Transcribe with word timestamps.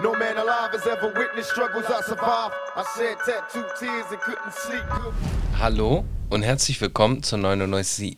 No 0.00 0.12
man 0.12 0.36
alive 0.38 0.70
has 0.70 0.86
ever 0.86 1.12
witnessed 1.12 1.50
struggles 1.50 1.86
I 1.86 2.00
survived. 2.02 2.54
I 2.76 2.84
shed 2.96 3.16
tattooed 3.26 3.66
tears 3.80 4.06
and 4.12 4.20
couldn't 4.20 4.52
sleep. 4.52 4.84
Hallo 5.58 6.04
und 6.30 6.42
herzlich 6.42 6.80
willkommen 6.80 7.24
zur 7.24 7.38
99. 7.38 8.16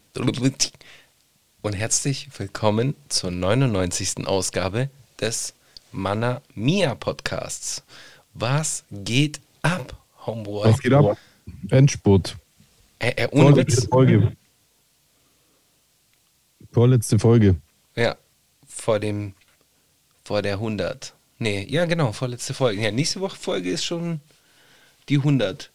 Und 1.62 1.72
herzlich 1.72 2.29
willkommen 2.36 2.96
zur 3.08 3.30
99. 3.30 4.27
Ausgabe 4.27 4.90
des 5.22 5.54
Mana 5.90 6.43
Mia 6.54 6.95
Podcasts. 6.95 7.82
Was 8.35 8.85
geht 8.90 9.40
ab, 9.62 9.96
Homeboy? 10.26 10.68
Was 10.68 10.81
geht 10.81 10.93
ab? 10.93 11.17
Endspurt. 11.71 12.36
Äh, 12.99 13.12
äh, 13.12 13.29
Vorletzte. 13.31 13.89
Folge. 13.89 14.36
Vorletzte 16.72 17.18
Folge. 17.18 17.57
Ja, 17.96 18.17
vor 18.68 19.00
dem, 19.00 19.32
vor 20.25 20.43
der 20.43 20.57
100. 20.57 21.14
Nee, 21.40 21.67
ja 21.71 21.86
genau, 21.86 22.12
vorletzte 22.12 22.53
Folge. 22.53 22.82
Ja, 22.82 22.90
nächste 22.93 23.21
Woche 23.21 23.36
Folge 23.36 23.71
ist 23.71 23.82
schon 23.82 24.21
die 25.08 25.17
100. 25.17 25.72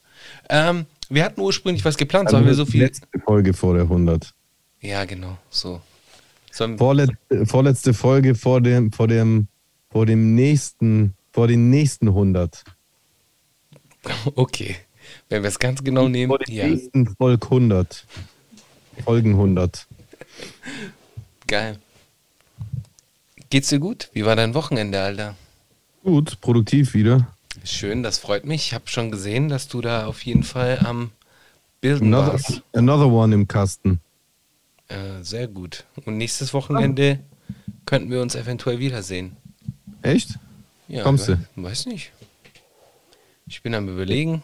Ähm, 0.47 0.85
wir 1.09 1.23
hatten 1.23 1.41
ursprünglich 1.41 1.83
was 1.83 1.97
geplant, 1.97 2.29
sollen 2.29 2.45
wir 2.45 2.53
so 2.53 2.67
viel... 2.67 2.83
Letzte 2.83 3.07
Folge 3.25 3.51
vor 3.53 3.73
der 3.73 3.83
100. 3.83 4.31
Ja, 4.81 5.05
genau, 5.05 5.39
so. 5.49 5.81
Sollen, 6.51 6.77
Vorletzte, 6.77 7.45
vorletzte 7.47 7.93
Folge 7.95 8.35
vor 8.35 8.61
dem, 8.61 8.91
vor 8.91 9.07
dem, 9.07 9.47
vor 9.89 10.05
dem 10.05 10.35
nächsten, 10.35 11.15
vor 11.33 11.47
den 11.47 11.71
nächsten 11.71 12.09
100. 12.09 12.63
okay, 14.35 14.75
wenn 15.29 15.41
wir 15.41 15.47
es 15.47 15.57
ganz 15.57 15.83
genau 15.83 16.07
nehmen, 16.07 16.29
Vor 16.29 16.37
dem 16.37 16.53
ja, 16.53 16.67
nächsten 16.67 17.07
Volk 17.15 17.43
100. 17.45 18.05
Folgen 19.03 19.31
100. 19.31 19.87
geil. 21.47 21.79
Geht's 23.49 23.69
dir 23.69 23.79
gut? 23.79 24.09
Wie 24.13 24.25
war 24.25 24.35
dein 24.35 24.53
Wochenende, 24.53 25.01
Alter? 25.01 25.35
Gut, 26.05 26.39
produktiv 26.39 26.93
wieder. 26.93 27.27
Schön, 27.63 28.03
das 28.03 28.19
freut 28.19 28.45
mich. 28.45 28.67
Ich 28.67 28.73
habe 28.75 28.87
schon 28.87 29.09
gesehen, 29.09 29.49
dass 29.49 29.67
du 29.67 29.81
da 29.81 30.05
auf 30.05 30.23
jeden 30.23 30.43
Fall 30.43 30.77
am 30.85 31.09
Bilden 31.81 32.13
Another, 32.13 32.33
warst. 32.33 32.61
another 32.73 33.07
one 33.07 33.33
im 33.33 33.47
Kasten. 33.47 33.99
Äh, 34.87 35.23
sehr 35.23 35.47
gut. 35.47 35.83
Und 36.05 36.17
nächstes 36.17 36.53
Wochenende 36.53 37.19
könnten 37.87 38.11
wir 38.11 38.21
uns 38.21 38.35
eventuell 38.35 38.77
wiedersehen. 38.77 39.35
Echt? 40.03 40.37
Ja, 40.87 41.01
Kommst 41.01 41.27
we- 41.27 41.39
Weiß 41.55 41.87
nicht. 41.87 42.11
Ich 43.47 43.63
bin 43.63 43.73
am 43.73 43.89
überlegen. 43.89 44.43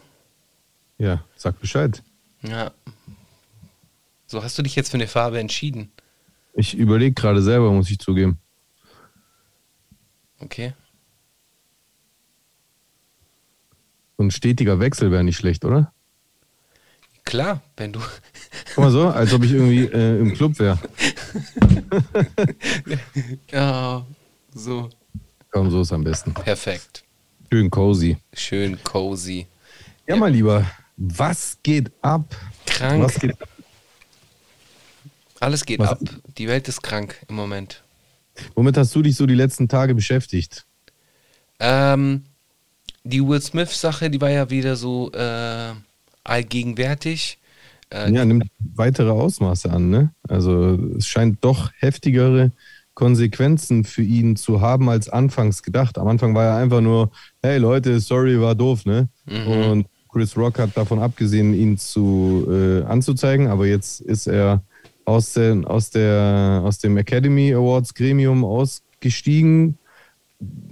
Ja, 0.98 1.23
sag 1.36 1.59
Bescheid. 1.59 2.02
Ja. 2.42 2.72
So 4.26 4.42
hast 4.44 4.58
du 4.58 4.64
dich 4.64 4.76
jetzt 4.76 4.89
für 4.89 4.98
eine 4.98 5.08
Farbe 5.08 5.39
entschieden. 5.39 5.92
Ich 6.56 6.73
überlege 6.73 7.14
gerade 7.14 7.44
selber, 7.44 7.72
muss 7.72 7.92
ich 7.92 8.00
zugeben. 8.00 8.39
Okay. 10.39 10.73
So 14.22 14.25
ein 14.27 14.30
stetiger 14.30 14.80
Wechsel 14.80 15.09
wäre 15.09 15.23
nicht 15.23 15.38
schlecht, 15.38 15.66
oder? 15.66 15.91
Klar, 17.23 17.64
wenn 17.75 17.91
du. 17.91 18.00
Guck 18.75 18.83
mal 18.83 18.91
so, 18.91 19.08
als 19.08 19.33
ob 19.33 19.44
ich 19.44 19.52
irgendwie 19.52 19.86
äh, 19.86 20.19
im 20.19 20.36
Club 20.36 20.59
wäre. 20.59 20.77
ja, 23.52 24.05
so. 24.53 24.92
Komm, 25.49 25.72
so 25.72 25.81
ist 25.81 25.92
am 25.92 26.03
besten. 26.03 26.36
Perfekt. 26.36 27.03
Schön 27.52 27.72
cozy. 27.72 28.16
Schön 28.31 28.77
cozy. 28.83 29.47
Ja, 30.05 30.16
mein 30.17 30.33
Lieber, 30.33 30.69
was 30.97 31.58
geht 31.64 31.92
ab? 32.03 32.36
Krank. 32.67 33.03
Was 33.03 33.16
geht 33.19 33.42
ab? 33.42 33.49
Alles 35.39 35.66
geht 35.66 35.80
Was- 35.80 35.89
ab. 35.94 35.99
Die 36.38 36.47
Welt 36.47 36.67
ist 36.67 36.83
krank 36.83 37.25
im 37.27 37.33
Moment. 37.33 37.81
Womit 38.53 38.77
hast 38.77 38.94
du 38.94 39.02
dich 39.02 39.16
so 39.16 39.25
die 39.25 39.33
letzten 39.33 39.67
Tage 39.67 39.95
beschäftigt? 39.95 40.67
Ähm, 41.59 42.25
die 43.03 43.25
Will 43.25 43.41
Smith-Sache, 43.41 44.09
die 44.09 44.21
war 44.21 44.30
ja 44.30 44.49
wieder 44.49 44.76
so 44.76 45.11
äh, 45.11 45.71
allgegenwärtig. 46.23 47.37
Äh, 47.89 48.11
Ja, 48.14 48.26
nimmt 48.26 48.45
weitere 48.76 49.09
Ausmaße 49.09 49.70
an, 49.71 49.89
ne? 49.89 50.11
Also 50.27 50.77
es 50.98 51.08
scheint 51.08 51.43
doch 51.43 51.71
heftigere 51.80 52.52
Konsequenzen 52.93 53.83
für 53.86 54.03
ihn 54.03 54.36
zu 54.36 54.61
haben 54.61 54.89
als 54.89 55.09
anfangs 55.09 55.64
gedacht. 55.64 55.98
Am 55.98 56.08
Anfang 56.08 56.36
war 56.36 56.45
er 56.45 56.55
einfach 56.58 56.81
nur, 56.81 57.09
hey 57.42 57.58
Leute, 57.58 57.99
sorry, 57.99 58.39
war 58.39 58.53
doof, 58.55 58.86
ne? 58.86 59.08
Und 59.71 59.87
Chris 60.09 60.36
Rock 60.37 60.59
hat 60.59 60.76
davon 60.76 60.99
abgesehen, 60.99 61.53
ihn 61.53 61.77
zu 61.77 62.45
äh, 62.52 62.83
anzuzeigen, 62.83 63.47
aber 63.47 63.65
jetzt 63.65 64.02
ist 64.02 64.27
er 64.27 64.61
aus, 65.05 65.33
der, 65.33 65.61
aus, 65.65 65.89
der, 65.89 66.61
aus 66.65 66.80
dem 66.80 66.97
Academy 66.97 67.53
Awards 67.53 67.93
Gremium 67.93 68.43
ausgestiegen, 68.43 69.77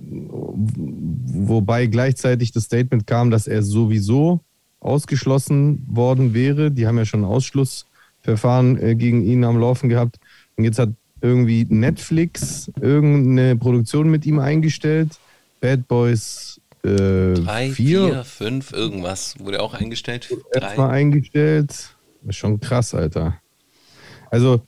wobei 0.09 1.85
gleichzeitig 1.85 2.52
das 2.52 2.63
Statement 2.63 3.07
kam, 3.07 3.31
dass 3.31 3.47
er 3.47 3.63
sowieso 3.63 4.41
ausgeschlossen 4.80 5.85
worden 5.88 6.34
wäre. 6.34 6.72
Die 6.72 6.88
haben 6.88 6.97
ja 6.97 7.06
schon 7.06 7.22
ein 7.22 7.25
Ausschlussverfahren 7.25 8.81
äh, 8.81 8.96
gegen 8.96 9.24
ihn 9.24 9.44
am 9.44 9.59
Laufen 9.59 9.90
gehabt. 9.90 10.19
Und 10.56 10.63
jetzt 10.63 10.80
hat 10.80 10.90
irgendwie 11.22 11.66
Netflix 11.69 12.72
irgendeine 12.80 13.56
Produktion 13.56 14.09
mit 14.09 14.25
ihm 14.25 14.40
eingestellt. 14.40 15.19
Bad 15.59 15.88
Boys 15.88 16.62
äh, 16.84 17.34
drei, 17.34 17.72
vier, 17.72 18.07
vier, 18.07 18.24
fünf, 18.24 18.72
irgendwas. 18.72 19.36
Wurde 19.40 19.62
auch 19.62 19.74
eingestellt. 19.74 20.34
erstmal 20.53 20.91
eingestellt. 20.91 21.69
Das 22.22 22.30
ist 22.30 22.36
schon 22.38 22.59
krass, 22.59 22.94
Alter. 22.94 23.38
Also 24.31 24.62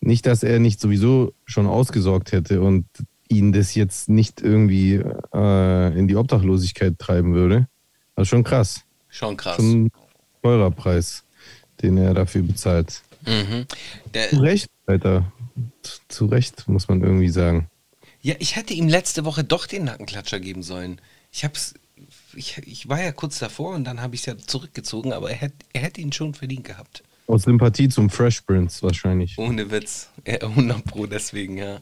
nicht, 0.00 0.26
dass 0.26 0.42
er 0.42 0.58
nicht 0.58 0.80
sowieso 0.80 1.32
schon 1.44 1.66
ausgesorgt 1.66 2.32
hätte 2.32 2.60
und 2.60 2.86
ihn 3.32 3.52
das 3.52 3.74
jetzt 3.74 4.08
nicht 4.08 4.40
irgendwie 4.40 5.02
äh, 5.34 5.98
in 5.98 6.06
die 6.08 6.16
Obdachlosigkeit 6.16 6.98
treiben 6.98 7.34
würde. 7.34 7.66
Ist 8.16 8.28
schon 8.28 8.44
krass. 8.44 8.82
Schon 9.08 9.36
krass. 9.36 9.56
Schon 9.56 9.84
ein 9.86 9.90
teurer 10.42 10.70
Preis, 10.70 11.24
den 11.82 11.96
er 11.96 12.14
dafür 12.14 12.42
bezahlt. 12.42 13.02
Mhm. 13.26 13.66
Der, 14.14 14.28
Zu 14.30 14.36
Recht, 14.40 14.68
Alter. 14.86 15.30
Zu- 16.08 16.26
Recht, 16.26 16.68
muss 16.68 16.88
man 16.88 17.02
irgendwie 17.02 17.28
sagen. 17.28 17.68
Ja, 18.20 18.34
ich 18.38 18.56
hätte 18.56 18.74
ihm 18.74 18.88
letzte 18.88 19.24
Woche 19.24 19.44
doch 19.44 19.66
den 19.66 19.84
Nackenklatscher 19.84 20.40
geben 20.40 20.62
sollen. 20.62 21.00
Ich 21.32 21.44
hab's. 21.44 21.74
Ich, 22.34 22.58
ich 22.58 22.88
war 22.88 23.02
ja 23.02 23.12
kurz 23.12 23.38
davor 23.38 23.74
und 23.74 23.84
dann 23.84 24.00
habe 24.00 24.14
ich 24.14 24.22
es 24.22 24.26
ja 24.26 24.38
zurückgezogen, 24.38 25.12
aber 25.12 25.30
er, 25.30 25.36
hätt, 25.36 25.52
er 25.72 25.82
hätte 25.82 26.00
ihn 26.00 26.12
schon 26.12 26.32
verdient 26.34 26.64
gehabt. 26.64 27.02
Aus 27.26 27.42
Sympathie 27.42 27.88
zum 27.88 28.08
Fresh 28.10 28.40
Prince 28.42 28.82
wahrscheinlich. 28.82 29.36
Ohne 29.38 29.70
Witz. 29.70 30.08
Ja, 30.26 30.40
100 30.40 30.84
Pro, 30.84 31.06
deswegen, 31.06 31.58
ja. 31.58 31.80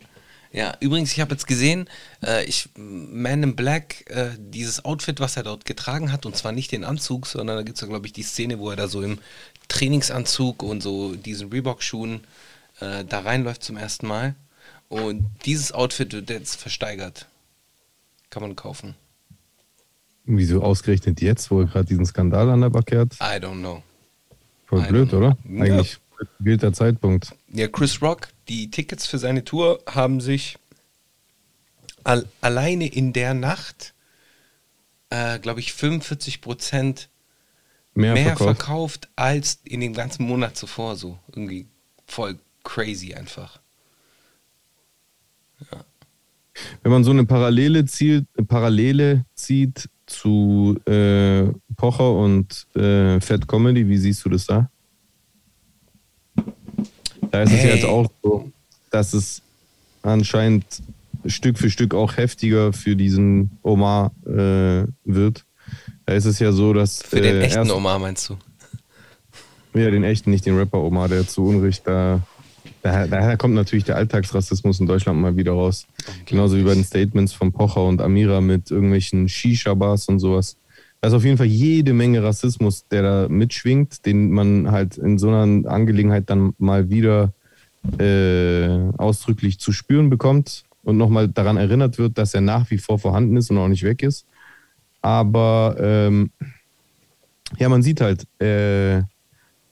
Ja, 0.52 0.76
übrigens, 0.80 1.12
ich 1.12 1.20
habe 1.20 1.32
jetzt 1.32 1.46
gesehen, 1.46 1.88
äh, 2.24 2.44
ich, 2.44 2.68
Man 2.76 3.42
in 3.42 3.54
Black, 3.54 4.10
äh, 4.10 4.30
dieses 4.36 4.84
Outfit, 4.84 5.20
was 5.20 5.36
er 5.36 5.44
dort 5.44 5.64
getragen 5.64 6.10
hat, 6.10 6.26
und 6.26 6.36
zwar 6.36 6.50
nicht 6.50 6.72
den 6.72 6.82
Anzug, 6.82 7.26
sondern 7.26 7.56
da 7.56 7.62
gibt 7.62 7.76
es 7.76 7.82
ja, 7.82 7.86
glaube 7.86 8.06
ich, 8.06 8.12
die 8.12 8.24
Szene, 8.24 8.58
wo 8.58 8.70
er 8.70 8.76
da 8.76 8.88
so 8.88 9.00
im 9.00 9.18
Trainingsanzug 9.68 10.64
und 10.64 10.82
so 10.82 11.14
diesen 11.14 11.50
Reebok-Schuhen 11.50 12.22
äh, 12.80 13.04
da 13.04 13.20
reinläuft 13.20 13.62
zum 13.62 13.76
ersten 13.76 14.08
Mal. 14.08 14.34
Und 14.88 15.24
dieses 15.44 15.70
Outfit 15.70 16.12
wird 16.12 16.30
jetzt 16.30 16.60
versteigert. 16.60 17.26
Kann 18.28 18.42
man 18.42 18.56
kaufen. 18.56 18.96
Wieso 20.24 20.62
ausgerechnet 20.62 21.20
jetzt, 21.20 21.50
wo 21.52 21.60
er 21.60 21.66
gerade 21.66 21.86
diesen 21.86 22.06
Skandal 22.06 22.50
an 22.50 22.60
der 22.60 22.70
Backe 22.70 22.98
hat? 22.98 23.14
I 23.14 23.40
don't 23.42 23.60
know. 23.60 23.82
Voll 24.66 24.82
blöd, 24.82 25.10
know. 25.10 25.18
oder? 25.18 25.38
Eigentlich 25.48 25.98
gilt 26.40 26.62
der 26.62 26.72
Zeitpunkt. 26.72 27.34
Ja, 27.48 27.68
Chris 27.68 28.02
Rock, 28.02 28.28
die 28.48 28.70
Tickets 28.70 29.06
für 29.06 29.18
seine 29.18 29.44
Tour 29.44 29.80
haben 29.86 30.20
sich 30.20 30.58
al 32.04 32.26
alleine 32.40 32.86
in 32.86 33.12
der 33.12 33.34
Nacht, 33.34 33.94
äh, 35.10 35.38
glaube 35.38 35.60
ich, 35.60 35.72
45 35.72 36.40
Prozent 36.40 37.08
Mehr, 37.94 38.14
mehr 38.14 38.36
verkauft. 38.36 38.56
verkauft 38.56 39.08
als 39.16 39.60
in 39.64 39.80
dem 39.80 39.94
ganzen 39.94 40.24
Monat 40.24 40.56
zuvor. 40.56 40.96
So 40.96 41.18
irgendwie 41.28 41.66
voll 42.06 42.38
crazy 42.62 43.14
einfach. 43.14 43.60
Wenn 46.82 46.92
man 46.92 47.04
so 47.04 47.10
eine 47.10 47.24
Parallele, 47.24 47.84
zielt, 47.84 48.26
Parallele 48.48 49.24
zieht 49.34 49.88
zu 50.06 50.78
äh, 50.86 51.44
Pocher 51.76 52.12
und 52.12 52.66
äh, 52.74 53.20
Fat 53.20 53.46
Comedy, 53.46 53.88
wie 53.88 53.98
siehst 53.98 54.24
du 54.24 54.28
das 54.28 54.46
da? 54.46 54.70
Da 57.30 57.42
ist 57.42 57.50
es 57.52 57.58
ja 57.58 57.62
Hey. 57.64 57.74
jetzt 57.76 57.84
auch 57.84 58.10
so, 58.22 58.50
dass 58.90 59.12
es 59.12 59.42
anscheinend 60.02 60.64
Stück 61.26 61.58
für 61.58 61.70
Stück 61.70 61.94
auch 61.94 62.16
heftiger 62.16 62.72
für 62.72 62.96
diesen 62.96 63.50
Omar 63.62 64.12
äh, 64.26 64.84
wird. 65.04 65.44
Da 66.06 66.14
ist 66.14 66.24
es 66.24 66.38
ja 66.38 66.50
so, 66.52 66.72
dass 66.72 67.02
Für 67.02 67.20
den 67.20 67.36
äh, 67.36 67.40
echten 67.42 67.58
erst- 67.60 67.70
Omar 67.72 67.98
meinst 67.98 68.28
du? 68.30 68.36
Ja, 69.74 69.90
den 69.90 70.02
echten, 70.02 70.30
nicht 70.30 70.46
den 70.46 70.56
Rapper 70.56 70.78
Omar, 70.82 71.08
der 71.08 71.26
zu 71.28 71.44
Unrecht 71.44 71.86
da. 71.86 72.20
Daher, 72.82 73.06
daher 73.06 73.36
kommt 73.36 73.54
natürlich 73.54 73.84
der 73.84 73.96
Alltagsrassismus 73.96 74.80
in 74.80 74.86
Deutschland 74.86 75.20
mal 75.20 75.36
wieder 75.36 75.52
raus. 75.52 75.86
Genauso 76.24 76.56
wie 76.56 76.62
bei 76.62 76.74
den 76.74 76.82
Statements 76.84 77.32
von 77.32 77.52
Pocher 77.52 77.84
und 77.84 78.00
Amira 78.00 78.40
mit 78.40 78.70
irgendwelchen 78.70 79.28
Shisha-Bars 79.28 80.08
und 80.08 80.18
sowas. 80.18 80.56
Ist 81.02 81.14
auf 81.14 81.24
jeden 81.24 81.38
Fall 81.38 81.46
jede 81.46 81.94
Menge 81.94 82.22
Rassismus, 82.22 82.86
der 82.88 83.02
da 83.02 83.28
mitschwingt, 83.28 84.04
den 84.04 84.30
man 84.30 84.70
halt 84.70 84.98
in 84.98 85.18
so 85.18 85.28
einer 85.28 85.66
Angelegenheit 85.70 86.28
dann 86.28 86.52
mal 86.58 86.90
wieder 86.90 87.32
äh, 87.98 88.68
ausdrücklich 88.98 89.58
zu 89.58 89.72
spüren 89.72 90.10
bekommt. 90.10 90.64
und 90.82 90.96
nochmal 90.96 91.28
daran 91.28 91.56
erinnert 91.56 91.98
wird, 91.98 92.16
dass 92.16 92.34
er 92.34 92.40
nach 92.40 92.70
wie 92.70 92.78
vor 92.78 92.98
vorhanden 92.98 93.36
ist 93.36 93.50
und 93.50 93.58
auch 93.58 93.68
nicht 93.68 93.82
weg 93.82 94.02
ist. 94.02 94.26
Aber 95.02 95.76
ähm, 95.78 96.30
ja, 97.58 97.68
man 97.68 97.82
sieht 97.82 98.00
halt, 98.00 98.26
äh, 98.40 99.02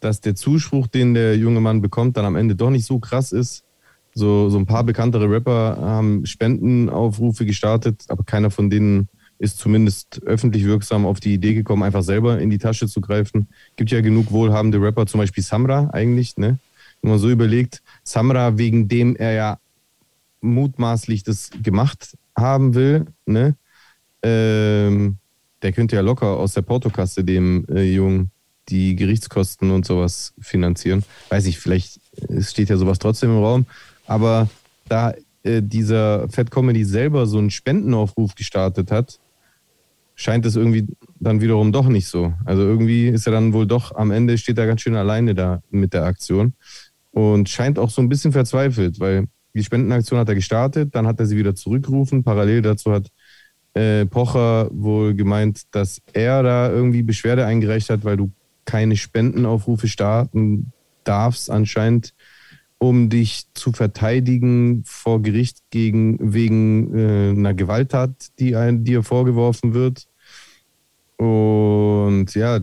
dass 0.00 0.20
der 0.20 0.34
Zuspruch, 0.34 0.86
den 0.86 1.14
der 1.14 1.36
junge 1.36 1.60
Mann 1.60 1.80
bekommt, 1.80 2.16
dann 2.16 2.24
am 2.24 2.36
Ende 2.36 2.54
doch 2.54 2.70
nicht 2.70 2.86
so 2.86 2.98
krass 2.98 3.32
ist. 3.32 3.64
So, 4.14 4.48
so 4.50 4.58
ein 4.58 4.66
paar 4.66 4.84
bekanntere 4.84 5.30
Rapper 5.30 5.78
haben 5.80 6.26
Spendenaufrufe 6.26 7.44
gestartet, 7.46 8.04
aber 8.08 8.24
keiner 8.24 8.50
von 8.50 8.70
denen 8.70 9.08
ist 9.38 9.58
zumindest 9.58 10.22
öffentlich 10.24 10.64
wirksam 10.64 11.06
auf 11.06 11.20
die 11.20 11.34
Idee 11.34 11.54
gekommen, 11.54 11.82
einfach 11.82 12.02
selber 12.02 12.40
in 12.40 12.50
die 12.50 12.58
Tasche 12.58 12.88
zu 12.88 13.00
greifen. 13.00 13.48
Gibt 13.76 13.90
ja 13.90 14.00
genug 14.00 14.32
wohlhabende 14.32 14.80
Rapper, 14.80 15.06
zum 15.06 15.18
Beispiel 15.18 15.44
Samra 15.44 15.90
eigentlich, 15.92 16.36
ne? 16.36 16.58
Wenn 17.00 17.10
man 17.10 17.20
so 17.20 17.30
überlegt, 17.30 17.82
Samra, 18.02 18.58
wegen 18.58 18.88
dem 18.88 19.14
er 19.14 19.32
ja 19.32 19.58
mutmaßlich 20.40 21.22
das 21.22 21.50
gemacht 21.62 22.16
haben 22.36 22.74
will, 22.74 23.06
ne? 23.26 23.56
Ähm, 24.22 25.18
der 25.62 25.72
könnte 25.72 25.96
ja 25.96 26.02
locker 26.02 26.36
aus 26.36 26.54
der 26.54 26.62
Portokasse 26.62 27.24
dem 27.24 27.66
äh, 27.68 27.82
Jungen 27.82 28.30
die 28.68 28.96
Gerichtskosten 28.96 29.70
und 29.70 29.86
sowas 29.86 30.34
finanzieren. 30.40 31.04
Weiß 31.30 31.46
ich, 31.46 31.58
vielleicht 31.58 32.00
steht 32.40 32.68
ja 32.68 32.76
sowas 32.76 32.98
trotzdem 32.98 33.30
im 33.30 33.42
Raum. 33.42 33.66
Aber 34.06 34.48
da 34.88 35.14
äh, 35.42 35.62
dieser 35.62 36.28
Fat 36.28 36.50
Comedy 36.50 36.84
selber 36.84 37.26
so 37.26 37.38
einen 37.38 37.50
Spendenaufruf 37.50 38.34
gestartet 38.34 38.90
hat, 38.90 39.18
scheint 40.18 40.44
es 40.44 40.56
irgendwie 40.56 40.84
dann 41.20 41.40
wiederum 41.40 41.70
doch 41.70 41.88
nicht 41.88 42.08
so. 42.08 42.34
Also 42.44 42.62
irgendwie 42.62 43.06
ist 43.06 43.26
er 43.26 43.32
dann 43.32 43.52
wohl 43.52 43.66
doch 43.66 43.94
am 43.94 44.10
Ende 44.10 44.36
steht 44.36 44.58
er 44.58 44.66
ganz 44.66 44.80
schön 44.80 44.96
alleine 44.96 45.34
da 45.34 45.62
mit 45.70 45.94
der 45.94 46.04
Aktion 46.04 46.54
und 47.12 47.48
scheint 47.48 47.78
auch 47.78 47.88
so 47.88 48.02
ein 48.02 48.08
bisschen 48.08 48.32
verzweifelt, 48.32 48.98
weil 48.98 49.28
die 49.54 49.62
Spendenaktion 49.62 50.18
hat 50.18 50.28
er 50.28 50.34
gestartet, 50.34 50.92
dann 50.94 51.06
hat 51.06 51.20
er 51.20 51.26
sie 51.26 51.36
wieder 51.36 51.54
zurückgerufen. 51.54 52.24
Parallel 52.24 52.62
dazu 52.62 52.90
hat 52.92 53.06
äh, 53.74 54.06
Pocher 54.06 54.68
wohl 54.72 55.14
gemeint, 55.14 55.62
dass 55.70 56.02
er 56.12 56.42
da 56.42 56.68
irgendwie 56.68 57.02
Beschwerde 57.02 57.46
eingereicht 57.46 57.88
hat, 57.88 58.04
weil 58.04 58.16
du 58.16 58.32
keine 58.64 58.96
Spendenaufrufe 58.96 59.86
starten 59.86 60.72
darfst 61.04 61.48
anscheinend, 61.48 62.12
um 62.78 63.08
dich 63.08 63.46
zu 63.54 63.72
verteidigen 63.72 64.82
vor 64.84 65.20
Gericht 65.20 65.58
gegen, 65.70 66.32
wegen 66.32 66.96
äh, 66.96 67.30
einer 67.30 67.54
Gewalttat, 67.54 68.38
die 68.38 68.56
ein, 68.56 68.84
dir 68.84 69.02
vorgeworfen 69.02 69.74
wird. 69.74 70.06
Und 71.16 72.34
ja, 72.34 72.60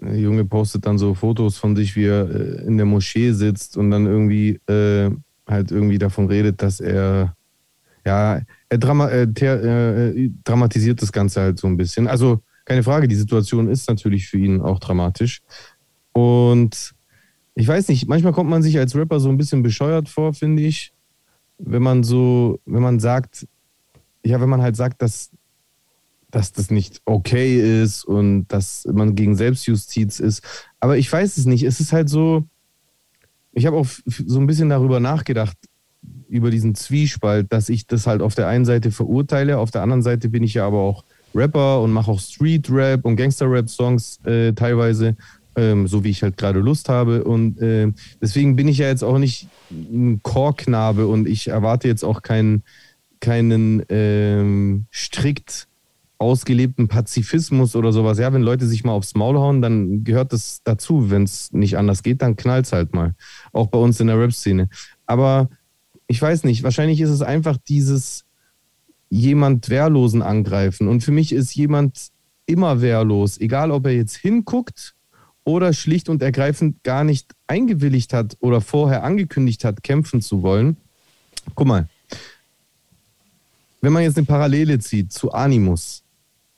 der 0.00 0.18
Junge 0.18 0.46
postet 0.46 0.86
dann 0.86 0.96
so 0.96 1.14
Fotos 1.14 1.58
von 1.58 1.76
sich, 1.76 1.94
wie 1.94 2.06
er 2.06 2.30
äh, 2.30 2.66
in 2.66 2.78
der 2.78 2.86
Moschee 2.86 3.32
sitzt 3.32 3.76
und 3.76 3.90
dann 3.90 4.06
irgendwie 4.06 4.58
äh, 4.66 5.10
halt 5.46 5.70
irgendwie 5.70 5.98
davon 5.98 6.26
redet, 6.26 6.62
dass 6.62 6.80
er 6.80 7.36
ja, 8.06 8.40
er, 8.70 8.78
drama 8.78 9.08
äh, 9.08 9.24
äh, 9.24 10.30
dramatisiert 10.42 11.02
das 11.02 11.12
Ganze 11.12 11.42
halt 11.42 11.58
so 11.58 11.66
ein 11.66 11.76
bisschen. 11.76 12.08
Also 12.08 12.42
keine 12.64 12.82
Frage, 12.82 13.08
die 13.08 13.14
Situation 13.14 13.68
ist 13.68 13.88
natürlich 13.88 14.28
für 14.28 14.38
ihn 14.38 14.62
auch 14.62 14.78
dramatisch. 14.78 15.42
Und 16.12 16.94
ich 17.54 17.66
weiß 17.66 17.88
nicht, 17.88 18.08
manchmal 18.08 18.32
kommt 18.32 18.50
man 18.50 18.62
sich 18.62 18.78
als 18.78 18.94
Rapper 18.94 19.20
so 19.20 19.28
ein 19.28 19.36
bisschen 19.36 19.62
bescheuert 19.62 20.08
vor, 20.08 20.32
finde 20.34 20.62
ich, 20.62 20.92
wenn 21.58 21.82
man 21.82 22.02
so, 22.02 22.60
wenn 22.64 22.82
man 22.82 23.00
sagt, 23.00 23.46
ja, 24.24 24.40
wenn 24.40 24.48
man 24.48 24.62
halt 24.62 24.76
sagt, 24.76 25.02
dass, 25.02 25.30
dass 26.30 26.52
das 26.52 26.70
nicht 26.70 27.00
okay 27.04 27.82
ist 27.82 28.04
und 28.04 28.46
dass 28.48 28.86
man 28.90 29.14
gegen 29.14 29.36
Selbstjustiz 29.36 30.20
ist. 30.20 30.42
Aber 30.78 30.96
ich 30.96 31.10
weiß 31.10 31.36
es 31.36 31.46
nicht. 31.46 31.62
Es 31.62 31.80
ist 31.80 31.92
halt 31.92 32.08
so, 32.08 32.44
ich 33.52 33.66
habe 33.66 33.76
auch 33.76 33.86
so 34.06 34.38
ein 34.38 34.46
bisschen 34.46 34.68
darüber 34.68 35.00
nachgedacht, 35.00 35.56
über 36.28 36.50
diesen 36.50 36.74
Zwiespalt, 36.74 37.52
dass 37.52 37.68
ich 37.68 37.86
das 37.86 38.06
halt 38.06 38.22
auf 38.22 38.34
der 38.34 38.46
einen 38.46 38.64
Seite 38.64 38.90
verurteile, 38.90 39.58
auf 39.58 39.70
der 39.70 39.82
anderen 39.82 40.02
Seite 40.02 40.28
bin 40.28 40.44
ich 40.44 40.54
ja 40.54 40.66
aber 40.66 40.78
auch 40.78 41.04
Rapper 41.34 41.82
und 41.82 41.92
mache 41.92 42.10
auch 42.10 42.20
Street-Rap 42.20 43.04
und 43.04 43.16
Gangster-Rap-Songs 43.16 44.20
äh, 44.24 44.52
teilweise, 44.52 45.16
ähm, 45.56 45.86
so 45.86 46.04
wie 46.04 46.10
ich 46.10 46.22
halt 46.22 46.36
gerade 46.36 46.60
Lust 46.60 46.88
habe. 46.88 47.24
Und 47.24 47.60
äh, 47.60 47.92
deswegen 48.20 48.56
bin 48.56 48.68
ich 48.68 48.78
ja 48.78 48.88
jetzt 48.88 49.02
auch 49.02 49.18
nicht 49.18 49.48
ein 49.70 50.20
Chorknabe 50.22 51.06
und 51.06 51.28
ich 51.28 51.48
erwarte 51.48 51.88
jetzt 51.88 52.04
auch 52.04 52.22
keinen, 52.22 52.62
keinen 53.20 53.82
ähm, 53.88 54.86
strikt 54.92 55.68
ausgelebten 56.18 56.86
Pazifismus 56.86 57.74
oder 57.74 57.92
sowas. 57.92 58.18
Ja, 58.18 58.32
wenn 58.32 58.42
Leute 58.42 58.66
sich 58.66 58.84
mal 58.84 58.92
aufs 58.92 59.14
Maul 59.14 59.38
hauen, 59.38 59.62
dann 59.62 60.04
gehört 60.04 60.34
das 60.34 60.60
dazu. 60.64 61.10
Wenn 61.10 61.22
es 61.22 61.50
nicht 61.52 61.78
anders 61.78 62.02
geht, 62.02 62.20
dann 62.20 62.36
knallt 62.36 62.66
es 62.66 62.72
halt 62.72 62.94
mal. 62.94 63.14
Auch 63.52 63.68
bei 63.68 63.78
uns 63.78 63.98
in 64.00 64.08
der 64.08 64.18
Rap-Szene. 64.18 64.68
Aber 65.06 65.48
ich 66.06 66.20
weiß 66.20 66.44
nicht, 66.44 66.62
wahrscheinlich 66.62 67.00
ist 67.00 67.10
es 67.10 67.22
einfach 67.22 67.56
dieses 67.56 68.26
jemand 69.08 69.70
Wehrlosen 69.70 70.20
angreifen. 70.20 70.88
Und 70.88 71.02
für 71.02 71.10
mich 71.10 71.32
ist 71.32 71.54
jemand 71.54 72.10
immer 72.46 72.80
wehrlos, 72.82 73.40
egal 73.40 73.70
ob 73.70 73.86
er 73.86 73.92
jetzt 73.92 74.16
hinguckt 74.16 74.94
oder 75.50 75.72
schlicht 75.72 76.08
und 76.08 76.22
ergreifend 76.22 76.82
gar 76.82 77.04
nicht 77.04 77.34
eingewilligt 77.46 78.12
hat 78.12 78.36
oder 78.40 78.60
vorher 78.60 79.02
angekündigt 79.04 79.64
hat, 79.64 79.82
kämpfen 79.82 80.22
zu 80.22 80.42
wollen. 80.42 80.76
Guck 81.54 81.66
mal, 81.66 81.88
wenn 83.80 83.92
man 83.92 84.02
jetzt 84.02 84.16
eine 84.16 84.26
Parallele 84.26 84.78
zieht 84.78 85.12
zu 85.12 85.32
Animus, 85.32 86.02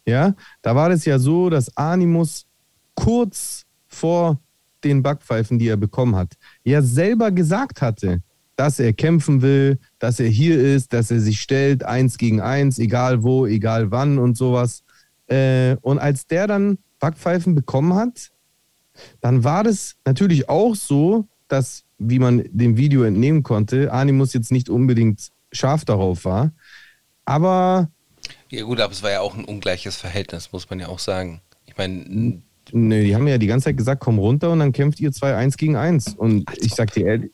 ja, 0.05 0.35
da 0.63 0.75
war 0.75 0.91
es 0.91 1.05
ja 1.05 1.19
so, 1.19 1.51
dass 1.51 1.77
Animus 1.77 2.47
kurz 2.95 3.65
vor 3.89 4.39
den 4.85 5.03
Backpfeifen, 5.03 5.59
die 5.59 5.69
er 5.69 5.77
bekommen 5.77 6.17
hat, 6.17 6.35
ja 6.65 6.83
selber 6.83 7.31
gesagt 7.31 7.81
hatte, 7.81 8.21
dass 8.57 8.79
er 8.79 8.93
kämpfen 8.93 9.43
will, 9.43 9.79
dass 9.99 10.21
er 10.21 10.29
hier 10.29 10.61
ist, 10.61 10.93
dass 10.93 11.11
er 11.11 11.21
sich 11.21 11.41
stellt, 11.41 11.85
eins 11.85 12.19
gegen 12.19 12.41
eins, 12.41 12.79
egal 12.79 13.23
wo, 13.23 13.47
egal 13.47 13.91
wann 13.91 14.19
und 14.19 14.37
sowas. 14.37 14.83
Äh, 15.29 15.77
und 15.81 15.99
als 15.99 16.27
der 16.27 16.47
dann 16.47 16.79
Backpfeifen 16.99 17.55
bekommen 17.55 17.95
hat, 17.95 18.31
dann 19.21 19.45
war 19.45 19.65
das 19.65 19.97
natürlich 20.05 20.49
auch 20.49 20.75
so, 20.75 21.27
dass, 21.49 21.85
wie 21.99 22.19
man 22.19 22.45
dem 22.51 22.77
Video 22.77 23.03
entnehmen 23.03 23.43
konnte, 23.43 23.93
Animus 23.93 24.33
jetzt 24.33 24.53
nicht 24.53 24.69
unbedingt 24.69 25.31
scharf 25.53 25.85
darauf 25.85 26.25
war. 26.25 26.53
Aber. 27.25 27.91
Ja, 28.49 28.65
gut, 28.65 28.81
aber 28.81 28.93
es 28.93 29.03
war 29.03 29.11
ja 29.11 29.21
auch 29.21 29.35
ein 29.35 29.45
ungleiches 29.45 29.97
Verhältnis, 29.97 30.53
muss 30.53 30.69
man 30.71 30.81
ja 30.81 30.89
auch 30.89 30.99
sagen. 30.99 31.41
Ich 31.67 31.77
meine. 31.77 32.43
Nö, 32.71 33.05
die 33.05 33.15
haben 33.15 33.27
ja 33.27 33.39
die 33.39 33.49
ganze 33.49 33.65
Zeit 33.65 33.77
gesagt, 33.77 34.01
komm 34.01 34.19
runter 34.19 34.51
und 34.51 34.61
dann 34.61 34.73
kämpft 34.73 35.01
ihr 35.01 35.13
zwei 35.13 35.35
eins 35.35 35.57
gegen 35.57 35.77
eins. 35.77 36.15
Und 36.15 36.45
ich 36.59 36.75
sag 36.75 36.93
dir 36.95 37.07
ehrlich, 37.07 37.31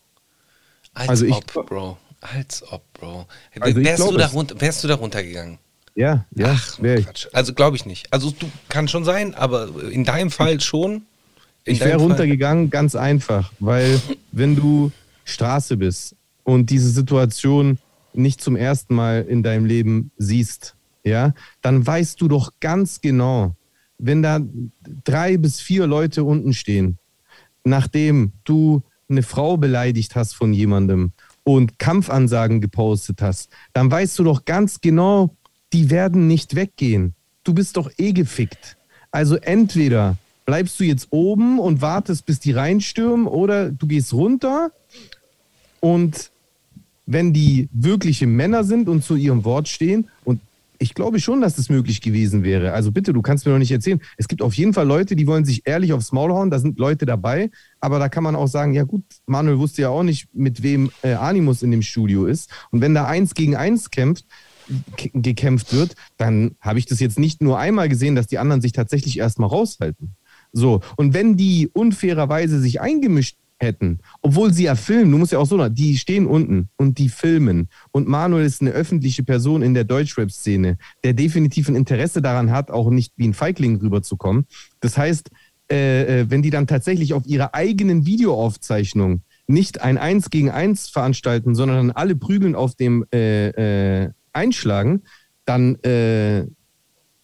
als 0.95 1.09
also 1.09 1.27
ob, 1.29 1.45
ich, 1.47 1.53
Bro. 1.53 1.99
Als 2.21 2.73
ob, 2.73 2.93
Bro. 2.95 3.27
Also 3.61 3.77
wärst, 3.77 3.97
glaub, 3.97 4.11
du 4.13 4.19
da 4.19 4.27
runter, 4.27 4.61
wärst 4.61 4.83
du 4.83 4.89
da 4.89 4.95
runtergegangen? 4.97 5.59
Ja, 5.95 6.25
ja. 6.35 6.57
Ach, 6.57 6.79
ich. 6.81 7.35
Also 7.35 7.55
glaube 7.55 7.77
ich 7.77 7.87
nicht. 7.87 8.13
Also 8.13 8.31
du 8.31 8.51
kann 8.69 8.89
schon 8.89 9.05
sein, 9.05 9.35
aber 9.35 9.69
in 9.91 10.05
deinem 10.05 10.31
Fall 10.31 10.61
schon. 10.61 11.07
Ich 11.69 11.81
wäre 11.81 11.99
runtergegangen, 11.99 12.71
ganz 12.71 12.95
einfach, 12.95 13.53
weil 13.61 14.01
wenn 14.33 14.57
du 14.57 14.91
Straße 15.25 15.77
bist 15.77 16.17
und 16.45 16.71
diese 16.71 16.91
Situation 16.91 17.79
nicht 18.15 18.41
zum 18.41 18.57
ersten 18.57 18.95
Mal 18.95 19.23
in 19.29 19.43
deinem 19.43 19.65
Leben 19.65 20.11
siehst, 20.17 20.75
ja, 21.05 21.35
dann 21.63 21.87
weißt 21.87 22.21
du 22.21 22.29
doch 22.29 22.53
ganz 22.61 23.01
genau, 23.01 23.55
wenn 23.99 24.23
da 24.23 24.41
drei 25.05 25.37
bis 25.37 25.61
vier 25.61 25.87
Leute 25.87 26.25
unten 26.25 26.53
stehen, 26.53 26.99
nachdem 27.65 28.33
du 28.45 28.83
eine 29.09 29.23
Frau 29.23 29.57
beleidigt 29.57 30.17
hast 30.17 30.35
von 30.35 30.53
jemandem 30.53 31.13
und 31.45 31.79
Kampfansagen 31.79 32.61
gepostet 32.61 33.23
hast, 33.23 33.51
dann 33.73 33.91
weißt 33.91 34.19
du 34.19 34.25
doch 34.25 34.45
ganz 34.45 34.81
genau, 34.81 35.35
die 35.73 35.91
werden 35.91 36.27
nicht 36.27 36.55
weggehen. 36.55 37.15
Du 37.45 37.55
bist 37.55 37.77
doch 37.77 37.91
eh 37.99 38.13
gefickt. 38.13 38.77
Also 39.11 39.37
entweder 39.37 40.17
bleibst 40.49 40.81
du 40.81 40.85
jetzt 40.85 41.09
oben 41.11 41.59
und 41.59 41.83
wartest, 41.83 42.25
bis 42.25 42.41
die 42.41 42.53
reinstürmen, 42.53 43.27
oder 43.27 43.71
du 43.71 43.87
gehst 43.87 44.15
runter 44.15 44.73
und 45.81 46.31
wenn 47.05 47.35
die 47.35 47.69
wirkliche 47.71 48.27
Männer 48.27 48.65
sind 48.65 48.89
und 48.89 49.05
zu 49.05 49.15
ihrem 49.15 49.45
Wort 49.45 49.69
stehen 49.69 50.09
und 50.25 50.41
ich 50.79 50.95
glaube 50.95 51.21
schon, 51.21 51.43
dass 51.43 51.57
das 51.57 51.69
möglich 51.69 52.01
gewesen 52.01 52.45
wäre. 52.45 52.73
Also 52.73 52.93
bitte, 52.93 53.13
du 53.13 53.21
kannst 53.21 53.45
mir 53.45 53.53
doch 53.53 53.59
nicht 53.59 53.73
erzählen. 53.73 54.01
Es 54.17 54.27
gibt 54.27 54.41
auf 54.41 54.55
jeden 54.55 54.73
Fall 54.73 54.87
Leute, 54.87 55.17
die 55.17 55.27
wollen 55.27 55.45
sich 55.45 55.67
ehrlich 55.67 55.93
aufs 55.93 56.13
Maul 56.13 56.33
hauen. 56.33 56.51
Da 56.51 56.61
sind 56.61 56.79
Leute 56.79 57.05
dabei. 57.05 57.51
Aber 57.81 57.99
da 57.99 58.09
kann 58.09 58.23
man 58.23 58.37
auch 58.37 58.47
sagen, 58.47 58.75
ja 58.75 58.85
gut, 58.85 59.03
Manuel 59.27 59.59
wusste 59.59 59.83
ja 59.83 59.89
auch 59.89 60.05
nicht, 60.05 60.33
mit 60.33 60.63
wem 60.63 60.93
äh, 61.03 61.15
Animus 61.15 61.65
in 61.65 61.73
dem 61.73 61.83
Studio 61.83 62.27
ist. 62.27 62.49
Und 62.71 62.81
wenn 62.81 62.95
da 62.95 63.07
eins 63.07 63.35
gegen 63.35 63.57
eins 63.57 63.91
kämpft, 63.91 64.25
gekämpft 65.15 65.73
wird, 65.73 65.97
dann 66.17 66.55
habe 66.61 66.79
ich 66.79 66.87
das 66.87 67.01
jetzt 67.01 67.19
nicht 67.19 67.43
nur 67.43 67.59
einmal 67.59 67.89
gesehen, 67.89 68.15
dass 68.15 68.29
die 68.29 68.39
anderen 68.39 68.63
sich 68.63 68.73
tatsächlich 68.73 69.19
erstmal 69.19 69.49
raushalten. 69.49 70.15
So, 70.53 70.81
und 70.97 71.15
wenn 71.15 71.37
die 71.37 71.69
unfairerweise 71.73 72.61
sich 72.61 72.81
eingemischt 72.81 73.37
hätten, 73.61 73.99
obwohl 74.23 74.53
sie 74.53 74.65
ja 74.65 74.77
filmen, 74.77 75.11
du 75.11 75.19
musst 75.19 75.33
ja 75.33 75.39
auch 75.39 75.47
so, 75.47 75.69
die 75.69 75.97
stehen 75.97 76.27
unten 76.27 76.69
und 76.77 76.99
die 76.99 77.09
filmen. 77.09 77.69
Und 77.91 78.09
Manuel 78.09 78.45
ist 78.45 78.61
eine 78.61 78.71
öffentliche 78.71 79.25
Person 79.25 79.63
in 79.63 79.75
der 79.75 79.85
Deutschrap-Szene, 79.85 80.79
der 81.05 81.13
definitiv 81.13 81.69
ein 81.69 81.75
Interesse 81.75 82.23
daran 82.23 82.51
hat, 82.51 82.71
auch 82.71 82.91
nicht 82.91 83.13
wie 83.17 83.27
ein 83.27 83.35
Feigling 83.35 83.77
rüberzukommen. 83.81 84.47
Das 84.81 84.97
heißt, 84.97 85.31
äh, 85.71 86.21
äh, 86.21 86.31
wenn 86.31 86.43
die 86.43 86.51
dann 86.51 86.67
tatsächlich 86.67 87.13
auf 87.15 87.27
ihrer 87.27 87.55
eigenen 87.55 88.07
Videoaufzeichnung 88.07 89.23
nicht 89.47 89.81
ein 89.81 89.99
Eins 89.99 90.31
gegen 90.31 90.51
Eins 90.51 90.89
veranstalten, 90.89 91.55
sondern 91.55 91.91
alle 91.91 92.17
prügeln 92.17 92.55
auf 92.55 92.75
dem 92.75 93.05
äh, 93.13 93.49
äh, 94.05 94.11
Einschlagen, 94.33 95.03
dann, 95.45 95.77
äh, 95.77 96.47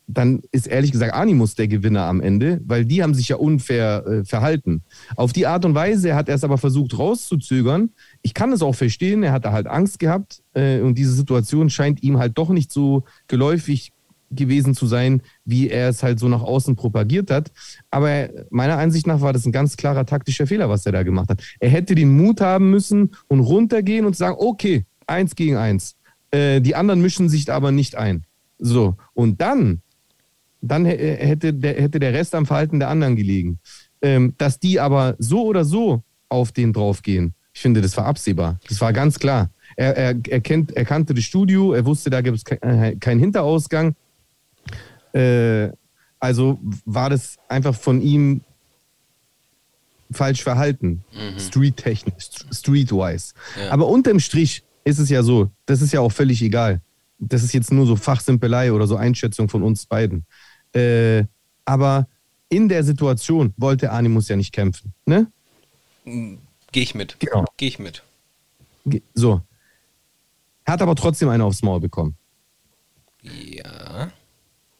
dann 0.06 0.42
ist 0.52 0.66
ehrlich 0.66 0.92
gesagt 0.92 1.14
Animus 1.14 1.54
der 1.54 1.68
Gewinner 1.68 2.02
am 2.02 2.20
Ende, 2.20 2.60
weil 2.66 2.84
die 2.84 3.02
haben 3.02 3.14
sich 3.14 3.28
ja 3.28 3.36
unfair 3.36 4.04
äh, 4.06 4.24
verhalten. 4.24 4.82
Auf 5.16 5.32
die 5.32 5.46
Art 5.46 5.64
und 5.64 5.74
Weise 5.74 6.14
hat 6.14 6.28
er 6.28 6.34
es 6.34 6.44
aber 6.44 6.58
versucht 6.58 6.98
rauszuzögern. 6.98 7.90
Ich 8.22 8.34
kann 8.34 8.52
es 8.52 8.62
auch 8.62 8.74
verstehen, 8.74 9.22
er 9.22 9.32
hatte 9.32 9.52
halt 9.52 9.66
Angst 9.66 9.98
gehabt 9.98 10.42
äh, 10.54 10.80
und 10.80 10.98
diese 10.98 11.12
Situation 11.12 11.70
scheint 11.70 12.02
ihm 12.02 12.18
halt 12.18 12.36
doch 12.36 12.50
nicht 12.50 12.70
so 12.70 13.04
geläufig 13.28 13.92
gewesen 14.30 14.74
zu 14.74 14.86
sein, 14.86 15.22
wie 15.44 15.68
er 15.68 15.88
es 15.88 16.02
halt 16.02 16.18
so 16.18 16.28
nach 16.28 16.42
außen 16.42 16.76
propagiert 16.76 17.30
hat. 17.30 17.52
Aber 17.90 18.28
meiner 18.50 18.78
Ansicht 18.78 19.06
nach 19.06 19.20
war 19.20 19.32
das 19.32 19.46
ein 19.46 19.52
ganz 19.52 19.76
klarer 19.76 20.06
taktischer 20.06 20.46
Fehler, 20.46 20.68
was 20.68 20.86
er 20.86 20.92
da 20.92 21.02
gemacht 21.02 21.30
hat. 21.30 21.42
Er 21.60 21.70
hätte 21.70 21.94
den 21.94 22.16
Mut 22.16 22.40
haben 22.40 22.70
müssen 22.70 23.14
und 23.28 23.40
runtergehen 23.40 24.06
und 24.06 24.16
sagen, 24.16 24.36
okay, 24.38 24.84
eins 25.06 25.34
gegen 25.36 25.56
eins. 25.56 25.96
Äh, 26.30 26.60
die 26.60 26.74
anderen 26.74 27.00
mischen 27.00 27.28
sich 27.28 27.50
aber 27.50 27.70
nicht 27.70 27.96
ein. 27.96 28.24
So, 28.58 28.96
und 29.12 29.40
dann, 29.40 29.82
dann 30.68 30.84
hätte 30.84 31.52
der, 31.52 31.74
hätte 31.74 31.98
der 31.98 32.12
Rest 32.12 32.34
am 32.34 32.46
Verhalten 32.46 32.78
der 32.78 32.88
anderen 32.88 33.16
gelegen. 33.16 33.58
Ähm, 34.02 34.34
dass 34.38 34.58
die 34.58 34.80
aber 34.80 35.16
so 35.18 35.44
oder 35.44 35.64
so 35.64 36.02
auf 36.28 36.52
den 36.52 36.72
draufgehen, 36.72 37.34
ich 37.52 37.60
finde, 37.60 37.80
das 37.80 37.96
war 37.96 38.06
absehbar. 38.06 38.58
Das 38.68 38.80
war 38.80 38.92
ganz 38.92 39.18
klar. 39.18 39.50
Er, 39.76 39.96
er, 39.96 40.16
er, 40.28 40.40
kennt, 40.40 40.76
er 40.76 40.84
kannte 40.84 41.14
das 41.14 41.24
Studio, 41.24 41.72
er 41.72 41.84
wusste, 41.86 42.10
da 42.10 42.20
gibt 42.20 42.36
es 42.36 42.44
äh, 42.60 42.96
keinen 42.96 43.20
Hinterausgang. 43.20 43.94
Äh, 45.12 45.70
also 46.18 46.58
war 46.84 47.10
das 47.10 47.36
einfach 47.48 47.74
von 47.74 48.02
ihm 48.02 48.40
falsch 50.10 50.42
verhalten, 50.42 51.04
mhm. 51.12 51.38
street-technisch, 51.38 52.30
streetwise. 52.50 53.34
Ja. 53.58 53.70
Aber 53.70 53.88
unterm 53.88 54.20
Strich 54.20 54.64
ist 54.84 54.98
es 54.98 55.08
ja 55.08 55.22
so, 55.22 55.50
das 55.66 55.82
ist 55.82 55.92
ja 55.92 56.00
auch 56.00 56.12
völlig 56.12 56.42
egal. 56.42 56.80
Das 57.18 57.42
ist 57.42 57.54
jetzt 57.54 57.72
nur 57.72 57.86
so 57.86 57.96
Fachsimpelei 57.96 58.72
oder 58.72 58.86
so 58.86 58.96
Einschätzung 58.96 59.48
von 59.48 59.62
uns 59.62 59.86
beiden. 59.86 60.24
Äh, 60.74 61.24
aber 61.64 62.08
in 62.48 62.68
der 62.68 62.84
Situation 62.84 63.54
wollte 63.56 63.90
Animus 63.90 64.28
ja 64.28 64.36
nicht 64.36 64.52
kämpfen, 64.52 64.92
ne? 65.06 65.26
Gehe 66.04 66.38
ich 66.72 66.94
mit. 66.94 67.18
Genau. 67.20 67.44
Gehe 67.56 67.68
ich 67.68 67.78
mit. 67.78 68.02
So. 69.14 69.40
Hat 70.66 70.82
aber 70.82 70.94
trotzdem 70.94 71.28
eine 71.28 71.44
aufs 71.44 71.62
Maul 71.62 71.80
bekommen. 71.80 72.16
Ja 73.22 74.12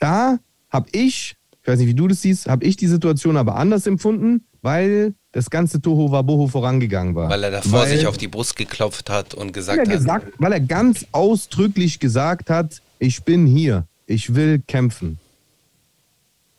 da 0.05 0.39
habe 0.69 0.89
ich, 0.93 1.35
ich 1.63 1.69
weiß 1.69 1.79
nicht, 1.79 1.89
wie 1.89 1.95
du 1.95 2.09
das 2.09 2.21
siehst, 2.21 2.47
habe 2.47 2.65
ich 2.67 2.77
die 2.77 2.89
Situation 2.89 3.39
aber 3.39 3.57
anders 3.57 3.87
empfunden, 3.87 4.45
weil 4.61 5.15
das 5.33 5.49
ganze 5.49 5.81
Toho 5.81 6.11
Waboho 6.13 6.47
vorangegangen 6.47 7.15
war. 7.15 7.31
Weil 7.31 7.43
er 7.45 7.51
davor 7.51 7.81
weil, 7.81 7.89
sich 7.89 8.07
auf 8.07 8.19
die 8.19 8.29
Brust 8.29 8.55
geklopft 8.55 9.09
hat 9.09 9.33
und 9.33 9.53
gesagt 9.53 9.79
weil 9.79 9.87
hat. 9.87 9.95
Gesagt, 9.95 10.33
weil 10.39 10.53
er 10.53 10.61
ganz 10.61 11.07
ausdrücklich 11.13 12.01
gesagt 12.01 12.51
hat, 12.51 12.83
ich 12.99 13.25
bin 13.25 13.47
hier, 13.47 13.87
ich 14.07 14.35
will 14.35 14.63
kämpfen. 14.67 15.19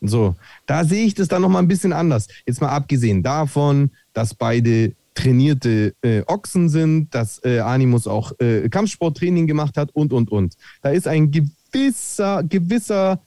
So, 0.02 0.36
da 0.66 0.84
sehe 0.84 1.06
ich 1.06 1.14
das 1.14 1.28
dann 1.28 1.42
nochmal 1.42 1.64
ein 1.64 1.68
bisschen 1.68 1.94
anders. 1.94 2.28
Jetzt 2.46 2.62
mal 2.62 2.70
abgesehen 2.70 3.24
davon, 3.24 3.92
dass 4.14 4.34
beide 4.34 4.94
trainierte 5.14 5.96
äh, 6.02 6.22
Ochsen 6.28 6.70
sind, 6.70 7.16
dass 7.16 7.44
äh, 7.44 7.60
Animus 7.60 8.06
auch 8.06 8.34
äh, 8.40 8.68
Kampfsporttraining 8.70 9.48
gemacht 9.48 9.78
hat 9.78 9.90
und, 9.94 10.14
und, 10.14 10.30
und. 10.30 10.56
Da 10.82 10.90
ist 10.90 11.08
ein 11.08 11.32
gewisser, 11.32 12.44
gewisser 12.44 13.22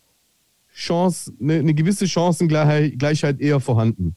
Chance, 0.75 1.33
eine, 1.41 1.55
eine 1.55 1.75
gewisse 1.75 2.07
Chancengleichheit 2.07 3.41
eher 3.41 3.59
vorhanden. 3.59 4.15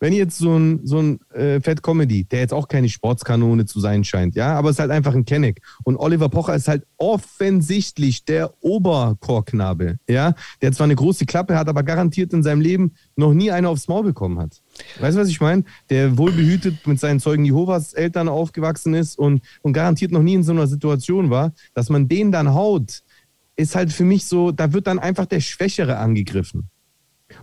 Wenn 0.00 0.12
jetzt 0.12 0.38
so 0.38 0.56
ein, 0.56 0.80
so 0.84 0.98
ein 0.98 1.20
äh, 1.32 1.60
Fat 1.60 1.82
Comedy, 1.82 2.24
der 2.24 2.40
jetzt 2.40 2.52
auch 2.52 2.68
keine 2.68 2.88
Sportskanone 2.88 3.66
zu 3.66 3.80
sein 3.80 4.04
scheint, 4.04 4.34
ja, 4.34 4.54
aber 4.54 4.70
es 4.70 4.76
ist 4.76 4.80
halt 4.80 4.90
einfach 4.90 5.14
ein 5.14 5.24
Kenneck. 5.24 5.62
Und 5.84 5.96
Oliver 5.96 6.28
Pocher 6.28 6.54
ist 6.54 6.68
halt 6.68 6.84
offensichtlich 6.96 8.24
der 8.24 8.52
Oberchorknabe, 8.60 9.98
ja, 10.08 10.34
der 10.60 10.72
zwar 10.72 10.84
eine 10.84 10.96
große 10.96 11.26
Klappe 11.26 11.56
hat, 11.56 11.68
aber 11.68 11.82
garantiert 11.82 12.32
in 12.32 12.42
seinem 12.42 12.60
Leben 12.60 12.94
noch 13.16 13.32
nie 13.32 13.50
eine 13.50 13.68
aufs 13.68 13.88
Maul 13.88 14.04
bekommen 14.04 14.38
hat. 14.38 14.62
Weißt 15.00 15.16
du, 15.16 15.20
was 15.20 15.28
ich 15.28 15.40
meine? 15.40 15.64
Der 15.90 16.18
wohlbehütet 16.18 16.86
mit 16.86 16.98
seinen 16.98 17.20
Zeugen 17.20 17.44
Jehovas 17.44 17.92
Eltern 17.92 18.28
aufgewachsen 18.28 18.94
ist 18.94 19.18
und, 19.18 19.42
und 19.62 19.72
garantiert 19.72 20.12
noch 20.12 20.22
nie 20.22 20.34
in 20.34 20.42
so 20.42 20.52
einer 20.52 20.66
Situation 20.66 21.30
war, 21.30 21.52
dass 21.74 21.88
man 21.88 22.08
den 22.08 22.32
dann 22.32 22.54
haut, 22.54 23.02
ist 23.56 23.76
halt 23.76 23.92
für 23.92 24.04
mich 24.04 24.24
so, 24.24 24.50
da 24.50 24.72
wird 24.72 24.86
dann 24.86 24.98
einfach 24.98 25.26
der 25.26 25.40
Schwächere 25.40 25.98
angegriffen. 25.98 26.68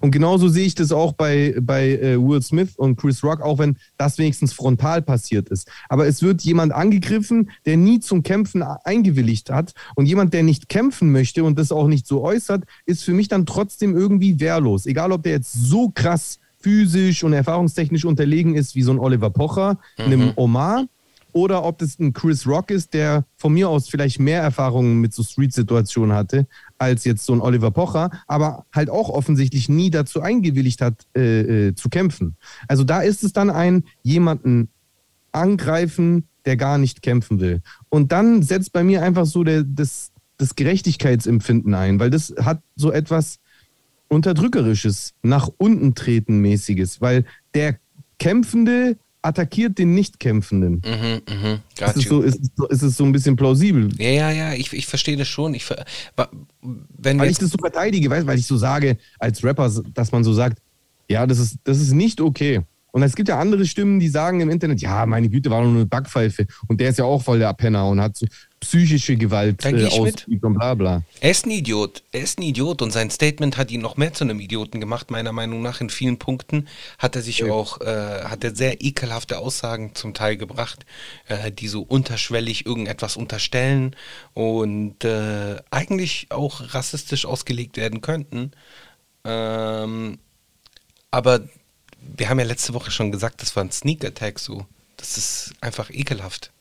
Und 0.01 0.11
genauso 0.11 0.47
sehe 0.47 0.65
ich 0.65 0.75
das 0.75 0.91
auch 0.91 1.13
bei, 1.13 1.55
bei 1.61 1.89
äh, 1.91 2.17
Will 2.17 2.41
Smith 2.41 2.75
und 2.77 2.97
Chris 2.97 3.23
Rock, 3.23 3.41
auch 3.41 3.59
wenn 3.59 3.77
das 3.97 4.17
wenigstens 4.17 4.53
frontal 4.53 5.01
passiert 5.01 5.49
ist. 5.49 5.69
Aber 5.89 6.07
es 6.07 6.21
wird 6.21 6.41
jemand 6.41 6.71
angegriffen, 6.71 7.51
der 7.65 7.77
nie 7.77 7.99
zum 7.99 8.23
Kämpfen 8.23 8.61
eingewilligt 8.61 9.49
hat. 9.49 9.73
Und 9.95 10.05
jemand, 10.05 10.33
der 10.33 10.43
nicht 10.43 10.69
kämpfen 10.69 11.11
möchte 11.11 11.43
und 11.43 11.57
das 11.57 11.71
auch 11.71 11.87
nicht 11.87 12.07
so 12.07 12.23
äußert, 12.23 12.63
ist 12.85 13.03
für 13.03 13.13
mich 13.13 13.27
dann 13.27 13.45
trotzdem 13.45 13.95
irgendwie 13.95 14.39
wehrlos. 14.39 14.85
Egal, 14.85 15.11
ob 15.11 15.23
der 15.23 15.33
jetzt 15.33 15.53
so 15.53 15.89
krass 15.89 16.39
physisch 16.59 17.23
und 17.23 17.33
erfahrungstechnisch 17.33 18.05
unterlegen 18.05 18.55
ist 18.55 18.75
wie 18.75 18.81
so 18.81 18.91
ein 18.91 18.99
Oliver 18.99 19.29
Pocher, 19.29 19.77
mhm. 19.97 20.03
einem 20.05 20.31
Omar 20.35 20.85
oder 21.31 21.63
ob 21.63 21.77
das 21.77 21.99
ein 21.99 22.13
Chris 22.13 22.47
Rock 22.47 22.71
ist, 22.71 22.93
der 22.93 23.25
von 23.37 23.53
mir 23.53 23.69
aus 23.69 23.89
vielleicht 23.89 24.19
mehr 24.19 24.41
Erfahrungen 24.41 24.99
mit 24.99 25.13
so 25.13 25.23
Street-Situationen 25.23 26.15
hatte, 26.15 26.47
als 26.79 27.03
jetzt 27.03 27.25
so 27.25 27.33
ein 27.33 27.41
Oliver 27.41 27.71
Pocher, 27.71 28.09
aber 28.27 28.65
halt 28.73 28.89
auch 28.89 29.09
offensichtlich 29.09 29.69
nie 29.69 29.89
dazu 29.89 30.21
eingewilligt 30.21 30.81
hat, 30.81 31.05
äh, 31.15 31.67
äh, 31.67 31.75
zu 31.75 31.89
kämpfen. 31.89 32.35
Also 32.67 32.83
da 32.83 33.01
ist 33.01 33.23
es 33.23 33.33
dann 33.33 33.49
ein 33.49 33.83
jemanden 34.01 34.69
angreifen, 35.31 36.27
der 36.45 36.57
gar 36.57 36.77
nicht 36.77 37.01
kämpfen 37.01 37.39
will. 37.39 37.61
Und 37.89 38.11
dann 38.11 38.41
setzt 38.41 38.73
bei 38.73 38.83
mir 38.83 39.03
einfach 39.03 39.25
so 39.25 39.43
der, 39.43 39.63
das, 39.63 40.11
das 40.37 40.55
Gerechtigkeitsempfinden 40.55 41.73
ein, 41.73 41.99
weil 41.99 42.09
das 42.09 42.33
hat 42.39 42.61
so 42.75 42.91
etwas 42.91 43.39
Unterdrückerisches, 44.07 45.13
nach 45.21 45.49
unten 45.57 45.93
treten 45.93 46.39
mäßiges, 46.39 46.99
weil 47.01 47.25
der 47.53 47.77
Kämpfende 48.17 48.97
attackiert 49.21 49.77
den 49.77 49.93
Nichtkämpfenden. 49.93 50.81
Mhm, 50.85 51.21
mhm, 51.29 51.59
ist, 51.79 51.97
es 51.97 52.03
so, 52.05 52.21
ist, 52.21 52.39
ist 52.69 52.81
es 52.81 52.97
so 52.97 53.03
ein 53.03 53.11
bisschen 53.11 53.35
plausibel? 53.35 53.89
Ja, 53.97 54.09
ja, 54.09 54.31
ja, 54.31 54.53
ich, 54.53 54.71
ich 54.73 54.87
verstehe 54.87 55.17
das 55.17 55.27
schon. 55.27 55.53
Ich, 55.53 55.69
wenn 56.61 57.19
weil 57.19 57.29
ich 57.29 57.37
das 57.37 57.49
so 57.49 57.57
verteidige, 57.57 58.09
weißt, 58.09 58.25
weil 58.25 58.39
ich 58.39 58.47
so 58.47 58.57
sage, 58.57 58.97
als 59.19 59.43
Rapper, 59.43 59.69
dass 59.93 60.11
man 60.11 60.23
so 60.23 60.33
sagt, 60.33 60.61
ja, 61.09 61.25
das 61.27 61.39
ist, 61.39 61.57
das 61.63 61.79
ist 61.79 61.91
nicht 61.91 62.21
okay. 62.21 62.61
Und 62.91 63.03
es 63.03 63.15
gibt 63.15 63.29
ja 63.29 63.39
andere 63.39 63.65
Stimmen, 63.65 63.99
die 63.99 64.07
sagen 64.07 64.41
im 64.41 64.49
Internet, 64.49 64.81
ja, 64.81 65.05
meine 65.05 65.29
Güte, 65.29 65.49
war 65.49 65.61
nur 65.61 65.71
eine 65.71 65.85
Backpfeife. 65.85 66.47
Und 66.67 66.79
der 66.79 66.89
ist 66.89 66.99
ja 66.99 67.05
auch 67.05 67.21
voll 67.21 67.39
der 67.39 67.53
Penner 67.53 67.87
und 67.87 68.01
hat 68.01 68.17
so 68.17 68.25
psychische 68.59 69.15
Gewalt 69.15 69.63
äh, 69.65 69.85
ausgeübt 69.85 70.43
und 70.43 70.53
bla 70.55 70.73
bla. 70.73 71.03
Er 71.21 71.31
ist 71.31 71.45
ein 71.45 71.51
Idiot. 71.51 72.03
Er 72.11 72.21
ist 72.21 72.39
ein 72.39 72.43
Idiot 72.43 72.81
und 72.81 72.91
sein 72.91 73.09
Statement 73.09 73.57
hat 73.57 73.71
ihn 73.71 73.81
noch 73.81 73.97
mehr 73.97 74.13
zu 74.13 74.23
einem 74.23 74.39
Idioten 74.39 74.79
gemacht, 74.79 75.11
meiner 75.11 75.31
Meinung 75.31 75.61
nach. 75.61 75.81
In 75.81 75.89
vielen 75.89 76.19
Punkten 76.19 76.67
hat 76.97 77.15
er 77.15 77.21
sich 77.21 77.39
ja. 77.39 77.51
auch, 77.51 77.81
äh, 77.81 78.23
hat 78.23 78.43
er 78.43 78.55
sehr 78.55 78.81
ekelhafte 78.81 79.39
Aussagen 79.39 79.95
zum 79.95 80.13
Teil 80.13 80.37
gebracht, 80.37 80.85
äh, 81.27 81.51
die 81.51 81.67
so 81.67 81.81
unterschwellig 81.81 82.65
irgendetwas 82.65 83.17
unterstellen 83.17 83.95
und 84.33 85.03
äh, 85.03 85.57
eigentlich 85.71 86.27
auch 86.29 86.73
rassistisch 86.73 87.25
ausgelegt 87.25 87.77
werden 87.77 88.01
könnten. 88.01 88.51
Ähm, 89.23 90.17
aber 91.11 91.41
wir 92.01 92.29
haben 92.29 92.39
ja 92.39 92.45
letzte 92.45 92.73
Woche 92.73 92.91
schon 92.91 93.11
gesagt, 93.11 93.41
das 93.41 93.55
war 93.55 93.63
ein 93.63 93.71
Sneak 93.71 94.05
Attack 94.05 94.39
so. 94.39 94.65
Das 94.97 95.17
ist 95.17 95.53
einfach 95.61 95.89
ekelhaft, 95.89 96.51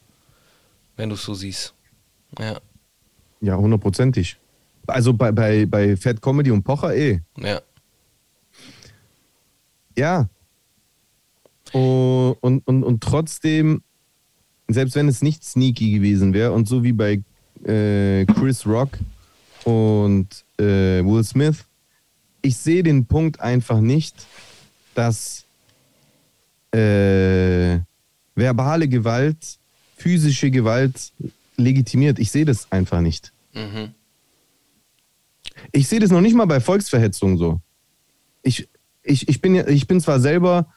wenn 0.96 1.08
du 1.08 1.16
es 1.16 1.22
so 1.22 1.34
siehst. 1.34 1.74
Ja. 2.38 2.60
Ja, 3.40 3.56
hundertprozentig. 3.56 4.36
Also 4.86 5.12
bei, 5.12 5.32
bei, 5.32 5.66
bei 5.66 5.96
Fat 5.96 6.20
Comedy 6.20 6.50
und 6.50 6.62
Pocher 6.62 6.94
eh. 6.94 7.20
Ja. 7.36 7.60
Ja. 9.96 10.28
Und, 11.72 12.36
und, 12.40 12.66
und, 12.66 12.84
und 12.84 13.02
trotzdem, 13.02 13.82
selbst 14.68 14.94
wenn 14.96 15.08
es 15.08 15.22
nicht 15.22 15.44
sneaky 15.44 15.92
gewesen 15.92 16.32
wäre 16.32 16.52
und 16.52 16.66
so 16.66 16.82
wie 16.82 16.92
bei 16.92 17.22
äh, 17.64 18.24
Chris 18.26 18.66
Rock 18.66 18.90
und 19.64 20.44
äh, 20.58 21.04
Will 21.04 21.24
Smith, 21.24 21.64
ich 22.42 22.56
sehe 22.56 22.82
den 22.82 23.06
Punkt 23.06 23.40
einfach 23.40 23.80
nicht, 23.80 24.14
dass 24.94 25.44
äh, 26.72 27.78
verbale 28.34 28.88
Gewalt, 28.88 29.58
physische 29.96 30.50
Gewalt 30.50 31.12
legitimiert. 31.58 32.18
Ich 32.18 32.30
sehe 32.30 32.44
das 32.44 32.70
einfach 32.72 33.00
nicht. 33.00 33.32
Mhm. 33.54 33.94
Ich 35.72 35.88
sehe 35.88 36.00
das 36.00 36.10
noch 36.10 36.20
nicht 36.20 36.34
mal 36.34 36.46
bei 36.46 36.60
Volksverhetzung 36.60 37.36
so. 37.36 37.60
Ich, 38.42 38.68
ich, 39.02 39.28
ich, 39.28 39.40
bin, 39.40 39.54
ich 39.68 39.86
bin 39.86 40.00
zwar 40.00 40.20
selber 40.20 40.72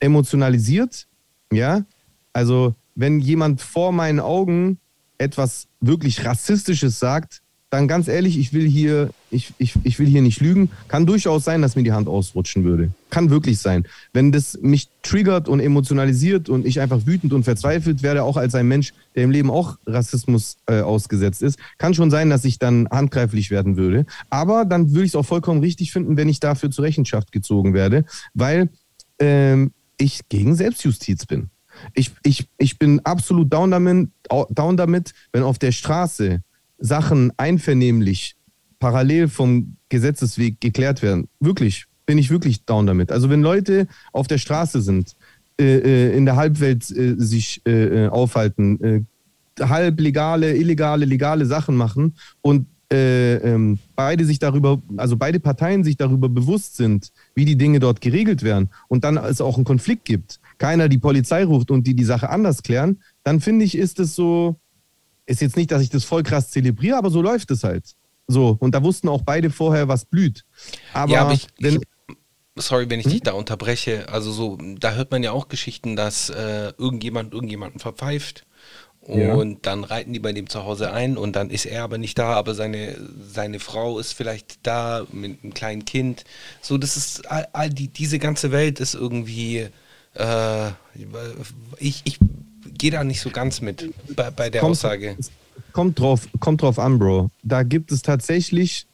emotionalisiert, 0.00 1.06
ja, 1.52 1.84
also 2.32 2.74
wenn 2.94 3.20
jemand 3.20 3.60
vor 3.60 3.92
meinen 3.92 4.20
Augen 4.20 4.78
etwas 5.18 5.68
wirklich 5.80 6.24
Rassistisches 6.24 6.98
sagt, 6.98 7.42
dann 7.70 7.88
ganz 7.88 8.08
ehrlich, 8.08 8.38
ich 8.38 8.52
will 8.52 8.68
hier 8.68 9.10
ich, 9.32 9.52
ich, 9.58 9.74
ich 9.82 9.98
will 9.98 10.06
hier 10.06 10.22
nicht 10.22 10.40
lügen, 10.40 10.70
kann 10.88 11.06
durchaus 11.06 11.44
sein, 11.44 11.62
dass 11.62 11.74
mir 11.74 11.82
die 11.82 11.92
Hand 11.92 12.08
ausrutschen 12.08 12.64
würde. 12.64 12.92
Kann 13.10 13.30
wirklich 13.30 13.58
sein. 13.58 13.84
Wenn 14.12 14.30
das 14.30 14.58
mich 14.60 14.88
triggert 15.02 15.48
und 15.48 15.60
emotionalisiert 15.60 16.48
und 16.48 16.66
ich 16.66 16.80
einfach 16.80 17.06
wütend 17.06 17.32
und 17.32 17.44
verzweifelt 17.44 18.02
werde, 18.02 18.22
auch 18.22 18.36
als 18.36 18.54
ein 18.54 18.68
Mensch, 18.68 18.92
der 19.14 19.24
im 19.24 19.30
Leben 19.30 19.50
auch 19.50 19.78
Rassismus 19.86 20.58
äh, 20.66 20.80
ausgesetzt 20.80 21.42
ist, 21.42 21.58
kann 21.78 21.94
schon 21.94 22.10
sein, 22.10 22.30
dass 22.30 22.44
ich 22.44 22.58
dann 22.58 22.88
handgreiflich 22.90 23.50
werden 23.50 23.76
würde. 23.76 24.06
Aber 24.30 24.64
dann 24.64 24.90
würde 24.90 25.04
ich 25.04 25.12
es 25.12 25.16
auch 25.16 25.26
vollkommen 25.26 25.60
richtig 25.60 25.92
finden, 25.92 26.16
wenn 26.16 26.28
ich 26.28 26.40
dafür 26.40 26.70
zur 26.70 26.84
Rechenschaft 26.84 27.32
gezogen 27.32 27.74
werde, 27.74 28.04
weil 28.34 28.68
ähm, 29.18 29.72
ich 29.96 30.28
gegen 30.28 30.54
Selbstjustiz 30.54 31.26
bin. 31.26 31.48
Ich, 31.94 32.12
ich, 32.22 32.48
ich 32.58 32.78
bin 32.78 33.00
absolut 33.00 33.52
down 33.52 33.70
damit, 33.70 34.10
down 34.50 34.76
damit, 34.76 35.14
wenn 35.32 35.42
auf 35.42 35.58
der 35.58 35.72
Straße 35.72 36.42
Sachen 36.78 37.32
einvernehmlich 37.38 38.36
parallel 38.82 39.28
vom 39.28 39.76
Gesetzesweg 39.90 40.60
geklärt 40.60 41.02
werden. 41.02 41.28
Wirklich, 41.38 41.86
bin 42.04 42.18
ich 42.18 42.30
wirklich 42.30 42.64
down 42.64 42.84
damit. 42.84 43.12
Also 43.12 43.30
wenn 43.30 43.40
Leute 43.40 43.86
auf 44.12 44.26
der 44.26 44.38
Straße 44.38 44.82
sind, 44.82 45.14
äh, 45.60 45.76
äh 45.78 46.16
in 46.16 46.26
der 46.26 46.34
Halbwelt 46.34 46.90
äh, 46.90 47.14
sich 47.16 47.62
äh, 47.64 48.06
äh 48.06 48.08
aufhalten, 48.08 48.82
äh, 48.82 49.00
halb 49.64 50.00
legale, 50.00 50.56
illegale, 50.56 51.04
legale 51.04 51.46
Sachen 51.46 51.76
machen 51.76 52.16
und 52.40 52.66
ähm, 52.94 53.78
beide 53.96 54.26
sich 54.26 54.38
darüber, 54.38 54.82
also 54.98 55.16
beide 55.16 55.40
Parteien 55.40 55.82
sich 55.82 55.96
darüber 55.96 56.28
bewusst 56.28 56.76
sind, 56.76 57.10
wie 57.34 57.46
die 57.46 57.56
Dinge 57.56 57.78
dort 57.78 58.02
geregelt 58.02 58.42
werden 58.42 58.68
und 58.88 59.04
dann 59.04 59.16
es 59.16 59.40
auch 59.40 59.56
einen 59.56 59.64
Konflikt 59.64 60.04
gibt, 60.04 60.40
keiner 60.58 60.90
die 60.90 60.98
Polizei 60.98 61.44
ruft 61.44 61.70
und 61.70 61.86
die 61.86 61.94
die 61.94 62.04
Sache 62.04 62.28
anders 62.28 62.62
klären, 62.62 63.00
dann 63.24 63.40
finde 63.40 63.64
ich, 63.64 63.78
ist 63.78 63.98
es 63.98 64.14
so, 64.14 64.56
ist 65.24 65.40
jetzt 65.40 65.56
nicht, 65.56 65.70
dass 65.70 65.80
ich 65.80 65.88
das 65.88 66.04
voll 66.04 66.22
krass 66.22 66.50
zelebriere, 66.50 66.98
aber 66.98 67.08
so 67.08 67.22
läuft 67.22 67.50
es 67.50 67.64
halt. 67.64 67.94
So, 68.32 68.56
und 68.60 68.74
da 68.74 68.82
wussten 68.82 69.08
auch 69.08 69.22
beide 69.22 69.50
vorher, 69.50 69.88
was 69.88 70.04
blüht. 70.04 70.44
Aber, 70.92 71.12
ja, 71.12 71.22
aber 71.22 71.32
ich, 71.34 71.46
wenn, 71.58 71.76
ich, 71.76 72.16
sorry, 72.56 72.88
wenn 72.90 73.00
ich 73.00 73.06
hm? 73.06 73.12
dich 73.12 73.22
da 73.22 73.32
unterbreche. 73.32 74.08
Also 74.08 74.32
so, 74.32 74.58
da 74.78 74.94
hört 74.94 75.10
man 75.10 75.22
ja 75.22 75.32
auch 75.32 75.48
Geschichten, 75.48 75.96
dass 75.96 76.30
äh, 76.30 76.72
irgendjemand 76.78 77.32
irgendjemanden 77.32 77.80
verpfeift. 77.80 78.44
Und 79.02 79.20
ja. 79.20 79.58
dann 79.62 79.82
reiten 79.82 80.12
die 80.12 80.20
bei 80.20 80.32
dem 80.32 80.48
zu 80.48 80.62
Hause 80.62 80.92
ein 80.92 81.16
und 81.16 81.34
dann 81.34 81.50
ist 81.50 81.66
er 81.66 81.82
aber 81.82 81.98
nicht 81.98 82.16
da, 82.18 82.34
aber 82.34 82.54
seine, 82.54 82.96
seine 83.20 83.58
Frau 83.58 83.98
ist 83.98 84.12
vielleicht 84.12 84.64
da 84.64 85.04
mit 85.10 85.42
einem 85.42 85.54
kleinen 85.54 85.84
Kind. 85.84 86.22
So, 86.60 86.78
das 86.78 86.96
ist 86.96 87.28
all, 87.28 87.48
all 87.52 87.68
die, 87.68 87.88
diese 87.88 88.20
ganze 88.20 88.52
Welt 88.52 88.78
ist 88.78 88.94
irgendwie. 88.94 89.66
Äh, 90.14 90.68
ich 91.78 92.02
ich 92.04 92.18
gehe 92.78 92.92
da 92.92 93.02
nicht 93.02 93.20
so 93.20 93.30
ganz 93.30 93.60
mit 93.60 93.92
bei, 94.14 94.30
bei 94.30 94.50
der 94.50 94.60
kommt, 94.60 94.72
Aussage. 94.72 95.16
Kommt 95.72 95.98
drauf, 95.98 96.28
kommt 96.40 96.62
drauf 96.62 96.78
an, 96.78 96.98
Bro. 96.98 97.30
Da 97.42 97.62
gibt 97.62 97.92
es 97.92 98.02
tatsächlich 98.02 98.86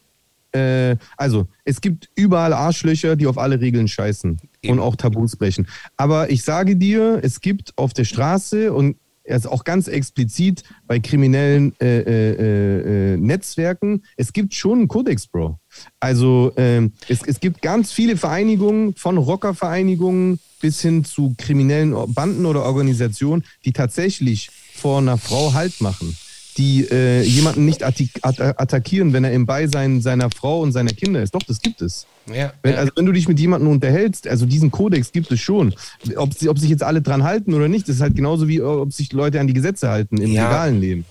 äh, 0.52 0.96
also 1.16 1.46
es 1.64 1.80
gibt 1.80 2.08
überall 2.14 2.52
Arschlöcher, 2.52 3.16
die 3.16 3.26
auf 3.26 3.38
alle 3.38 3.60
Regeln 3.60 3.88
scheißen 3.88 4.38
Eben. 4.62 4.72
und 4.72 4.80
auch 4.80 4.96
Tabus 4.96 5.36
brechen. 5.36 5.68
Aber 5.96 6.30
ich 6.30 6.42
sage 6.42 6.76
dir, 6.76 7.20
es 7.22 7.40
gibt 7.40 7.72
auf 7.76 7.92
der 7.92 8.04
Straße 8.04 8.72
und 8.72 8.96
also 9.28 9.50
auch 9.50 9.64
ganz 9.64 9.88
explizit 9.88 10.62
bei 10.86 11.00
kriminellen 11.00 11.78
äh, 11.80 11.98
äh, 11.98 13.12
äh, 13.12 13.16
Netzwerken, 13.18 14.02
es 14.16 14.32
gibt 14.32 14.54
schon 14.54 14.78
einen 14.78 14.88
Kodex, 14.88 15.26
Bro. 15.26 15.58
Also 16.00 16.52
ähm, 16.56 16.94
es, 17.08 17.20
es 17.26 17.38
gibt 17.38 17.60
ganz 17.60 17.92
viele 17.92 18.16
Vereinigungen, 18.16 18.94
von 18.94 19.18
Rockervereinigungen 19.18 20.40
bis 20.62 20.80
hin 20.80 21.04
zu 21.04 21.34
kriminellen 21.36 21.94
Banden 22.14 22.46
oder 22.46 22.64
Organisationen, 22.64 23.44
die 23.66 23.72
tatsächlich 23.74 24.48
vor 24.74 24.98
einer 24.98 25.18
Frau 25.18 25.52
Halt 25.52 25.82
machen 25.82 26.16
die 26.58 26.86
äh, 26.90 27.22
jemanden 27.22 27.64
nicht 27.64 27.84
attackieren, 27.84 29.12
wenn 29.12 29.24
er 29.24 29.32
im 29.32 29.46
Beisein 29.46 30.00
seiner 30.00 30.30
Frau 30.30 30.60
und 30.60 30.72
seiner 30.72 30.90
Kinder 30.90 31.22
ist. 31.22 31.34
Doch, 31.34 31.42
das 31.42 31.60
gibt 31.60 31.80
es. 31.80 32.06
Ja, 32.26 32.52
wenn, 32.62 32.74
ja. 32.74 32.78
Also 32.78 32.92
wenn 32.96 33.06
du 33.06 33.12
dich 33.12 33.28
mit 33.28 33.38
jemandem 33.38 33.70
unterhältst, 33.70 34.26
also 34.26 34.44
diesen 34.44 34.70
Kodex 34.70 35.12
gibt 35.12 35.30
es 35.30 35.40
schon. 35.40 35.74
Ob, 36.16 36.30
ob 36.46 36.58
sich 36.58 36.68
jetzt 36.68 36.82
alle 36.82 37.00
dran 37.00 37.22
halten 37.22 37.54
oder 37.54 37.68
nicht, 37.68 37.88
das 37.88 37.96
ist 37.96 38.02
halt 38.02 38.16
genauso 38.16 38.48
wie 38.48 38.60
ob 38.60 38.92
sich 38.92 39.12
Leute 39.12 39.40
an 39.40 39.46
die 39.46 39.54
Gesetze 39.54 39.88
halten 39.88 40.18
im 40.18 40.32
ja. 40.32 40.44
legalen 40.44 40.80
Leben. 40.80 41.04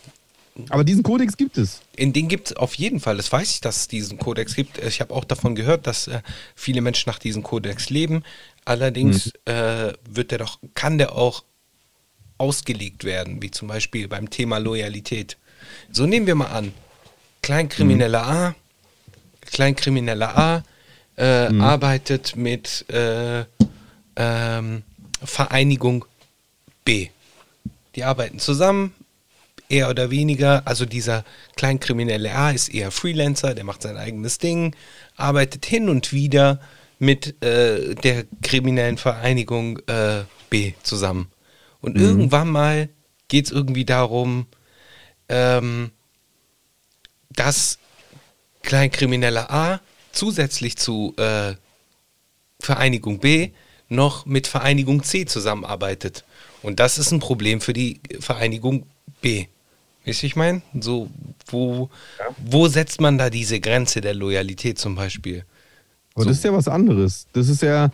Aber 0.69 0.83
diesen 0.83 1.03
Kodex 1.03 1.37
gibt 1.37 1.57
es. 1.57 1.81
In 1.95 2.13
den 2.13 2.27
gibt 2.27 2.47
es 2.47 2.57
auf 2.57 2.73
jeden 2.75 2.99
Fall. 2.99 3.17
Das 3.17 3.31
weiß 3.31 3.51
ich, 3.51 3.62
dass 3.62 3.77
es 3.77 3.88
diesen 3.88 4.17
Kodex 4.17 4.55
gibt. 4.55 4.83
Ich 4.83 5.01
habe 5.01 5.13
auch 5.13 5.23
davon 5.23 5.55
gehört, 5.55 5.88
dass 5.88 6.07
äh, 6.07 6.21
viele 6.55 6.81
Menschen 6.81 7.10
nach 7.10 7.19
diesem 7.19 7.43
Kodex 7.43 7.89
leben. 7.89 8.23
Allerdings 8.65 9.33
hm. 9.47 9.55
äh, 9.55 9.93
wird 10.10 10.31
der 10.31 10.39
doch, 10.39 10.60
kann 10.73 10.97
der 10.97 11.15
auch 11.15 11.43
ausgelegt 12.38 13.04
werden, 13.04 13.41
wie 13.41 13.52
zum 13.52 13.67
Beispiel 13.67 14.08
beim 14.08 14.30
Thema 14.30 14.58
Loyalität. 14.58 15.38
So 15.91 16.06
nehmen 16.06 16.28
wir 16.28 16.36
mal 16.36 16.47
an, 16.47 16.73
Kleinkrimineller 17.41 18.23
mhm. 18.23 18.32
A, 18.32 18.56
Kleinkrimineller 19.41 20.38
A 20.38 20.63
äh, 21.17 21.50
mhm. 21.50 21.62
arbeitet 21.62 22.36
mit 22.36 22.86
äh, 22.89 23.45
ähm, 24.15 24.84
Vereinigung 25.23 26.06
B. 26.86 27.10
Die 27.95 28.04
arbeiten 28.04 28.39
zusammen, 28.39 28.93
eher 29.69 29.89
oder 29.89 30.12
weniger. 30.12 30.62
Also 30.65 30.86
dieser 30.86 31.23
Kleinkriminelle 31.56 32.34
A 32.34 32.52
ist 32.52 32.69
eher 32.69 32.91
Freelancer, 32.91 33.56
der 33.56 33.63
macht 33.63 33.82
sein 33.82 33.97
eigenes 33.97 34.38
Ding, 34.38 34.76
arbeitet 35.15 35.65
hin 35.65 35.89
und 35.89 36.13
wieder 36.13 36.60
mit 37.00 37.41
äh, 37.43 37.95
der 37.95 38.26
kriminellen 38.41 38.97
Vereinigung 38.97 39.80
äh, 39.88 40.23
B 40.50 40.73
zusammen. 40.84 41.32
Und 41.88 41.95
mhm. 41.95 42.04
irgendwann 42.04 42.50
mal 42.50 42.89
geht 43.30 43.45
es 43.45 43.52
irgendwie 43.52 43.86
darum, 43.86 44.45
ähm, 45.30 45.91
dass 47.30 47.80
Kleinkrimineller 48.62 49.50
A 49.50 49.80
zusätzlich 50.12 50.76
zu 50.76 51.13
äh, 51.15 51.54
Vereinigung 52.60 53.19
B 53.19 53.52
noch 53.88 54.26
mit 54.26 54.47
Vereinigung 54.47 55.02
C 55.04 55.26
zusammenarbeitet. 55.26 56.26
Und 56.62 56.82
das 56.82 56.97
ist 56.97 57.12
ein 57.12 57.21
Problem 57.21 57.62
für 57.62 57.71
die 57.71 58.02
Vereinigung 58.19 58.86
B. 59.21 59.45
Wisst 60.04 60.23
ihr, 60.23 60.28
ich 60.28 60.36
meine? 60.36 60.62
So, 60.78 61.10
wo, 61.45 61.89
ja. 62.19 62.26
wo 62.38 62.67
setzt 62.67 63.00
man 63.00 63.17
da 63.17 63.30
diese 63.30 63.62
Grenze 63.62 64.02
der 64.02 64.13
Loyalität 64.13 64.78
zum 64.78 64.95
Beispiel? 64.95 65.45
Aber 66.15 66.23
so. 66.23 66.30
das 66.32 66.39
ist 66.39 66.43
ja 66.43 66.52
was 66.52 66.67
anderes. 66.67 67.28
Das 67.32 67.47
ist 67.47 67.62
ja, 67.62 67.91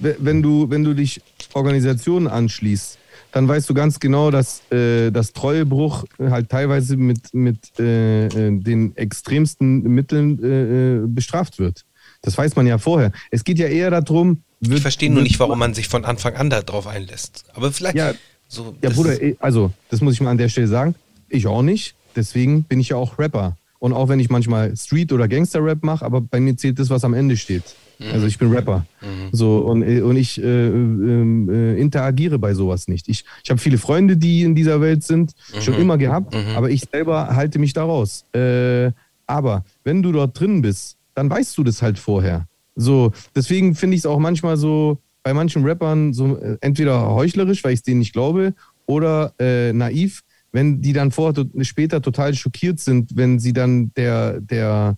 wenn 0.00 0.42
du, 0.42 0.70
wenn 0.70 0.82
du 0.82 0.94
dich 0.94 1.20
Organisationen 1.52 2.26
anschließt, 2.28 2.98
dann 3.34 3.48
weißt 3.48 3.68
du 3.68 3.74
ganz 3.74 3.98
genau, 3.98 4.30
dass 4.30 4.62
äh, 4.70 5.10
das 5.10 5.32
Treuebruch 5.32 6.04
halt 6.20 6.50
teilweise 6.50 6.96
mit, 6.96 7.34
mit 7.34 7.58
äh, 7.80 8.26
äh 8.26 8.60
den 8.60 8.96
extremsten 8.96 9.82
Mitteln 9.82 10.38
äh, 10.40 11.02
äh, 11.02 11.06
bestraft 11.08 11.58
wird. 11.58 11.84
Das 12.22 12.38
weiß 12.38 12.54
man 12.54 12.68
ja 12.68 12.78
vorher. 12.78 13.10
Es 13.32 13.42
geht 13.42 13.58
ja 13.58 13.66
eher 13.66 13.90
darum. 13.90 14.44
Wird, 14.60 14.76
ich 14.76 14.82
verstehe 14.82 15.10
nur 15.10 15.24
nicht, 15.24 15.40
warum 15.40 15.58
man 15.58 15.74
sich 15.74 15.88
von 15.88 16.04
Anfang 16.04 16.36
an 16.36 16.48
darauf 16.48 16.86
einlässt. 16.86 17.44
Aber 17.54 17.72
vielleicht. 17.72 17.96
Ja, 17.96 18.14
so, 18.46 18.76
ja 18.80 18.90
Bruder, 18.90 19.20
eh, 19.20 19.34
also, 19.40 19.72
das 19.90 20.00
muss 20.00 20.14
ich 20.14 20.20
mal 20.20 20.30
an 20.30 20.38
der 20.38 20.48
Stelle 20.48 20.68
sagen. 20.68 20.94
Ich 21.28 21.48
auch 21.48 21.62
nicht. 21.62 21.96
Deswegen 22.14 22.62
bin 22.62 22.78
ich 22.78 22.90
ja 22.90 22.96
auch 22.96 23.18
Rapper. 23.18 23.56
Und 23.80 23.94
auch 23.94 24.08
wenn 24.08 24.20
ich 24.20 24.30
manchmal 24.30 24.76
Street- 24.76 25.12
oder 25.12 25.26
Gangster-Rap 25.26 25.82
mache, 25.82 26.04
aber 26.04 26.20
bei 26.20 26.38
mir 26.38 26.56
zählt 26.56 26.78
das, 26.78 26.88
was 26.88 27.02
am 27.04 27.14
Ende 27.14 27.36
steht. 27.36 27.64
Mhm. 27.98 28.10
Also 28.12 28.26
ich 28.26 28.38
bin 28.38 28.52
Rapper. 28.52 28.86
Mhm. 29.00 29.28
So, 29.32 29.58
und, 29.58 29.82
und 29.82 30.16
ich 30.16 30.42
äh, 30.42 30.66
ähm, 30.68 31.48
äh, 31.48 31.76
interagiere 31.76 32.38
bei 32.38 32.54
sowas 32.54 32.88
nicht. 32.88 33.08
Ich, 33.08 33.24
ich 33.42 33.50
habe 33.50 33.60
viele 33.60 33.78
Freunde, 33.78 34.16
die 34.16 34.42
in 34.42 34.54
dieser 34.54 34.80
Welt 34.80 35.02
sind, 35.02 35.32
mhm. 35.54 35.60
schon 35.60 35.74
immer 35.74 35.98
gehabt, 35.98 36.34
mhm. 36.34 36.56
aber 36.56 36.70
ich 36.70 36.84
selber 36.90 37.34
halte 37.34 37.58
mich 37.58 37.72
da 37.72 37.84
raus. 37.84 38.24
Äh, 38.34 38.92
aber 39.26 39.64
wenn 39.84 40.02
du 40.02 40.12
dort 40.12 40.38
drin 40.38 40.62
bist, 40.62 40.96
dann 41.14 41.30
weißt 41.30 41.56
du 41.56 41.64
das 41.64 41.82
halt 41.82 41.98
vorher. 41.98 42.46
So, 42.76 43.12
deswegen 43.34 43.74
finde 43.74 43.94
ich 43.94 44.00
es 44.00 44.06
auch 44.06 44.18
manchmal 44.18 44.56
so, 44.56 44.98
bei 45.24 45.34
manchen 45.34 45.64
Rappern 45.64 46.12
so 46.12 46.36
äh, 46.36 46.58
entweder 46.60 47.14
heuchlerisch, 47.14 47.64
weil 47.64 47.72
ich 47.72 47.80
es 47.80 47.82
denen 47.82 47.98
nicht 48.00 48.12
glaube, 48.12 48.54
oder 48.86 49.32
äh, 49.40 49.72
naiv, 49.72 50.22
wenn 50.52 50.82
die 50.82 50.92
dann 50.92 51.10
vor, 51.10 51.32
später 51.62 52.00
total 52.00 52.34
schockiert 52.34 52.78
sind, 52.78 53.16
wenn 53.16 53.40
sie 53.40 53.52
dann 53.52 53.90
der, 53.96 54.40
der, 54.40 54.96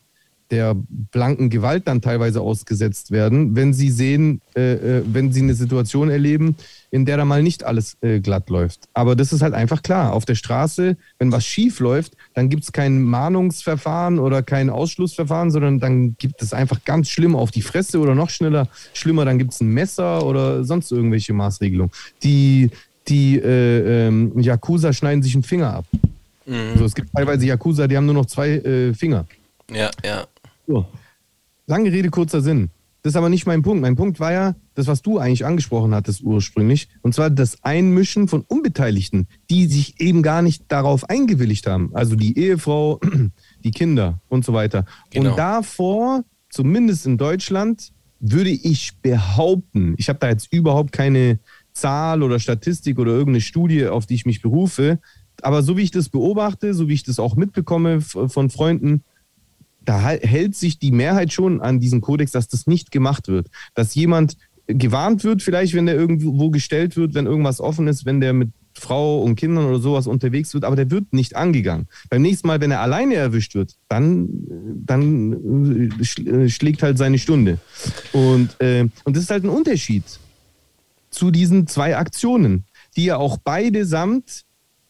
der 0.50 0.76
blanken 0.76 1.50
Gewalt 1.50 1.88
dann 1.88 2.00
teilweise 2.00 2.40
ausgesetzt 2.40 3.10
werden, 3.10 3.56
wenn 3.56 3.72
sie 3.72 3.90
sehen, 3.90 4.40
äh, 4.54 4.98
äh, 4.98 5.02
wenn 5.06 5.32
sie 5.32 5.42
eine 5.42 5.54
Situation 5.54 6.08
erleben, 6.08 6.56
in 6.90 7.04
der 7.04 7.16
da 7.16 7.24
mal 7.24 7.42
nicht 7.42 7.64
alles 7.64 7.96
äh, 8.00 8.20
glatt 8.20 8.48
läuft. 8.48 8.88
Aber 8.94 9.16
das 9.16 9.32
ist 9.32 9.42
halt 9.42 9.54
einfach 9.54 9.82
klar. 9.82 10.12
Auf 10.12 10.24
der 10.24 10.34
Straße, 10.34 10.96
wenn 11.18 11.32
was 11.32 11.44
schief 11.44 11.80
läuft, 11.80 12.16
dann 12.34 12.48
gibt 12.48 12.64
es 12.64 12.72
kein 12.72 13.02
Mahnungsverfahren 13.02 14.18
oder 14.18 14.42
kein 14.42 14.70
Ausschlussverfahren, 14.70 15.50
sondern 15.50 15.80
dann 15.80 16.16
gibt 16.16 16.42
es 16.42 16.52
einfach 16.52 16.84
ganz 16.84 17.08
schlimm 17.08 17.34
auf 17.34 17.50
die 17.50 17.62
Fresse 17.62 17.98
oder 17.98 18.14
noch 18.14 18.30
schneller, 18.30 18.68
schlimmer, 18.94 19.24
dann 19.24 19.38
gibt 19.38 19.52
es 19.52 19.60
ein 19.60 19.68
Messer 19.68 20.24
oder 20.24 20.64
sonst 20.64 20.92
irgendwelche 20.92 21.32
Maßregelungen. 21.32 21.92
Die, 22.22 22.70
die 23.08 23.36
äh, 23.38 24.06
ähm, 24.06 24.38
Yakuza 24.38 24.92
schneiden 24.92 25.22
sich 25.22 25.34
einen 25.34 25.42
Finger 25.42 25.74
ab. 25.74 25.86
Mhm. 26.46 26.70
Also 26.72 26.84
es 26.84 26.94
gibt 26.94 27.12
teilweise 27.12 27.46
Yakuza, 27.46 27.88
die 27.88 27.96
haben 27.96 28.06
nur 28.06 28.14
noch 28.14 28.26
zwei 28.26 28.50
äh, 28.50 28.94
Finger. 28.94 29.26
Ja, 29.70 29.90
ja. 30.04 30.26
So. 30.66 30.86
Lange 31.66 31.92
Rede, 31.92 32.10
kurzer 32.10 32.40
Sinn. 32.40 32.70
das 33.02 33.12
ist 33.12 33.16
aber 33.16 33.28
nicht 33.28 33.46
mein 33.46 33.62
Punkt. 33.62 33.82
Mein 33.82 33.96
Punkt 33.96 34.20
war 34.20 34.32
ja 34.32 34.54
das, 34.74 34.86
was 34.86 35.02
du 35.02 35.18
eigentlich 35.18 35.44
angesprochen 35.44 35.94
hattest 35.94 36.22
ursprünglich, 36.22 36.88
und 37.02 37.14
zwar 37.14 37.30
das 37.30 37.62
Einmischen 37.64 38.28
von 38.28 38.42
Unbeteiligten, 38.46 39.26
die 39.50 39.66
sich 39.66 40.00
eben 40.00 40.22
gar 40.22 40.42
nicht 40.42 40.64
darauf 40.68 41.08
eingewilligt 41.08 41.66
haben. 41.66 41.90
Also 41.94 42.14
die 42.14 42.38
Ehefrau, 42.38 43.00
die 43.64 43.70
Kinder 43.70 44.20
und 44.28 44.44
so 44.44 44.52
weiter. 44.52 44.84
Genau. 45.10 45.30
Und 45.30 45.38
davor, 45.38 46.24
zumindest 46.50 47.06
in 47.06 47.16
Deutschland, 47.18 47.92
würde 48.20 48.50
ich 48.50 48.96
behaupten, 49.02 49.94
ich 49.98 50.08
habe 50.08 50.18
da 50.18 50.28
jetzt 50.28 50.52
überhaupt 50.52 50.92
keine 50.92 51.38
Zahl 51.72 52.22
oder 52.22 52.38
Statistik 52.38 52.98
oder 52.98 53.12
irgendeine 53.12 53.40
Studie, 53.42 53.86
auf 53.86 54.06
die 54.06 54.14
ich 54.14 54.26
mich 54.26 54.40
berufe, 54.40 54.98
aber 55.42 55.62
so 55.62 55.76
wie 55.76 55.82
ich 55.82 55.90
das 55.90 56.08
beobachte, 56.08 56.72
so 56.74 56.88
wie 56.88 56.94
ich 56.94 57.02
das 57.02 57.18
auch 57.18 57.36
mitbekomme 57.36 58.00
von 58.00 58.50
Freunden, 58.50 59.04
da 59.86 60.00
hält 60.00 60.54
sich 60.54 60.78
die 60.78 60.92
Mehrheit 60.92 61.32
schon 61.32 61.62
an 61.62 61.80
diesen 61.80 62.00
Kodex, 62.02 62.32
dass 62.32 62.48
das 62.48 62.66
nicht 62.66 62.90
gemacht 62.90 63.28
wird. 63.28 63.48
Dass 63.74 63.94
jemand 63.94 64.36
gewarnt 64.66 65.24
wird, 65.24 65.42
vielleicht, 65.42 65.74
wenn 65.74 65.86
der 65.86 65.94
irgendwo 65.94 66.50
gestellt 66.50 66.96
wird, 66.96 67.14
wenn 67.14 67.26
irgendwas 67.26 67.60
offen 67.60 67.86
ist, 67.86 68.04
wenn 68.04 68.20
der 68.20 68.32
mit 68.32 68.50
Frau 68.74 69.22
und 69.22 69.36
Kindern 69.36 69.64
oder 69.64 69.78
sowas 69.78 70.06
unterwegs 70.06 70.52
wird, 70.52 70.64
aber 70.64 70.76
der 70.76 70.90
wird 70.90 71.12
nicht 71.12 71.34
angegangen. 71.34 71.86
Beim 72.10 72.20
nächsten 72.20 72.46
Mal, 72.46 72.60
wenn 72.60 72.72
er 72.72 72.80
alleine 72.80 73.14
erwischt 73.14 73.54
wird, 73.54 73.74
dann, 73.88 74.28
dann 74.84 75.90
äh, 75.98 76.48
schlägt 76.48 76.82
halt 76.82 76.98
seine 76.98 77.18
Stunde. 77.18 77.58
Und, 78.12 78.60
äh, 78.60 78.88
und 79.04 79.16
das 79.16 79.24
ist 79.24 79.30
halt 79.30 79.44
ein 79.44 79.50
Unterschied 79.50 80.04
zu 81.10 81.30
diesen 81.30 81.66
zwei 81.66 81.96
Aktionen, 81.96 82.64
die 82.96 83.06
ja 83.06 83.16
auch 83.16 83.38
beide 83.42 83.86
samt 83.86 84.45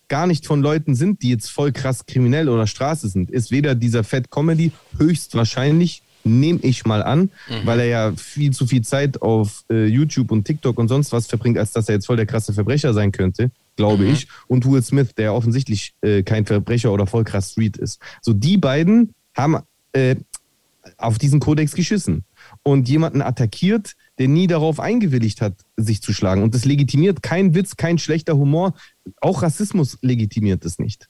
gar 0.09 0.27
nicht 0.27 0.47
von 0.47 0.61
Leuten 0.63 0.95
sind, 0.95 1.23
die 1.23 1.31
jetzt 1.31 1.51
voll 1.51 1.73
krass 1.73 2.07
kriminell 2.07 2.49
oder 2.49 2.67
Straße 2.67 3.09
sind, 3.09 3.31
ist 3.31 3.51
weder 3.51 3.75
dieser 3.75 4.05
Fat 4.05 4.31
Comedy 4.31 4.73
höchstwahrscheinlich, 4.99 6.03
nehme 6.25 6.61
ich 6.63 6.85
mal 6.85 7.03
an, 7.03 7.31
mhm. 7.49 7.67
weil 7.67 7.81
er 7.81 7.87
ja 7.87 8.13
viel 8.17 8.53
zu 8.53 8.67
viel 8.67 8.83
Zeit 8.83 9.23
auf 9.23 9.65
äh, 9.71 9.87
YouTube 9.87 10.31
und 10.33 10.45
TikTok 10.45 10.79
und 10.79 10.89
sonst 10.89 11.13
was 11.13 11.27
verbringt, 11.27 11.59
als 11.59 11.73
dass 11.73 11.89
er 11.89 11.97
jetzt 11.97 12.07
voll 12.07 12.17
der 12.17 12.27
krasse 12.27 12.53
Verbrecher 12.53 12.93
sein 12.95 13.13
könnte, 13.13 13.51
glaube 13.77 14.05
mhm. 14.05 14.13
ich. 14.13 14.29
Und 14.49 14.67
Will 14.67 14.83
Smith, 14.83 15.15
der 15.17 15.35
offensichtlich 15.35 15.95
äh, 16.03 16.23
kein 16.23 16.45
Verbrecher 16.45 16.93
oder 16.93 17.07
voll 17.07 17.25
krass 17.25 17.53
Street 17.53 17.77
ist. 17.77 18.01
So, 18.21 18.33
die 18.33 18.57
beiden 18.59 19.15
haben 19.37 19.59
äh, 19.93 20.17
auf 20.99 21.19
diesen 21.19 21.41
Kodex 21.41 21.75
geschissen 21.75 22.25
und 22.63 22.89
jemanden 22.89 23.23
attackiert, 23.23 23.95
der 24.19 24.29
nie 24.29 24.47
darauf 24.47 24.81
eingewilligt 24.81 25.41
hat, 25.41 25.55
sich 25.77 26.03
zu 26.03 26.13
schlagen. 26.13 26.43
Und 26.43 26.55
das 26.55 26.65
legitimiert 26.65 27.23
kein 27.23 27.55
Witz, 27.55 27.77
kein 27.77 27.99
schlechter 27.99 28.37
Humor. 28.37 28.75
Auch 29.21 29.43
Rassismus 29.43 29.99
legitimiert 30.03 30.65
es 30.65 30.79
nicht. 30.79 31.09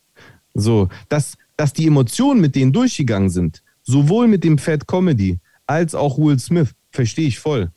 So, 0.54 0.88
dass, 1.08 1.36
dass 1.56 1.72
die 1.72 1.86
Emotionen 1.86 2.40
mit 2.40 2.54
denen 2.54 2.72
durchgegangen 2.72 3.30
sind, 3.30 3.62
sowohl 3.82 4.26
mit 4.26 4.42
dem 4.42 4.58
Fat 4.58 4.86
Comedy 4.86 5.38
als 5.66 5.94
auch 5.94 6.18
Will 6.18 6.38
Smith, 6.38 6.74
verstehe 6.90 7.28
ich 7.28 7.38
voll. 7.38 7.70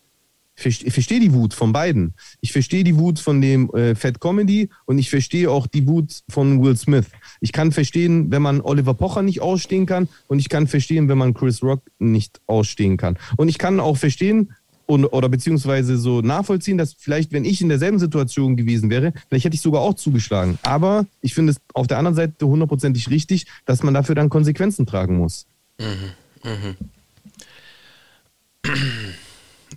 Ich 0.65 0.91
verstehe 0.91 1.21
die 1.21 1.31
Wut 1.33 1.53
von 1.53 1.71
beiden. 1.71 2.13
Ich 2.41 2.51
verstehe 2.51 2.83
die 2.83 2.97
Wut 2.97 3.19
von 3.19 3.39
dem 3.39 3.69
äh, 3.73 3.95
Fat 3.95 4.19
Comedy 4.19 4.69
und 4.85 4.97
ich 4.97 5.09
verstehe 5.09 5.49
auch 5.49 5.67
die 5.67 5.87
Wut 5.87 6.23
von 6.27 6.61
Will 6.61 6.75
Smith. 6.75 7.05
Ich 7.39 7.53
kann 7.53 7.71
verstehen, 7.71 8.29
wenn 8.31 8.41
man 8.41 8.59
Oliver 8.59 8.93
Pocher 8.93 9.21
nicht 9.21 9.41
ausstehen 9.41 9.85
kann 9.85 10.09
und 10.27 10.39
ich 10.39 10.49
kann 10.49 10.67
verstehen, 10.67 11.07
wenn 11.07 11.17
man 11.17 11.33
Chris 11.33 11.63
Rock 11.63 11.83
nicht 11.97 12.41
ausstehen 12.45 12.97
kann. 12.97 13.17
Und 13.37 13.47
ich 13.47 13.57
kann 13.57 13.79
auch 13.79 13.95
verstehen, 13.95 14.51
und, 14.89 15.05
oder 15.05 15.29
beziehungsweise 15.29 15.99
so 15.99 16.21
nachvollziehen, 16.21 16.79
dass 16.79 16.93
vielleicht, 16.93 17.31
wenn 17.31 17.45
ich 17.45 17.61
in 17.61 17.69
derselben 17.69 17.99
Situation 17.99 18.57
gewesen 18.57 18.89
wäre, 18.89 19.13
vielleicht 19.27 19.45
hätte 19.45 19.53
ich 19.53 19.61
sogar 19.61 19.81
auch 19.81 19.93
zugeschlagen. 19.93 20.57
Aber 20.63 21.05
ich 21.21 21.35
finde 21.35 21.51
es 21.51 21.59
auf 21.75 21.85
der 21.85 21.99
anderen 21.99 22.15
Seite 22.15 22.47
hundertprozentig 22.47 23.07
richtig, 23.11 23.45
dass 23.65 23.83
man 23.83 23.93
dafür 23.93 24.15
dann 24.15 24.29
Konsequenzen 24.29 24.87
tragen 24.87 25.19
muss. 25.19 25.45
Mhm, 25.77 26.13
mhm. 26.43 26.75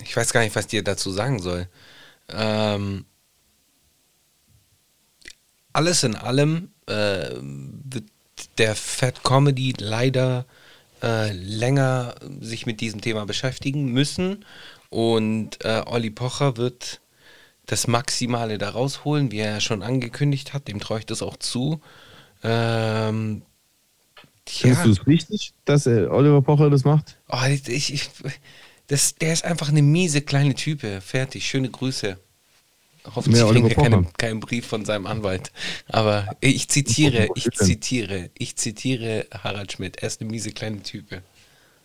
Ich 0.02 0.16
weiß 0.16 0.32
gar 0.32 0.40
nicht, 0.40 0.56
was 0.56 0.66
dir 0.66 0.82
dazu 0.82 1.10
sagen 1.10 1.40
soll. 1.40 1.68
Ähm, 2.30 3.04
alles 5.74 6.04
in 6.04 6.16
allem 6.16 6.70
äh, 6.86 7.32
wird 7.84 8.04
der 8.56 8.74
Fat 8.74 9.22
Comedy 9.22 9.74
leider 9.78 10.46
äh, 11.02 11.32
länger 11.32 12.14
sich 12.40 12.64
mit 12.64 12.80
diesem 12.80 13.02
Thema 13.02 13.26
beschäftigen 13.26 13.92
müssen 13.92 14.46
und 14.92 15.64
äh, 15.64 15.82
Olli 15.86 16.10
Pocher 16.10 16.58
wird 16.58 17.00
das 17.64 17.86
Maximale 17.86 18.58
da 18.58 18.68
rausholen, 18.68 19.32
wie 19.32 19.38
er 19.38 19.52
ja 19.52 19.60
schon 19.60 19.82
angekündigt 19.82 20.52
hat. 20.52 20.68
Dem 20.68 20.80
traue 20.80 20.98
ich 20.98 21.06
das 21.06 21.22
auch 21.22 21.38
zu. 21.38 21.80
Ähm, 22.42 23.40
Findest 24.46 24.80
ja. 24.80 24.84
du 24.84 24.90
es 24.90 25.06
wichtig, 25.06 25.54
dass 25.64 25.86
äh, 25.86 26.08
Oliver 26.10 26.42
Pocher 26.42 26.68
das 26.68 26.84
macht? 26.84 27.16
Oh, 27.30 27.38
ich, 27.48 27.94
ich, 27.94 28.10
das, 28.88 29.14
der 29.14 29.32
ist 29.32 29.46
einfach 29.46 29.70
eine 29.70 29.80
miese 29.80 30.20
kleine 30.20 30.54
Type. 30.54 31.00
Fertig. 31.00 31.46
Schöne 31.46 31.70
Grüße. 31.70 32.18
Hoffentlich 33.14 33.42
kriegen 33.42 33.68
wir 33.68 33.74
keinen, 33.74 34.12
keinen 34.12 34.40
Brief 34.40 34.66
von 34.66 34.84
seinem 34.84 35.06
Anwalt. 35.06 35.52
Aber 35.88 36.36
ich 36.40 36.68
zitiere, 36.68 37.28
ich 37.34 37.50
zitiere, 37.52 38.28
ich 38.36 38.56
zitiere 38.56 39.26
Harald 39.32 39.72
Schmidt. 39.72 40.02
Er 40.02 40.08
ist 40.08 40.20
eine 40.20 40.30
miese 40.30 40.50
kleine 40.52 40.82
Type. 40.82 41.22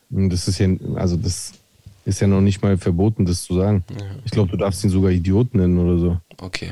Das 0.10 0.48
ist 0.50 0.60
ja, 0.60 0.68
also 0.96 1.16
das 1.16 1.54
ist 2.08 2.22
ja 2.22 2.28
noch 2.28 2.42
nicht 2.42 2.62
mal 2.62 2.78
verboten, 2.78 3.26
das 3.26 3.44
zu 3.44 3.56
sagen. 3.56 3.84
Ja. 3.92 4.06
Ich 4.24 4.32
glaube, 4.32 4.50
du 4.50 4.58
darfst 4.58 4.82
ihn 4.84 4.90
sogar 4.90 5.12
Idiot 5.12 5.54
nennen 5.54 5.78
oder 5.78 6.00
so. 6.00 6.18
Okay. 6.38 6.72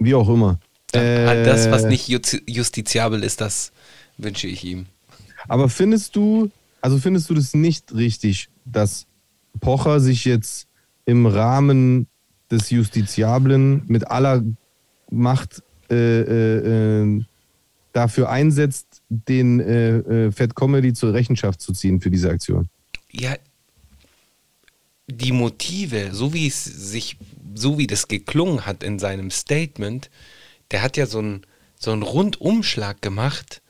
Wie 0.00 0.14
auch 0.14 0.28
immer. 0.28 0.58
Äh, 0.92 1.44
das, 1.44 1.70
was 1.70 1.84
nicht 1.84 2.08
justiziabel 2.08 3.22
ist, 3.22 3.40
das 3.40 3.70
wünsche 4.18 4.48
ich 4.48 4.64
ihm. 4.64 4.86
Aber 5.46 5.68
findest 5.68 6.16
du, 6.16 6.50
also 6.80 6.98
findest 6.98 7.30
du 7.30 7.34
das 7.34 7.54
nicht 7.54 7.94
richtig, 7.94 8.48
dass 8.64 9.06
Pocher 9.60 10.00
sich 10.00 10.24
jetzt 10.24 10.66
im 11.04 11.26
Rahmen 11.26 12.08
des 12.50 12.70
Justiziablen 12.70 13.82
mit 13.86 14.08
aller 14.10 14.42
Macht 15.10 15.62
äh, 15.90 16.20
äh, 16.20 17.02
äh 17.04 17.24
dafür 17.92 18.28
einsetzt, 18.28 19.00
den 19.08 19.58
äh, 19.58 19.96
äh, 19.96 20.32
Fat 20.32 20.54
Comedy 20.54 20.92
zur 20.92 21.14
Rechenschaft 21.14 21.62
zu 21.62 21.72
ziehen 21.72 22.02
für 22.02 22.10
diese 22.10 22.28
Aktion? 22.28 22.68
Ja, 23.10 23.36
die 25.06 25.32
Motive, 25.32 26.10
so 26.12 26.32
wie 26.32 26.46
es 26.46 26.64
sich, 26.64 27.16
so 27.54 27.78
wie 27.78 27.86
das 27.86 28.08
geklungen 28.08 28.66
hat 28.66 28.82
in 28.82 28.98
seinem 28.98 29.30
Statement, 29.30 30.10
der 30.70 30.82
hat 30.82 30.96
ja 30.96 31.06
so 31.06 31.18
einen 31.18 31.46
so 31.78 31.92
einen 31.92 32.02
Rundumschlag 32.02 33.02
gemacht, 33.02 33.62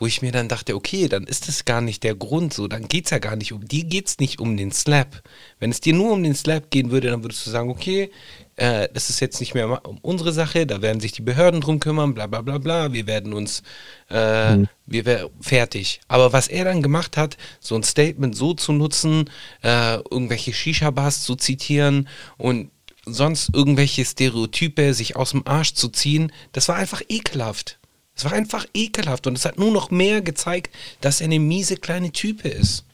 wo 0.00 0.06
ich 0.06 0.22
mir 0.22 0.32
dann 0.32 0.48
dachte, 0.48 0.74
okay, 0.74 1.08
dann 1.08 1.24
ist 1.24 1.46
das 1.46 1.66
gar 1.66 1.82
nicht 1.82 2.02
der 2.02 2.14
Grund 2.14 2.54
so, 2.54 2.66
dann 2.66 2.88
geht 2.88 3.04
es 3.04 3.10
ja 3.10 3.18
gar 3.18 3.36
nicht 3.36 3.52
um, 3.52 3.68
dir 3.68 3.84
geht 3.84 4.08
es 4.08 4.18
nicht 4.18 4.40
um 4.40 4.56
den 4.56 4.72
Slap. 4.72 5.22
Wenn 5.58 5.70
es 5.70 5.80
dir 5.80 5.92
nur 5.92 6.12
um 6.12 6.22
den 6.22 6.34
Slap 6.34 6.70
gehen 6.70 6.90
würde, 6.90 7.10
dann 7.10 7.22
würdest 7.22 7.46
du 7.46 7.50
sagen, 7.50 7.68
okay, 7.68 8.10
äh, 8.56 8.88
das 8.94 9.10
ist 9.10 9.20
jetzt 9.20 9.40
nicht 9.40 9.52
mehr 9.52 9.86
um 9.86 9.98
unsere 10.00 10.32
Sache, 10.32 10.66
da 10.66 10.80
werden 10.80 11.00
sich 11.00 11.12
die 11.12 11.20
Behörden 11.20 11.60
drum 11.60 11.80
kümmern, 11.80 12.14
bla 12.14 12.26
bla 12.26 12.40
bla 12.40 12.56
bla, 12.56 12.94
wir 12.94 13.06
werden 13.06 13.34
uns, 13.34 13.62
äh, 14.08 14.56
mhm. 14.56 14.68
wir 14.86 15.04
werden 15.04 15.28
fertig. 15.42 16.00
Aber 16.08 16.32
was 16.32 16.48
er 16.48 16.64
dann 16.64 16.82
gemacht 16.82 17.18
hat, 17.18 17.36
so 17.60 17.74
ein 17.74 17.82
Statement 17.82 18.34
so 18.34 18.54
zu 18.54 18.72
nutzen, 18.72 19.28
äh, 19.62 19.96
irgendwelche 20.10 20.54
Shisha-Bars 20.54 21.22
zu 21.24 21.36
zitieren 21.36 22.08
und 22.38 22.70
sonst 23.04 23.50
irgendwelche 23.52 24.06
Stereotype 24.06 24.94
sich 24.94 25.14
aus 25.16 25.32
dem 25.32 25.46
Arsch 25.46 25.74
zu 25.74 25.88
ziehen, 25.88 26.32
das 26.52 26.68
war 26.68 26.76
einfach 26.76 27.02
ekelhaft. 27.08 27.79
Es 28.20 28.26
war 28.26 28.34
einfach 28.34 28.66
ekelhaft 28.74 29.26
und 29.26 29.38
es 29.38 29.46
hat 29.46 29.58
nur 29.58 29.72
noch 29.72 29.90
mehr 29.90 30.20
gezeigt, 30.20 30.76
dass 31.00 31.22
er 31.22 31.24
eine 31.24 31.38
miese 31.38 31.76
kleine 31.76 32.10
Type 32.10 32.46
ist. 32.48 32.84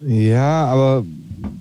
Ja, 0.00 0.64
aber 0.64 1.04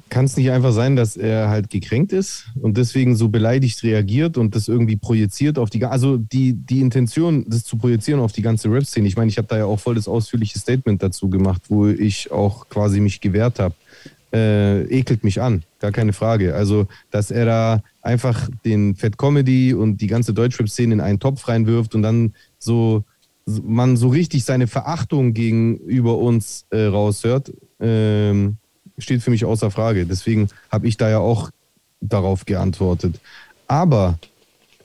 kann 0.08 0.24
es 0.24 0.38
nicht 0.38 0.50
einfach 0.50 0.72
sein, 0.72 0.96
dass 0.96 1.18
er 1.18 1.50
halt 1.50 1.70
gekränkt 1.70 2.14
ist 2.14 2.46
und 2.62 2.78
deswegen 2.78 3.18
so 3.18 3.28
beleidigt 3.28 3.84
reagiert 3.84 4.38
und 4.38 4.56
das 4.56 4.70
irgendwie 4.70 4.96
projiziert 4.96 5.60
auf 5.60 5.70
die, 5.70 5.84
also 5.84 6.16
die, 6.16 6.54
die 6.54 6.80
Intention, 6.80 7.44
das 7.50 7.66
zu 7.66 7.76
projizieren 7.76 8.22
auf 8.22 8.32
die 8.32 8.42
ganze 8.42 8.72
Rap-Szene. 8.72 9.06
Ich 9.06 9.18
meine, 9.18 9.28
ich 9.30 9.38
habe 9.38 9.50
da 9.50 9.58
ja 9.58 9.66
auch 9.66 9.80
voll 9.82 9.96
das 9.96 10.08
ausführliche 10.08 10.58
Statement 10.58 11.04
dazu 11.04 11.30
gemacht, 11.30 11.64
wo 11.68 11.88
ich 11.88 12.32
auch 12.32 12.70
quasi 12.70 13.02
mich 13.02 13.20
gewehrt 13.20 13.60
habe. 13.60 13.76
Äh, 14.32 14.84
ekelt 14.84 15.26
mich 15.26 15.42
an, 15.42 15.64
gar 15.82 15.92
keine 15.92 16.14
Frage. 16.14 16.56
Also, 16.56 16.88
dass 17.12 17.30
er 17.30 17.46
da 17.46 17.84
einfach 18.06 18.50
den 18.64 18.96
Fat 18.96 19.18
Comedy 19.18 19.74
und 19.74 20.02
die 20.02 20.08
ganze 20.08 20.34
Deutschrap-Szene 20.34 20.94
in 20.94 21.02
einen 21.02 21.20
Topf 21.20 21.48
reinwirft 21.48 21.96
und 21.96 22.02
dann 22.02 22.34
so 22.60 23.04
man 23.46 23.96
so 23.96 24.08
richtig 24.10 24.44
seine 24.44 24.68
Verachtung 24.68 25.34
gegenüber 25.34 26.18
uns 26.18 26.66
äh, 26.72 26.86
raushört, 26.86 27.54
ähm, 27.80 28.58
steht 28.98 29.22
für 29.22 29.30
mich 29.30 29.46
außer 29.46 29.70
Frage. 29.72 30.06
Deswegen 30.06 30.48
habe 30.72 30.88
ich 30.88 30.98
da 30.98 31.10
ja 31.10 31.20
auch 31.20 31.52
darauf 32.02 32.46
geantwortet. 32.46 33.20
Aber 33.68 34.18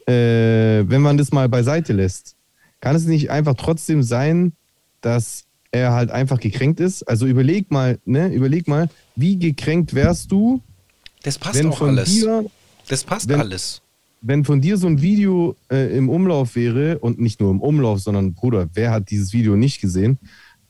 äh, 0.07 0.85
wenn 0.87 1.01
man 1.01 1.17
das 1.17 1.33
mal 1.33 1.49
beiseite 1.49 1.93
lässt, 1.93 2.37
kann 2.81 2.97
es 2.97 3.05
nicht 3.05 3.31
einfach 3.31 3.55
trotzdem 3.55 4.03
sein, 4.03 4.53
dass 5.01 5.45
er 5.71 5.93
halt 5.93 6.11
einfach 6.11 6.41
gekränkt 6.41 6.81
ist? 6.81 7.03
Also 7.05 7.27
überleg 7.27 7.71
mal, 7.71 7.99
ne, 8.05 8.29
überleg 8.29 8.69
mal, 8.69 8.89
wie 9.17 9.39
gekränkt 9.39 9.95
wärst 9.95 10.33
du? 10.33 10.61
Das 11.23 11.39
passt 11.39 11.59
wenn 11.59 11.69
auch 11.69 11.79
von 11.79 11.91
alles. 11.91 12.11
Dir, 12.11 12.45
das 12.91 13.05
passt 13.05 13.29
wenn, 13.29 13.41
alles. 13.41 13.83
Wenn 14.21 14.45
von 14.45 14.61
dir 14.61 14.77
so 14.77 14.87
ein 14.87 15.01
Video 15.01 15.57
äh, 15.71 15.97
im 15.97 16.09
Umlauf 16.09 16.55
wäre 16.57 16.99
und 16.99 17.19
nicht 17.19 17.41
nur 17.41 17.51
im 17.51 17.61
Umlauf, 17.61 18.01
sondern 18.01 18.35
Bruder, 18.35 18.69
wer 18.75 18.91
hat 18.91 19.11
dieses 19.11 19.33
Video 19.33 19.57
nicht 19.57 19.81
gesehen? 19.81 20.19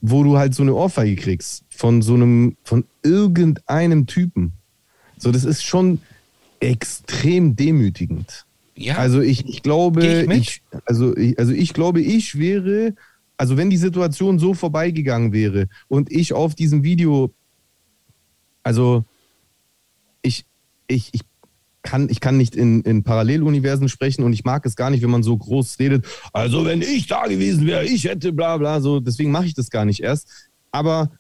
wo 0.01 0.23
du 0.23 0.39
halt 0.39 0.55
so 0.55 0.63
eine 0.63 0.75
Ohrfeige 0.75 1.17
kriegst 1.17 1.65
von 1.69 2.03
so 2.03 2.15
einem, 2.15 2.57
von 2.65 2.85
irgendeinem 3.03 4.07
Typen. 4.07 4.53
So, 5.19 5.31
das 5.31 5.45
ist 5.45 5.63
schon 5.63 6.01
extrem 6.61 7.57
demütigend. 7.57 8.47
Ja. 8.77 8.97
Also 8.97 9.21
ich, 9.21 9.47
ich 9.47 9.63
glaube, 9.63 10.07
ich 10.07 10.31
ich, 10.31 10.63
also, 10.87 11.15
ich, 11.17 11.39
also 11.39 11.53
ich 11.53 11.75
glaube, 11.75 12.01
ich 12.01 12.39
wäre, 12.39 12.95
also 13.37 13.57
wenn 13.57 13.69
die 13.69 13.77
Situation 13.77 14.39
so 14.39 14.55
vorbeigegangen 14.55 15.33
wäre 15.33 15.69
und 15.89 16.11
ich 16.11 16.33
auf 16.33 16.55
diesem 16.55 16.83
Video, 16.83 17.31
also 18.63 19.05
ich, 20.23 20.47
ich, 20.87 21.11
ich 21.13 21.21
kann, 21.83 22.09
ich 22.11 22.21
kann 22.21 22.37
nicht 22.37 22.57
in, 22.57 22.83
in 22.83 23.03
Paralleluniversen 23.03 23.88
sprechen 23.88 24.23
und 24.23 24.33
ich 24.33 24.45
mag 24.45 24.66
es 24.66 24.77
gar 24.77 24.90
nicht, 24.90 25.03
wenn 25.03 25.11
man 25.11 25.23
so 25.23 25.37
groß 25.37 25.79
redet. 25.79 26.07
Also 26.33 26.64
wenn 26.64 26.83
ich 26.83 27.07
da 27.07 27.27
gewesen 27.27 27.66
wäre, 27.66 27.85
ich 27.85 28.05
hätte 28.05 28.33
bla 28.33 28.57
bla 28.59 28.81
so. 28.81 29.01
Deswegen 29.01 29.31
mache 29.31 29.47
ich 29.47 29.55
das 29.55 29.71
gar 29.71 29.85
nicht 29.85 30.01
erst. 30.03 30.29
Aber 30.71 31.11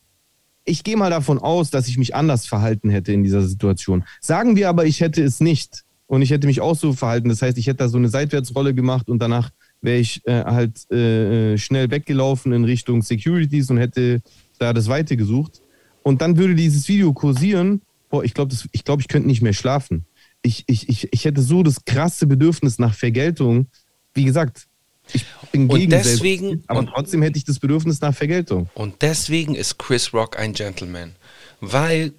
ich 0.64 0.84
gehe 0.84 0.96
mal 0.96 1.10
davon 1.10 1.38
aus, 1.38 1.70
dass 1.70 1.88
ich 1.88 1.98
mich 1.98 2.14
anders 2.14 2.46
verhalten 2.46 2.90
hätte 2.90 3.12
in 3.12 3.22
dieser 3.22 3.42
Situation. 3.42 4.04
Sagen 4.20 4.56
wir 4.56 4.68
aber, 4.68 4.84
ich 4.86 5.00
hätte 5.00 5.22
es 5.22 5.40
nicht 5.40 5.84
und 6.06 6.22
ich 6.22 6.30
hätte 6.30 6.46
mich 6.46 6.60
auch 6.60 6.76
so 6.76 6.92
verhalten. 6.92 7.28
Das 7.28 7.42
heißt, 7.42 7.56
ich 7.58 7.66
hätte 7.66 7.78
da 7.78 7.88
so 7.88 7.98
eine 7.98 8.08
Seitwärtsrolle 8.08 8.74
gemacht 8.74 9.08
und 9.08 9.20
danach 9.20 9.50
wäre 9.80 9.98
ich 9.98 10.26
äh, 10.26 10.44
halt 10.44 10.90
äh, 10.90 11.56
schnell 11.56 11.90
weggelaufen 11.90 12.52
in 12.52 12.64
Richtung 12.64 13.02
Securities 13.02 13.70
und 13.70 13.78
hätte 13.78 14.20
da 14.58 14.72
das 14.72 14.88
Weite 14.88 15.16
gesucht. 15.16 15.62
Und 16.02 16.20
dann 16.20 16.36
würde 16.36 16.54
dieses 16.54 16.88
Video 16.88 17.12
kursieren. 17.12 17.82
Boah, 18.10 18.24
ich 18.24 18.34
glaube, 18.34 18.54
ich, 18.72 18.84
glaub, 18.84 19.00
ich 19.00 19.08
könnte 19.08 19.28
nicht 19.28 19.42
mehr 19.42 19.52
schlafen. 19.52 20.04
Ich, 20.42 20.64
ich, 20.66 20.88
ich, 20.88 21.12
ich 21.12 21.24
hätte 21.24 21.42
so 21.42 21.62
das 21.62 21.84
krasse 21.84 22.26
Bedürfnis 22.26 22.78
nach 22.78 22.94
Vergeltung. 22.94 23.66
Wie 24.14 24.24
gesagt, 24.24 24.66
ich 25.12 25.24
bin 25.52 25.68
Und 25.68 25.78
gegen 25.78 25.90
deswegen- 25.90 26.46
Selbstmord, 26.48 26.70
aber 26.70 26.78
und- 26.80 26.86
trotzdem 26.88 27.22
hätte 27.22 27.36
ich 27.36 27.44
das 27.44 27.58
Bedürfnis 27.58 28.00
nach 28.00 28.14
Vergeltung. 28.14 28.70
Und 28.74 29.02
deswegen 29.02 29.54
ist 29.54 29.78
Chris 29.78 30.12
Rock 30.14 30.38
ein 30.38 30.52
Gentleman. 30.52 31.14
Weil, 31.60 32.12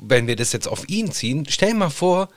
wenn 0.00 0.26
wir 0.26 0.36
das 0.36 0.52
jetzt 0.52 0.68
auf 0.68 0.88
ihn 0.88 1.12
ziehen, 1.12 1.46
stell 1.48 1.72
mal 1.74 1.88
vor, 1.90 2.28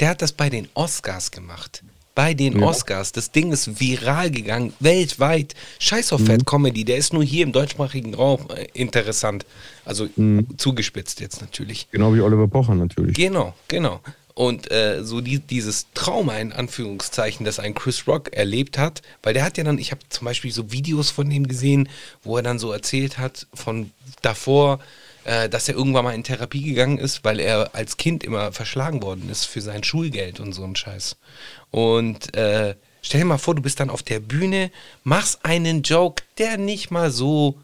der 0.00 0.08
hat 0.10 0.22
das 0.22 0.32
bei 0.32 0.48
den 0.50 0.68
Oscars 0.74 1.30
gemacht. 1.30 1.82
Bei 2.16 2.34
den 2.34 2.58
Ja. 2.58 2.66
Oscars. 2.66 3.12
Das 3.12 3.30
Ding 3.30 3.52
ist 3.52 3.80
viral 3.80 4.30
gegangen, 4.30 4.72
weltweit. 4.80 5.54
Scheiß 5.78 6.12
auf 6.12 6.24
Fat 6.24 6.44
Comedy, 6.44 6.84
der 6.84 6.96
ist 6.96 7.12
nur 7.12 7.22
hier 7.22 7.44
im 7.44 7.52
deutschsprachigen 7.52 8.14
Raum 8.14 8.40
äh, 8.50 8.66
interessant. 8.74 9.46
Also 9.84 10.08
zugespitzt 10.56 11.20
jetzt 11.20 11.40
natürlich. 11.40 11.88
Genau 11.92 12.12
wie 12.14 12.20
Oliver 12.20 12.48
Pocher 12.48 12.74
natürlich. 12.74 13.14
Genau, 13.14 13.54
genau. 13.68 14.00
Und 14.40 14.70
äh, 14.70 15.04
so 15.04 15.20
die, 15.20 15.38
dieses 15.38 15.88
Trauma 15.92 16.38
in 16.38 16.54
Anführungszeichen, 16.54 17.44
das 17.44 17.58
ein 17.58 17.74
Chris 17.74 18.06
Rock 18.06 18.32
erlebt 18.32 18.78
hat, 18.78 19.02
weil 19.22 19.34
der 19.34 19.44
hat 19.44 19.58
ja 19.58 19.64
dann, 19.64 19.76
ich 19.76 19.90
habe 19.90 20.00
zum 20.08 20.24
Beispiel 20.24 20.50
so 20.50 20.72
Videos 20.72 21.10
von 21.10 21.30
ihm 21.30 21.46
gesehen, 21.46 21.90
wo 22.22 22.38
er 22.38 22.42
dann 22.42 22.58
so 22.58 22.72
erzählt 22.72 23.18
hat 23.18 23.46
von 23.52 23.90
davor, 24.22 24.80
äh, 25.24 25.50
dass 25.50 25.68
er 25.68 25.74
irgendwann 25.74 26.04
mal 26.04 26.14
in 26.14 26.24
Therapie 26.24 26.62
gegangen 26.62 26.96
ist, 26.96 27.22
weil 27.22 27.38
er 27.38 27.74
als 27.74 27.98
Kind 27.98 28.24
immer 28.24 28.50
verschlagen 28.50 29.02
worden 29.02 29.28
ist 29.30 29.44
für 29.44 29.60
sein 29.60 29.84
Schulgeld 29.84 30.40
und 30.40 30.54
so 30.54 30.64
ein 30.64 30.74
Scheiß. 30.74 31.16
Und 31.70 32.34
äh, 32.34 32.76
stell 33.02 33.20
dir 33.20 33.26
mal 33.26 33.36
vor, 33.36 33.54
du 33.54 33.60
bist 33.60 33.78
dann 33.78 33.90
auf 33.90 34.02
der 34.02 34.20
Bühne, 34.20 34.70
machst 35.04 35.40
einen 35.44 35.82
Joke, 35.82 36.22
der 36.38 36.56
nicht 36.56 36.90
mal 36.90 37.10
so, 37.10 37.58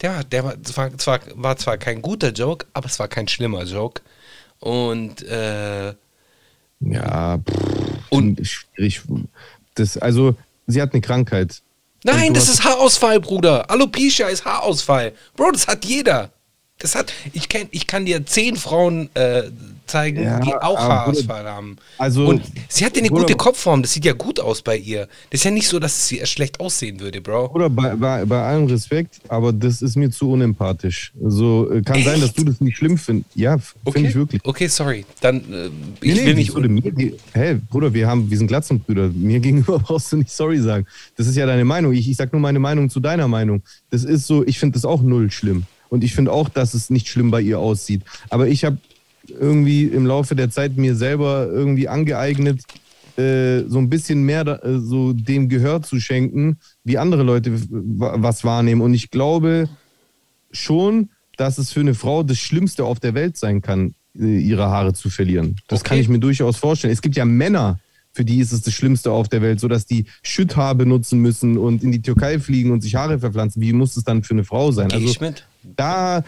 der, 0.00 0.14
war- 0.16 0.24
der 0.24 0.44
war, 0.44 0.62
zwar, 0.62 0.96
zwar, 0.96 1.20
war 1.34 1.58
zwar 1.58 1.76
kein 1.76 2.00
guter 2.00 2.30
Joke, 2.32 2.64
aber 2.72 2.86
es 2.86 2.98
war 2.98 3.08
kein 3.08 3.28
schlimmer 3.28 3.64
Joke. 3.64 4.00
Und 4.60 5.20
äh, 5.24 5.92
Ja, 6.80 7.38
pff, 7.38 8.10
Und- 8.10 8.46
schwierig. 8.46 9.02
Das, 9.74 9.96
also, 9.98 10.36
sie 10.66 10.80
hat 10.80 10.92
eine 10.92 11.00
Krankheit. 11.00 11.62
Nein, 12.04 12.34
das 12.34 12.48
ist 12.48 12.62
Haarausfall, 12.64 13.18
Bruder. 13.18 13.70
Alopecia 13.70 14.28
ist 14.28 14.44
Haarausfall. 14.44 15.12
Bro, 15.36 15.52
das 15.52 15.66
hat 15.66 15.84
jeder. 15.84 16.30
Das 16.78 16.94
hat, 16.94 17.12
ich, 17.32 17.48
kenn, 17.48 17.68
ich 17.70 17.86
kann 17.86 18.04
dir 18.04 18.26
zehn 18.26 18.56
Frauen 18.56 19.08
äh, 19.14 19.44
zeigen, 19.86 20.22
Ja, 20.22 20.40
die 20.40 20.52
auch 20.54 20.78
Haarausfall 20.78 21.44
haben. 21.44 21.76
also- 21.98 22.26
Und 22.26 22.42
sie 22.68 22.84
hat 22.84 22.96
ja 22.96 23.00
eine 23.02 23.08
Bruder- 23.10 23.22
gute 23.22 23.34
Kopfform. 23.36 23.82
Das 23.82 23.92
sieht 23.92 24.04
ja 24.04 24.12
gut 24.12 24.40
aus 24.40 24.62
bei 24.62 24.76
ihr. 24.76 25.08
Das 25.30 25.40
ist 25.40 25.44
ja 25.44 25.50
nicht 25.50 25.68
so, 25.68 25.78
dass 25.78 26.08
sie 26.08 26.20
schlecht 26.24 26.60
aussehen 26.60 27.00
würde, 27.00 27.20
Bro. 27.20 27.50
Oder 27.54 27.68
bei, 27.70 27.94
bei, 27.96 28.24
bei 28.24 28.42
allem 28.42 28.66
Respekt, 28.66 29.20
aber 29.28 29.52
das 29.52 29.82
ist 29.82 29.96
mir 29.96 30.10
zu 30.10 30.30
unempathisch. 30.30 31.12
So, 31.22 31.70
äh, 31.70 31.82
kann 31.82 32.02
sein, 32.02 32.20
dass 32.20 32.30
Echt? 32.30 32.38
du 32.38 32.44
das 32.44 32.60
nicht 32.60 32.76
schlimm 32.76 32.96
findest. 32.98 33.30
Ja, 33.34 33.58
finde 33.92 34.08
ich 34.08 34.14
wirklich. 34.14 34.40
Okay, 34.44 34.66
sorry. 34.68 35.04
Dann, 35.20 35.36
äh, 35.52 35.66
ich 36.00 36.14
Nee, 36.14 36.20
nee, 36.20 36.26
will 36.26 36.34
nicht. 36.34 36.56
denn? 36.56 36.74
Mir, 36.74 37.12
hey, 37.32 37.54
Bruder, 37.70 37.92
wir, 37.92 38.06
haben, 38.08 38.30
wir 38.30 38.38
sind 38.38 38.46
Glatzenbrüder. 38.46 39.08
Mir 39.08 39.40
gegenüber 39.40 39.78
brauchst 39.78 40.12
du 40.12 40.16
nicht 40.16 40.30
sorry 40.30 40.58
sagen. 40.60 40.86
Das 41.16 41.26
ist 41.26 41.36
ja 41.36 41.46
deine 41.46 41.64
Meinung. 41.64 41.92
Ich, 41.92 42.08
ich 42.08 42.16
sag 42.16 42.32
nur 42.32 42.40
meine 42.40 42.58
Meinung 42.58 42.90
zu 42.90 43.00
deiner 43.00 43.28
Meinung. 43.28 43.62
Das 43.90 44.04
ist 44.04 44.26
so, 44.26 44.44
ich 44.46 44.58
finde 44.58 44.74
das 44.74 44.84
auch 44.84 45.02
null 45.02 45.30
schlimm. 45.30 45.64
Und 45.90 46.02
ich 46.02 46.14
finde 46.14 46.32
auch, 46.32 46.48
dass 46.48 46.74
es 46.74 46.90
nicht 46.90 47.06
schlimm 47.08 47.30
bei 47.30 47.40
ihr 47.40 47.58
aussieht. 47.60 48.02
Aber 48.30 48.48
ich 48.48 48.64
habe 48.64 48.78
irgendwie 49.28 49.84
im 49.84 50.06
Laufe 50.06 50.34
der 50.34 50.50
Zeit 50.50 50.76
mir 50.76 50.94
selber 50.96 51.46
irgendwie 51.50 51.88
angeeignet, 51.88 52.62
äh, 53.16 53.62
so 53.68 53.78
ein 53.78 53.88
bisschen 53.88 54.24
mehr 54.24 54.44
da, 54.44 54.56
äh, 54.56 54.78
so 54.80 55.12
dem 55.12 55.48
Gehör 55.48 55.82
zu 55.82 56.00
schenken, 56.00 56.58
wie 56.82 56.98
andere 56.98 57.22
Leute 57.22 57.52
was 57.70 58.44
wahrnehmen. 58.44 58.80
Und 58.80 58.92
ich 58.94 59.10
glaube 59.10 59.68
schon, 60.50 61.10
dass 61.36 61.58
es 61.58 61.72
für 61.72 61.80
eine 61.80 61.94
Frau 61.94 62.22
das 62.22 62.38
Schlimmste 62.38 62.84
auf 62.84 63.00
der 63.00 63.14
Welt 63.14 63.36
sein 63.36 63.60
kann, 63.62 63.94
äh, 64.18 64.38
ihre 64.38 64.66
Haare 64.66 64.92
zu 64.94 65.10
verlieren. 65.10 65.56
Das 65.68 65.80
Okay. 65.80 65.88
kann 65.90 65.98
ich 65.98 66.08
mir 66.08 66.18
durchaus 66.18 66.56
vorstellen. 66.56 66.92
Es 66.92 67.02
gibt 67.02 67.16
ja 67.16 67.24
Männer, 67.24 67.78
für 68.12 68.24
die 68.24 68.38
ist 68.38 68.52
es 68.52 68.62
das 68.62 68.74
Schlimmste 68.74 69.10
auf 69.10 69.28
der 69.28 69.42
Welt, 69.42 69.58
sodass 69.58 69.86
die 69.86 70.06
Schütthaar 70.22 70.74
benutzen 70.76 71.18
müssen 71.20 71.58
und 71.58 71.82
in 71.82 71.90
die 71.90 72.02
Türkei 72.02 72.38
fliegen 72.38 72.70
und 72.70 72.80
sich 72.82 72.94
Haare 72.94 73.18
verpflanzen. 73.18 73.60
Wie 73.60 73.72
muss 73.72 73.96
es 73.96 74.04
dann 74.04 74.22
für 74.22 74.34
eine 74.34 74.44
Frau 74.44 74.70
sein? 74.70 74.88
Geh 74.88 74.94
Also 74.96 75.08
ich 75.08 75.20
mit? 75.20 75.46
da 75.76 76.24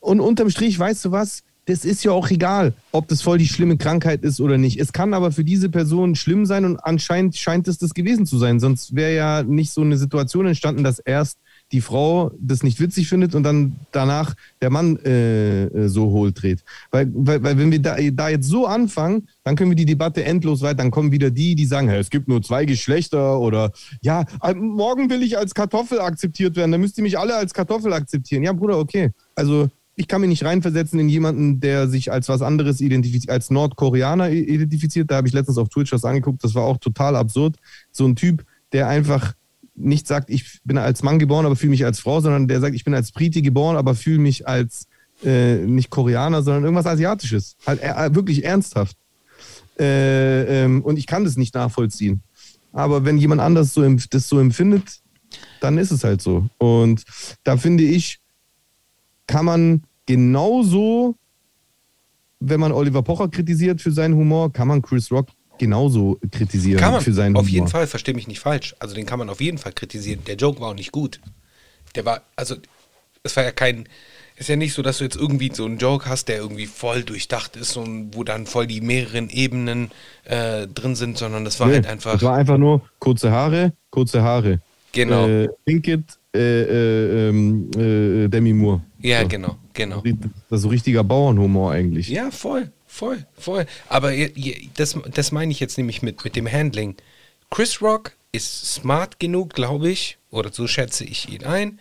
und 0.00 0.20
unterm 0.20 0.48
Strich, 0.48 0.78
weißt 0.78 1.04
du 1.06 1.10
was? 1.12 1.42
Das 1.68 1.84
ist 1.84 2.02
ja 2.02 2.12
auch 2.12 2.30
egal, 2.30 2.72
ob 2.92 3.08
das 3.08 3.20
voll 3.20 3.36
die 3.36 3.46
schlimme 3.46 3.76
Krankheit 3.76 4.22
ist 4.22 4.40
oder 4.40 4.56
nicht. 4.56 4.80
Es 4.80 4.94
kann 4.94 5.12
aber 5.12 5.32
für 5.32 5.44
diese 5.44 5.68
Person 5.68 6.14
schlimm 6.14 6.46
sein 6.46 6.64
und 6.64 6.78
anscheinend 6.78 7.36
scheint 7.36 7.68
es 7.68 7.76
das 7.76 7.92
gewesen 7.92 8.24
zu 8.24 8.38
sein. 8.38 8.58
Sonst 8.58 8.96
wäre 8.96 9.14
ja 9.14 9.42
nicht 9.42 9.72
so 9.72 9.82
eine 9.82 9.98
Situation 9.98 10.46
entstanden, 10.46 10.82
dass 10.82 10.98
erst 10.98 11.36
die 11.72 11.82
Frau 11.82 12.30
das 12.40 12.62
nicht 12.62 12.80
witzig 12.80 13.08
findet 13.08 13.34
und 13.34 13.42
dann 13.42 13.76
danach 13.92 14.34
der 14.62 14.70
Mann 14.70 14.96
äh, 15.04 15.64
äh, 15.64 15.88
so 15.88 16.06
hohl 16.06 16.32
dreht. 16.32 16.64
Weil, 16.90 17.10
weil, 17.14 17.42
weil 17.42 17.58
wenn 17.58 17.70
wir 17.70 17.82
da, 17.82 17.96
da 18.12 18.30
jetzt 18.30 18.48
so 18.48 18.66
anfangen, 18.66 19.28
dann 19.44 19.54
können 19.54 19.70
wir 19.70 19.76
die 19.76 19.84
Debatte 19.84 20.24
endlos 20.24 20.62
weiter. 20.62 20.76
Dann 20.76 20.90
kommen 20.90 21.12
wieder 21.12 21.30
die, 21.30 21.54
die 21.54 21.66
sagen, 21.66 21.90
es 21.90 22.08
gibt 22.08 22.28
nur 22.28 22.40
zwei 22.40 22.64
Geschlechter 22.64 23.38
oder 23.38 23.72
ja, 24.00 24.24
äh, 24.42 24.54
morgen 24.54 25.10
will 25.10 25.22
ich 25.22 25.36
als 25.36 25.54
Kartoffel 25.54 26.00
akzeptiert 26.00 26.56
werden. 26.56 26.72
Dann 26.72 26.80
müsst 26.80 26.96
ihr 26.96 27.02
mich 27.02 27.18
alle 27.18 27.34
als 27.34 27.52
Kartoffel 27.52 27.92
akzeptieren. 27.92 28.42
Ja, 28.42 28.54
Bruder, 28.54 28.78
okay. 28.78 29.10
Also 29.34 29.68
ich 29.98 30.06
kann 30.06 30.20
mich 30.20 30.30
nicht 30.30 30.44
reinversetzen 30.44 31.00
in 31.00 31.08
jemanden, 31.08 31.58
der 31.58 31.88
sich 31.88 32.12
als 32.12 32.28
was 32.28 32.40
anderes 32.40 32.80
identifiziert, 32.80 33.30
als 33.30 33.50
Nordkoreaner 33.50 34.30
identifiziert. 34.30 35.10
Da 35.10 35.16
habe 35.16 35.26
ich 35.26 35.34
letztens 35.34 35.58
auf 35.58 35.68
Twitch 35.70 35.90
was 35.90 36.04
angeguckt, 36.04 36.44
das 36.44 36.54
war 36.54 36.62
auch 36.62 36.78
total 36.78 37.16
absurd. 37.16 37.56
So 37.90 38.06
ein 38.06 38.14
Typ, 38.14 38.44
der 38.72 38.86
einfach 38.86 39.34
nicht 39.74 40.06
sagt, 40.06 40.30
ich 40.30 40.60
bin 40.62 40.78
als 40.78 41.02
Mann 41.02 41.18
geboren, 41.18 41.46
aber 41.46 41.56
fühle 41.56 41.70
mich 41.70 41.84
als 41.84 41.98
Frau, 41.98 42.20
sondern 42.20 42.46
der 42.46 42.60
sagt, 42.60 42.76
ich 42.76 42.84
bin 42.84 42.94
als 42.94 43.10
Brite 43.10 43.42
geboren, 43.42 43.76
aber 43.76 43.96
fühle 43.96 44.20
mich 44.20 44.46
als 44.46 44.86
äh, 45.24 45.56
nicht 45.56 45.90
Koreaner, 45.90 46.42
sondern 46.42 46.62
irgendwas 46.62 46.86
Asiatisches. 46.86 47.56
Halt 47.66 47.80
er, 47.82 48.14
wirklich 48.14 48.44
ernsthaft. 48.44 48.96
Äh, 49.80 50.64
ähm, 50.64 50.82
und 50.82 50.96
ich 50.96 51.08
kann 51.08 51.24
das 51.24 51.36
nicht 51.36 51.56
nachvollziehen. 51.56 52.22
Aber 52.72 53.04
wenn 53.04 53.18
jemand 53.18 53.40
anders 53.40 53.74
so 53.74 53.82
das 54.10 54.28
so 54.28 54.38
empfindet, 54.38 55.00
dann 55.60 55.76
ist 55.76 55.90
es 55.90 56.04
halt 56.04 56.22
so. 56.22 56.48
Und 56.58 57.02
da 57.42 57.56
finde 57.56 57.82
ich, 57.82 58.20
kann 59.26 59.44
man 59.44 59.82
genauso, 60.08 61.14
wenn 62.40 62.58
man 62.58 62.72
Oliver 62.72 63.02
Pocher 63.02 63.28
kritisiert 63.28 63.80
für 63.80 63.92
seinen 63.92 64.14
Humor, 64.16 64.52
kann 64.52 64.66
man 64.66 64.82
Chris 64.82 65.12
Rock 65.12 65.28
genauso 65.58 66.18
kritisieren 66.30 66.80
Kann 66.80 66.92
man. 66.92 67.00
für 67.00 67.12
seinen 67.12 67.36
auf 67.36 67.42
Humor. 67.42 67.52
jeden 67.52 67.68
Fall, 67.68 67.86
verstehe 67.86 68.14
mich 68.14 68.26
nicht 68.26 68.40
falsch. 68.40 68.74
Also 68.78 68.94
den 68.94 69.06
kann 69.06 69.18
man 69.18 69.28
auf 69.28 69.40
jeden 69.40 69.58
Fall 69.58 69.72
kritisieren. 69.72 70.20
Der 70.26 70.36
Joke 70.36 70.60
war 70.60 70.70
auch 70.70 70.74
nicht 70.74 70.92
gut. 70.92 71.20
Der 71.94 72.04
war, 72.04 72.22
also, 72.36 72.56
es 73.22 73.36
war 73.36 73.44
ja 73.44 73.50
kein, 73.50 73.88
ist 74.36 74.48
ja 74.48 74.56
nicht 74.56 74.72
so, 74.72 74.82
dass 74.82 74.98
du 74.98 75.04
jetzt 75.04 75.16
irgendwie 75.16 75.50
so 75.52 75.64
einen 75.64 75.78
Joke 75.78 76.08
hast, 76.08 76.28
der 76.28 76.36
irgendwie 76.38 76.66
voll 76.66 77.02
durchdacht 77.02 77.56
ist 77.56 77.76
und 77.76 78.14
wo 78.14 78.22
dann 78.24 78.46
voll 78.46 78.66
die 78.68 78.80
mehreren 78.80 79.28
Ebenen 79.30 79.90
äh, 80.24 80.66
drin 80.68 80.94
sind, 80.94 81.18
sondern 81.18 81.44
das 81.44 81.58
war 81.60 81.66
Nee, 81.66 81.74
halt 81.74 81.86
einfach. 81.88 82.14
Es 82.14 82.22
war 82.22 82.36
einfach 82.36 82.56
nur 82.56 82.82
kurze 83.00 83.30
Haare, 83.32 83.72
kurze 83.90 84.22
Haare. 84.22 84.60
Genau. 84.92 85.26
Äh, 85.26 85.48
Pinkett, 85.66 86.04
äh, 86.34 86.38
äh, 86.40 87.28
ähm, 87.30 87.68
äh, 87.76 88.28
Demi 88.28 88.52
Moore. 88.52 88.80
ja, 89.00 89.22
so. 89.22 89.28
genau, 89.28 89.56
genau. 89.78 90.02
Das 90.50 90.58
ist 90.58 90.62
so 90.62 90.68
richtiger 90.68 91.04
Bauernhumor 91.04 91.72
eigentlich. 91.72 92.08
Ja, 92.08 92.30
voll, 92.30 92.70
voll, 92.86 93.24
voll. 93.38 93.66
Aber 93.88 94.12
das, 94.76 94.98
das 95.14 95.32
meine 95.32 95.52
ich 95.52 95.60
jetzt 95.60 95.78
nämlich 95.78 96.02
mit, 96.02 96.22
mit 96.24 96.36
dem 96.36 96.50
Handling. 96.50 96.96
Chris 97.50 97.80
Rock 97.80 98.12
ist 98.32 98.74
smart 98.74 99.18
genug, 99.18 99.54
glaube 99.54 99.88
ich, 99.88 100.18
oder 100.30 100.52
so 100.52 100.66
schätze 100.66 101.04
ich 101.04 101.30
ihn 101.30 101.44
ein. 101.44 101.78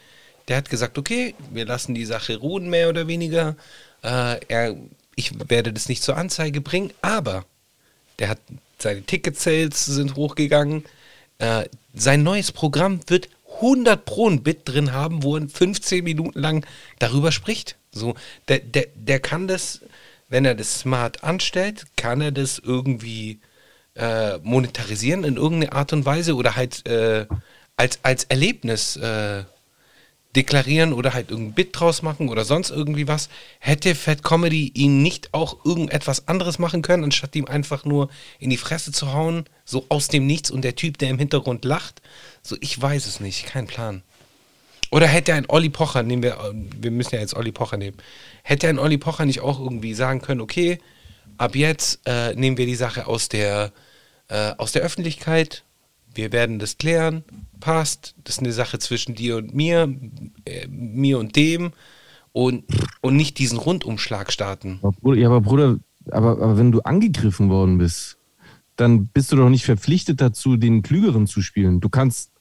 Der 0.47 0.55
hat 0.57 0.69
gesagt, 0.69 0.97
okay, 0.97 1.35
wir 1.51 1.65
lassen 1.65 1.93
die 1.93 2.05
Sache 2.05 2.37
ruhen, 2.37 2.69
mehr 2.69 2.87
oder 2.87 3.07
weniger. 3.07 3.57
Äh, 4.01 4.39
er, 4.47 4.77
ich 5.15 5.31
werde 5.49 5.73
das 5.73 5.89
nicht 5.89 6.03
zur 6.03 6.15
Anzeige 6.15 6.61
bringen, 6.61 6.91
aber 7.01 7.43
der 8.19 8.29
hat 8.29 8.39
seine 8.79 9.01
Ticket-Sales 9.01 9.85
sind 9.85 10.15
hochgegangen. 10.15 10.85
Äh, 11.39 11.65
sein 11.93 12.23
neues 12.23 12.51
Programm 12.51 13.01
wird 13.07 13.27
100 13.55 14.05
Pro 14.05 14.29
ein 14.29 14.43
Bit 14.43 14.61
drin 14.65 14.93
haben, 14.93 15.23
wo 15.23 15.35
er 15.35 15.47
15 15.47 16.03
Minuten 16.03 16.39
lang 16.39 16.65
darüber 16.99 17.31
spricht. 17.31 17.75
So, 17.97 18.15
der, 18.47 18.59
der, 18.59 18.87
der 18.95 19.19
kann 19.19 19.47
das, 19.47 19.81
wenn 20.29 20.45
er 20.45 20.55
das 20.55 20.79
smart 20.79 21.23
anstellt, 21.23 21.85
kann 21.95 22.21
er 22.21 22.31
das 22.31 22.59
irgendwie 22.59 23.39
äh, 23.95 24.37
monetarisieren 24.39 25.23
in 25.23 25.37
irgendeiner 25.37 25.73
Art 25.73 25.93
und 25.93 26.05
Weise 26.05 26.35
oder 26.35 26.55
halt 26.55 26.85
äh, 26.87 27.25
als, 27.75 27.99
als 28.03 28.25
Erlebnis 28.25 28.95
äh, 28.97 29.43
deklarieren 30.35 30.93
oder 30.93 31.13
halt 31.13 31.31
irgendein 31.31 31.55
Bit 31.55 31.79
draus 31.79 32.03
machen 32.03 32.29
oder 32.29 32.45
sonst 32.45 32.69
irgendwie 32.69 33.07
was. 33.07 33.29
Hätte 33.59 33.95
Fat 33.95 34.23
Comedy 34.23 34.71
ihn 34.75 35.01
nicht 35.01 35.33
auch 35.33 35.65
irgendetwas 35.65 36.27
anderes 36.27 36.59
machen 36.59 36.83
können, 36.83 37.05
anstatt 37.05 37.35
ihm 37.35 37.45
einfach 37.45 37.85
nur 37.85 38.09
in 38.39 38.51
die 38.51 38.57
Fresse 38.57 38.91
zu 38.91 39.13
hauen, 39.13 39.45
so 39.65 39.85
aus 39.89 40.09
dem 40.09 40.27
Nichts 40.27 40.51
und 40.51 40.63
der 40.63 40.75
Typ, 40.75 40.99
der 40.99 41.09
im 41.09 41.17
Hintergrund 41.17 41.65
lacht? 41.65 42.01
So, 42.43 42.55
ich 42.61 42.79
weiß 42.79 43.07
es 43.07 43.19
nicht, 43.19 43.47
kein 43.47 43.65
Plan. 43.65 44.03
Oder 44.91 45.07
hätte 45.07 45.33
ein 45.33 45.45
Olli 45.49 45.69
Pocher, 45.69 46.03
nehmen 46.03 46.23
wir, 46.23 46.37
wir 46.53 46.91
müssen 46.91 47.15
ja 47.15 47.21
jetzt 47.21 47.35
Olli 47.35 47.51
Pocher 47.51 47.77
nehmen, 47.77 47.97
hätte 48.43 48.67
ein 48.67 48.79
Olli 48.79 48.97
Pocher 48.97 49.25
nicht 49.25 49.41
auch 49.41 49.59
irgendwie 49.59 49.93
sagen 49.93 50.21
können, 50.21 50.41
okay, 50.41 50.79
ab 51.37 51.55
jetzt 51.55 52.01
äh, 52.05 52.33
nehmen 52.35 52.57
wir 52.57 52.65
die 52.65 52.75
Sache 52.75 53.07
aus 53.07 53.29
der, 53.29 53.71
äh, 54.29 54.53
aus 54.57 54.71
der 54.71 54.83
Öffentlichkeit, 54.83 55.63
wir 56.13 56.31
werden 56.31 56.59
das 56.59 56.77
klären, 56.77 57.23
passt, 57.59 58.15
das 58.23 58.35
ist 58.35 58.39
eine 58.39 58.53
Sache 58.53 58.79
zwischen 58.79 59.15
dir 59.15 59.37
und 59.37 59.53
mir, 59.53 59.93
äh, 60.45 60.67
mir 60.67 61.19
und 61.19 61.35
dem. 61.35 61.71
Und, 62.33 62.65
und 63.01 63.15
nicht 63.15 63.39
diesen 63.39 63.57
Rundumschlag 63.57 64.31
starten. 64.31 64.79
Ja, 65.15 65.27
aber 65.27 65.41
Bruder, 65.41 65.79
aber, 66.11 66.33
aber 66.33 66.55
wenn 66.55 66.71
du 66.71 66.81
angegriffen 66.81 67.49
worden 67.49 67.79
bist, 67.79 68.17
dann 68.75 69.07
bist 69.07 69.31
du 69.31 69.37
doch 69.37 69.49
nicht 69.49 69.65
verpflichtet 69.65 70.21
dazu, 70.21 70.55
den 70.55 70.83
Klügeren 70.83 71.25
zu 71.25 71.41
spielen. 71.41 71.81
Du 71.81 71.89
kannst 71.89 72.31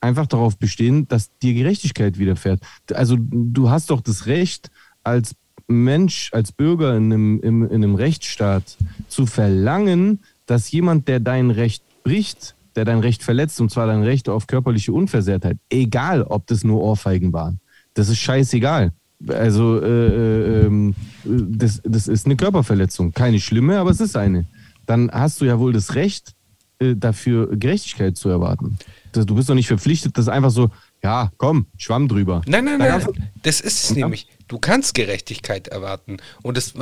einfach 0.00 0.26
darauf 0.26 0.58
bestehen, 0.58 1.08
dass 1.08 1.36
dir 1.38 1.54
Gerechtigkeit 1.54 2.18
widerfährt. 2.18 2.60
Also 2.94 3.16
du 3.18 3.70
hast 3.70 3.90
doch 3.90 4.00
das 4.00 4.26
Recht, 4.26 4.70
als 5.02 5.34
Mensch, 5.66 6.30
als 6.32 6.52
Bürger 6.52 6.96
in 6.96 7.12
einem, 7.12 7.40
in, 7.40 7.62
in 7.62 7.84
einem 7.84 7.94
Rechtsstaat 7.94 8.76
zu 9.08 9.26
verlangen, 9.26 10.20
dass 10.46 10.70
jemand, 10.70 11.08
der 11.08 11.20
dein 11.20 11.50
Recht 11.50 11.82
bricht, 12.04 12.54
der 12.74 12.84
dein 12.84 13.00
Recht 13.00 13.22
verletzt, 13.22 13.60
und 13.60 13.70
zwar 13.70 13.86
dein 13.86 14.02
Recht 14.02 14.28
auf 14.28 14.46
körperliche 14.46 14.92
Unversehrtheit, 14.92 15.58
egal 15.68 16.22
ob 16.22 16.46
das 16.46 16.64
nur 16.64 16.80
Ohrfeigen 16.80 17.32
waren, 17.32 17.60
das 17.94 18.08
ist 18.08 18.18
scheißegal. 18.18 18.92
Also 19.26 19.82
äh, 19.82 20.66
äh, 20.66 20.92
das, 21.24 21.82
das 21.84 22.06
ist 22.06 22.26
eine 22.26 22.36
Körperverletzung, 22.36 23.12
keine 23.12 23.40
schlimme, 23.40 23.78
aber 23.78 23.90
es 23.90 24.00
ist 24.00 24.16
eine. 24.16 24.46
Dann 24.86 25.10
hast 25.10 25.40
du 25.40 25.44
ja 25.44 25.58
wohl 25.58 25.72
das 25.72 25.96
Recht, 25.96 26.34
äh, 26.78 26.94
dafür 26.94 27.56
Gerechtigkeit 27.56 28.16
zu 28.16 28.28
erwarten. 28.28 28.78
Du 29.26 29.34
bist 29.34 29.48
doch 29.48 29.54
nicht 29.54 29.68
verpflichtet, 29.68 30.16
das 30.18 30.28
einfach 30.28 30.50
so, 30.50 30.70
ja, 31.02 31.32
komm, 31.36 31.66
schwamm 31.76 32.08
drüber. 32.08 32.42
Nein, 32.46 32.64
nein, 32.64 32.78
nein, 32.78 33.06
das 33.42 33.60
ist 33.60 33.84
es 33.84 33.90
nämlich. 33.94 34.26
Du 34.48 34.58
kannst 34.58 34.94
Gerechtigkeit 34.94 35.68
erwarten. 35.68 36.18
Und 36.42 36.56
das, 36.56 36.74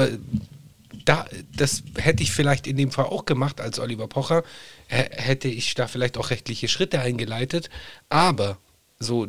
da, 1.05 1.27
das 1.57 1.83
hätte 1.97 2.23
ich 2.23 2.33
vielleicht 2.33 2.67
in 2.67 2.77
dem 2.77 2.91
Fall 2.91 3.07
auch 3.07 3.25
gemacht 3.25 3.61
als 3.61 3.79
Oliver 3.79 4.09
Pocher, 4.09 4.43
hätte 4.89 5.49
ich 5.49 5.75
da 5.75 5.89
vielleicht 5.89 6.17
auch 6.19 6.31
rechtliche 6.31 6.69
Schritte 6.69 7.01
eingeleitet. 7.01 7.71
Aber 8.09 8.59
so 8.99 9.29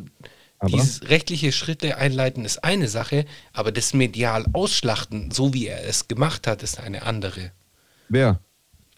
aber? 0.58 0.70
dieses 0.70 1.08
rechtliche 1.08 1.52
Schritte 1.52 1.96
einleiten 1.98 2.44
ist 2.44 2.64
eine 2.64 2.88
Sache, 2.88 3.26
aber 3.52 3.72
das 3.72 3.94
medial 3.94 4.44
ausschlachten, 4.52 5.30
so 5.30 5.54
wie 5.54 5.66
er 5.66 5.86
es 5.86 6.08
gemacht 6.08 6.46
hat, 6.46 6.62
ist 6.62 6.80
eine 6.80 7.02
andere. 7.02 7.52
Wer? 8.08 8.40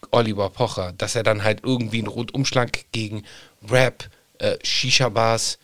Oliver 0.09 0.49
Pocher, 0.49 0.93
dass 0.93 1.15
er 1.15 1.23
dann 1.23 1.43
halt 1.43 1.61
irgendwie 1.63 1.99
einen 1.99 2.07
Rundumschlag 2.07 2.85
gegen 2.91 3.23
Rap, 3.69 4.09
äh, 4.39 4.57
Shisha-Bars, 4.63 5.57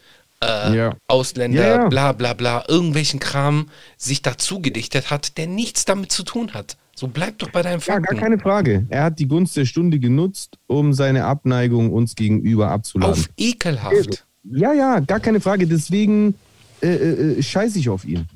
äh, 0.43 0.75
ja. 0.75 0.95
Ausländer, 1.07 1.67
ja, 1.67 1.75
ja. 1.83 1.87
bla 1.89 2.11
bla 2.11 2.33
bla, 2.33 2.63
irgendwelchen 2.67 3.19
Kram 3.19 3.69
sich 3.97 4.21
dazu 4.21 4.61
gedichtet 4.61 5.09
hat, 5.09 5.37
der 5.37 5.47
nichts 5.47 5.85
damit 5.85 6.11
zu 6.11 6.23
tun 6.23 6.53
hat. 6.53 6.77
So 6.95 7.07
bleib 7.07 7.37
doch 7.37 7.51
bei 7.51 7.61
deinem 7.61 7.79
Fakten. 7.79 8.05
Ja, 8.05 8.11
gar 8.11 8.19
keine 8.19 8.39
Frage. 8.39 8.85
Er 8.89 9.03
hat 9.03 9.19
die 9.19 9.27
Gunst 9.27 9.55
der 9.55 9.65
Stunde 9.65 9.99
genutzt, 9.99 10.57
um 10.65 10.93
seine 10.93 11.25
Abneigung 11.25 11.91
uns 11.91 12.15
gegenüber 12.15 12.71
abzuladen. 12.71 13.13
Auf 13.13 13.29
ekelhaft. 13.37 14.25
Ja, 14.43 14.73
ja, 14.73 14.99
gar 14.99 15.19
keine 15.19 15.39
Frage. 15.39 15.67
Deswegen 15.67 16.33
äh, 16.81 16.87
äh, 16.87 17.39
äh 17.39 17.43
scheiße 17.43 17.77
ich 17.77 17.89
auf 17.89 18.03
ihn. 18.03 18.27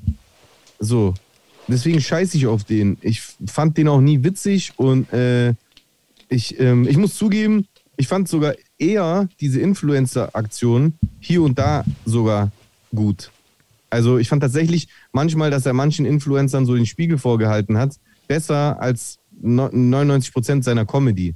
So. 0.79 1.15
Deswegen 1.67 2.01
scheiße 2.01 2.37
ich 2.37 2.47
auf 2.47 2.63
den. 2.63 2.97
Ich 3.01 3.21
fand 3.47 3.77
den 3.77 3.87
auch 3.87 4.01
nie 4.01 4.23
witzig 4.23 4.73
und 4.77 5.11
äh, 5.13 5.53
ich, 6.29 6.59
ähm, 6.59 6.87
ich 6.87 6.97
muss 6.97 7.15
zugeben, 7.15 7.67
ich 7.97 8.07
fand 8.07 8.27
sogar 8.27 8.53
eher 8.81 9.29
diese 9.39 9.61
Influencer-Aktion 9.61 10.93
hier 11.19 11.43
und 11.43 11.57
da 11.59 11.85
sogar 12.05 12.51
gut. 12.93 13.31
Also 13.89 14.17
ich 14.17 14.29
fand 14.29 14.41
tatsächlich 14.41 14.87
manchmal, 15.11 15.51
dass 15.51 15.65
er 15.65 15.73
manchen 15.73 16.05
Influencern 16.05 16.65
so 16.65 16.75
den 16.75 16.85
Spiegel 16.85 17.17
vorgehalten 17.17 17.77
hat, 17.77 17.95
besser 18.27 18.81
als 18.81 19.19
99 19.41 20.33
Prozent 20.33 20.63
seiner 20.63 20.85
Comedy. 20.85 21.35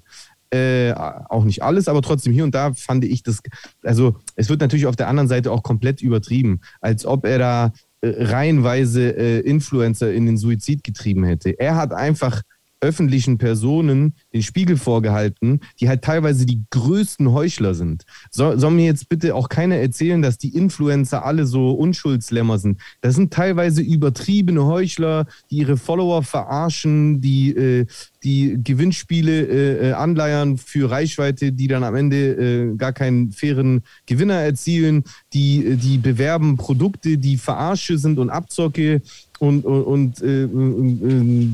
Äh, 0.52 0.94
auch 0.94 1.44
nicht 1.44 1.64
alles, 1.64 1.88
aber 1.88 2.02
trotzdem 2.02 2.32
hier 2.32 2.44
und 2.44 2.56
da 2.56 2.74
fand 2.74 3.04
ich 3.04 3.24
das, 3.24 3.42
also 3.84 4.16
es 4.36 4.48
wird 4.48 4.62
natürlich 4.62 4.86
auf 4.86 4.96
der 4.96 5.10
anderen 5.10 5.28
Seite 5.28 5.52
auch 5.52 5.64
komplett 5.64 6.02
übertrieben, 6.02 6.62
als 6.82 7.06
ob 7.06 7.26
er 7.26 7.40
da 7.40 7.74
äh, 8.02 8.24
reihenweise 8.24 9.10
äh, 9.18 9.40
Influencer 9.40 10.14
in 10.14 10.26
den 10.26 10.38
Suizid 10.38 10.84
getrieben 10.84 11.24
hätte. 11.26 11.60
Er 11.60 11.76
hat 11.76 11.94
einfach 11.94 12.42
öffentlichen 12.82 13.38
Personen 13.38 14.14
den 14.34 14.44
Spiegel 14.44 14.78
vorgehalten, 14.78 15.62
die 15.80 15.90
halt 15.90 16.04
teilweise 16.04 16.46
die 16.46 16.64
größten 16.70 17.32
Heuchler 17.32 17.74
sind. 17.74 18.04
So, 18.30 18.58
soll 18.58 18.72
mir 18.72 18.86
jetzt 18.86 19.10
bitte 19.10 19.36
auch 19.36 19.50
keiner 19.50 19.78
erzählen, 19.78 20.22
dass 20.22 20.38
die 20.38 20.56
Influencer 20.56 21.26
alle 21.26 21.46
so 21.46 21.72
Unschuldslämmer 21.72 22.60
sind. 22.60 22.80
Das 23.02 23.16
sind 23.16 23.34
teilweise 23.34 23.82
übertriebene 23.82 24.66
Heuchler, 24.66 25.26
die 25.50 25.58
ihre 25.58 25.78
Follower 25.78 26.24
verarschen, 26.24 27.22
die, 27.22 27.56
äh, 27.56 27.86
die 28.24 28.58
Gewinnspiele 28.62 29.48
äh, 29.48 29.90
äh 29.90 29.94
anleiern 29.94 30.58
für 30.58 30.90
Reichweite, 30.90 31.52
die 31.52 31.68
dann 31.68 31.84
am 31.84 31.96
Ende 31.96 32.18
äh, 32.18 32.76
gar 32.76 32.94
keinen 32.94 33.32
fairen 33.32 33.84
Gewinner 34.06 34.36
erzielen, 34.36 35.04
die, 35.34 35.66
äh, 35.66 35.76
die 35.76 35.98
bewerben 35.98 36.58
Produkte, 36.58 37.18
die 37.18 37.38
Verarsche 37.38 37.98
sind 37.98 38.20
und 38.20 38.30
Abzocke 38.30 39.02
und, 39.40 39.66
und, 39.66 39.84
und 39.84 40.22
äh, 40.22 40.44
äh, 40.44 41.50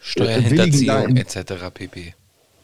Steuerhinterziehung 0.00 1.16
etc. 1.16 1.54
pp. 1.72 2.14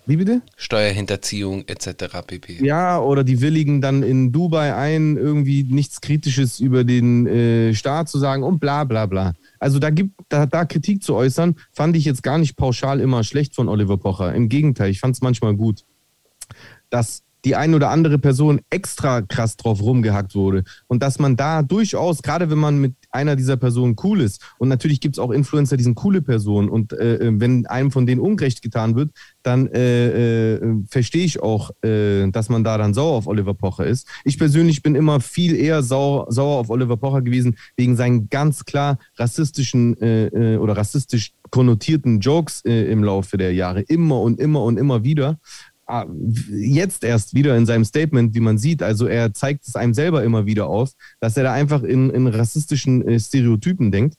Wie 0.08 0.16
bitte? 0.16 0.40
Steuerhinterziehung 0.56 1.64
etc. 1.66 2.04
pp. 2.24 2.64
Ja, 2.64 3.00
oder 3.00 3.24
die 3.24 3.40
willigen 3.40 3.80
dann 3.80 4.04
in 4.04 4.30
Dubai 4.30 4.74
ein, 4.74 5.16
irgendwie 5.16 5.64
nichts 5.64 6.00
Kritisches 6.00 6.60
über 6.60 6.84
den 6.84 7.26
äh, 7.26 7.74
Staat 7.74 8.08
zu 8.08 8.18
sagen 8.18 8.44
und 8.44 8.60
bla 8.60 8.84
bla 8.84 9.06
bla. 9.06 9.34
Also 9.58 9.80
da 9.80 9.90
gibt 9.90 10.12
da, 10.28 10.46
da 10.46 10.64
Kritik 10.64 11.02
zu 11.02 11.14
äußern, 11.16 11.56
fand 11.72 11.96
ich 11.96 12.04
jetzt 12.04 12.22
gar 12.22 12.38
nicht 12.38 12.56
pauschal 12.56 13.00
immer 13.00 13.24
schlecht 13.24 13.56
von 13.56 13.68
Oliver 13.68 13.96
Pocher. 13.96 14.32
Im 14.32 14.48
Gegenteil, 14.48 14.90
ich 14.90 15.00
fand 15.00 15.16
es 15.16 15.22
manchmal 15.22 15.56
gut. 15.56 15.84
Dass 16.88 17.24
die 17.44 17.56
ein 17.56 17.74
oder 17.74 17.90
andere 17.90 18.18
Person 18.18 18.60
extra 18.70 19.22
krass 19.22 19.56
drauf 19.56 19.80
rumgehackt 19.80 20.34
wurde. 20.34 20.64
Und 20.88 21.02
dass 21.02 21.18
man 21.18 21.36
da 21.36 21.62
durchaus, 21.62 22.22
gerade 22.22 22.50
wenn 22.50 22.58
man 22.58 22.78
mit 22.78 22.94
einer 23.16 23.34
dieser 23.34 23.56
Personen 23.56 23.96
cool 24.04 24.20
ist, 24.20 24.40
und 24.58 24.68
natürlich 24.68 25.00
gibt 25.00 25.16
es 25.16 25.18
auch 25.18 25.30
Influencer, 25.30 25.76
die 25.76 25.84
sind 25.84 25.96
coole 25.96 26.22
Personen, 26.22 26.68
und 26.68 26.92
äh, 26.92 27.16
äh, 27.16 27.32
wenn 27.40 27.66
einem 27.66 27.90
von 27.90 28.06
denen 28.06 28.20
Unrecht 28.20 28.62
getan 28.62 28.94
wird, 28.94 29.10
dann 29.42 29.66
äh, 29.68 30.54
äh, 30.54 30.60
verstehe 30.88 31.24
ich 31.24 31.42
auch, 31.42 31.70
äh, 31.82 32.28
dass 32.30 32.48
man 32.48 32.62
da 32.62 32.78
dann 32.78 32.94
sauer 32.94 33.16
auf 33.16 33.26
Oliver 33.26 33.54
Pocher 33.54 33.86
ist. 33.86 34.06
Ich 34.24 34.38
persönlich 34.38 34.82
bin 34.82 34.94
immer 34.94 35.20
viel 35.20 35.56
eher 35.56 35.82
sauer, 35.82 36.26
sauer 36.30 36.60
auf 36.60 36.70
Oliver 36.70 36.96
Pocher 36.96 37.22
gewesen, 37.22 37.56
wegen 37.76 37.96
seinen 37.96 38.28
ganz 38.28 38.64
klar 38.64 38.98
rassistischen 39.16 40.00
äh, 40.00 40.58
oder 40.58 40.76
rassistisch 40.76 41.32
konnotierten 41.50 42.20
Jokes 42.20 42.60
im 42.62 43.04
Laufe 43.04 43.36
der 43.36 43.54
Jahre. 43.54 43.80
Immer 43.82 44.20
und 44.20 44.40
immer 44.40 44.62
und 44.64 44.78
immer 44.78 45.04
wieder. 45.04 45.38
Ah, 45.88 46.06
jetzt 46.50 47.04
erst 47.04 47.34
wieder 47.34 47.56
in 47.56 47.64
seinem 47.64 47.84
Statement, 47.84 48.34
wie 48.34 48.40
man 48.40 48.58
sieht, 48.58 48.82
also 48.82 49.06
er 49.06 49.32
zeigt 49.32 49.68
es 49.68 49.76
einem 49.76 49.94
selber 49.94 50.24
immer 50.24 50.44
wieder 50.44 50.66
auf, 50.66 50.90
dass 51.20 51.36
er 51.36 51.44
da 51.44 51.52
einfach 51.52 51.84
in, 51.84 52.10
in 52.10 52.26
rassistischen 52.26 53.06
äh, 53.06 53.20
Stereotypen 53.20 53.92
denkt. 53.92 54.16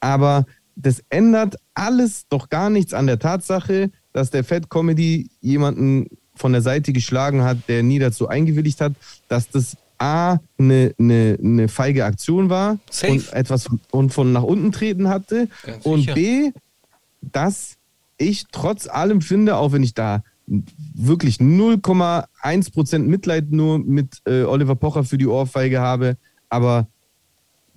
Aber 0.00 0.44
das 0.74 1.02
ändert 1.08 1.56
alles 1.72 2.28
doch 2.28 2.50
gar 2.50 2.68
nichts 2.68 2.92
an 2.92 3.06
der 3.06 3.18
Tatsache, 3.18 3.90
dass 4.12 4.30
der 4.30 4.44
Fat 4.44 4.68
Comedy 4.68 5.30
jemanden 5.40 6.06
von 6.34 6.52
der 6.52 6.60
Seite 6.60 6.92
geschlagen 6.92 7.42
hat, 7.42 7.56
der 7.68 7.82
nie 7.82 7.98
dazu 7.98 8.28
eingewilligt 8.28 8.82
hat, 8.82 8.92
dass 9.28 9.48
das 9.48 9.76
A, 9.98 10.38
eine, 10.58 10.94
eine, 10.98 11.38
eine 11.42 11.68
feige 11.68 12.04
Aktion 12.04 12.50
war 12.50 12.78
Safe. 12.90 13.12
und 13.12 13.32
etwas 13.32 13.64
von, 13.64 13.80
und 13.90 14.12
von 14.12 14.32
nach 14.32 14.42
unten 14.42 14.70
treten 14.70 15.08
hatte. 15.08 15.48
Ganz 15.64 15.86
und 15.86 16.00
sicher. 16.00 16.14
B, 16.14 16.52
dass 17.22 17.76
ich 18.18 18.44
trotz 18.52 18.86
allem 18.86 19.22
finde, 19.22 19.56
auch 19.56 19.72
wenn 19.72 19.82
ich 19.82 19.94
da 19.94 20.22
wirklich 20.46 21.36
0,1% 21.38 22.98
Mitleid 22.98 23.50
nur 23.50 23.78
mit 23.78 24.20
äh, 24.26 24.42
Oliver 24.42 24.76
Pocher 24.76 25.04
für 25.04 25.18
die 25.18 25.26
Ohrfeige 25.26 25.80
habe. 25.80 26.16
Aber 26.48 26.88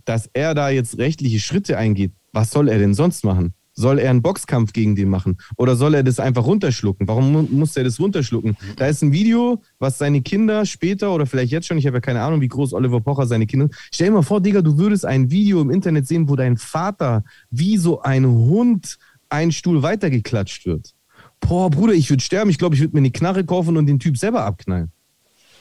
dass 0.06 0.30
er 0.34 0.54
da 0.54 0.70
jetzt 0.70 0.98
rechtliche 0.98 1.40
Schritte 1.40 1.78
eingeht, 1.78 2.12
was 2.32 2.52
soll 2.52 2.70
er 2.70 2.78
denn 2.78 2.94
sonst 2.94 3.24
machen? 3.24 3.54
Soll 3.74 3.98
er 4.00 4.10
einen 4.10 4.22
Boxkampf 4.22 4.74
gegen 4.74 4.96
den 4.96 5.10
machen? 5.10 5.38
Oder 5.56 5.76
soll 5.76 5.94
er 5.94 6.04
das 6.04 6.20
einfach 6.20 6.46
runterschlucken? 6.46 7.08
Warum 7.08 7.32
mu 7.32 7.42
muss 7.44 7.78
er 7.78 7.86
das 7.86 8.00
runterschlucken? 8.00 8.58
Da 8.76 8.88
ist 8.88 9.02
ein 9.02 9.14
Video, 9.14 9.62
was 9.80 9.98
seine 9.98 10.22
Kinder 10.22 10.66
später 10.66 11.14
oder 11.14 11.26
vielleicht 11.26 11.52
jetzt 11.52 11.68
schon, 11.68 11.78
ich 11.78 11.88
habe 11.88 11.98
ja 11.98 12.02
keine 12.02 12.22
Ahnung, 12.22 12.42
wie 12.42 12.50
groß 12.50 12.74
Oliver 12.74 13.00
Pocher 13.00 13.26
seine 13.26 13.48
Kinder. 13.48 13.70
Stell 13.92 14.08
dir 14.08 14.16
mal 14.16 14.22
vor, 14.22 14.42
Digga, 14.42 14.62
du 14.62 14.78
würdest 14.78 15.06
ein 15.06 15.32
Video 15.32 15.62
im 15.62 15.70
Internet 15.70 16.08
sehen, 16.08 16.28
wo 16.28 16.36
dein 16.36 16.58
Vater 16.58 17.24
wie 17.52 17.78
so 17.78 18.02
ein 18.02 18.26
Hund 18.28 18.98
einen 19.30 19.52
Stuhl 19.52 19.82
weitergeklatscht 19.82 20.66
wird. 20.66 20.94
Boah, 21.40 21.70
Bruder, 21.70 21.94
ich 21.94 22.10
würde 22.10 22.24
sterben. 22.24 22.50
Ich 22.50 22.58
glaube, 22.58 22.76
ich 22.76 22.82
würde 22.82 22.94
mir 22.94 23.00
eine 23.00 23.12
Knarre 23.12 23.44
kaufen 23.46 23.78
und 23.78 23.86
den 23.88 24.00
Typ 24.00 24.18
selber 24.18 24.44
abknallen. 24.44 24.92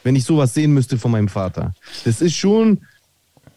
Wenn 0.05 0.17
ich 0.17 0.25
sowas 0.25 0.55
sehen 0.55 0.73
müsste 0.73 0.99
von 0.99 1.11
meinem 1.11 1.29
Vater. 1.29 1.75
Das 2.05 2.21
ist 2.21 2.35
schon 2.35 2.81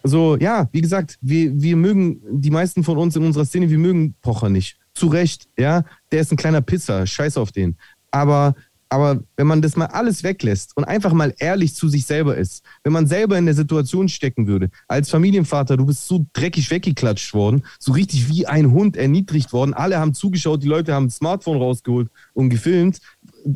so, 0.03 0.37
ja, 0.37 0.67
wie 0.71 0.81
gesagt, 0.81 1.17
wir, 1.21 1.61
wir 1.61 1.75
mögen, 1.75 2.21
die 2.31 2.49
meisten 2.49 2.83
von 2.83 2.97
uns 2.97 3.15
in 3.15 3.23
unserer 3.23 3.45
Szene, 3.45 3.69
wir 3.69 3.77
mögen 3.77 4.15
Pocher 4.21 4.49
nicht. 4.49 4.77
Zu 4.93 5.07
Recht, 5.07 5.47
ja. 5.57 5.85
Der 6.11 6.21
ist 6.21 6.31
ein 6.31 6.37
kleiner 6.37 6.61
Pisser, 6.61 7.05
scheiß 7.05 7.37
auf 7.37 7.51
den. 7.51 7.77
Aber, 8.09 8.55
aber 8.91 9.23
wenn 9.37 9.47
man 9.47 9.61
das 9.61 9.77
mal 9.77 9.85
alles 9.85 10.21
weglässt 10.21 10.75
und 10.75 10.83
einfach 10.83 11.13
mal 11.13 11.33
ehrlich 11.39 11.75
zu 11.75 11.87
sich 11.87 12.05
selber 12.05 12.35
ist, 12.35 12.61
wenn 12.83 12.91
man 12.91 13.07
selber 13.07 13.37
in 13.37 13.45
der 13.45 13.55
Situation 13.55 14.09
stecken 14.09 14.47
würde, 14.47 14.69
als 14.89 15.09
Familienvater, 15.09 15.77
du 15.77 15.85
bist 15.85 16.05
so 16.05 16.25
dreckig 16.33 16.69
weggeklatscht 16.69 17.33
worden, 17.33 17.63
so 17.79 17.93
richtig 17.93 18.27
wie 18.27 18.47
ein 18.47 18.71
Hund 18.71 18.97
erniedrigt 18.97 19.53
worden, 19.53 19.73
alle 19.73 19.97
haben 19.97 20.13
zugeschaut, 20.13 20.61
die 20.61 20.67
Leute 20.67 20.93
haben 20.93 21.05
ein 21.05 21.09
Smartphone 21.09 21.57
rausgeholt 21.57 22.09
und 22.33 22.49
gefilmt. 22.49 22.99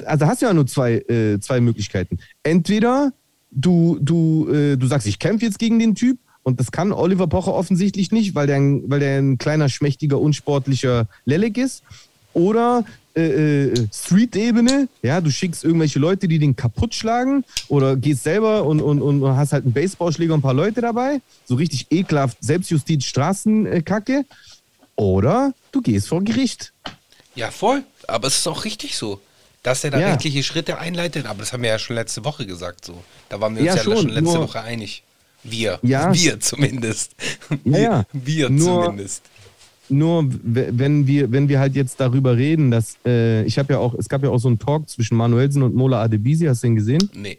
Also 0.06 0.26
hast 0.26 0.42
du 0.42 0.46
ja 0.46 0.54
nur 0.54 0.68
zwei, 0.68 1.00
äh, 1.00 1.38
zwei 1.42 1.60
Möglichkeiten. 1.60 2.18
Entweder 2.44 3.12
du, 3.52 4.00
du, 4.02 4.48
äh, 4.50 4.78
du 4.78 4.88
sagst, 4.88 5.06
ich 5.06 5.20
kämpfe 5.20 5.46
jetzt 5.46 5.60
gegen 5.60 5.80
den 5.80 5.96
Typ 5.96 6.18
und 6.44 6.62
das 6.62 6.72
kann 6.72 6.94
Oliver 6.94 7.28
Pocher 7.28 7.54
offensichtlich 7.54 8.14
nicht, 8.14 8.36
weil 8.36 8.48
der, 8.48 8.56
ein, 8.56 8.90
weil 8.90 9.02
der 9.02 9.18
ein 9.18 9.38
kleiner, 9.38 9.68
schmächtiger, 9.68 10.18
unsportlicher 10.18 11.10
Lelek 11.26 11.58
ist. 11.58 11.84
Oder 12.32 12.86
äh, 13.16 13.68
äh, 13.68 13.88
Street-Ebene, 13.94 14.88
ja, 15.02 15.22
du 15.22 15.30
schickst 15.32 15.64
irgendwelche 15.64 16.00
Leute, 16.00 16.28
die 16.28 16.40
den 16.40 16.56
kaputt 16.56 16.94
schlagen 16.96 17.44
oder 17.70 17.96
gehst 17.96 18.24
selber 18.24 18.64
und, 18.66 18.82
und, 18.82 19.02
und 19.02 19.24
hast 19.36 19.54
halt 19.54 19.64
einen 19.64 19.74
Baseballschläger 19.74 20.34
und 20.34 20.40
ein 20.40 20.44
paar 20.44 20.54
Leute 20.54 20.82
dabei. 20.82 21.22
So 21.46 21.56
richtig 21.56 21.88
ekelhaft 21.92 22.38
Selbstjustiz, 22.42 23.06
Straßenkacke. 23.06 24.26
Oder 24.96 25.54
du 25.72 25.82
gehst 25.82 26.08
vor 26.08 26.24
Gericht. 26.24 26.72
Ja, 27.36 27.52
voll. 27.52 27.84
Aber 28.08 28.28
es 28.28 28.38
ist 28.38 28.48
auch 28.48 28.64
richtig 28.66 28.96
so. 28.98 29.20
Dass 29.64 29.84
er 29.84 29.92
da 29.92 30.00
Ja. 30.00 30.08
rechtliche 30.12 30.44
Schritte 30.44 30.78
einleitet, 30.78 31.26
aber 31.26 31.40
das 31.40 31.52
haben 31.52 31.64
wir 31.64 31.70
ja 31.70 31.80
schon 31.80 31.96
letzte 31.96 32.24
Woche 32.24 32.46
gesagt 32.46 32.86
so. 32.86 33.04
Da 33.30 33.42
waren 33.42 33.56
wir 33.56 33.62
uns 33.62 33.68
Ja, 33.68 33.76
ja, 33.76 33.84
schon, 33.84 33.98
schon 33.98 34.10
letzte 34.10 34.40
Woche 34.40 34.62
einig. 34.62 35.04
Wir. 35.44 35.80
Ja. 35.82 36.14
Wir 36.14 36.40
zumindest. 36.40 37.12
Ja, 37.66 37.78
ja. 37.78 38.06
Wir 38.14 38.50
Nur- 38.50 38.84
zumindest. 38.86 39.24
Nur 39.90 40.26
wenn 40.44 41.06
wir, 41.08 41.32
wenn 41.32 41.48
wir 41.48 41.60
halt 41.60 41.76
jetzt 41.76 42.00
darüber 42.00 42.36
reden, 42.38 42.72
dass 42.72 42.98
äh, 43.06 43.44
ich 43.44 43.60
habe 43.60 43.74
ja 43.74 43.80
auch, 43.80 43.94
es 43.94 44.10
gab 44.10 44.24
ja 44.24 44.30
auch 44.30 44.40
so 44.40 44.48
einen 44.48 44.58
Talk 44.60 44.90
zwischen 44.90 45.16
Manuelsen 45.16 45.62
und 45.62 45.76
Mola 45.76 46.02
Adebisi, 46.02 46.46
hast 46.46 46.64
du 46.64 46.68
den 46.68 46.76
gesehen? 46.76 47.10
Nee. 47.14 47.38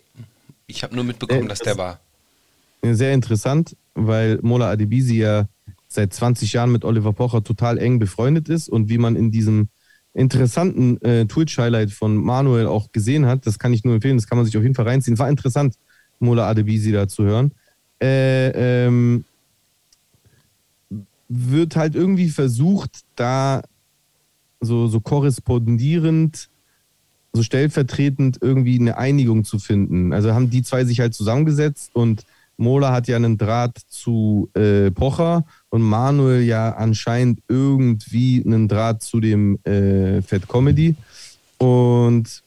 Ich 0.69 0.83
habe 0.83 0.95
nur 0.95 1.05
mitbekommen, 1.05 1.45
Äh, 1.45 1.49
dass 1.49 1.59
das- 1.59 1.67
der 1.67 1.79
war. 1.79 2.01
Sehr 2.83 3.13
interessant, 3.15 3.75
weil 3.95 4.39
Mola 4.43 4.71
Adebisi 4.71 5.17
ja 5.17 5.49
seit 5.89 6.13
20 6.13 6.53
Jahren 6.53 6.71
mit 6.71 6.85
Oliver 6.85 7.13
Pocher 7.13 7.43
total 7.43 7.79
eng 7.79 7.99
befreundet 7.99 8.49
ist 8.49 8.69
und 8.69 8.89
wie 8.89 8.99
man 8.99 9.17
in 9.17 9.31
diesem 9.33 9.69
interessanten 10.15 11.01
äh, 11.03 11.27
Twitch-Highlight 11.27 11.91
von 11.91 12.17
Manuel 12.17 12.67
auch 12.67 12.91
gesehen 12.93 13.27
hat, 13.27 13.47
das 13.47 13.59
kann 13.59 13.73
ich 13.73 13.85
nur 13.85 13.95
empfehlen, 13.95 14.17
das 14.17 14.27
kann 14.27 14.39
man 14.39 14.45
sich 14.47 14.57
auf 14.57 14.63
jeden 14.63 14.75
Fall 14.75 14.87
reinziehen. 14.89 15.19
War 15.19 15.29
interessant, 15.29 15.75
Mola 16.21 16.49
Adebisi 16.49 16.93
da 16.93 17.07
zu 17.09 17.25
hören. 17.25 17.53
Äh, 18.01 18.87
ähm, 18.87 19.25
wird 21.29 21.77
halt 21.77 21.95
irgendwie 21.95 22.29
versucht, 22.29 23.01
da 23.17 23.63
so, 24.61 24.87
so 24.87 25.01
korrespondierend, 25.01 26.49
so 27.33 27.43
stellvertretend 27.43 28.39
irgendwie 28.41 28.79
eine 28.79 28.97
Einigung 28.97 29.45
zu 29.45 29.59
finden. 29.59 30.13
Also 30.13 30.33
haben 30.33 30.51
die 30.51 30.63
zwei 30.63 30.85
sich 30.85 31.01
halt 31.01 31.15
zusammengesetzt 31.15 31.95
und 31.95 32.25
Mola 32.57 32.93
hat 32.93 33.07
ja 33.07 33.17
einen 33.17 33.37
Draht 33.37 33.79
zu 33.89 34.49
äh, 34.55 34.91
Pocher 34.91 35.45
und 35.69 35.83
Manuel 35.83 36.43
ja 36.43 36.75
anscheinend 36.75 37.41
irgendwie 37.49 38.43
einen 38.45 38.67
Draht 38.67 39.03
zu 39.03 39.21
dem 39.21 39.59
äh, 39.65 40.23
Fat 40.23 40.49
Comedy. 40.49 40.95
Und, 41.59 42.43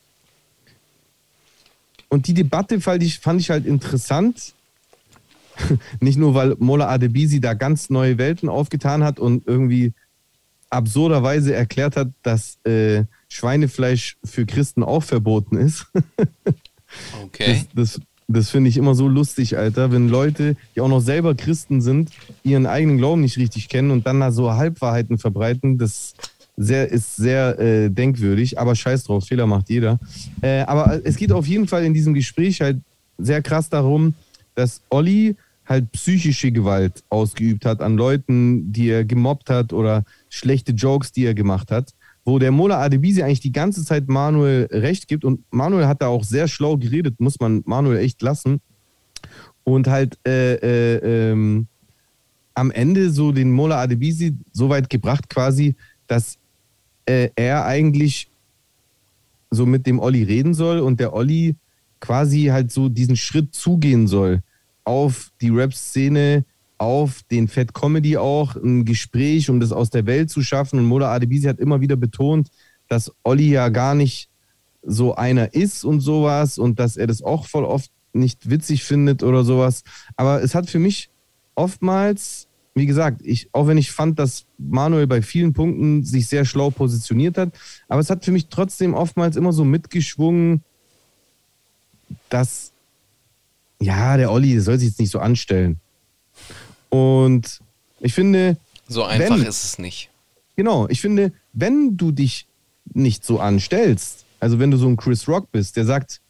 und 2.09 2.27
die 2.27 2.33
Debatte 2.33 2.81
fand 2.81 3.03
ich, 3.03 3.19
fand 3.19 3.39
ich 3.39 3.51
halt 3.51 3.67
interessant. 3.67 4.53
Nicht 5.99 6.17
nur, 6.17 6.33
weil 6.33 6.55
Mola 6.59 6.89
Adebisi 6.89 7.39
da 7.39 7.53
ganz 7.53 7.89
neue 7.89 8.17
Welten 8.17 8.49
aufgetan 8.49 9.03
hat 9.03 9.19
und 9.19 9.47
irgendwie 9.47 9.93
absurderweise 10.69 11.53
erklärt 11.53 11.95
hat, 11.95 12.09
dass 12.21 12.57
äh, 12.63 13.05
Schweinefleisch 13.27 14.17
für 14.23 14.45
Christen 14.45 14.83
auch 14.83 15.03
verboten 15.03 15.57
ist. 15.57 15.87
Okay. 17.23 17.67
Das, 17.75 17.97
das, 17.97 18.01
das 18.27 18.49
finde 18.49 18.69
ich 18.69 18.77
immer 18.77 18.95
so 18.95 19.07
lustig, 19.07 19.57
Alter, 19.57 19.91
wenn 19.91 20.09
Leute, 20.09 20.55
die 20.75 20.81
auch 20.81 20.87
noch 20.87 21.01
selber 21.01 21.35
Christen 21.35 21.81
sind, 21.81 22.09
ihren 22.43 22.65
eigenen 22.65 22.97
Glauben 22.97 23.21
nicht 23.21 23.37
richtig 23.37 23.69
kennen 23.69 23.91
und 23.91 24.07
dann 24.07 24.19
da 24.19 24.31
so 24.31 24.53
Halbwahrheiten 24.53 25.19
verbreiten, 25.19 25.77
das 25.77 26.15
sehr, 26.57 26.89
ist 26.89 27.15
sehr 27.15 27.57
äh, 27.59 27.89
denkwürdig, 27.89 28.59
aber 28.59 28.75
scheiß 28.75 29.05
drauf, 29.05 29.25
Fehler 29.25 29.47
macht 29.47 29.69
jeder. 29.69 29.99
Äh, 30.41 30.61
aber 30.61 30.99
es 31.03 31.15
geht 31.15 31.31
auf 31.31 31.47
jeden 31.47 31.67
Fall 31.67 31.85
in 31.85 31.93
diesem 31.93 32.13
Gespräch 32.13 32.61
halt 32.61 32.79
sehr 33.17 33.41
krass 33.41 33.69
darum, 33.69 34.13
dass 34.55 34.81
Olli 34.89 35.35
halt 35.69 35.91
psychische 35.91 36.51
Gewalt 36.51 37.03
ausgeübt 37.09 37.65
hat 37.65 37.81
an 37.81 37.95
Leuten, 37.95 38.73
die 38.73 38.89
er 38.89 39.05
gemobbt 39.05 39.49
hat 39.49 39.71
oder 39.71 40.03
schlechte 40.27 40.71
Jokes, 40.73 41.11
die 41.11 41.25
er 41.25 41.35
gemacht 41.35 41.71
hat 41.71 41.93
wo 42.29 42.39
der 42.39 42.51
Mola 42.51 42.79
Adebisi 42.79 43.23
eigentlich 43.23 43.39
die 43.39 43.51
ganze 43.51 43.83
Zeit 43.83 44.07
Manuel 44.07 44.67
recht 44.71 45.07
gibt. 45.07 45.25
Und 45.25 45.41
Manuel 45.51 45.87
hat 45.87 46.01
da 46.01 46.07
auch 46.07 46.23
sehr 46.23 46.47
schlau 46.47 46.77
geredet, 46.77 47.19
muss 47.19 47.39
man 47.39 47.63
Manuel 47.65 47.97
echt 47.97 48.21
lassen. 48.21 48.61
Und 49.63 49.87
halt 49.87 50.17
äh, 50.25 50.55
äh, 50.55 51.31
ähm, 51.31 51.67
am 52.53 52.71
Ende 52.71 53.09
so 53.09 53.31
den 53.31 53.51
Mola 53.51 53.81
Adebisi 53.81 54.35
so 54.51 54.69
weit 54.69 54.89
gebracht 54.89 55.29
quasi, 55.29 55.75
dass 56.07 56.37
äh, 57.05 57.29
er 57.35 57.65
eigentlich 57.65 58.29
so 59.49 59.65
mit 59.65 59.87
dem 59.87 59.99
Olli 59.99 60.23
reden 60.23 60.53
soll 60.53 60.79
und 60.79 60.99
der 60.99 61.13
Olli 61.13 61.55
quasi 61.99 62.45
halt 62.45 62.71
so 62.71 62.89
diesen 62.89 63.15
Schritt 63.15 63.55
zugehen 63.55 64.07
soll 64.07 64.41
auf 64.89 65.29
die 65.39 65.49
Rap-Szene, 65.49 66.45
auf 66.79 67.21
den 67.29 67.47
Fat 67.47 67.75
Comedy 67.75 68.17
auch, 68.17 68.55
ein 68.55 68.85
Gespräch, 68.85 69.51
um 69.51 69.59
das 69.59 69.71
aus 69.71 69.91
der 69.91 70.07
Welt 70.07 70.31
zu 70.31 70.41
schaffen. 70.41 70.79
Und 70.79 70.85
Mola 70.85 71.13
Adebisi 71.13 71.47
hat 71.47 71.59
immer 71.59 71.79
wieder 71.79 71.95
betont, 71.95 72.49
dass 72.87 73.13
Olli 73.23 73.51
ja 73.51 73.69
gar 73.69 73.93
nicht 73.93 74.29
so 74.81 75.13
einer 75.13 75.53
ist 75.53 75.83
und 75.85 75.99
sowas 75.99 76.57
und 76.57 76.79
dass 76.79 76.97
er 76.97 77.05
das 77.05 77.21
auch 77.21 77.45
voll 77.45 77.65
oft 77.65 77.91
nicht 78.13 78.49
witzig 78.49 78.83
findet 78.83 79.21
oder 79.21 79.43
sowas. 79.43 79.83
Aber 80.15 80.41
es 80.41 80.55
hat 80.55 80.67
für 80.67 80.79
mich 80.79 81.11
oftmals, 81.53 82.47
wie 82.73 82.87
gesagt, 82.87 83.21
ich, 83.23 83.47
auch 83.51 83.67
wenn 83.67 83.77
ich 83.77 83.91
fand, 83.91 84.17
dass 84.17 84.47
Manuel 84.57 85.05
bei 85.05 85.21
vielen 85.21 85.53
Punkten 85.53 86.03
sich 86.03 86.25
sehr 86.25 86.45
schlau 86.45 86.71
positioniert 86.71 87.37
hat, 87.37 87.51
aber 87.87 88.01
es 88.01 88.09
hat 88.09 88.25
für 88.25 88.31
mich 88.31 88.47
trotzdem 88.47 88.95
oftmals 88.95 89.35
immer 89.35 89.53
so 89.53 89.65
mitgeschwungen, 89.65 90.63
dass 92.29 92.73
ja, 93.81 94.17
der 94.17 94.31
Olli 94.31 94.59
soll 94.59 94.77
sich 94.79 94.89
jetzt 94.89 94.99
nicht 94.99 95.11
so 95.11 95.19
anstellen. 95.19 95.79
Und 96.89 97.59
ich 97.99 98.13
finde, 98.13 98.57
So 98.87 99.03
einfach 99.03 99.37
Wenn- 99.37 99.45
ist 99.45 99.63
es 99.63 99.79
nicht. 99.79 100.09
genau, 100.55 100.87
ich 100.89 101.01
finde, 101.01 101.31
wenn 101.53 101.95
du 101.97 102.11
dich 102.11 102.47
nicht 102.93 103.23
so 103.23 103.39
anstellst, 103.39 104.25
also 104.39 104.57
wenn 104.59 104.71
du 104.71 104.77
so 104.77 104.87
ein 104.87 104.97
Chris 104.97 105.27
Rock 105.27 105.51
bist, 105.51 105.75
der 105.77 105.85
sagt, 105.85 106.21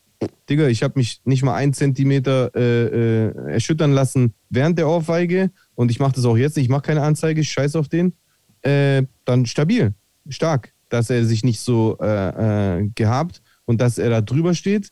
Digga, 0.49 0.67
ich 0.67 0.83
habe 0.83 0.99
mich 0.99 1.21
nicht 1.23 1.43
mal 1.43 1.55
einen 1.55 1.71
Zentimeter 1.73 2.51
äh, 2.53 3.27
äh, 3.27 3.51
erschüttern 3.53 3.93
lassen 3.93 4.33
während 4.49 4.77
der 4.77 4.89
Ohrfeige 4.89 5.51
und 5.75 5.89
ich 5.91 5.99
mache 6.01 6.13
das 6.15 6.25
auch 6.25 6.35
jetzt 6.35 6.57
nicht, 6.57 6.65
ich 6.65 6.69
mache 6.69 6.81
keine 6.81 7.03
Anzeige, 7.03 7.39
ich 7.39 7.49
scheiß 7.49 7.77
auf 7.77 7.87
den, 7.87 8.11
äh, 8.63 9.03
dann 9.23 9.45
stabil, 9.45 9.93
stark, 10.27 10.73
dass 10.89 11.09
er 11.09 11.23
sich 11.25 11.45
nicht 11.45 11.61
so 11.61 11.97
äh, 12.01 12.79
äh, 12.81 12.89
gehabt 12.95 13.41
und 13.63 13.79
dass 13.79 13.97
er 13.97 14.09
da 14.09 14.19
drüber 14.21 14.53
steht. 14.55 14.91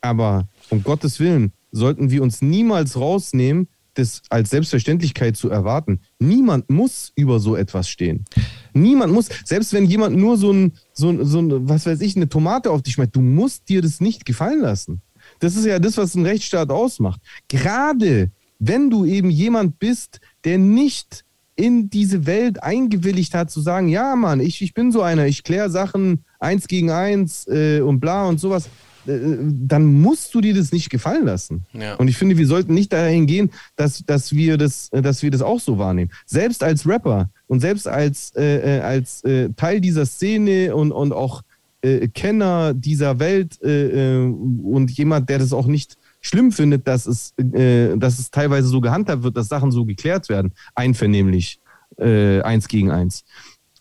Aber 0.00 0.46
um 0.70 0.84
Gottes 0.84 1.18
Willen 1.18 1.52
sollten 1.70 2.10
wir 2.10 2.22
uns 2.22 2.42
niemals 2.42 2.96
rausnehmen, 2.96 3.68
das 3.94 4.22
als 4.30 4.50
Selbstverständlichkeit 4.50 5.36
zu 5.36 5.50
erwarten. 5.50 6.00
Niemand 6.18 6.70
muss 6.70 7.12
über 7.16 7.40
so 7.40 7.56
etwas 7.56 7.88
stehen. 7.88 8.24
Niemand 8.72 9.12
muss, 9.12 9.28
selbst 9.44 9.72
wenn 9.72 9.86
jemand 9.86 10.16
nur 10.16 10.36
so 10.36 10.52
ein, 10.52 10.72
so 10.92 11.24
so 11.24 11.40
ein, 11.40 11.68
was 11.68 11.86
weiß 11.86 12.00
ich, 12.00 12.14
eine 12.16 12.28
Tomate 12.28 12.70
auf 12.70 12.82
dich 12.82 12.94
schmeißt, 12.94 13.16
du 13.16 13.20
musst 13.20 13.68
dir 13.68 13.82
das 13.82 14.00
nicht 14.00 14.24
gefallen 14.24 14.60
lassen. 14.60 15.02
Das 15.40 15.56
ist 15.56 15.66
ja 15.66 15.78
das, 15.78 15.96
was 15.96 16.14
ein 16.14 16.24
Rechtsstaat 16.24 16.70
ausmacht. 16.70 17.20
Gerade 17.48 18.30
wenn 18.58 18.90
du 18.90 19.04
eben 19.04 19.30
jemand 19.30 19.78
bist, 19.78 20.20
der 20.44 20.58
nicht 20.58 21.24
in 21.56 21.90
diese 21.90 22.24
Welt 22.26 22.62
eingewilligt 22.62 23.34
hat, 23.34 23.50
zu 23.50 23.60
sagen, 23.60 23.88
ja, 23.88 24.14
Mann, 24.14 24.40
ich, 24.40 24.62
ich 24.62 24.74
bin 24.74 24.92
so 24.92 25.02
einer, 25.02 25.26
ich 25.26 25.42
kläre 25.42 25.70
Sachen 25.70 26.24
eins 26.38 26.68
gegen 26.68 26.90
eins 26.90 27.48
äh, 27.48 27.80
und 27.80 27.98
bla 27.98 28.26
und 28.26 28.38
sowas. 28.38 28.68
Äh, 29.08 29.38
dann 29.40 29.86
musst 29.86 30.34
du 30.34 30.40
dir 30.40 30.54
das 30.54 30.70
nicht 30.72 30.90
gefallen 30.90 31.24
lassen. 31.24 31.64
Ja. 31.72 31.94
Und 31.94 32.08
ich 32.08 32.16
finde, 32.16 32.36
wir 32.36 32.46
sollten 32.46 32.74
nicht 32.74 32.92
dahin 32.92 33.26
gehen, 33.26 33.50
dass, 33.76 34.04
dass, 34.04 34.32
wir, 34.32 34.58
das, 34.58 34.90
äh, 34.92 35.02
dass 35.02 35.22
wir 35.22 35.30
das 35.30 35.42
auch 35.42 35.60
so 35.60 35.78
wahrnehmen. 35.78 36.10
Selbst 36.26 36.62
als 36.62 36.86
Rapper 36.86 37.30
und 37.46 37.60
selbst 37.60 37.88
als, 37.88 38.32
äh, 38.36 38.78
äh 38.78 38.80
als 38.80 39.24
äh, 39.24 39.50
Teil 39.56 39.80
dieser 39.80 40.04
Szene 40.06 40.76
und, 40.76 40.92
und 40.92 41.12
auch 41.12 41.42
äh, 41.80 42.08
Kenner 42.08 42.74
dieser 42.74 43.18
Welt 43.18 43.58
und 43.62 44.90
jemand, 44.90 45.30
der 45.30 45.38
das 45.38 45.52
auch 45.52 45.66
nicht 45.66 45.96
schlimm 46.20 46.50
findet, 46.50 46.88
dass 46.88 47.06
es, 47.06 47.34
dass 47.36 48.18
es 48.18 48.32
teilweise 48.32 48.66
so 48.66 48.80
gehandhabt 48.80 49.22
wird, 49.22 49.36
dass 49.36 49.48
Sachen 49.48 49.70
so 49.70 49.84
geklärt 49.84 50.28
werden, 50.28 50.52
einvernehmlich, 50.74 51.60
eins 51.96 52.66
gegen 52.66 52.90
eins. 52.90 53.24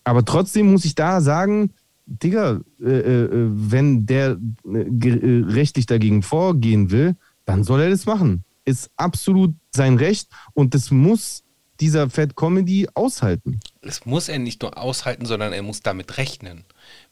Aber 0.03 0.23
trotzdem 0.23 0.71
muss 0.71 0.86
ich 0.86 0.93
da 0.93 1.21
sagen, 1.21 1.71
Digga, 2.07 2.61
äh, 2.81 2.89
äh, 2.89 3.29
wenn 3.51 4.05
der 4.05 4.37
äh, 4.65 4.79
äh, 4.79 5.43
rechtlich 5.45 5.85
dagegen 5.85 6.23
vorgehen 6.23 6.89
will, 6.89 7.15
dann 7.45 7.63
soll 7.63 7.81
er 7.81 7.89
das 7.89 8.05
machen. 8.05 8.43
Ist 8.65 8.89
absolut 8.95 9.53
sein 9.71 9.97
Recht 9.97 10.29
und 10.53 10.73
das 10.73 10.89
muss 10.89 11.43
dieser 11.79 12.09
Fat 12.09 12.35
Comedy 12.35 12.87
aushalten. 12.93 13.59
Das 13.81 14.05
muss 14.05 14.29
er 14.29 14.39
nicht 14.39 14.61
nur 14.61 14.77
aushalten, 14.77 15.25
sondern 15.25 15.53
er 15.53 15.61
muss 15.61 15.81
damit 15.81 16.17
rechnen. 16.17 16.63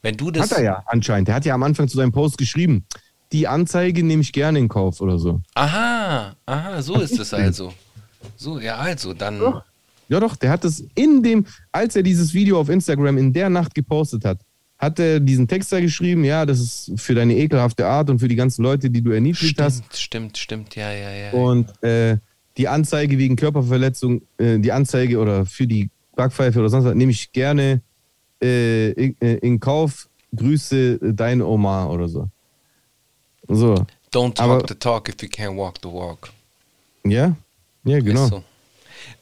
Wenn 0.02 0.16
du 0.16 0.30
das 0.30 0.50
hat 0.50 0.58
er 0.58 0.64
ja 0.64 0.82
anscheinend. 0.86 1.28
Der 1.28 1.36
hat 1.36 1.44
ja 1.44 1.54
am 1.54 1.62
Anfang 1.62 1.88
zu 1.88 1.96
seinem 1.96 2.12
Post 2.12 2.38
geschrieben, 2.38 2.86
die 3.32 3.46
Anzeige 3.46 4.02
nehme 4.02 4.22
ich 4.22 4.32
gerne 4.32 4.58
in 4.58 4.68
Kauf 4.68 5.00
oder 5.00 5.18
so. 5.18 5.40
Aha, 5.54 6.34
aha, 6.46 6.82
so 6.82 7.00
ist 7.00 7.18
es 7.18 7.32
also. 7.34 7.72
So, 8.36 8.58
ja, 8.58 8.76
also, 8.76 9.14
dann. 9.14 9.40
Ja, 10.08 10.20
doch, 10.20 10.36
der 10.36 10.50
hat 10.50 10.64
es 10.64 10.84
in 10.94 11.22
dem, 11.22 11.46
als 11.72 11.96
er 11.96 12.02
dieses 12.02 12.32
Video 12.32 12.60
auf 12.60 12.68
Instagram 12.68 13.18
in 13.18 13.32
der 13.32 13.50
Nacht 13.50 13.74
gepostet 13.74 14.24
hat, 14.24 14.40
hat 14.78 14.98
er 14.98 15.20
diesen 15.20 15.48
Text 15.48 15.72
da 15.72 15.80
geschrieben, 15.80 16.24
ja, 16.24 16.44
das 16.44 16.60
ist 16.60 16.92
für 16.96 17.14
deine 17.14 17.34
ekelhafte 17.36 17.86
Art 17.86 18.10
und 18.10 18.18
für 18.18 18.28
die 18.28 18.36
ganzen 18.36 18.62
Leute, 18.62 18.90
die 18.90 19.02
du 19.02 19.10
erniedrigt 19.10 19.52
stimmt, 19.52 19.60
hast. 19.60 19.98
Stimmt, 19.98 20.38
stimmt, 20.38 20.76
ja, 20.76 20.92
ja, 20.92 21.10
ja. 21.10 21.30
Und 21.32 21.82
äh, 21.82 22.18
die 22.56 22.68
Anzeige 22.68 23.18
wegen 23.18 23.36
Körperverletzung, 23.36 24.22
äh, 24.38 24.58
die 24.58 24.72
Anzeige 24.72 25.18
oder 25.18 25.46
für 25.46 25.66
die 25.66 25.88
Backpfeife 26.14 26.58
oder 26.58 26.68
sonst 26.68 26.84
was, 26.84 26.94
nehme 26.94 27.12
ich 27.12 27.32
gerne 27.32 27.80
äh, 28.42 28.90
in, 28.92 29.16
äh, 29.20 29.34
in, 29.36 29.60
Kauf. 29.60 30.08
Grüße 30.34 30.98
dein 31.14 31.40
Oma 31.40 31.86
oder 31.86 32.08
so. 32.08 32.28
So. 33.48 33.86
Don't 34.12 34.34
talk 34.34 34.40
Aber, 34.40 34.68
the 34.68 34.74
talk 34.74 35.08
if 35.08 35.16
you 35.22 35.28
can't 35.28 35.56
walk 35.56 35.76
the 35.82 35.88
walk. 35.88 36.30
Ja, 37.04 37.36
ja, 37.84 38.00
genau. 38.00 38.26
So. 38.26 38.44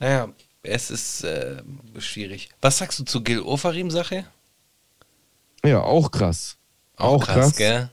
Naja, 0.00 0.28
es 0.62 0.90
ist 0.90 1.24
äh, 1.24 1.62
schwierig. 1.98 2.48
Was 2.62 2.78
sagst 2.78 2.98
du 2.98 3.04
zur 3.04 3.22
Gil 3.22 3.40
Ofarim-Sache? 3.40 4.24
Ja, 5.64 5.82
auch 5.82 6.10
krass. 6.10 6.56
Auch, 6.96 7.14
auch 7.14 7.24
krass, 7.24 7.56
krass, 7.56 7.56
gell? 7.56 7.90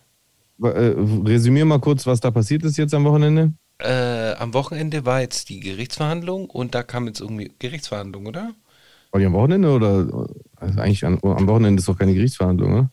Äh, 0.61 0.93
resümier 1.26 1.65
mal 1.65 1.80
kurz, 1.80 2.05
was 2.05 2.19
da 2.19 2.30
passiert 2.30 2.63
ist 2.63 2.78
jetzt 2.78 2.93
am 2.93 3.05
Wochenende. 3.05 3.53
Äh, 3.80 4.34
am 4.34 4.53
Wochenende 4.53 5.05
war 5.05 5.22
jetzt 5.22 5.49
die 5.49 5.59
Gerichtsverhandlung 5.59 6.49
und 6.49 6.76
da 6.76 6.84
kam 6.84 7.07
jetzt 7.07 7.19
irgendwie 7.19 7.51
Gerichtsverhandlung, 7.57 8.28
oder? 8.28 8.53
War 9.11 9.19
die 9.19 9.26
am 9.26 9.34
Wochenende 9.34 9.72
oder? 9.72 10.28
Also 10.55 10.80
eigentlich 10.80 11.05
an, 11.05 11.19
am 11.24 11.47
Wochenende 11.47 11.80
ist 11.80 11.88
doch 11.88 11.97
keine 11.97 12.13
Gerichtsverhandlung, 12.13 12.74
oder? 12.74 12.91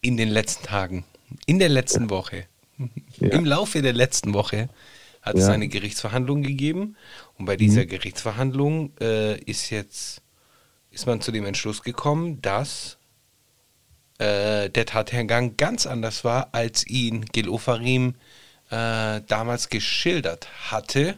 In 0.00 0.16
den 0.16 0.30
letzten 0.30 0.64
Tagen. 0.64 1.04
In 1.46 1.58
der 1.58 1.68
letzten. 1.68 2.10
Woche. 2.10 2.46
Ja. 3.18 3.28
Im 3.28 3.44
Laufe 3.44 3.82
der 3.82 3.92
letzten 3.92 4.34
Woche 4.34 4.68
hat 5.20 5.36
ja. 5.36 5.42
es 5.42 5.48
eine 5.48 5.68
Gerichtsverhandlung 5.68 6.42
gegeben. 6.42 6.96
Und 7.38 7.44
bei 7.44 7.56
dieser 7.56 7.82
mhm. 7.82 7.88
Gerichtsverhandlung 7.88 8.92
äh, 9.00 9.38
ist 9.42 9.70
jetzt 9.70 10.22
ist 10.90 11.06
man 11.06 11.20
zu 11.20 11.32
dem 11.32 11.46
Entschluss 11.46 11.82
gekommen, 11.82 12.42
dass 12.42 12.98
äh, 14.18 14.68
der 14.70 14.86
Tathergang 14.86 15.56
ganz 15.56 15.86
anders 15.86 16.24
war, 16.24 16.48
als 16.52 16.86
ihn 16.86 17.24
Gil 17.26 17.48
Ofarim 17.48 18.14
äh, 18.70 19.20
damals 19.26 19.68
geschildert 19.68 20.48
hatte. 20.70 21.16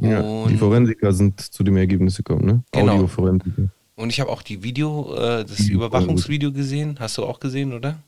Ja, 0.00 0.46
die 0.46 0.56
Forensiker 0.56 1.12
sind 1.12 1.40
zu 1.40 1.62
dem 1.62 1.76
Ergebnis 1.76 2.16
gekommen, 2.16 2.46
ne? 2.46 2.62
Genau. 2.72 2.94
Audioforensiker. 2.94 3.68
Und 3.94 4.10
ich 4.10 4.20
habe 4.20 4.30
auch 4.30 4.42
die 4.42 4.62
Video, 4.62 5.14
äh, 5.14 5.44
das 5.44 5.68
Überwachungsvideo 5.68 6.50
gesehen. 6.50 6.96
Hast 6.98 7.18
du 7.18 7.24
auch 7.24 7.40
gesehen, 7.40 7.72
oder? 7.72 7.98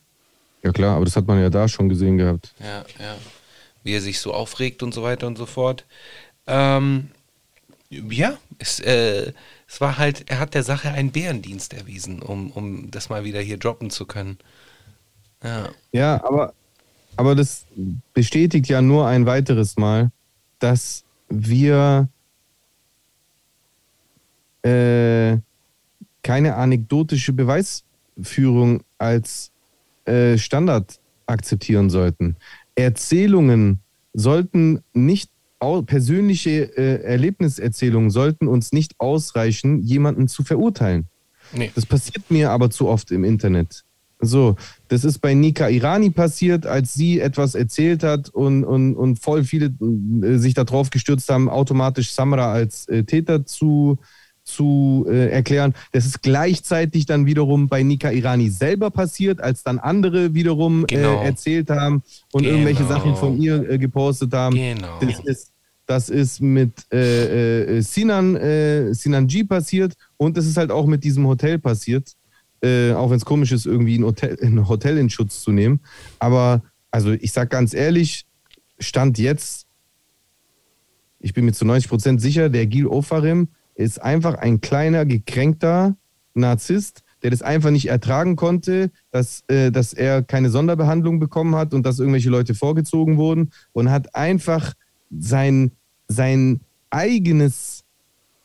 Ja 0.63 0.71
klar, 0.71 0.95
aber 0.95 1.05
das 1.05 1.15
hat 1.15 1.27
man 1.27 1.39
ja 1.39 1.49
da 1.49 1.67
schon 1.67 1.89
gesehen 1.89 2.17
gehabt. 2.17 2.53
Ja, 2.59 2.83
ja. 2.99 3.15
Wie 3.83 3.93
er 3.93 4.01
sich 4.01 4.19
so 4.19 4.33
aufregt 4.33 4.81
und 4.81 4.93
so 4.93 5.03
weiter 5.03 5.27
und 5.27 5.37
so 5.37 5.45
fort. 5.45 5.85
Ähm, 6.47 7.11
ja, 8.09 8.37
es, 8.59 8.79
äh, 8.79 9.33
es 9.67 9.81
war 9.81 9.97
halt, 9.97 10.29
er 10.29 10.39
hat 10.39 10.53
der 10.53 10.63
Sache 10.63 10.91
einen 10.91 11.11
Bärendienst 11.11 11.73
erwiesen, 11.73 12.21
um, 12.21 12.51
um 12.51 12.91
das 12.91 13.09
mal 13.09 13.23
wieder 13.23 13.41
hier 13.41 13.57
droppen 13.57 13.89
zu 13.89 14.05
können. 14.05 14.37
Ja, 15.43 15.69
ja 15.91 16.23
aber, 16.23 16.53
aber 17.15 17.35
das 17.35 17.65
bestätigt 18.13 18.67
ja 18.67 18.81
nur 18.81 19.07
ein 19.07 19.25
weiteres 19.25 19.77
Mal, 19.77 20.11
dass 20.59 21.03
wir 21.29 22.09
äh, 24.63 25.37
keine 26.23 26.55
anekdotische 26.55 27.33
Beweisführung 27.33 28.83
als 28.97 29.51
äh, 30.05 30.37
Standard 30.37 30.99
akzeptieren 31.27 31.89
sollten. 31.89 32.35
Erzählungen 32.75 33.79
sollten 34.13 34.83
nicht 34.93 35.29
persönliche 35.85 36.77
äh, 36.77 37.03
Erlebniserzählungen 37.03 38.09
sollten 38.09 38.47
uns 38.47 38.71
nicht 38.71 38.99
ausreichen, 38.99 39.81
jemanden 39.81 40.27
zu 40.27 40.43
verurteilen. 40.43 41.07
Nee. 41.53 41.71
Das 41.75 41.85
passiert 41.85 42.29
mir 42.29 42.51
aber 42.51 42.69
zu 42.69 42.87
oft 42.87 43.11
im 43.11 43.23
Internet. 43.23 43.83
So, 44.19 44.55
das 44.87 45.03
ist 45.03 45.19
bei 45.19 45.33
Nika 45.33 45.67
Irani 45.67 46.09
passiert, 46.09 46.65
als 46.65 46.93
sie 46.93 47.19
etwas 47.19 47.53
erzählt 47.53 48.03
hat 48.03 48.29
und, 48.29 48.63
und, 48.63 48.95
und 48.95 49.19
voll 49.19 49.43
viele 49.43 49.73
äh, 50.23 50.37
sich 50.37 50.53
darauf 50.53 50.89
gestürzt 50.89 51.29
haben, 51.29 51.49
automatisch 51.49 52.11
Samra 52.11 52.51
als 52.51 52.87
äh, 52.87 53.03
Täter 53.03 53.45
zu, 53.45 53.99
zu 54.55 55.05
äh, 55.07 55.29
erklären. 55.29 55.73
Das 55.91 56.05
ist 56.05 56.21
gleichzeitig 56.21 57.05
dann 57.05 57.25
wiederum 57.25 57.67
bei 57.67 57.83
Nika 57.83 58.11
Irani 58.11 58.49
selber 58.49 58.89
passiert, 58.89 59.41
als 59.41 59.63
dann 59.63 59.79
andere 59.79 60.33
wiederum 60.33 60.83
äh, 60.83 60.95
genau. 60.95 61.21
äh, 61.21 61.25
erzählt 61.25 61.69
haben 61.69 62.03
und 62.31 62.43
genau. 62.43 62.55
irgendwelche 62.55 62.85
Sachen 62.85 63.15
von 63.15 63.37
ihr 63.41 63.69
äh, 63.69 63.77
gepostet 63.77 64.33
haben. 64.33 64.55
Genau. 64.55 64.99
Das 64.99 65.19
ist, 65.19 65.51
das 65.85 66.09
ist 66.09 66.41
mit 66.41 66.73
äh, 66.91 67.77
äh, 67.77 67.81
Sinan, 67.81 68.93
Sinan 68.93 69.27
G 69.27 69.43
passiert 69.43 69.93
und 70.17 70.37
es 70.37 70.45
ist 70.45 70.57
halt 70.57 70.71
auch 70.71 70.85
mit 70.85 71.03
diesem 71.03 71.27
Hotel 71.27 71.59
passiert. 71.59 72.13
auch 72.63 73.09
wenn 73.09 73.17
es 73.17 73.25
komisch 73.25 73.51
ist, 73.51 73.65
irgendwie 73.65 73.97
ein 73.97 74.05
Hotel, 74.05 74.37
ein 74.41 74.67
Hotel 74.67 74.97
in 74.97 75.09
Schutz 75.09 75.41
zu 75.41 75.51
nehmen. 75.51 75.81
Aber 76.17 76.63
also 76.89 77.11
ich 77.11 77.31
sag 77.31 77.49
ganz 77.49 77.73
ehrlich, 77.73 78.25
Stand 78.79 79.19
jetzt, 79.19 79.67
ich 81.19 81.33
bin 81.33 81.45
mir 81.45 81.53
zu 81.53 81.65
90 81.65 81.89
Prozent 81.89 82.21
sicher, 82.21 82.49
der 82.49 82.65
Gil 82.67 82.87
Ofarim 82.87 83.49
ist 83.75 84.01
einfach 84.01 84.35
ein 84.35 84.61
kleiner, 84.61 85.05
gekränkter 85.05 85.95
Narzisst, 86.33 87.03
der 87.23 87.31
das 87.31 87.41
einfach 87.41 87.71
nicht 87.71 87.87
ertragen 87.87 88.35
konnte, 88.35 88.91
dass, 89.11 89.43
äh, 89.47 89.71
dass 89.71 89.93
er 89.93 90.21
keine 90.21 90.49
Sonderbehandlung 90.49 91.19
bekommen 91.19 91.55
hat 91.55 91.73
und 91.73 91.85
dass 91.85 91.99
irgendwelche 91.99 92.29
Leute 92.29 92.55
vorgezogen 92.55 93.17
wurden 93.17 93.51
und 93.73 93.89
hat 93.89 94.15
einfach 94.15 94.73
sein, 95.09 95.71
sein 96.07 96.61
eigenes, 96.89 97.83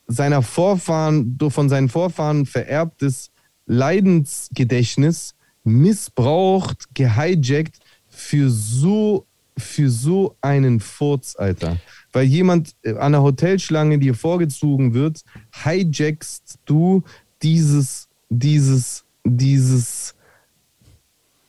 seiner 0.06 0.42
Vorfahren, 0.42 1.38
von 1.48 1.68
seinen 1.68 1.88
Vorfahren 1.88 2.46
vererbtes 2.46 3.30
Leidensgedächtnis 3.66 5.34
missbraucht, 5.62 6.94
gehijackt 6.94 7.78
für 8.08 8.50
so, 8.50 9.26
für 9.60 9.90
so 9.90 10.36
einen 10.40 10.80
Furz, 10.80 11.36
Alter 11.38 11.76
weil 12.12 12.24
jemand 12.24 12.74
äh, 12.82 12.96
an 12.96 13.12
der 13.12 13.22
Hotelschlange 13.22 13.98
dir 13.98 14.14
vorgezogen 14.14 14.94
wird, 14.94 15.22
hijackst 15.64 16.58
du 16.64 17.02
dieses, 17.42 18.08
dieses, 18.28 19.04
dieses 19.24 20.14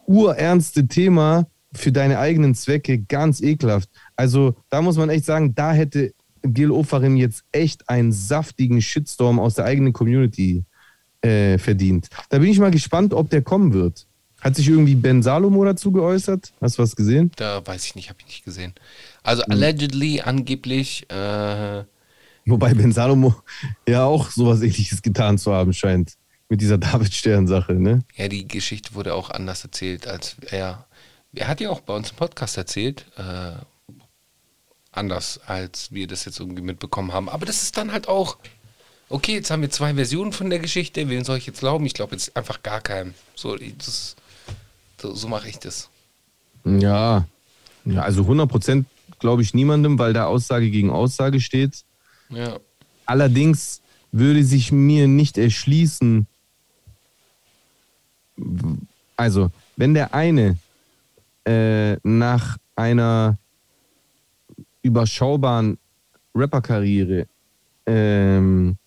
urernste 0.06 0.88
Thema 0.88 1.48
für 1.74 1.92
deine 1.92 2.20
eigenen 2.20 2.54
Zwecke 2.54 3.00
ganz 3.00 3.42
ekelhaft. 3.42 3.90
Also 4.16 4.56
da 4.70 4.82
muss 4.82 4.98
man 4.98 5.10
echt 5.10 5.26
sagen, 5.26 5.56
da 5.56 5.72
hätte 5.72 6.14
Gil 6.44 6.72
Ofarim 6.72 7.16
jetzt 7.18 7.44
echt 7.52 7.88
einen 7.88 8.12
saftigen 8.12 8.82
Shitstorm 8.82 9.40
aus 9.40 9.56
der 9.56 9.66
eigenen 9.66 9.94
Community 9.94 10.64
äh, 11.22 11.58
verdient. 11.58 12.08
Da 12.30 12.40
bin 12.40 12.50
ich 12.50 12.60
mal 12.60 12.72
gespannt, 12.72 13.14
ob 13.14 13.30
der 13.30 13.42
kommen 13.42 13.74
wird. 13.74 14.08
Hat 14.42 14.56
sich 14.56 14.68
irgendwie 14.68 14.96
Ben 14.96 15.22
Salomo 15.22 15.64
dazu 15.64 15.92
geäußert? 15.92 16.52
Hast 16.60 16.78
du 16.78 16.84
was 16.84 16.96
gesehen? 16.96 17.32
Da 17.36 17.66
weiß 17.66 17.86
ich 17.86 17.96
nicht, 17.96 18.10
habe 18.10 18.20
ich 18.22 18.26
nicht 18.26 18.44
gesehen. 18.44 18.74
Also 19.22 19.44
mhm. 19.46 19.54
allegedly, 19.54 20.22
angeblich. 20.22 21.10
Äh, 21.10 21.84
Wobei 22.46 22.74
Ben 22.74 22.92
Salomo 22.92 23.36
ja 23.88 24.04
auch 24.04 24.32
sowas 24.32 24.62
ähnliches 24.62 25.02
getan 25.04 25.38
zu 25.38 25.54
haben 25.54 25.74
scheint. 25.74 26.16
Mit 26.50 26.60
dieser 26.60 26.78
David-Stern-Sache, 26.80 27.74
ne? 27.76 28.00
Ja, 28.16 28.28
die 28.28 28.48
Geschichte 28.48 28.96
wurde 28.96 29.14
auch 29.14 29.30
anders 29.30 29.64
erzählt, 29.64 30.08
als 30.08 30.36
er. 30.50 30.86
Er 31.34 31.48
hat 31.48 31.62
ja 31.62 31.70
auch 31.70 31.80
bei 31.80 31.96
uns 31.96 32.10
im 32.10 32.18
Podcast 32.18 32.58
erzählt. 32.58 33.06
Äh, 33.16 33.54
anders, 34.92 35.40
als 35.46 35.92
wir 35.92 36.08
das 36.08 36.26
jetzt 36.26 36.40
irgendwie 36.40 36.62
mitbekommen 36.62 37.14
haben. 37.14 37.30
Aber 37.30 37.46
das 37.46 37.64
ist 37.64 37.78
dann 37.78 37.92
halt 37.92 38.08
auch. 38.08 38.38
Okay, 39.08 39.34
jetzt 39.34 39.52
haben 39.52 39.62
wir 39.62 39.70
zwei 39.70 39.94
Versionen 39.94 40.34
von 40.34 40.50
der 40.50 40.60
Geschichte. 40.60 41.08
Wen 41.10 41.24
soll 41.24 41.38
ich 41.38 41.46
jetzt 41.46 41.60
glauben? 41.60 41.86
Ich 41.86 41.94
glaube 41.94 42.14
jetzt 42.14 42.36
einfach 42.36 42.64
gar 42.64 42.82
keinem. 42.82 43.14
So, 43.36 43.56
das, 43.56 44.16
so, 45.02 45.16
so 45.16 45.28
mache 45.28 45.50
ich 45.50 45.60
das. 45.60 45.90
Ja, 46.64 47.26
ja 47.86 48.02
also 48.02 48.24
100% 48.24 48.86
glaube 49.20 49.42
ich 49.42 49.54
niemandem, 49.54 49.98
weil 50.00 50.14
da 50.14 50.26
Aussage 50.26 50.70
gegen 50.70 50.90
Aussage 50.90 51.40
steht. 51.40 51.84
Ja. 52.30 52.60
Allerdings 53.06 53.82
würde 54.12 54.44
sich 54.44 54.72
mir 54.72 55.08
nicht 55.08 55.38
erschließen, 55.38 56.28
also 59.16 59.52
wenn 59.78 59.94
der 59.94 60.14
eine 60.14 60.58
äh, 61.46 61.96
nach 62.04 62.58
einer 62.76 63.38
überschaubaren 64.82 65.78
Rapperkarriere 66.34 67.28
ähm, 67.86 68.78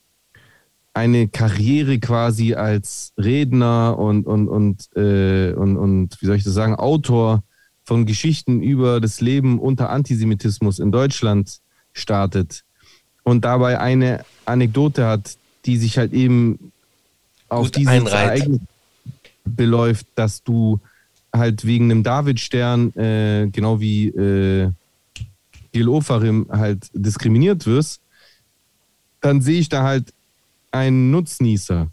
eine 0.95 1.27
Karriere 1.27 1.99
quasi 1.99 2.55
als 2.55 3.13
Redner 3.19 3.99
und, 3.99 4.27
und, 4.27 4.49
und, 4.49 4.89
äh, 4.97 5.53
und, 5.53 5.77
und, 5.77 6.17
wie 6.21 6.27
soll 6.27 6.37
ich 6.37 6.45
das 6.45 6.55
sagen, 6.55 6.77
Autor 6.77 7.43
von 7.83 8.07
Geschichten 8.07 8.63
über 8.63 9.01
das 9.01 9.21
Leben 9.21 9.59
unter 9.59 9.91
Antisemitismus 9.91 10.79
in 10.79 10.93
Deutschland 10.93 11.59
startet 11.93 12.63
und 13.25 13.45
dabei 13.45 13.81
eine 13.81 14.25
Anekdote 14.45 15.07
hat, 15.07 15.37
die 15.67 15.77
sich 15.77 15.99
halt 15.99 16.13
eben 16.13 16.73
auf 17.49 17.67
Gut 17.67 17.77
dieses. 17.77 18.13
Ereignis 18.13 18.61
beläuft, 19.45 20.07
dass 20.15 20.43
du 20.45 20.81
halt 21.33 21.65
wegen 21.67 21.91
einem 21.91 22.05
David-Stern, 22.05 22.95
äh, 22.95 23.49
genau 23.51 23.81
wie 23.81 24.09
äh, 24.09 24.71
Gil 25.73 25.89
Ofarim 25.89 26.47
halt 26.51 26.89
diskriminiert 26.95 27.67
wirst, 27.67 28.01
dann 29.21 29.43
sehe 29.43 29.59
ich 29.59 29.69
da 29.69 29.83
halt 29.83 30.13
einen 30.75 31.11
Nutznießer, 31.11 31.91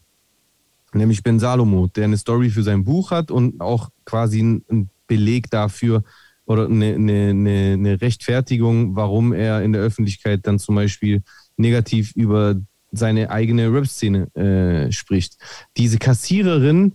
nämlich 0.93 1.23
Ben 1.23 1.39
Salomo, 1.39 1.87
der 1.87 2.05
eine 2.05 2.17
Story 2.17 2.49
für 2.49 2.63
sein 2.63 2.83
Buch 2.83 3.11
hat 3.11 3.31
und 3.31 3.61
auch 3.61 3.89
quasi 4.05 4.39
einen 4.39 4.89
Beleg 5.07 5.49
dafür 5.49 6.03
oder 6.45 6.65
eine, 6.65 6.95
eine, 6.95 7.29
eine, 7.29 7.73
eine 7.73 8.01
Rechtfertigung, 8.01 8.95
warum 8.95 9.33
er 9.33 9.61
in 9.61 9.73
der 9.73 9.81
Öffentlichkeit 9.81 10.47
dann 10.47 10.59
zum 10.59 10.75
Beispiel 10.75 11.23
negativ 11.57 12.13
über 12.15 12.55
seine 12.91 13.29
eigene 13.29 13.71
Rap-Szene 13.71 14.35
äh, 14.35 14.91
spricht. 14.91 15.37
Diese 15.77 15.97
Kassiererin, 15.97 16.93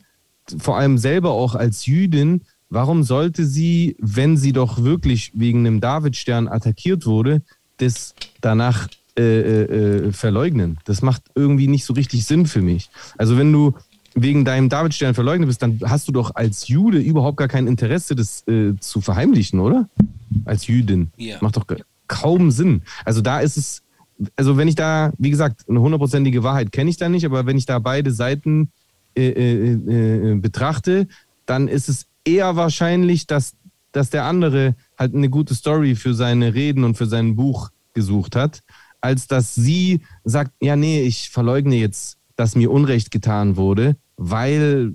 vor 0.58 0.76
allem 0.76 0.98
selber 0.98 1.30
auch 1.30 1.54
als 1.54 1.86
Jüdin, 1.86 2.42
warum 2.68 3.02
sollte 3.02 3.46
sie, 3.46 3.96
wenn 3.98 4.36
sie 4.36 4.52
doch 4.52 4.82
wirklich 4.82 5.32
wegen 5.34 5.60
einem 5.60 5.80
Davidstern 5.80 6.48
attackiert 6.48 7.06
wurde, 7.06 7.42
das 7.78 8.14
danach 8.40 8.88
äh, 9.18 9.62
äh, 9.62 10.12
verleugnen? 10.12 10.78
Das 10.84 11.02
macht 11.02 11.22
irgendwie 11.34 11.68
nicht 11.68 11.84
so 11.84 11.94
richtig 11.94 12.24
Sinn 12.24 12.46
für 12.46 12.62
mich. 12.62 12.90
Also 13.16 13.36
wenn 13.38 13.52
du 13.52 13.74
wegen 14.14 14.44
deinem 14.44 14.68
Davidstern 14.68 15.14
verleugnet 15.14 15.48
bist, 15.48 15.62
dann 15.62 15.78
hast 15.84 16.08
du 16.08 16.12
doch 16.12 16.34
als 16.34 16.68
Jude 16.68 16.98
überhaupt 16.98 17.36
gar 17.36 17.48
kein 17.48 17.66
Interesse, 17.66 18.16
das 18.16 18.46
äh, 18.48 18.74
zu 18.80 19.00
verheimlichen, 19.00 19.60
oder? 19.60 19.88
Als 20.46 20.66
Jüdin. 20.66 21.10
Ja. 21.16 21.36
Macht 21.40 21.56
doch 21.56 21.66
kaum 22.08 22.50
Sinn. 22.50 22.82
Also 23.04 23.20
da 23.20 23.40
ist 23.40 23.56
es, 23.58 23.82
also 24.36 24.56
wenn 24.56 24.68
ich 24.68 24.74
da, 24.74 25.12
wie 25.18 25.30
gesagt, 25.30 25.68
eine 25.68 25.80
hundertprozentige 25.80 26.42
Wahrheit 26.42 26.72
kenne 26.72 26.88
ich 26.90 26.96
da 26.96 27.08
nicht, 27.08 27.26
aber 27.26 27.46
wenn 27.46 27.58
ich 27.58 27.66
da 27.66 27.78
beide 27.78 28.10
Seiten 28.10 28.70
äh, 29.14 29.28
äh, 29.28 29.72
äh, 29.72 30.34
betrachte, 30.36 31.08
dann 31.44 31.68
ist 31.68 31.88
es 31.88 32.06
eher 32.24 32.56
wahrscheinlich, 32.56 33.26
dass, 33.26 33.52
dass 33.92 34.10
der 34.10 34.24
andere 34.24 34.76
halt 34.98 35.14
eine 35.14 35.28
gute 35.28 35.54
Story 35.54 35.94
für 35.94 36.14
seine 36.14 36.54
Reden 36.54 36.84
und 36.84 36.96
für 36.96 37.06
sein 37.06 37.36
Buch 37.36 37.70
gesucht 37.94 38.34
hat, 38.34 38.62
als 39.06 39.28
dass 39.28 39.54
sie 39.54 40.00
sagt, 40.24 40.52
ja, 40.60 40.74
nee, 40.74 41.02
ich 41.02 41.30
verleugne 41.30 41.76
jetzt, 41.76 42.18
dass 42.34 42.56
mir 42.56 42.72
Unrecht 42.72 43.12
getan 43.12 43.56
wurde, 43.56 43.96
weil, 44.16 44.94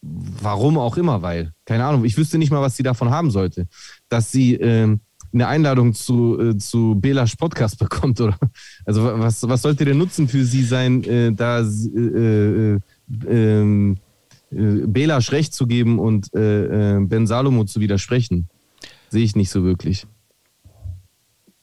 warum 0.00 0.78
auch 0.78 0.96
immer, 0.96 1.20
weil, 1.20 1.52
keine 1.66 1.84
Ahnung, 1.84 2.04
ich 2.06 2.16
wüsste 2.16 2.38
nicht 2.38 2.50
mal, 2.50 2.62
was 2.62 2.76
sie 2.76 2.82
davon 2.82 3.10
haben 3.10 3.30
sollte, 3.30 3.66
dass 4.08 4.32
sie 4.32 4.54
ähm, 4.54 5.00
eine 5.34 5.48
Einladung 5.48 5.92
zu, 5.92 6.40
äh, 6.40 6.56
zu 6.56 6.96
Belasch 6.98 7.36
Podcast 7.36 7.78
bekommt, 7.84 8.20
oder? 8.22 8.38
Also 8.86 9.04
was, 9.04 9.46
was 9.46 9.62
sollte 9.62 9.84
der 9.84 9.94
Nutzen 9.94 10.28
für 10.28 10.44
sie 10.44 10.64
sein, 10.64 11.04
äh, 11.04 11.32
da 11.32 11.60
äh, 11.60 12.74
äh, 12.74 12.80
ähm, 13.28 13.98
äh, 14.50 14.86
Belasch 14.86 15.30
recht 15.30 15.52
zu 15.52 15.66
geben 15.66 15.98
und 15.98 16.34
äh, 16.34 16.96
äh, 16.96 17.00
Ben 17.00 17.26
Salomo 17.26 17.64
zu 17.64 17.80
widersprechen? 17.80 18.48
Sehe 19.10 19.24
ich 19.24 19.36
nicht 19.36 19.50
so 19.50 19.62
wirklich. 19.62 20.06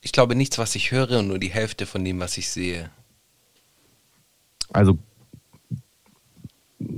Ich 0.01 0.11
glaube 0.11 0.35
nichts, 0.35 0.57
was 0.57 0.75
ich 0.75 0.91
höre 0.91 1.19
und 1.19 1.27
nur 1.27 1.39
die 1.39 1.51
Hälfte 1.51 1.85
von 1.85 2.03
dem, 2.05 2.19
was 2.19 2.37
ich 2.37 2.49
sehe. 2.49 2.89
Also 4.71 4.97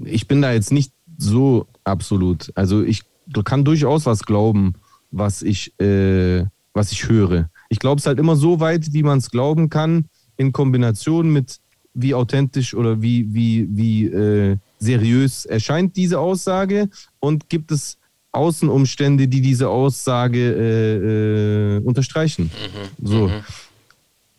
ich 0.05 0.27
bin 0.27 0.41
da 0.41 0.51
jetzt 0.51 0.71
nicht 0.71 0.93
so 1.17 1.67
absolut. 1.83 2.51
Also 2.55 2.83
ich 2.83 3.03
kann 3.43 3.63
durchaus 3.63 4.05
was 4.05 4.23
glauben, 4.23 4.73
was 5.11 5.41
ich, 5.41 5.79
äh, 5.79 6.45
was 6.73 6.91
ich 6.91 7.07
höre. 7.07 7.49
Ich 7.69 7.79
glaube 7.79 7.99
es 7.99 8.05
halt 8.05 8.19
immer 8.19 8.35
so 8.35 8.59
weit, 8.59 8.93
wie 8.93 9.03
man 9.03 9.19
es 9.19 9.31
glauben 9.31 9.69
kann, 9.69 10.05
in 10.37 10.51
Kombination 10.51 11.31
mit 11.31 11.59
wie 11.93 12.13
authentisch 12.13 12.73
oder 12.73 13.01
wie, 13.01 13.33
wie, 13.33 13.67
wie 13.69 14.05
äh, 14.05 14.57
seriös 14.79 15.45
erscheint 15.45 15.97
diese 15.97 16.19
Aussage 16.19 16.89
und 17.19 17.49
gibt 17.49 17.71
es 17.71 17.97
Außenumstände, 18.31 19.27
die 19.27 19.41
diese 19.41 19.69
Aussage 19.69 20.39
äh, 20.39 21.77
äh, 21.77 21.83
unterstreichen. 21.83 22.49
so. 23.01 23.29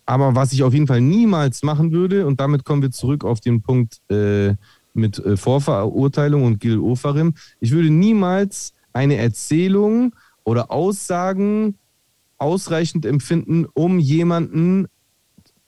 Aber 0.06 0.34
was 0.34 0.52
ich 0.52 0.62
auf 0.62 0.72
jeden 0.74 0.86
Fall 0.86 1.00
niemals 1.00 1.62
machen 1.62 1.92
würde, 1.92 2.26
und 2.26 2.40
damit 2.40 2.64
kommen 2.64 2.82
wir 2.82 2.90
zurück 2.90 3.24
auf 3.24 3.40
den 3.40 3.62
Punkt 3.62 4.00
äh, 4.10 4.54
mit 4.94 5.18
äh, 5.18 5.36
Vorverurteilung 5.36 6.44
und 6.44 6.58
Gil 6.58 6.78
Ofarim, 6.78 7.34
ich 7.60 7.70
würde 7.70 7.90
niemals 7.90 8.72
eine 8.92 9.16
Erzählung 9.16 10.14
oder 10.44 10.70
Aussagen 10.70 11.76
ausreichend 12.38 13.06
empfinden, 13.06 13.66
um 13.74 13.98
jemanden 14.00 14.86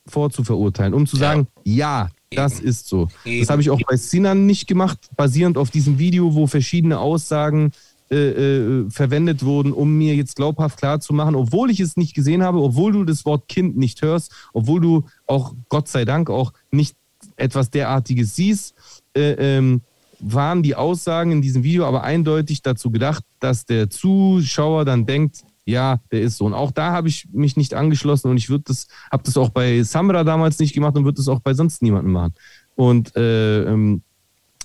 vorzuverurteilen, 0.06 0.92
um 0.94 1.06
zu 1.06 1.16
Ja. 1.16 1.20
sagen, 1.20 1.46
ja, 1.64 2.08
das 2.34 2.58
Eben. 2.58 2.68
ist 2.68 2.88
so. 2.88 3.08
Eben. 3.24 3.40
Das 3.40 3.50
habe 3.50 3.62
ich 3.62 3.70
auch 3.70 3.80
bei 3.88 3.96
Sinan 3.96 4.46
nicht 4.46 4.66
gemacht, 4.66 4.98
basierend 5.16 5.56
auf 5.56 5.70
diesem 5.70 5.98
Video, 5.98 6.34
wo 6.34 6.46
verschiedene 6.46 6.98
Aussagen 6.98 7.70
äh, 8.14 8.28
äh, 8.28 8.90
verwendet 8.90 9.44
wurden, 9.44 9.72
um 9.72 9.98
mir 9.98 10.14
jetzt 10.14 10.36
glaubhaft 10.36 10.78
klarzumachen, 10.78 11.34
obwohl 11.34 11.68
ich 11.70 11.80
es 11.80 11.96
nicht 11.96 12.14
gesehen 12.14 12.44
habe, 12.44 12.60
obwohl 12.60 12.92
du 12.92 13.02
das 13.02 13.24
Wort 13.24 13.48
Kind 13.48 13.76
nicht 13.76 14.02
hörst, 14.02 14.32
obwohl 14.52 14.80
du 14.80 15.04
auch, 15.26 15.54
Gott 15.68 15.88
sei 15.88 16.04
Dank, 16.04 16.30
auch 16.30 16.52
nicht 16.70 16.94
etwas 17.36 17.70
derartiges 17.70 18.36
siehst, 18.36 18.74
äh, 19.16 19.32
ähm, 19.32 19.80
waren 20.20 20.62
die 20.62 20.76
Aussagen 20.76 21.32
in 21.32 21.42
diesem 21.42 21.64
Video 21.64 21.86
aber 21.86 22.04
eindeutig 22.04 22.62
dazu 22.62 22.92
gedacht, 22.92 23.24
dass 23.40 23.66
der 23.66 23.90
Zuschauer 23.90 24.84
dann 24.84 25.06
denkt, 25.06 25.42
ja, 25.64 25.98
der 26.12 26.20
ist 26.20 26.36
so. 26.36 26.44
Und 26.44 26.54
auch 26.54 26.70
da 26.70 26.92
habe 26.92 27.08
ich 27.08 27.26
mich 27.32 27.56
nicht 27.56 27.74
angeschlossen 27.74 28.30
und 28.30 28.36
ich 28.36 28.48
würde 28.48 28.64
das, 28.68 28.86
habe 29.10 29.24
das 29.24 29.36
auch 29.36 29.48
bei 29.48 29.82
Samra 29.82 30.22
damals 30.22 30.60
nicht 30.60 30.72
gemacht 30.72 30.94
und 30.96 31.04
würde 31.04 31.16
das 31.16 31.26
auch 31.26 31.40
bei 31.40 31.52
sonst 31.52 31.82
niemandem 31.82 32.12
machen. 32.12 32.34
Und 32.76 33.16
äh, 33.16 33.64
ähm, 33.64 34.02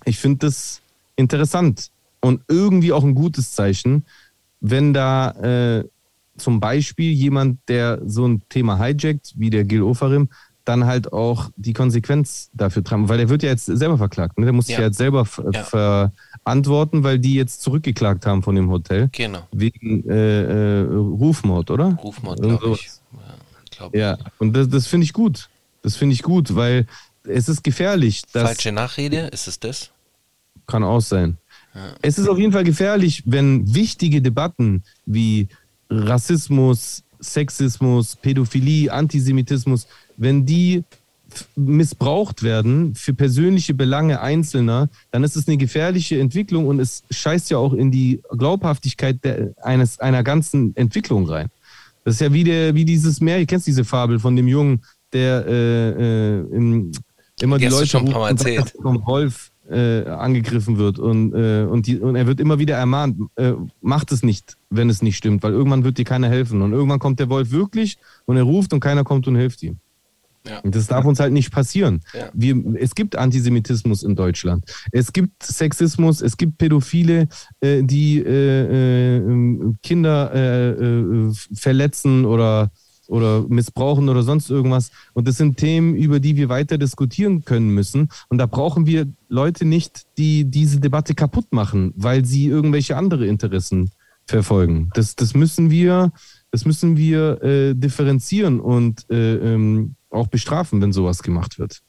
ich 0.05 0.19
finde 0.19 0.45
das 0.45 0.81
interessant 1.15 1.89
und 2.22 2.41
irgendwie 2.47 2.91
auch 2.93 3.03
ein 3.03 3.15
gutes 3.15 3.51
Zeichen, 3.53 4.05
wenn 4.61 4.93
da 4.93 5.32
äh, 5.80 5.86
zum 6.38 6.59
Beispiel 6.59 7.11
jemand, 7.11 7.59
der 7.67 8.01
so 8.05 8.26
ein 8.28 8.41
Thema 8.49 8.78
hijackt, 8.78 9.34
wie 9.36 9.49
der 9.49 9.63
Gil 9.65 9.82
Ofarim, 9.84 10.30
dann 10.65 10.86
halt 10.86 11.11
auch 11.13 11.49
die 11.55 11.74
Konsequenz 11.74 12.49
dafür 12.53 12.84
tragen. 12.84 13.09
Weil 13.09 13.17
der 13.17 13.30
wird 13.30 13.41
ja 13.43 13.49
jetzt 13.49 13.65
selber 13.65 13.97
verklagt. 13.97 14.38
Ne? 14.38 14.45
Der 14.45 14.53
muss 14.53 14.67
sich 14.67 14.76
Ja. 14.76 14.82
ja 14.82 14.88
jetzt 14.88 14.97
selber 14.97 15.26
Ja. 15.51 16.11
verantworten, 16.43 17.03
weil 17.03 17.20
die 17.20 17.34
jetzt 17.34 17.61
zurückgeklagt 17.61 18.26
haben 18.26 18.43
von 18.43 18.55
dem 18.55 18.70
Hotel. 18.70 19.09
Genau. 19.11 19.47
Wegen 19.51 20.07
äh, 20.09 20.82
äh, 20.82 20.84
Rufmord, 20.91 21.72
oder? 21.72 21.97
Rufmord, 22.03 22.41
glaube 22.41 22.72
ich. 22.74 22.89
Ja, 23.93 24.11
Ja, 24.11 24.17
und 24.38 24.53
das, 24.53 24.70
das 24.70 24.88
finde 24.88 25.05
ich 25.05 25.13
gut. 25.13 25.49
Das 25.82 25.95
finde 25.95 26.13
ich 26.13 26.22
gut, 26.22 26.55
weil 26.55 26.86
es 27.24 27.49
ist 27.49 27.63
gefährlich. 27.63 28.22
Falsche 28.30 28.72
Nachrede, 28.72 29.28
ist 29.28 29.47
es 29.47 29.59
das? 29.59 29.91
Kann 30.67 30.84
auch 30.84 31.01
sein. 31.01 31.38
Es 32.01 32.17
ist 32.17 32.27
auf 32.27 32.38
jeden 32.38 32.51
Fall 32.51 32.63
gefährlich, 32.63 33.23
wenn 33.25 33.73
wichtige 33.73 34.21
Debatten 34.21 34.84
wie 35.05 35.47
Rassismus, 35.89 37.03
Sexismus, 37.19 38.15
Pädophilie, 38.15 38.91
Antisemitismus, 38.91 39.88
wenn 40.17 40.45
die 40.45 40.84
missbraucht 41.55 42.43
werden 42.43 42.95
für 42.95 43.13
persönliche 43.13 43.73
Belange 43.73 44.19
Einzelner, 44.21 44.89
dann 45.11 45.23
ist 45.23 45.36
es 45.36 45.47
eine 45.47 45.57
gefährliche 45.57 46.19
Entwicklung 46.19 46.67
und 46.67 46.80
es 46.80 47.03
scheißt 47.11 47.51
ja 47.51 47.57
auch 47.57 47.73
in 47.73 47.91
die 47.91 48.21
Glaubhaftigkeit 48.36 49.23
der, 49.23 49.53
eines, 49.61 49.99
einer 49.99 50.23
ganzen 50.23 50.75
Entwicklung 50.75 51.27
rein. 51.27 51.49
Das 52.03 52.15
ist 52.15 52.21
ja 52.21 52.34
wie, 52.34 52.43
der, 52.43 52.73
wie 52.75 52.86
dieses 52.86 53.21
Märchen, 53.21 53.47
kennst 53.47 53.67
diese 53.67 53.86
Fabel 53.86 54.19
von 54.19 54.36
dem 54.36 54.47
Jungen, 54.47 54.82
der 55.13 55.45
äh, 55.47 55.89
äh, 55.89 56.39
im, 56.51 56.91
immer 57.41 57.57
Die 57.57 57.65
die, 57.65 57.71
Leute 57.71 57.88
schon 57.88 58.05
ein 58.05 58.11
paar 58.11 58.21
Mal 58.21 58.30
erzählt. 58.30 58.73
er 58.75 58.82
vom 58.82 59.05
Wolf 59.05 59.51
äh, 59.70 60.05
angegriffen 60.07 60.78
wird 60.78 60.99
und, 60.99 61.34
äh, 61.34 61.63
und, 61.63 61.88
die, 61.88 61.99
und 61.99 62.15
er 62.15 62.28
wird 62.28 62.39
immer 62.39 62.59
wieder 62.59 62.76
ermahnt, 62.76 63.17
äh, 63.36 63.53
macht 63.82 64.11
es 64.11 64.24
nicht, 64.24 64.57
wenn 64.70 64.89
es 64.89 65.01
nicht 65.01 65.17
stimmt, 65.17 65.43
weil 65.43 65.53
irgendwann 65.53 65.84
wird 65.84 65.97
dir 65.97 66.05
keiner 66.05 66.30
helfen 66.30 66.61
und 66.61 66.74
irgendwann 66.74 66.99
kommt 66.99 67.20
der 67.20 67.30
Wolf 67.30 67.51
wirklich 67.51 67.97
und 68.26 68.38
er 68.38 68.43
ruft 68.43 68.74
und 68.74 68.80
keiner 68.80 69.03
kommt 69.03 69.28
und 69.28 69.36
hilft 69.36 69.63
ihm. 69.63 69.78
Ja. 70.47 70.59
Und 70.59 70.74
das 70.74 70.88
darf 70.88 71.05
uns 71.05 71.20
halt 71.20 71.34
nicht 71.34 71.51
passieren. 71.51 72.01
Ja. 72.13 72.30
Wir, 72.34 72.55
es 72.76 72.95
gibt 72.95 73.15
Antisemitismus 73.15 74.03
in 74.03 74.15
Deutschland. 74.15 74.63
Es 74.91 75.11
gibt 75.11 75.43
Sexismus, 75.43 76.22
es 76.22 76.38
gibt 76.38 76.57
Pädophile, 76.57 77.28
äh, 77.59 77.84
die 77.84 78.20
äh, 78.20 79.17
äh, 79.17 79.74
Kinder 79.84 80.32
äh, 80.34 80.70
äh, 80.70 81.34
verletzen 81.53 82.26
oder, 82.26 82.72
oder 83.10 83.43
missbrauchen 83.49 84.07
oder 84.07 84.24
sonst 84.24 84.49
irgendwas. 84.49 84.91
Und 85.14 85.28
das 85.28 85.38
sind 85.38 85.57
Themen, 85.57 85.95
über 85.95 86.20
die 86.20 86.36
wir 86.36 86.47
weiter 86.47 86.78
diskutieren 86.78 87.43
können 87.43 87.70
müssen. 87.70 88.10
Und 88.30 88.38
da 88.38 88.45
brauchen 88.45 88.86
wir 88.86 89.07
Leute 89.28 89.66
nicht, 89.66 90.05
die 90.18 90.45
diese 90.45 90.80
Debatte 90.80 91.16
kaputt 91.16 91.51
machen, 91.51 91.93
weil 91.95 92.24
sie 92.24 92.47
irgendwelche 92.47 92.95
andere 92.95 93.26
Interessen 93.26 93.91
verfolgen. 94.28 94.91
Das, 94.93 95.16
das 95.16 95.34
müssen 95.34 95.72
wir, 95.72 96.12
das 96.51 96.66
müssen 96.66 96.97
wir 96.97 97.41
äh, 97.43 97.74
differenzieren 97.74 98.60
und 98.60 99.10
äh, 99.10 99.36
ähm, 99.36 99.95
auch 100.12 100.28
bestrafen, 100.28 100.82
wenn 100.82 100.93
sowas 100.93 101.24
gemacht 101.24 101.60
wird. 101.60 101.82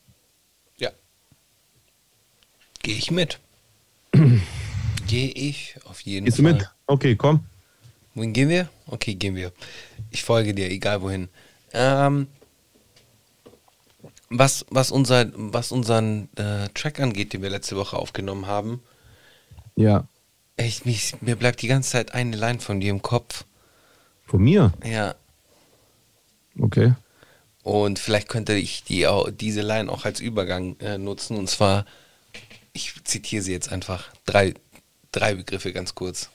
Ja. 0.79 0.91
Gehe 2.83 2.97
ich 2.97 3.11
mit. 3.11 3.39
Gehe 5.07 5.31
ich 5.31 5.77
auf 5.85 6.01
jeden 6.01 6.27
du 6.27 6.33
Fall. 6.33 6.55
mit? 6.55 6.71
Okay, 6.87 7.17
komm. 7.17 7.41
Wohin 8.15 8.33
gehen 8.33 8.49
wir? 8.49 8.69
Okay, 8.87 9.15
gehen 9.15 9.37
wir. 9.37 9.53
Ich 10.11 10.25
folge 10.25 10.55
dir, 10.55 10.71
egal 10.71 11.03
wohin. 11.03 11.29
Ähm, 11.73 12.27
was, 14.29 14.65
was, 14.71 14.91
unser, 14.91 15.31
was 15.35 15.73
unseren 15.73 16.29
äh, 16.37 16.69
Track 16.75 17.01
angeht, 17.01 17.33
den 17.33 17.43
wir 17.43 17.51
letzte 17.51 17.77
Woche 17.77 17.97
aufgenommen 17.97 18.47
haben, 18.47 18.83
Ja. 19.77 20.07
ich, 20.57 20.85
mich, 20.85 21.21
mir 21.21 21.37
bleibt 21.37 21.63
die 21.63 21.69
ganze 21.69 21.91
Zeit 21.91 22.15
eine 22.15 22.37
Line 22.37 22.61
von 22.61 22.81
dir 22.81 22.91
im 22.91 23.03
Kopf. 23.03 23.45
Von 24.27 24.43
mir? 24.43 24.73
Ja. 24.85 25.15
Okay. 26.61 26.95
Und 27.63 27.99
vielleicht 27.99 28.29
könnte 28.29 28.55
ich 28.55 28.85
die, 28.85 29.07
diese 29.39 29.63
Line 29.63 29.91
auch 29.91 30.05
als 30.05 30.21
Übergang 30.21 30.79
äh, 30.81 30.99
nutzen. 30.99 31.37
Und 31.37 31.49
zwar, 31.49 31.85
ich 32.73 32.95
zitiere 33.05 33.43
sie 33.43 33.53
jetzt 33.53 33.71
einfach. 33.71 34.09
Drei, 34.25 34.55
drei 35.13 35.35
Begriffe 35.35 35.73
ganz 35.73 35.95
kurz. 35.95 36.31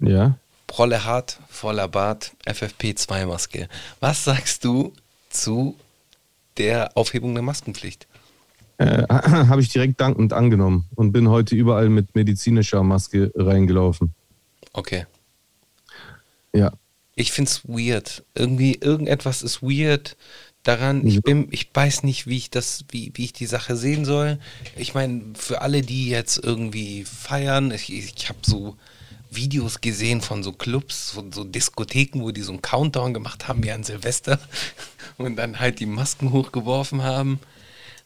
Ja. 0.00 0.38
Prolle 0.68 1.04
hart, 1.04 1.40
voller 1.48 1.88
Bart, 1.88 2.32
FFP2-Maske. 2.46 3.68
Was 4.00 4.22
sagst 4.24 4.64
du 4.64 4.92
zu 5.30 5.76
der 6.58 6.96
Aufhebung 6.96 7.34
der 7.34 7.42
Maskenpflicht? 7.42 8.06
Äh, 8.76 9.02
Habe 9.08 9.60
ich 9.60 9.70
direkt 9.70 10.00
dankend 10.00 10.32
angenommen 10.32 10.84
und 10.94 11.10
bin 11.10 11.28
heute 11.30 11.56
überall 11.56 11.88
mit 11.88 12.14
medizinischer 12.14 12.82
Maske 12.84 13.32
reingelaufen. 13.34 14.14
Okay. 14.72 15.06
Ja. 16.54 16.72
Ich 17.16 17.32
find's 17.32 17.62
weird. 17.66 18.22
Irgendwie, 18.34 18.74
irgendetwas 18.76 19.42
ist 19.42 19.62
weird 19.62 20.16
daran. 20.62 21.04
Ich 21.06 21.14
Ja. 21.14 21.20
bin, 21.24 21.48
ich 21.50 21.70
weiß 21.72 22.02
nicht, 22.04 22.26
wie 22.26 22.36
ich 22.36 22.50
das, 22.50 22.84
wie, 22.90 23.10
wie 23.14 23.24
ich 23.24 23.32
die 23.32 23.46
Sache 23.46 23.74
sehen 23.74 24.04
soll. 24.04 24.38
Ich 24.76 24.94
meine, 24.94 25.22
für 25.34 25.62
alle, 25.62 25.80
die 25.82 26.08
jetzt 26.10 26.36
irgendwie 26.44 27.04
feiern, 27.04 27.70
ich, 27.72 27.90
ich 27.92 28.28
habe 28.28 28.38
so 28.42 28.76
Videos 29.30 29.80
gesehen 29.80 30.20
von 30.20 30.42
so 30.42 30.52
Clubs, 30.52 31.10
von 31.10 31.32
so 31.32 31.44
Diskotheken, 31.44 32.20
wo 32.20 32.30
die 32.30 32.40
so 32.42 32.52
einen 32.52 32.62
Countdown 32.62 33.12
gemacht 33.14 33.48
haben 33.48 33.62
wie 33.62 33.70
an 33.72 33.84
Silvester 33.84 34.38
und 35.18 35.36
dann 35.36 35.60
halt 35.60 35.80
die 35.80 35.86
Masken 35.86 36.32
hochgeworfen 36.32 37.02
haben. 37.02 37.38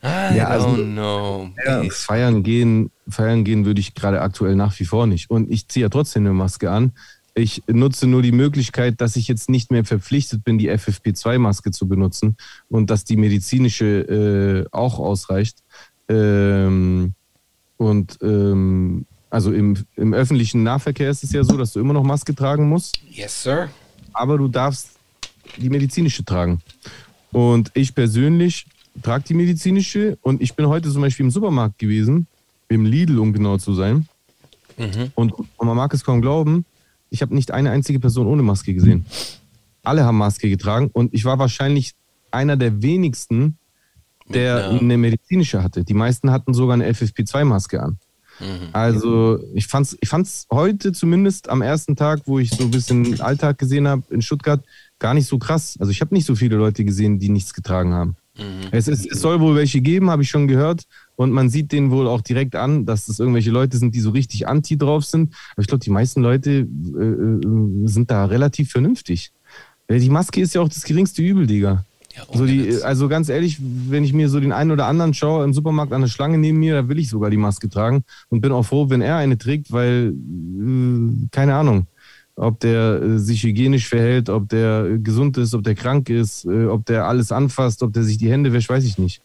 I 0.04 0.36
Ja, 0.36 0.48
also- 0.48 0.68
don't 0.68 0.92
know. 0.92 1.50
Ja, 1.64 1.82
feiern 1.90 2.42
gehen, 2.42 2.90
feiern 3.08 3.44
gehen 3.44 3.64
würde 3.64 3.80
ich 3.80 3.94
gerade 3.94 4.20
aktuell 4.20 4.56
nach 4.56 4.78
wie 4.80 4.84
vor 4.84 5.06
nicht. 5.06 5.30
Und 5.30 5.50
ich 5.50 5.68
ziehe 5.68 5.84
ja 5.86 5.88
trotzdem 5.90 6.24
eine 6.24 6.34
Maske 6.34 6.70
an. 6.70 6.92
Ich 7.34 7.62
nutze 7.66 8.06
nur 8.06 8.20
die 8.20 8.32
Möglichkeit, 8.32 9.00
dass 9.00 9.16
ich 9.16 9.26
jetzt 9.28 9.48
nicht 9.48 9.70
mehr 9.70 9.84
verpflichtet 9.86 10.44
bin, 10.44 10.58
die 10.58 10.70
FFP2-Maske 10.70 11.70
zu 11.70 11.88
benutzen 11.88 12.36
und 12.68 12.90
dass 12.90 13.04
die 13.04 13.16
medizinische 13.16 14.66
äh, 14.66 14.68
auch 14.70 14.98
ausreicht. 14.98 15.62
Ähm, 16.08 17.14
und 17.78 18.18
ähm, 18.22 19.06
also 19.32 19.52
im, 19.52 19.76
im 19.96 20.12
öffentlichen 20.14 20.62
Nahverkehr 20.62 21.08
ist 21.10 21.24
es 21.24 21.32
ja 21.32 21.42
so, 21.42 21.56
dass 21.56 21.72
du 21.72 21.80
immer 21.80 21.94
noch 21.94 22.02
Maske 22.04 22.34
tragen 22.34 22.68
musst 22.68 22.98
Yes, 23.10 23.42
sir. 23.42 23.68
aber 24.12 24.36
du 24.38 24.46
darfst 24.48 24.90
die 25.56 25.70
medizinische 25.70 26.24
tragen. 26.24 26.60
Und 27.32 27.70
ich 27.74 27.94
persönlich 27.94 28.66
trage 29.02 29.24
die 29.28 29.34
medizinische 29.34 30.18
und 30.22 30.42
ich 30.42 30.54
bin 30.54 30.66
heute 30.68 30.90
zum 30.90 31.00
Beispiel 31.00 31.24
im 31.24 31.30
Supermarkt 31.30 31.78
gewesen, 31.78 32.26
im 32.68 32.84
Lidl, 32.84 33.18
um 33.18 33.32
genau 33.32 33.56
zu 33.56 33.72
sein. 33.74 34.06
Mhm. 34.76 35.12
Und, 35.14 35.32
und 35.32 35.66
man 35.66 35.76
mag 35.76 35.92
es 35.94 36.04
kaum 36.04 36.20
glauben, 36.20 36.64
ich 37.10 37.22
habe 37.22 37.34
nicht 37.34 37.50
eine 37.52 37.70
einzige 37.70 38.00
Person 38.00 38.26
ohne 38.26 38.42
Maske 38.42 38.74
gesehen. 38.74 39.06
Alle 39.82 40.04
haben 40.04 40.18
Maske 40.18 40.48
getragen 40.50 40.90
und 40.92 41.12
ich 41.14 41.24
war 41.24 41.38
wahrscheinlich 41.38 41.92
einer 42.30 42.56
der 42.56 42.82
wenigsten, 42.82 43.56
der 44.28 44.68
einer- 44.68 44.80
eine 44.80 44.96
medizinische 44.98 45.62
hatte. 45.62 45.84
Die 45.84 45.94
meisten 45.94 46.30
hatten 46.30 46.54
sogar 46.54 46.74
eine 46.74 46.86
FFP2-Maske 46.92 47.82
an. 47.82 47.98
Mhm. 48.42 48.68
Also 48.72 49.38
ich 49.54 49.66
fand's, 49.66 49.96
ich 50.00 50.08
fand's 50.08 50.46
heute 50.50 50.92
zumindest 50.92 51.48
am 51.48 51.62
ersten 51.62 51.96
Tag, 51.96 52.22
wo 52.26 52.38
ich 52.38 52.50
so 52.50 52.64
ein 52.64 52.70
bisschen 52.70 53.20
Alltag 53.20 53.58
gesehen 53.58 53.86
habe 53.86 54.02
in 54.10 54.20
Stuttgart, 54.20 54.64
gar 54.98 55.14
nicht 55.14 55.26
so 55.26 55.38
krass. 55.38 55.76
Also 55.78 55.90
ich 55.90 56.00
habe 56.00 56.14
nicht 56.14 56.26
so 56.26 56.34
viele 56.34 56.56
Leute 56.56 56.84
gesehen, 56.84 57.18
die 57.18 57.28
nichts 57.28 57.54
getragen 57.54 57.92
haben. 57.94 58.16
Mhm. 58.36 58.68
Es, 58.70 58.88
ist, 58.88 59.06
es 59.10 59.20
soll 59.20 59.40
wohl 59.40 59.54
welche 59.54 59.80
geben, 59.80 60.10
habe 60.10 60.22
ich 60.22 60.30
schon 60.30 60.48
gehört. 60.48 60.84
Und 61.16 61.30
man 61.30 61.50
sieht 61.50 61.72
denen 61.72 61.90
wohl 61.90 62.08
auch 62.08 62.22
direkt 62.22 62.56
an, 62.56 62.86
dass 62.86 63.06
das 63.06 63.20
irgendwelche 63.20 63.50
Leute 63.50 63.76
sind, 63.76 63.94
die 63.94 64.00
so 64.00 64.10
richtig 64.10 64.48
anti 64.48 64.76
drauf 64.76 65.04
sind. 65.04 65.34
Aber 65.52 65.62
ich 65.62 65.68
glaube, 65.68 65.84
die 65.84 65.90
meisten 65.90 66.22
Leute 66.22 66.50
äh, 66.50 66.62
äh, 66.64 67.86
sind 67.86 68.10
da 68.10 68.24
relativ 68.24 68.70
vernünftig. 68.70 69.32
Weil 69.86 70.00
Die 70.00 70.08
Maske 70.08 70.40
ist 70.40 70.54
ja 70.54 70.62
auch 70.62 70.68
das 70.68 70.84
geringste 70.84 71.22
Übel, 71.22 71.46
Digga. 71.46 71.84
Ja, 72.16 72.24
So 72.32 72.46
die, 72.46 72.82
also 72.82 73.08
ganz 73.08 73.28
ehrlich, 73.28 73.58
wenn 73.60 74.04
ich 74.04 74.12
mir 74.12 74.28
so 74.28 74.38
den 74.40 74.52
einen 74.52 74.70
oder 74.70 74.86
anderen 74.86 75.14
schaue 75.14 75.44
im 75.44 75.52
Supermarkt 75.54 75.92
an 75.92 76.02
der 76.02 76.08
Schlange 76.08 76.38
neben 76.38 76.58
mir, 76.58 76.74
da 76.74 76.88
will 76.88 76.98
ich 76.98 77.08
sogar 77.08 77.30
die 77.30 77.36
Maske 77.36 77.68
tragen 77.68 78.04
und 78.28 78.40
bin 78.40 78.52
auch 78.52 78.64
froh, 78.64 78.90
wenn 78.90 79.00
er 79.00 79.16
eine 79.16 79.38
trägt, 79.38 79.72
weil 79.72 80.12
äh, 80.14 81.26
keine 81.30 81.54
Ahnung, 81.54 81.86
ob 82.36 82.60
der 82.60 83.00
äh, 83.02 83.18
sich 83.18 83.42
hygienisch 83.42 83.88
verhält, 83.88 84.28
ob 84.28 84.48
der 84.48 84.84
äh, 84.84 84.98
gesund 84.98 85.36
ist, 85.38 85.54
ob 85.54 85.62
der 85.62 85.74
krank 85.74 86.08
ist, 86.10 86.44
äh, 86.44 86.66
ob 86.66 86.84
der 86.86 87.06
alles 87.06 87.32
anfasst, 87.32 87.82
ob 87.82 87.92
der 87.92 88.04
sich 88.04 88.18
die 88.18 88.30
Hände 88.30 88.52
wäscht, 88.52 88.68
weiß 88.68 88.84
ich 88.84 88.98
nicht. 88.98 89.22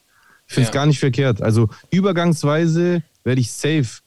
Ich 0.48 0.54
finde 0.54 0.70
es 0.70 0.74
Ja. 0.74 0.80
gar 0.80 0.86
nicht 0.86 1.00
verkehrt. 1.00 1.42
Also 1.42 1.70
übergangsweise 1.92 3.04
werde 3.24 3.42
ich 3.42 3.52
safe 3.52 4.00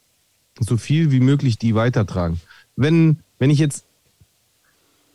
so 0.58 0.76
viel 0.76 1.10
wie 1.10 1.20
möglich 1.20 1.58
die 1.58 1.74
weitertragen. 1.74 2.40
Wenn, 2.76 3.20
wenn 3.38 3.50
ich 3.50 3.58
jetzt 3.58 3.84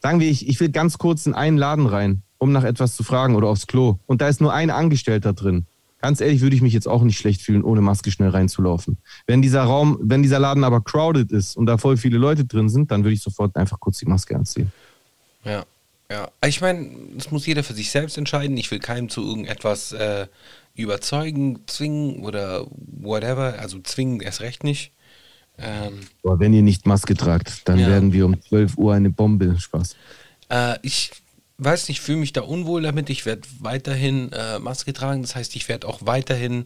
sagen 0.01 0.19
wir, 0.19 0.29
ich, 0.29 0.47
ich 0.47 0.59
will 0.59 0.69
ganz 0.69 0.97
kurz 0.99 1.25
in 1.25 1.33
einen 1.33 1.57
Laden 1.57 1.87
rein, 1.87 2.21
um 2.37 2.51
nach 2.51 2.63
etwas 2.63 2.95
zu 2.95 3.03
fragen 3.03 3.35
oder 3.35 3.47
aufs 3.47 3.67
Klo. 3.67 3.97
Und 4.05 4.21
da 4.21 4.27
ist 4.27 4.41
nur 4.41 4.53
ein 4.53 4.69
Angestellter 4.69 5.33
drin. 5.33 5.65
Ganz 6.01 6.21
ehrlich, 6.21 6.41
würde 6.41 6.55
ich 6.55 6.61
mich 6.61 6.73
jetzt 6.73 6.87
auch 6.87 7.01
nicht 7.03 7.17
schlecht 7.17 7.41
fühlen, 7.41 7.63
ohne 7.63 7.81
Maske 7.81 8.11
schnell 8.11 8.29
reinzulaufen. 8.29 8.97
Wenn 9.25 9.41
dieser 9.41 9.63
Raum, 9.63 9.97
wenn 10.01 10.21
dieser 10.21 10.37
Laden 10.39 10.63
aber 10.63 10.81
crowded 10.81 11.31
ist 11.31 11.57
und 11.57 11.65
da 11.65 11.77
voll 11.77 11.97
viele 11.97 12.17
Leute 12.19 12.45
drin 12.45 12.69
sind, 12.69 12.91
dann 12.91 13.03
würde 13.03 13.13
ich 13.13 13.21
sofort 13.21 13.55
einfach 13.55 13.79
kurz 13.79 13.97
die 13.97 14.05
Maske 14.05 14.35
anziehen. 14.35 14.71
Ja, 15.43 15.63
ja. 16.11 16.29
Ich 16.45 16.61
meine, 16.61 16.89
das 17.15 17.31
muss 17.31 17.47
jeder 17.47 17.63
für 17.63 17.73
sich 17.73 17.89
selbst 17.89 18.17
entscheiden. 18.19 18.55
Ich 18.57 18.69
will 18.69 18.79
keinem 18.79 19.09
zu 19.09 19.25
irgendetwas 19.25 19.93
äh, 19.93 20.27
überzeugen, 20.75 21.59
zwingen 21.65 22.19
oder 22.23 22.67
whatever. 23.01 23.55
Also 23.59 23.79
zwingen 23.79 24.19
erst 24.21 24.41
recht 24.41 24.63
nicht. 24.63 24.91
Ähm, 25.57 26.01
Aber 26.23 26.39
wenn 26.39 26.53
ihr 26.53 26.61
nicht 26.61 26.85
Maske 26.85 27.15
tragt, 27.15 27.67
dann 27.67 27.79
Ja. 27.79 27.87
werden 27.87 28.13
wir 28.13 28.25
um 28.25 28.39
12 28.41 28.77
Uhr 28.77 28.93
eine 28.93 29.09
Bombe. 29.09 29.55
Spaß. 29.57 29.95
äh, 30.49 30.75
ich 30.83 31.11
weiß 31.57 31.87
nicht, 31.89 32.01
fühle 32.01 32.17
mich 32.19 32.33
da 32.33 32.41
unwohl 32.41 32.81
damit. 32.81 33.09
Ich 33.09 33.25
werde 33.25 33.43
weiterhin 33.59 34.31
äh, 34.33 34.59
Maske 34.59 34.93
tragen. 34.93 35.21
Das 35.21 35.35
heißt, 35.35 35.55
ich 35.55 35.67
werde 35.69 35.87
auch 35.87 35.99
weiterhin 36.05 36.65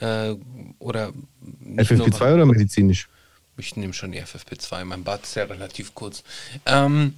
äh, 0.00 0.34
oder 0.78 1.12
nicht 1.60 1.90
nur- 1.90 2.06
FFP2 2.06 2.34
oder 2.34 2.46
medizinisch? 2.46 3.08
Ich 3.56 3.74
nehme 3.76 3.92
schon 3.92 4.12
die 4.12 4.22
FFP2. 4.22 4.84
Mein 4.84 5.02
Bart 5.02 5.24
ist 5.24 5.34
ja 5.34 5.44
relativ 5.44 5.94
kurz. 5.94 6.22
Ähm, 6.66 7.14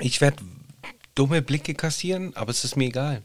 ich 0.00 0.20
werde 0.20 0.38
dumme 1.14 1.42
Blicke 1.42 1.74
kassieren, 1.74 2.34
aber 2.34 2.50
es 2.50 2.64
ist 2.64 2.76
mir 2.76 2.86
egal. 2.86 3.22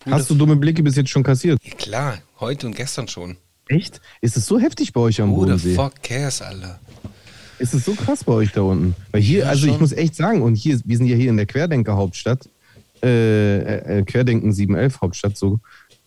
Bruder, 0.00 0.16
Hast 0.16 0.30
du 0.30 0.34
dumme 0.34 0.56
Blicke 0.56 0.82
bis 0.82 0.96
jetzt 0.96 1.10
schon 1.10 1.22
kassiert? 1.22 1.58
Ja, 1.62 1.74
klar, 1.74 2.18
heute 2.40 2.66
und 2.66 2.74
gestern 2.74 3.06
schon. 3.08 3.36
Echt? 3.68 4.00
Ist 4.22 4.36
es 4.38 4.46
so 4.46 4.58
heftig 4.58 4.92
bei 4.94 5.00
euch 5.02 5.20
am 5.20 5.28
the 5.30 5.34
Bodensee? 5.36 5.74
fuck 5.74 6.02
cares, 6.02 6.40
Alter? 6.40 6.80
Ist 7.58 7.74
es 7.74 7.84
so 7.84 7.94
krass 7.94 8.24
bei 8.24 8.32
euch 8.32 8.52
da 8.52 8.62
unten? 8.62 8.94
Weil 9.12 9.20
hier, 9.22 9.40
Ja, 9.40 9.46
also 9.48 9.66
ich 9.66 9.72
schon. 9.72 9.80
muss 9.80 9.92
echt 9.92 10.14
sagen, 10.14 10.42
und 10.42 10.54
hier, 10.54 10.80
wir 10.84 10.96
sind 10.96 11.06
ja 11.06 11.16
hier 11.16 11.30
in 11.30 11.36
der 11.36 11.46
Querdenker-Hauptstadt, 11.46 12.48
äh, 13.02 13.98
äh, 13.98 14.02
Querdenken 14.04 14.52
711 14.52 15.00
Hauptstadt 15.00 15.36
so. 15.36 15.60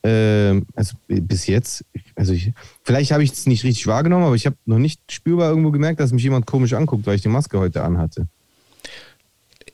Äh, 0.03 0.61
also 0.75 0.95
bis 1.07 1.45
jetzt, 1.47 1.85
also 2.15 2.33
ich, 2.33 2.51
vielleicht 2.83 3.11
habe 3.11 3.23
ich 3.23 3.31
es 3.31 3.45
nicht 3.45 3.63
richtig 3.63 3.85
wahrgenommen, 3.87 4.25
aber 4.25 4.35
ich 4.35 4.45
habe 4.45 4.55
noch 4.65 4.79
nicht 4.79 4.99
spürbar 5.11 5.49
irgendwo 5.49 5.71
gemerkt, 5.71 5.99
dass 5.99 6.11
mich 6.11 6.23
jemand 6.23 6.45
komisch 6.47 6.73
anguckt, 6.73 7.05
weil 7.05 7.15
ich 7.15 7.21
die 7.21 7.27
Maske 7.29 7.59
heute 7.59 7.83
anhatte. 7.83 8.27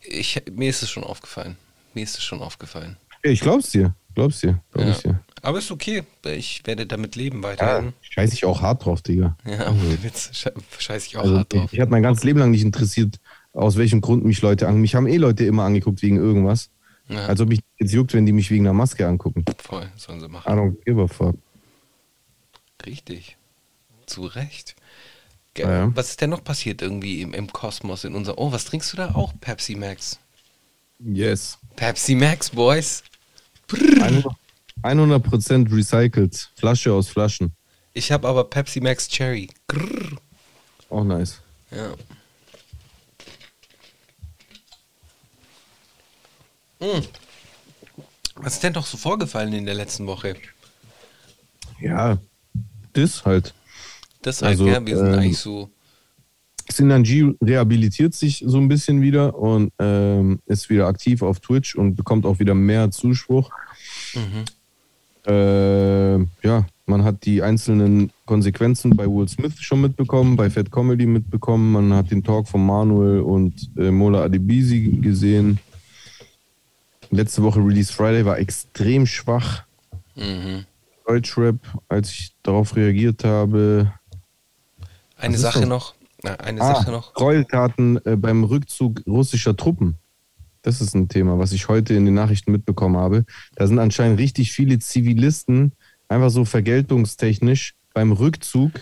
Ich, 0.04 0.42
mir 0.52 0.70
ist 0.70 0.84
es 0.84 0.90
schon 0.90 1.04
aufgefallen. 1.04 1.58
Mir 1.94 2.04
ist 2.04 2.18
es 2.18 2.24
schon 2.24 2.42
aufgefallen. 2.42 2.98
Ja, 3.24 3.32
ich 3.32 3.40
glaub's 3.42 3.72
dir, 3.72 3.94
glaub's 4.16 4.40
dir, 4.42 4.60
glaub 4.72 4.86
Ja. 4.86 4.92
ich 4.92 4.98
dir. 5.00 5.20
Aber 5.42 5.60
ist 5.60 5.72
okay. 5.72 6.04
Ich 6.26 6.62
werde 6.66 6.86
damit 6.88 7.16
leben 7.16 7.42
Ja, 7.44 7.50
weiterhin. 7.50 7.94
scheiße 8.02 8.34
ich 8.34 8.46
auch 8.46 8.62
hart 8.62 8.86
drauf, 8.86 9.02
Digga. 9.02 9.38
Ja, 9.46 9.70
ohne 9.70 10.04
Witz. 10.04 10.32
sche- 10.34 10.54
Scheiß 10.78 11.06
ich 11.08 11.18
auch 11.18 11.22
Also, 11.24 11.38
hart 11.38 11.54
drauf. 11.54 11.72
ich 11.74 11.80
habe 11.80 11.92
mein 11.92 12.04
ganzes 12.04 12.24
Leben 12.24 12.40
lang 12.40 12.52
nicht 12.52 12.64
interessiert, 12.64 13.20
aus 13.54 13.78
welchem 13.78 14.02
Grund 14.02 14.26
mich 14.26 14.42
Leute 14.42 14.68
an. 14.68 14.82
Mich 14.82 14.96
haben 14.96 15.08
eh 15.08 15.18
Leute 15.18 15.46
immer 15.46 15.64
angeguckt 15.64 16.02
wegen 16.02 16.18
irgendwas. 16.18 16.70
Ja. 17.10 17.26
Als 17.28 17.40
ob 17.40 17.50
mich 17.50 17.62
jetzt 17.78 17.94
juckt, 17.94 18.14
wenn 18.14 18.26
die 18.26 18.34
mich 18.34 18.52
wegen 18.52 18.66
einer 18.66 18.74
Maske 18.74 19.08
angucken. 19.08 19.46
Voll, 19.60 19.90
sollen 19.96 20.20
sie 20.20 20.26
I 20.26 20.30
machen. 20.30 20.52
don't 20.54 20.84
give 20.84 21.02
a 21.02 21.08
fuck. 21.08 21.36
Richtig. 22.86 23.38
Zu 24.06 24.26
Recht. 24.26 24.76
Ja, 25.58 25.72
ja. 25.72 25.92
Was 25.96 26.10
ist 26.12 26.22
denn 26.22 26.30
noch 26.30 26.44
passiert 26.44 26.82
irgendwie 26.82 27.22
im, 27.22 27.34
im 27.34 27.52
Kosmos 27.52 28.04
in 28.04 28.14
unser. 28.16 28.38
Oh, 28.38 28.52
was 28.52 28.66
trinkst 28.66 28.94
du 28.94 28.98
da 28.98 29.16
auch? 29.16 29.34
Pepsi 29.42 29.76
Max. 29.76 30.20
Yes. 31.00 31.58
Pepsi 31.76 32.16
Max, 32.16 32.50
Boys. 32.52 33.04
100%, 33.70 34.24
100% 34.84 35.76
recycelt. 35.76 36.52
Flasche 36.56 36.94
aus 36.94 37.08
Flaschen. 37.08 37.54
Ich 37.94 38.12
habe 38.12 38.28
aber 38.28 38.44
Pepsi 38.44 38.80
Max 38.80 39.08
Cherry. 39.08 39.50
Grrr. 39.68 40.18
Auch 40.90 41.04
nice. 41.04 41.42
Ja. 41.72 41.94
Hm. 46.80 47.04
Was 48.36 48.54
ist 48.54 48.64
denn 48.64 48.74
noch 48.74 48.86
so 48.86 48.98
vorgefallen 48.98 49.52
in 49.54 49.66
der 49.66 49.74
letzten 49.74 50.06
Woche? 50.06 50.36
Ja, 51.80 52.20
das 52.94 53.26
halt. 53.26 53.54
Das 54.22 54.42
halt, 54.42 54.52
Also, 54.52 54.68
ja, 54.68 54.86
wir 54.86 54.98
sind 54.98 55.08
ähm, 55.08 55.20
eigentlich 55.20 55.40
so. 55.40 55.70
Sinanji 56.70 57.34
rehabilitiert 57.42 58.14
sich 58.14 58.44
so 58.46 58.58
ein 58.58 58.68
bisschen 58.68 59.02
wieder 59.02 59.36
und 59.36 59.72
ähm, 59.80 60.40
ist 60.46 60.70
wieder 60.70 60.88
aktiv 60.88 61.22
auf 61.22 61.40
Twitch 61.40 61.76
und 61.76 61.96
bekommt 61.96 62.26
auch 62.26 62.40
wieder 62.40 62.54
mehr 62.54 62.92
Zuspruch. 62.92 63.50
Äh, 65.28 66.18
ja, 66.48 66.66
man 66.86 67.04
hat 67.04 67.26
die 67.26 67.44
einzelnen 67.44 68.12
Konsequenzen 68.26 68.96
bei 68.96 69.06
Will 69.06 69.28
Smith 69.28 69.60
schon 69.60 69.82
mitbekommen, 69.82 70.38
bei 70.38 70.50
Fat 70.50 70.72
Comedy 70.72 71.06
mitbekommen, 71.06 71.74
man 71.74 71.94
hat 71.94 72.12
den 72.12 72.24
Talk 72.24 72.48
von 72.48 72.66
Manuel 72.66 73.20
und 73.20 73.70
äh, 73.78 73.92
Mola 73.92 74.24
Adebisi 74.24 75.00
gesehen. 75.02 75.60
Letzte 77.10 77.44
Woche 77.44 77.60
Release 77.60 77.92
Friday 77.92 78.26
war 78.26 78.38
extrem 78.40 79.06
schwach. 79.06 79.64
Mhm. 80.16 80.66
Deutschrap, 81.06 81.56
als 81.88 82.12
ich 82.12 82.34
darauf 82.44 82.76
reagiert 82.76 83.24
habe. 83.24 83.92
Eine 85.18 85.38
Sache 85.38 85.66
noch. 85.66 85.94
Na, 86.24 86.36
eine 86.36 86.62
Ah, 86.62 86.76
Sache 86.76 86.92
noch. 86.92 87.14
Gräueltaten 87.14 88.04
äh, 88.06 88.16
beim 88.16 88.44
Rückzug 88.44 89.02
russischer 89.08 89.56
Truppen. 89.56 89.96
Das 90.68 90.82
ist 90.82 90.94
ein 90.96 91.08
Thema, 91.08 91.40
was 91.40 91.54
ich 91.54 91.70
heute 91.70 91.94
in 91.94 92.04
den 92.04 92.14
Nachrichten 92.14 92.52
mitbekommen 92.52 92.98
habe. 92.98 93.24
Da 93.56 93.68
sind 93.68 93.80
anscheinend 93.80 94.20
richtig 94.20 94.52
viele 94.52 94.80
Zivilisten 94.80 95.72
einfach 96.10 96.30
so 96.30 96.44
vergeltungstechnisch 96.44 97.74
beim 97.94 98.12
Rückzug 98.12 98.74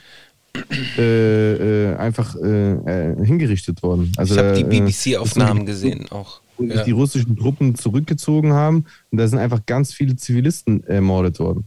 äh, 0.97 1.91
äh, 1.91 1.95
einfach 1.97 2.35
äh, 2.37 2.71
äh, 3.11 3.23
hingerichtet 3.23 3.83
worden. 3.83 4.11
Also 4.17 4.33
ich 4.33 4.41
habe 4.41 4.53
die 4.55 4.63
äh, 4.63 4.79
BBC-Aufnahmen 4.79 5.67
gesehen 5.67 6.09
auch. 6.09 6.41
die, 6.57 6.69
Ja. 6.69 6.83
die 6.83 6.89
russischen 6.89 7.37
Truppen 7.37 7.75
zurückgezogen 7.75 8.53
haben 8.53 8.85
und 9.11 9.19
da 9.19 9.27
sind 9.27 9.37
einfach 9.37 9.63
ganz 9.67 9.93
viele 9.93 10.15
Zivilisten 10.15 10.83
ermordet 10.87 11.37
worden. 11.37 11.65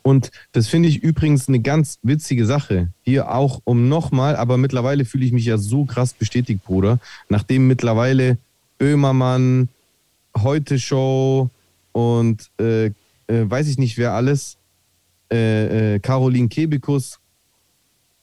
Und 0.00 0.30
das 0.52 0.68
finde 0.68 0.88
ich 0.88 1.02
übrigens 1.02 1.48
eine 1.48 1.60
ganz 1.60 1.98
witzige 2.02 2.46
Sache. 2.46 2.88
Hier 3.02 3.30
auch 3.30 3.60
um 3.64 3.90
nochmal, 3.90 4.36
aber 4.36 4.56
mittlerweile 4.56 5.04
fühle 5.04 5.26
ich 5.26 5.32
mich 5.32 5.44
ja 5.44 5.58
so 5.58 5.84
krass 5.84 6.14
bestätigt, 6.14 6.64
Bruder. 6.64 6.98
Nachdem 7.28 7.66
mittlerweile 7.66 8.38
Böhmermann, 8.78 9.68
Heute 10.36 10.78
Show 10.78 11.50
und 11.92 12.50
äh, 12.60 12.86
äh, 12.86 12.92
weiß 13.26 13.68
ich 13.68 13.78
nicht 13.78 13.98
wer 13.98 14.12
alles, 14.12 14.56
äh, 15.32 15.94
äh, 15.94 15.98
Caroline 15.98 16.48
Kebekus, 16.48 17.18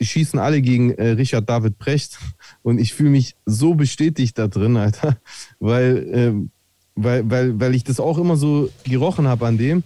schießen 0.02 0.40
alle 0.40 0.62
gegen 0.62 0.92
äh, 0.92 1.10
Richard 1.10 1.50
David 1.50 1.78
Precht. 1.78 2.20
Und 2.64 2.80
ich 2.80 2.94
fühle 2.94 3.12
mich 3.12 3.36
so 3.46 3.76
bestätigt 3.76 4.38
da 4.38 4.48
drin, 4.48 4.78
Alter, 4.78 5.18
weil, 5.60 6.08
ähm, 6.12 6.50
weil, 6.96 7.30
weil, 7.30 7.60
weil 7.60 7.76
ich 7.76 7.84
das 7.84 8.00
auch 8.00 8.18
immer 8.18 8.38
so 8.38 8.70
gerochen 8.84 9.28
habe 9.28 9.46
an 9.48 9.58
dem. 9.58 9.84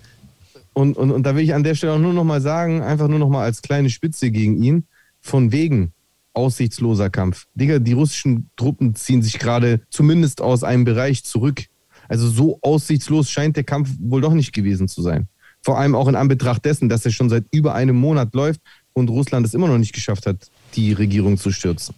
Und, 0.74 0.98
und, 0.98 1.12
und 1.12 1.24
da 1.24 1.36
will 1.36 1.44
ich 1.44 1.54
an 1.54 1.64
der 1.64 1.76
Stelle 1.76 1.94
auch 1.94 2.00
nur 2.00 2.14
noch 2.14 2.24
mal 2.24 2.42
sagen, 2.42 2.82
einfach 2.82 3.08
nur 3.08 3.20
noch 3.20 3.30
mal 3.30 3.44
als 3.44 3.62
kleine 3.62 3.90
Spitze 3.90 4.32
gegen 4.32 4.62
ihn, 4.64 4.86
von 5.20 5.52
wegen 5.52 5.94
aussichtsloser 6.34 7.10
Kampf. 7.10 7.48
Digga, 7.56 7.80
die 7.80 7.94
russischen 7.94 8.50
Truppen 8.56 8.96
ziehen 8.96 9.22
sich 9.22 9.40
gerade 9.40 9.82
zumindest 9.90 10.42
aus 10.42 10.64
einem 10.64 10.86
Bereich 10.86 11.24
zurück. 11.24 11.66
Also 12.08 12.30
so 12.30 12.60
aussichtslos 12.62 13.30
scheint 13.30 13.56
der 13.56 13.64
Kampf 13.64 13.90
wohl 14.00 14.22
doch 14.22 14.34
nicht 14.34 14.54
gewesen 14.54 14.88
zu 14.88 15.02
sein. 15.02 15.28
Vor 15.62 15.78
allem 15.78 15.96
auch 15.96 16.08
in 16.08 16.16
Anbetracht 16.16 16.64
dessen, 16.64 16.88
dass 16.90 17.06
er 17.06 17.12
schon 17.12 17.30
seit 17.30 17.46
über 17.52 17.76
einem 17.76 17.98
Monat 17.98 18.34
läuft 18.34 18.62
und 18.94 19.10
Russland 19.10 19.46
es 19.46 19.54
immer 19.54 19.68
noch 19.68 19.78
nicht 19.78 19.94
geschafft 19.94 20.26
hat, 20.26 20.50
die 20.76 20.94
Regierung 20.94 21.38
zu 21.38 21.52
stürzen. 21.52 21.96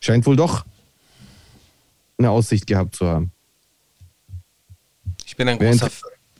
Scheint 0.00 0.26
wohl 0.26 0.36
doch 0.36 0.64
eine 2.18 2.30
Aussicht 2.30 2.66
gehabt 2.66 2.94
zu 2.94 3.06
haben. 3.06 3.32
Ich 5.26 5.36
bin 5.36 5.48
ein 5.48 5.58
großer, 5.58 5.90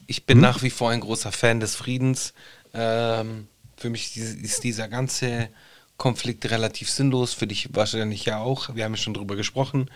ich 0.07 0.25
bin 0.27 0.39
Hm? 0.39 0.43
nach 0.43 0.63
wie 0.63 0.71
vor 0.71 0.91
ein 0.91 1.01
großer 1.01 1.33
Fan 1.33 1.61
des 1.61 1.75
Friedens. 1.75 2.33
Ähm, 2.73 3.49
für 3.77 3.91
mich 3.91 4.17
ist 4.17 4.63
dieser 4.65 4.89
ganze 4.89 5.49
Konflikt 5.97 6.51
relativ 6.51 6.91
sinnlos. 6.91 7.35
Für 7.35 7.47
dich 7.47 7.69
wahrscheinlich 7.73 8.25
ja 8.25 8.39
auch. 8.39 8.75
Wir 8.75 8.85
haben 8.85 8.93
ja 8.93 8.99
schon 8.99 9.15
drüber 9.15 9.37
gesprochen. 9.37 9.91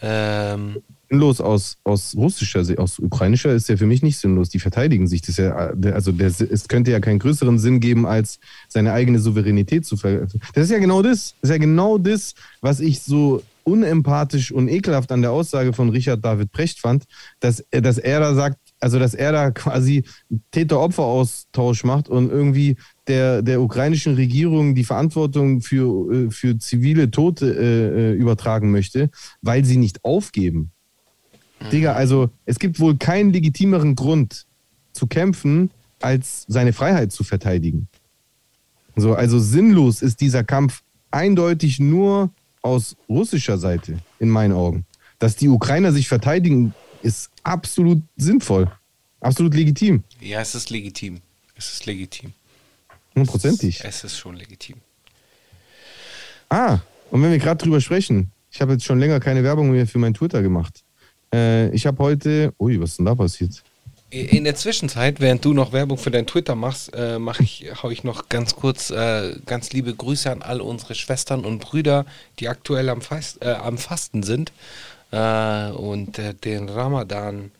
Ähm, 0.00 0.82
Sinnlos 1.08 1.40
aus, 1.40 1.76
aus 1.84 2.16
russischer 2.16 2.64
Sicht, 2.64 2.78
aus 2.78 2.98
ukrainischer 2.98 3.52
ist 3.52 3.68
ja 3.68 3.76
für 3.76 3.86
mich 3.86 4.02
nicht 4.02 4.18
sinnlos. 4.18 4.48
Die 4.48 4.58
verteidigen 4.58 5.06
sich. 5.06 5.22
Das 5.22 5.36
ja, 5.36 5.54
also 5.54 6.10
der, 6.10 6.28
es 6.28 6.68
könnte 6.68 6.90
ja 6.90 7.00
keinen 7.00 7.18
größeren 7.18 7.58
Sinn 7.58 7.80
geben, 7.80 8.06
als 8.06 8.40
seine 8.68 8.92
eigene 8.92 9.18
Souveränität 9.18 9.84
zu 9.84 9.96
ver. 9.96 10.26
Das 10.54 10.64
ist 10.64 10.70
ja 10.70 10.78
genau 10.78 11.02
das. 11.02 11.34
Das 11.40 11.50
ist 11.50 11.54
ja 11.54 11.58
genau 11.58 11.98
das, 11.98 12.34
was 12.60 12.80
ich 12.80 13.02
so 13.02 13.42
unempathisch 13.64 14.50
und 14.50 14.68
ekelhaft 14.68 15.12
an 15.12 15.22
der 15.22 15.30
Aussage 15.30 15.72
von 15.72 15.90
Richard 15.90 16.24
David 16.24 16.50
Precht 16.50 16.80
fand, 16.80 17.04
dass, 17.40 17.64
dass 17.70 17.98
er 17.98 18.20
da 18.20 18.34
sagt, 18.34 18.58
also 18.80 18.98
dass 18.98 19.14
er 19.14 19.32
da 19.32 19.50
quasi 19.50 20.04
Täter-Opfer-Austausch 20.50 21.84
macht 21.84 22.08
und 22.08 22.30
irgendwie 22.30 22.76
der, 23.08 23.42
der 23.42 23.60
ukrainischen 23.60 24.14
Regierung 24.14 24.74
die 24.74 24.84
Verantwortung 24.84 25.60
für, 25.60 26.12
äh, 26.12 26.30
für 26.30 26.58
zivile 26.58 27.10
Tote 27.10 27.46
äh, 27.46 28.12
äh, 28.12 28.12
übertragen 28.12 28.70
möchte, 28.70 29.10
weil 29.40 29.64
sie 29.64 29.76
nicht 29.76 30.04
aufgeben. 30.04 30.70
Digga, 31.70 31.92
also 31.92 32.30
es 32.44 32.58
gibt 32.58 32.80
wohl 32.80 32.96
keinen 32.96 33.32
legitimeren 33.32 33.94
Grund 33.94 34.46
zu 34.92 35.06
kämpfen, 35.06 35.70
als 36.00 36.44
seine 36.48 36.72
Freiheit 36.72 37.12
zu 37.12 37.22
verteidigen. 37.24 37.88
So, 38.96 39.14
also 39.14 39.38
sinnlos 39.38 40.02
ist 40.02 40.20
dieser 40.20 40.44
Kampf 40.44 40.82
eindeutig 41.10 41.78
nur 41.78 42.30
aus 42.62 42.96
russischer 43.08 43.58
Seite, 43.58 43.98
in 44.18 44.28
meinen 44.28 44.52
Augen. 44.52 44.84
Dass 45.18 45.36
die 45.36 45.48
Ukrainer 45.48 45.92
sich 45.92 46.08
verteidigen, 46.08 46.74
ist 47.02 47.30
absolut 47.42 48.02
sinnvoll. 48.16 48.70
Absolut 49.20 49.54
legitim. 49.54 50.02
ja, 50.20 50.40
es 50.40 50.54
ist 50.54 50.70
legitim. 50.70 51.20
Es 51.54 51.72
ist 51.72 51.86
legitim. 51.86 52.32
Hundertprozentig. 53.14 53.82
Es 53.84 54.04
ist 54.04 54.16
schon 54.16 54.36
legitim. 54.36 54.76
Ah, 56.48 56.80
und 57.10 57.22
wenn 57.22 57.30
wir 57.30 57.38
gerade 57.38 57.62
drüber 57.62 57.80
sprechen, 57.80 58.30
ich 58.50 58.60
habe 58.60 58.72
jetzt 58.72 58.84
schon 58.84 58.98
länger 58.98 59.20
keine 59.20 59.42
Werbung 59.42 59.70
mehr 59.70 59.86
für 59.86 59.98
mein 59.98 60.14
Twitter 60.14 60.42
gemacht. 60.42 60.82
Äh, 61.32 61.70
ich 61.70 61.86
habe 61.86 61.98
heute, 62.02 62.52
ui, 62.58 62.80
was 62.80 62.90
ist 62.90 62.98
denn 62.98 63.06
da 63.06 63.14
passiert? 63.14 63.62
In 64.10 64.44
der 64.44 64.54
Zwischenzeit, 64.54 65.20
während 65.20 65.42
du 65.42 65.54
noch 65.54 65.72
Werbung 65.72 65.96
für 65.96 66.10
dein 66.10 66.26
Twitter 66.26 66.54
machst, 66.54 66.94
äh, 66.94 67.18
mach 67.18 67.40
ich, 67.40 67.64
hau 67.82 67.88
ich 67.88 68.04
noch 68.04 68.28
ganz 68.28 68.54
kurz 68.54 68.90
äh, 68.90 69.36
ganz 69.46 69.72
liebe 69.72 69.94
Grüße 69.94 70.30
an 70.30 70.42
all 70.42 70.60
unsere 70.60 70.94
Schwestern 70.94 71.46
und 71.46 71.60
Brüder, 71.60 72.04
die 72.38 72.48
aktuell 72.48 72.90
am, 72.90 73.00
Fast, 73.00 73.42
äh, 73.42 73.52
am 73.52 73.78
Fasten 73.78 74.22
sind 74.22 74.52
äh, 75.12 75.70
und 75.70 76.18
äh, 76.18 76.34
den 76.34 76.68
Ramadan 76.68 77.52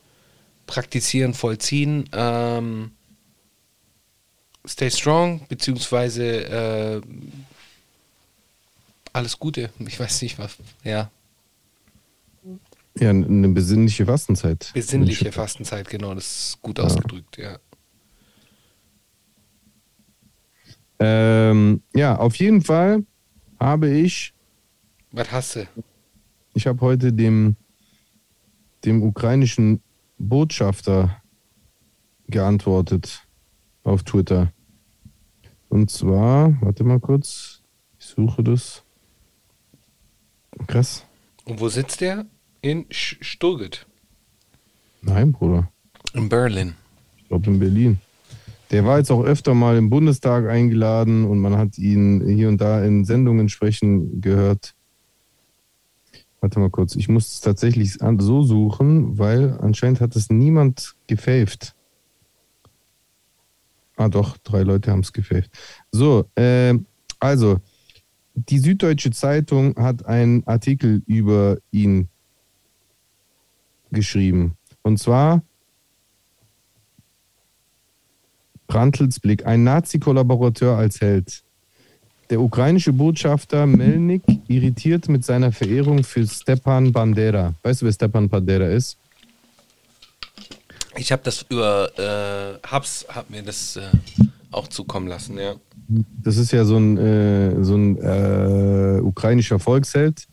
praktizieren, 0.67 1.33
vollziehen. 1.33 2.07
Ähm, 2.13 2.91
stay 4.67 4.91
strong, 4.91 5.47
beziehungsweise 5.49 6.45
äh, 6.45 7.01
alles 9.13 9.39
Gute. 9.39 9.71
Ich 9.79 9.99
weiß 9.99 10.23
nicht 10.23 10.39
was. 10.39 10.57
Ja, 10.85 11.11
Ja, 12.99 13.11
eine 13.11 13.49
besinnliche 13.49 14.05
Fastenzeit. 14.07 14.71
besinnliche 14.75 15.33
Fastenzeit, 15.33 15.89
genau, 15.89 16.15
das 16.15 16.27
ist 16.51 16.63
gut 16.63 16.79
ausgedrückt, 16.79 17.39
ja. 17.39 17.59
Ähm, 20.99 21.83
ja, 21.95 22.17
auf 22.17 22.37
jeden 22.37 22.63
Fall 22.63 23.05
habe 23.59 23.89
ich, 23.91 24.33
Was 25.11 25.31
hast 25.33 25.57
du? 25.57 25.67
ich 26.55 26.67
habe 26.67 26.81
heute 26.81 27.13
dem, 27.13 27.57
dem 28.85 29.03
ukrainischen 29.03 29.83
Botschafter 30.19 31.21
geantwortet 32.29 33.23
auf 33.85 34.03
Twitter. 34.03 34.53
Und 35.69 35.91
zwar, 35.91 36.57
warte 36.61 36.85
mal 36.85 37.01
kurz, 37.01 37.63
ich 37.99 38.07
suche 38.07 38.43
das. 38.43 38.83
Krass. 40.67 41.05
Und 41.45 41.61
wo 41.61 41.69
sitzt 41.69 42.01
der? 42.01 42.27
In 42.61 42.87
Sturgit. 42.91 43.87
Nein, 45.01 45.33
Bruder. 45.33 45.71
In 46.15 46.29
Berlin. 46.29 46.75
Ich 47.17 47.29
glaube 47.29 47.51
in 47.51 47.59
Berlin. 47.59 47.99
Der 48.71 48.85
war 48.85 48.99
jetzt 48.99 49.11
auch 49.11 49.23
öfter 49.23 49.55
mal 49.55 49.77
im 49.77 49.91
Bundestag 49.91 50.49
eingeladen 50.49 51.25
und 51.25 51.39
man 51.41 51.59
hat 51.59 51.77
ihn 51.79 52.27
hier 52.27 52.49
und 52.49 52.61
da 52.61 52.83
in 52.85 53.05
Sendungen 53.05 53.49
sprechen 53.49 54.21
gehört. 54.21 54.75
Warte 56.41 56.59
mal 56.59 56.71
kurz, 56.71 56.97
ich 56.97 57.09
muss 57.09 57.33
es 57.33 57.41
tatsächlich 57.41 57.99
so 58.19 58.43
suchen, 58.43 59.19
weil 59.19 59.59
anscheinend 59.61 60.01
hat 60.01 60.17
es 60.17 60.31
niemand 60.31 60.97
gefaved. 61.07 61.75
Ah 64.03 64.09
doch, 64.09 64.37
drei 64.39 64.65
Leute 64.65 64.91
haben 64.91 64.99
es 64.99 65.13
gefaved. 65.13 65.49
So, 65.93 66.29
äh, 66.35 66.75
also, 67.21 67.61
die 68.35 68.59
Süddeutsche 68.59 69.13
Zeitung 69.13 69.77
hat 69.77 70.07
einen 70.07 70.45
Artikel 70.45 71.03
über 71.07 71.59
ihn 71.71 72.09
geschrieben. 73.93 74.57
Und 74.83 74.99
zwar 74.99 75.45
Brandtels 78.67 79.21
Blick, 79.21 79.47
ein 79.47 79.63
Nazi-Kollaborateur 79.63 80.77
als 80.77 81.01
Held. 81.01 81.45
Der 82.29 82.41
ukrainische 82.41 82.93
Botschafter 82.93 83.67
Melnik 83.67 84.23
irritiert 84.49 85.09
mit 85.09 85.25
seiner 85.25 85.53
Verehrung 85.53 86.03
für 86.03 86.27
Stepan 86.27 86.91
Bandera. 86.91 87.55
Weißt 87.63 87.83
du, 87.83 87.87
wer 87.87 87.93
Stepan 87.93 88.29
Bandera 88.29 88.67
ist? 88.67 88.99
Ich 90.97 91.13
habe 91.13 91.23
das 91.25 91.45
über 91.49 91.91
äh, 91.99 92.75
Hubs, 92.75 93.07
hab 93.09 93.31
mir 93.31 93.43
das 93.43 93.77
äh, 93.77 93.83
auch 94.51 94.69
zukommen 94.69 95.09
lassen, 95.09 95.39
ja. 95.39 95.55
Das 96.23 96.37
ist 96.37 96.53
ja 96.53 96.65
so 96.65 96.77
ein, 96.77 96.97
äh, 96.99 97.63
so 97.65 97.75
ein 97.75 97.97
äh, 97.99 99.01
ukrainischer 99.01 99.59
Volksheld, 99.59 100.27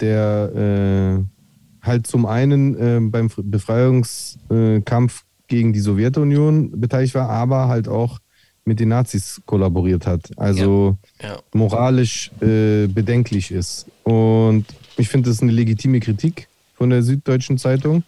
der 0.00 0.52
äh, 0.54 1.86
halt 1.86 2.06
zum 2.06 2.26
einen 2.26 2.76
äh, 2.76 3.00
beim 3.00 3.30
Befreiungskampf 3.36 5.24
gegen 5.46 5.72
die 5.72 5.80
Sowjetunion 5.80 6.80
beteiligt 6.80 7.14
war, 7.14 7.28
aber 7.28 7.68
halt 7.68 7.88
auch 7.88 8.18
mit 8.64 8.80
den 8.80 8.90
Nazis 8.90 9.40
kollaboriert 9.46 10.06
hat. 10.06 10.30
Also 10.36 10.98
ja. 11.22 11.28
Ja. 11.28 11.38
moralisch 11.54 12.30
bedenklich 12.38 13.50
ist. 13.50 13.86
Und 14.02 14.66
ich 14.98 15.08
finde, 15.08 15.30
das 15.30 15.36
ist 15.36 15.42
eine 15.42 15.52
legitime 15.52 16.00
Kritik 16.00 16.48
von 16.74 16.90
der 16.90 17.02
Süddeutschen 17.02 17.56
Zeitung. 17.56 18.04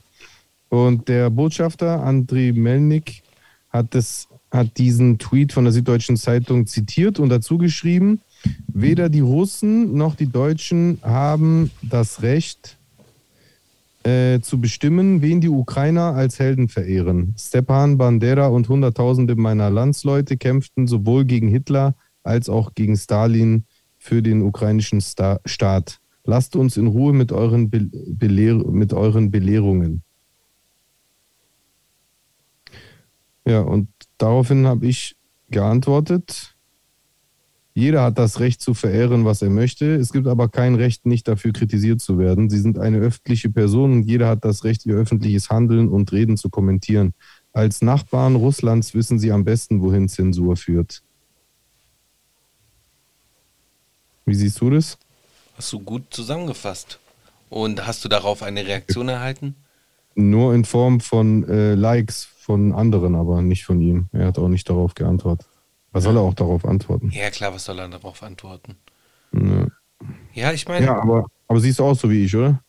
Und 0.70 1.08
der 1.08 1.28
Botschafter 1.30 2.02
Andriy 2.02 2.52
Melnik 2.52 3.22
hat, 3.68 3.94
das, 3.94 4.28
hat 4.50 4.78
diesen 4.78 5.18
Tweet 5.18 5.52
von 5.52 5.64
der 5.64 5.72
Süddeutschen 5.72 6.16
Zeitung 6.16 6.66
zitiert 6.66 7.18
und 7.18 7.28
dazu 7.28 7.58
geschrieben, 7.58 8.20
weder 8.68 9.08
die 9.08 9.20
Russen 9.20 9.96
noch 9.96 10.14
die 10.14 10.30
Deutschen 10.30 10.98
haben 11.02 11.70
das 11.82 12.22
Recht, 12.22 12.78
äh, 14.02 14.40
zu 14.40 14.60
bestimmen, 14.60 15.20
wen 15.20 15.42
die 15.42 15.50
Ukrainer 15.50 16.14
als 16.14 16.38
Helden 16.38 16.68
verehren. 16.68 17.34
Stepan 17.36 17.98
Bandera 17.98 18.46
und 18.46 18.68
Hunderttausende 18.68 19.36
meiner 19.36 19.68
Landsleute 19.68 20.38
kämpften 20.38 20.86
sowohl 20.86 21.26
gegen 21.26 21.48
Hitler 21.48 21.94
als 22.22 22.48
auch 22.48 22.74
gegen 22.74 22.96
Stalin 22.96 23.64
für 23.98 24.22
den 24.22 24.40
ukrainischen 24.40 25.02
Sta 25.02 25.40
Staat. 25.44 25.98
Lasst 26.24 26.56
uns 26.56 26.76
in 26.76 26.86
Ruhe 26.86 27.12
mit 27.12 27.32
euren, 27.32 27.68
Be 27.68 27.90
mit 28.72 28.92
euren 28.94 29.30
Belehrungen. 29.30 30.02
Ja, 33.45 33.61
und 33.61 33.88
daraufhin 34.18 34.66
habe 34.66 34.86
ich 34.86 35.16
geantwortet, 35.51 36.55
jeder 37.72 38.03
hat 38.03 38.18
das 38.18 38.41
Recht 38.41 38.61
zu 38.61 38.74
verehren, 38.74 39.24
was 39.24 39.43
er 39.43 39.51
möchte. 39.51 39.95
Es 39.95 40.12
gibt 40.12 40.26
aber 40.26 40.49
kein 40.49 40.74
Recht, 40.74 41.07
nicht 41.07 41.28
dafür 41.28 41.53
kritisiert 41.53 42.01
zu 42.01 42.18
werden. 42.18 42.51
Sie 42.51 42.59
sind 42.59 42.78
eine 42.78 42.99
öffentliche 42.99 43.49
Person 43.49 43.93
und 43.93 44.03
jeder 44.03 44.28
hat 44.28 44.45
das 44.45 44.64
Recht, 44.64 44.84
ihr 44.86 44.97
öffentliches 44.97 45.51
Handeln 45.51 45.88
und 45.88 46.11
Reden 46.12 46.36
zu 46.36 46.51
kommentieren. 46.51 47.14
Als 47.53 47.80
Nachbarn 47.80 48.36
Russlands 48.36 48.95
wissen 48.95 49.18
sie 49.18 49.32
am 49.32 49.45
besten, 49.45 49.80
wohin 49.82 50.09
Zensur 50.09 50.57
führt. 50.57 51.03
Wie 54.26 54.34
siehst 54.34 54.61
du 54.61 54.70
das? 54.70 54.99
Hast 55.57 55.72
du 55.72 55.80
gut 55.80 56.05
zusammengefasst. 56.11 56.99
Und 57.49 57.84
hast 57.86 58.05
du 58.05 58.09
darauf 58.09 58.43
eine 58.43 58.64
Reaktion 58.64 59.09
erhalten? 59.09 59.57
Nur 60.14 60.55
in 60.55 60.64
Form 60.64 61.01
von 61.01 61.49
äh, 61.49 61.74
Likes 61.74 62.28
von 62.51 62.72
anderen, 62.72 63.14
aber 63.14 63.42
nicht 63.42 63.64
von 63.64 63.80
ihm. 63.80 64.09
Er 64.12 64.26
hat 64.26 64.38
auch 64.38 64.48
nicht 64.48 64.68
darauf 64.68 64.94
geantwortet. 64.94 65.46
Was 65.92 66.03
soll 66.03 66.16
er 66.16 66.22
auch 66.22 66.34
darauf 66.34 66.64
antworten? 66.64 67.11
Ja, 67.12 67.30
klar, 67.30 67.55
was 67.55 67.64
soll 67.64 67.78
er 67.78 67.88
darauf 67.88 68.24
antworten? 68.24 68.74
Ja, 69.32 69.66
ja 70.34 70.53
ich 70.53 70.66
meine. 70.66 70.86
Ja, 70.86 71.01
aber, 71.01 71.26
aber 71.46 71.61
siehst 71.61 71.78
du 71.78 71.84
auch 71.84 71.94
so 71.94 72.11
wie 72.11 72.24
ich, 72.24 72.34
oder? 72.34 72.61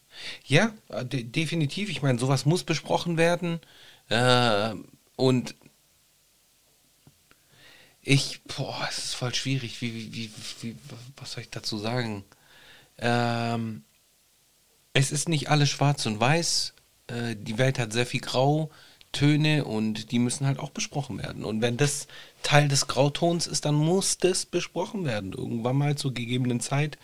Ja, 0.46 0.72
de 1.04 1.24
definitiv. 1.24 1.90
Ich 1.90 2.04
meine, 2.04 2.20
sowas 2.20 2.46
muss 2.46 2.64
besprochen 2.64 3.18
werden. 3.18 3.60
Äh, 4.10 4.76
und 5.16 5.56
ich, 8.04 8.42
boah, 8.44 8.86
es 8.88 9.00
ist 9.00 9.16
voll 9.16 9.34
schwierig. 9.34 9.82
Wie, 9.82 9.96
wie, 9.96 10.14
wie, 10.14 10.32
wie, 10.62 10.76
was 11.18 11.32
soll 11.32 11.42
ich 11.42 11.50
dazu 11.50 11.80
sagen? 11.80 12.24
Ähm, 13.00 13.84
es 14.94 15.12
ist 15.12 15.28
nicht 15.28 15.50
alles 15.50 15.70
schwarz 15.70 16.06
und 16.06 16.20
weiß. 16.20 16.74
Äh, 17.08 17.36
die 17.36 17.58
Welt 17.58 17.80
hat 17.80 17.94
sehr 17.94 18.06
viel 18.06 18.22
Grau. 18.22 18.70
Töne 19.12 19.66
und 19.66 20.12
die 20.12 20.20
müssen 20.20 20.46
halt 20.46 20.60
auch 20.60 20.70
besprochen 20.70 21.18
werden. 21.22 21.44
Und 21.44 21.62
wenn 21.62 21.78
das 21.78 22.08
Teil 22.44 22.68
des 22.68 22.88
Grautons 22.88 23.46
ist, 23.48 23.66
dann 23.66 23.76
muss 23.76 24.18
das 24.18 24.46
besprochen 24.46 25.06
werden. 25.06 25.34
Irgendwann 25.34 25.76
mal 25.76 25.96
zur 25.96 26.14
gegebenen 26.14 26.60
Zeit, 26.60 26.98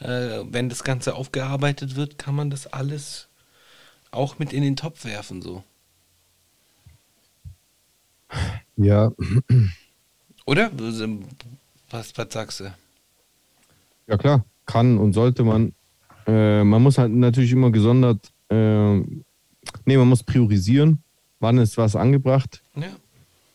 äh, 0.00 0.40
wenn 0.50 0.68
das 0.68 0.82
Ganze 0.82 1.14
aufgearbeitet 1.14 1.94
wird, 1.94 2.18
kann 2.18 2.34
man 2.34 2.50
das 2.50 2.66
alles 2.66 3.28
auch 4.10 4.38
mit 4.38 4.52
in 4.52 4.62
den 4.62 4.76
Topf 4.76 5.04
werfen, 5.04 5.40
so. 5.40 5.62
Ja. 8.76 9.12
Oder? 10.46 10.70
Was, 11.90 12.16
was 12.16 12.32
sagst 12.32 12.60
du? 12.60 12.74
Ja, 14.08 14.16
klar, 14.16 14.44
kann 14.66 14.98
und 14.98 15.12
sollte 15.12 15.44
man. 15.44 15.74
Äh, 16.26 16.64
man 16.64 16.82
muss 16.82 16.98
halt 16.98 17.12
natürlich 17.12 17.52
immer 17.52 17.70
gesondert, 17.70 18.32
äh, 18.48 18.96
nee, 18.96 19.96
man 19.96 20.08
muss 20.08 20.22
priorisieren 20.22 21.01
wann 21.42 21.58
ist 21.58 21.76
was 21.76 21.96
angebracht. 21.96 22.62
Ja. 22.76 22.88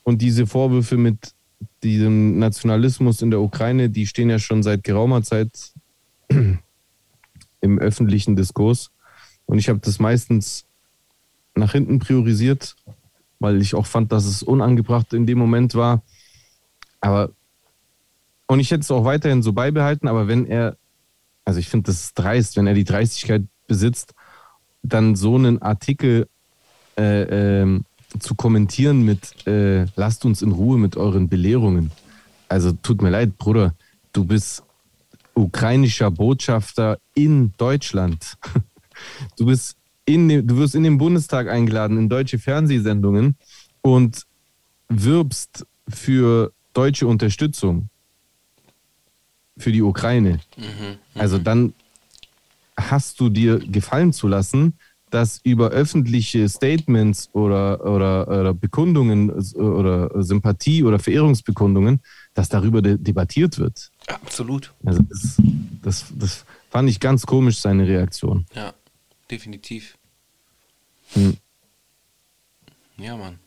Und 0.03 0.21
diese 0.21 0.45
Vorwürfe 0.45 0.97
mit 0.97 1.33
diesem 1.83 2.38
Nationalismus 2.39 3.21
in 3.21 3.31
der 3.31 3.41
Ukraine, 3.41 3.89
die 3.89 4.05
stehen 4.05 4.29
ja 4.29 4.39
schon 4.39 4.63
seit 4.63 4.83
geraumer 4.83 5.23
Zeit 5.23 5.71
im 7.61 7.79
öffentlichen 7.79 8.35
Diskurs. 8.35 8.91
Und 9.45 9.57
ich 9.57 9.69
habe 9.69 9.79
das 9.79 9.99
meistens 9.99 10.65
nach 11.55 11.71
hinten 11.71 11.99
priorisiert, 11.99 12.75
weil 13.39 13.61
ich 13.61 13.73
auch 13.75 13.85
fand, 13.85 14.11
dass 14.11 14.25
es 14.25 14.43
unangebracht 14.43 15.13
in 15.13 15.25
dem 15.25 15.38
Moment 15.38 15.75
war. 15.75 16.03
Aber, 17.01 17.31
und 18.47 18.59
ich 18.59 18.71
hätte 18.71 18.81
es 18.81 18.91
auch 18.91 19.05
weiterhin 19.05 19.41
so 19.41 19.53
beibehalten, 19.53 20.07
aber 20.07 20.27
wenn 20.27 20.45
er, 20.45 20.77
also 21.45 21.59
ich 21.59 21.69
finde 21.69 21.88
das 21.88 22.13
dreist, 22.13 22.57
wenn 22.57 22.67
er 22.67 22.73
die 22.73 22.83
Dreistigkeit 22.83 23.43
besitzt, 23.67 24.13
dann 24.83 25.15
so 25.15 25.35
einen 25.35 25.61
Artikel 25.61 26.27
äh, 26.97 27.61
äh, 27.61 27.81
zu 28.19 28.35
kommentieren 28.35 29.03
mit 29.03 29.45
äh, 29.47 29.85
lasst 29.95 30.25
uns 30.25 30.41
in 30.41 30.51
Ruhe 30.51 30.77
mit 30.77 30.97
euren 30.97 31.29
Belehrungen. 31.29 31.91
Also 32.49 32.71
tut 32.71 33.01
mir 33.01 33.09
leid, 33.09 33.37
Bruder, 33.37 33.75
du 34.13 34.25
bist 34.25 34.63
ukrainischer 35.33 36.09
Botschafter 36.11 36.99
in 37.13 37.53
Deutschland. 37.57 38.37
Du 39.37 39.45
bist 39.45 39.77
in 40.05 40.27
dem, 40.27 40.47
du 40.47 40.57
wirst 40.57 40.73
in 40.73 40.81
den 40.81 40.97
Bundestag 40.97 41.47
eingeladen, 41.47 41.99
in 41.99 42.09
deutsche 42.09 42.39
Fernsehsendungen 42.39 43.35
und 43.81 44.23
wirbst 44.89 45.67
für 45.87 46.51
deutsche 46.73 47.05
Unterstützung 47.05 47.89
für 49.55 49.71
die 49.71 49.83
Ukraine. 49.83 50.39
Mhm, 50.57 50.97
also 51.13 51.37
dann 51.37 51.73
hast 52.75 53.19
du 53.19 53.29
dir 53.29 53.59
gefallen 53.59 54.13
zu 54.13 54.27
lassen, 54.27 54.73
dass 55.09 55.39
über 55.43 55.69
öffentliche 55.69 56.49
Statements 56.49 57.29
oder, 57.33 57.85
oder, 57.85 58.27
oder 58.27 58.53
Bekundungen 58.53 59.29
oder 59.55 60.23
Sympathie 60.23 60.83
oder 60.83 60.99
Verehrungsbekundungen, 60.99 62.01
dass 62.33 62.49
darüber 62.49 62.81
de 62.81 62.97
debattiert 62.97 63.57
wird. 63.57 63.89
Absolut. 64.07 64.73
Also 64.83 65.01
das, 65.03 65.41
das, 65.81 66.05
das 66.15 66.45
fand 66.69 66.89
ich 66.89 66.99
ganz 66.99 67.25
komisch, 67.25 67.59
seine 67.59 67.87
Reaktion. 67.87 68.45
Ja, 68.53 68.73
definitiv. 69.31 69.97
Hm. 71.13 71.37
Ja, 72.97 73.15
Mann. 73.15 73.39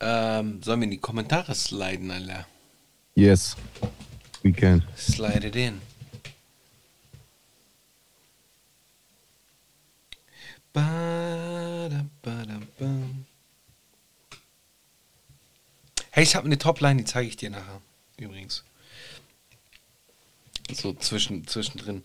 Ähm, 0.00 0.62
sollen 0.62 0.80
wir 0.80 0.84
in 0.84 0.90
die 0.92 0.98
Kommentare 0.98 1.54
sliden, 1.54 2.10
Alter? 2.10 2.46
Yes, 3.14 3.56
we 4.42 4.52
can. 4.52 4.82
Slide 4.96 5.46
it 5.46 5.56
in. 5.56 5.80
Hey, 16.10 16.24
ich 16.24 16.34
habe 16.34 16.46
eine 16.46 16.58
Topline, 16.58 16.96
die 16.96 17.04
zeige 17.04 17.28
ich 17.28 17.36
dir 17.36 17.50
nachher. 17.50 17.80
Übrigens. 18.18 18.64
So 20.72 20.92
zwischen, 20.94 21.46
zwischendrin. 21.46 22.02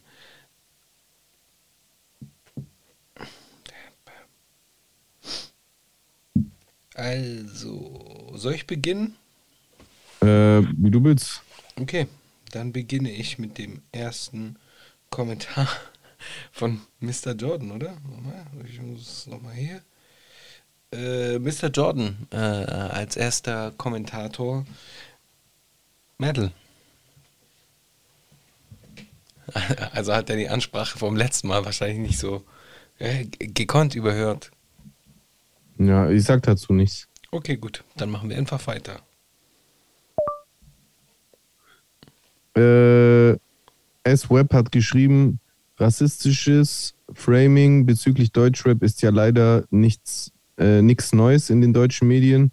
Also, 6.94 8.32
soll 8.36 8.54
ich 8.54 8.68
beginnen? 8.68 9.16
Äh, 10.22 10.62
wie 10.78 10.92
du 10.92 11.04
willst. 11.04 11.42
Okay, 11.80 12.08
dann 12.52 12.72
beginne 12.72 13.12
ich 13.12 13.40
mit 13.40 13.58
dem 13.58 13.82
ersten 13.92 14.58
Kommentar. 15.10 15.68
Von 16.52 16.82
Mr. 17.00 17.34
Jordan, 17.34 17.72
oder? 17.72 17.98
Nochmal, 18.10 18.46
ich 18.68 18.82
muss 18.82 19.28
nochmal 19.28 19.54
hier. 19.54 19.82
Äh, 20.92 21.40
Mr. 21.40 21.70
Jordan 21.70 22.28
äh, 22.32 22.36
als 22.36 23.16
erster 23.16 23.72
Kommentator. 23.78 24.66
Metal. 26.18 26.52
Also 29.92 30.14
hat 30.14 30.30
er 30.30 30.38
die 30.38 30.50
Ansprache 30.50 30.98
vom 30.98 31.16
letzten 31.16 31.48
Mal 31.48 31.66
wahrscheinlich 31.66 32.00
nicht 32.00 32.18
so 32.18 32.44
äh, 32.98 33.26
gekonnt 33.26 33.94
überhört. 33.94 34.52
Ja, 35.78 36.10
ich 36.10 36.24
sag 36.24 36.44
dazu 36.44 36.74
nichts. 36.74 37.08
Okay, 37.32 37.58
gut. 37.58 37.84
Dann 37.98 38.10
machen 38.10 38.30
wir 38.30 38.38
einfach 38.38 38.66
weiter. 38.68 39.02
Äh, 42.56 43.32
S-Web 44.04 44.54
hat 44.54 44.72
geschrieben, 44.72 45.40
rassistisches 45.78 46.94
Framing 47.14 47.86
bezüglich 47.86 48.32
Deutschrap 48.32 48.84
ist 48.84 49.02
ja 49.02 49.10
leider 49.10 49.66
nichts 49.70 50.32
äh, 50.58 50.82
nichts 50.82 51.14
Neues 51.14 51.50
in 51.50 51.62
den 51.62 51.74
deutschen 51.74 52.08
Medien. 52.08 52.52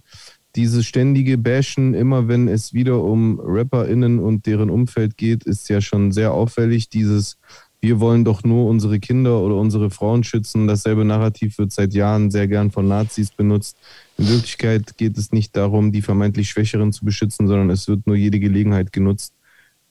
Dieses 0.57 0.87
ständige 0.87 1.39
Bashen, 1.39 1.95
immer 1.95 2.27
wenn 2.29 2.49
es 2.49 2.73
wieder 2.73 3.03
um 3.05 3.41
RapperInnen 3.41 4.19
und 4.19 4.47
deren 4.47 4.71
Umfeld 4.71 5.17
geht, 5.17 5.45
ist 5.45 5.69
ja 5.69 5.81
schon 5.81 6.11
sehr 6.11 6.33
auffällig. 6.33 6.89
Dieses 6.89 7.39
wir 7.83 7.99
wollen 7.99 8.25
doch 8.25 8.45
nur 8.45 8.67
unsere 8.69 9.01
Kinder 9.01 9.41
oder 9.41 9.57
unsere 9.57 9.89
Frauen 9.91 10.23
schützen. 10.23 10.67
Dasselbe 10.67 11.05
Narrativ 11.05 11.57
wird 11.57 11.73
seit 11.73 11.95
Jahren 11.95 12.31
sehr 12.31 12.47
gern 12.47 12.71
von 12.71 12.87
Nazis 12.87 13.31
benutzt. 13.31 13.79
In 14.19 14.29
Wirklichkeit 14.29 14.99
geht 14.99 15.17
es 15.17 15.33
nicht 15.33 15.57
darum, 15.57 15.91
die 15.91 16.03
vermeintlich 16.03 16.51
Schwächeren 16.51 16.93
zu 16.93 17.07
beschützen, 17.07 17.49
sondern 17.49 17.71
es 17.71 17.89
wird 17.89 18.07
nur 18.07 18.17
jede 18.17 18.39
Gelegenheit 18.39 18.93
genutzt, 18.93 19.33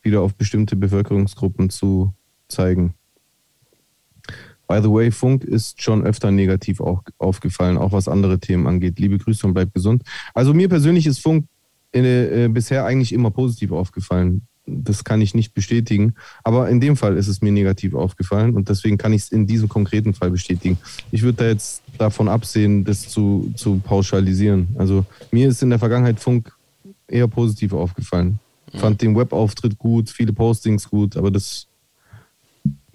wieder 0.03 0.21
auf 0.21 0.35
bestimmte 0.35 0.75
Bevölkerungsgruppen 0.75 1.71
zu 1.71 2.13
zeigen. 2.47 2.93
By 4.69 4.81
the 4.83 4.91
way, 4.91 5.09
Funk 5.09 5.43
ist 5.43 5.81
schon 5.81 6.03
öfter 6.03 6.29
negativ 6.29 6.79
auch 6.79 7.01
aufgefallen, 7.17 7.75
auch 7.75 7.91
was 7.91 8.07
andere 8.07 8.39
Themen 8.39 8.67
angeht. 8.67 8.99
Liebe 8.99 9.17
Grüße 9.17 9.47
und 9.47 9.55
bleibt 9.55 9.73
gesund. 9.73 10.03
Also 10.35 10.53
mir 10.53 10.69
persönlich 10.69 11.07
ist 11.07 11.23
Funk 11.23 11.45
äh, 11.91 12.47
bisher 12.49 12.85
eigentlich 12.85 13.11
immer 13.11 13.31
positiv 13.31 13.71
aufgefallen. 13.71 14.43
Das 14.67 15.03
kann 15.03 15.21
ich 15.21 15.33
nicht 15.33 15.55
bestätigen. 15.55 16.13
Aber 16.43 16.69
in 16.69 16.79
dem 16.79 16.97
Fall 16.97 17.17
ist 17.17 17.27
es 17.27 17.41
mir 17.41 17.51
negativ 17.51 17.95
aufgefallen 17.95 18.55
und 18.55 18.69
deswegen 18.69 18.99
kann 18.99 19.11
ich 19.11 19.23
es 19.23 19.31
in 19.31 19.47
diesem 19.47 19.69
konkreten 19.69 20.13
Fall 20.13 20.29
bestätigen. 20.29 20.77
Ich 21.09 21.23
würde 21.23 21.37
da 21.39 21.47
jetzt 21.47 21.81
davon 21.97 22.27
absehen, 22.27 22.85
das 22.85 23.09
zu, 23.09 23.51
zu 23.55 23.79
pauschalisieren. 23.79 24.67
Also 24.77 25.03
mir 25.31 25.47
ist 25.49 25.63
in 25.63 25.71
der 25.71 25.79
Vergangenheit 25.79 26.19
Funk 26.19 26.55
eher 27.07 27.27
positiv 27.27 27.73
aufgefallen. 27.73 28.39
Mhm. 28.71 28.77
Fand 28.77 29.01
den 29.01 29.17
Webauftritt 29.17 29.79
gut, 29.79 30.11
viele 30.11 30.31
Postings 30.31 30.87
gut, 30.87 31.17
aber 31.17 31.31
das 31.31 31.68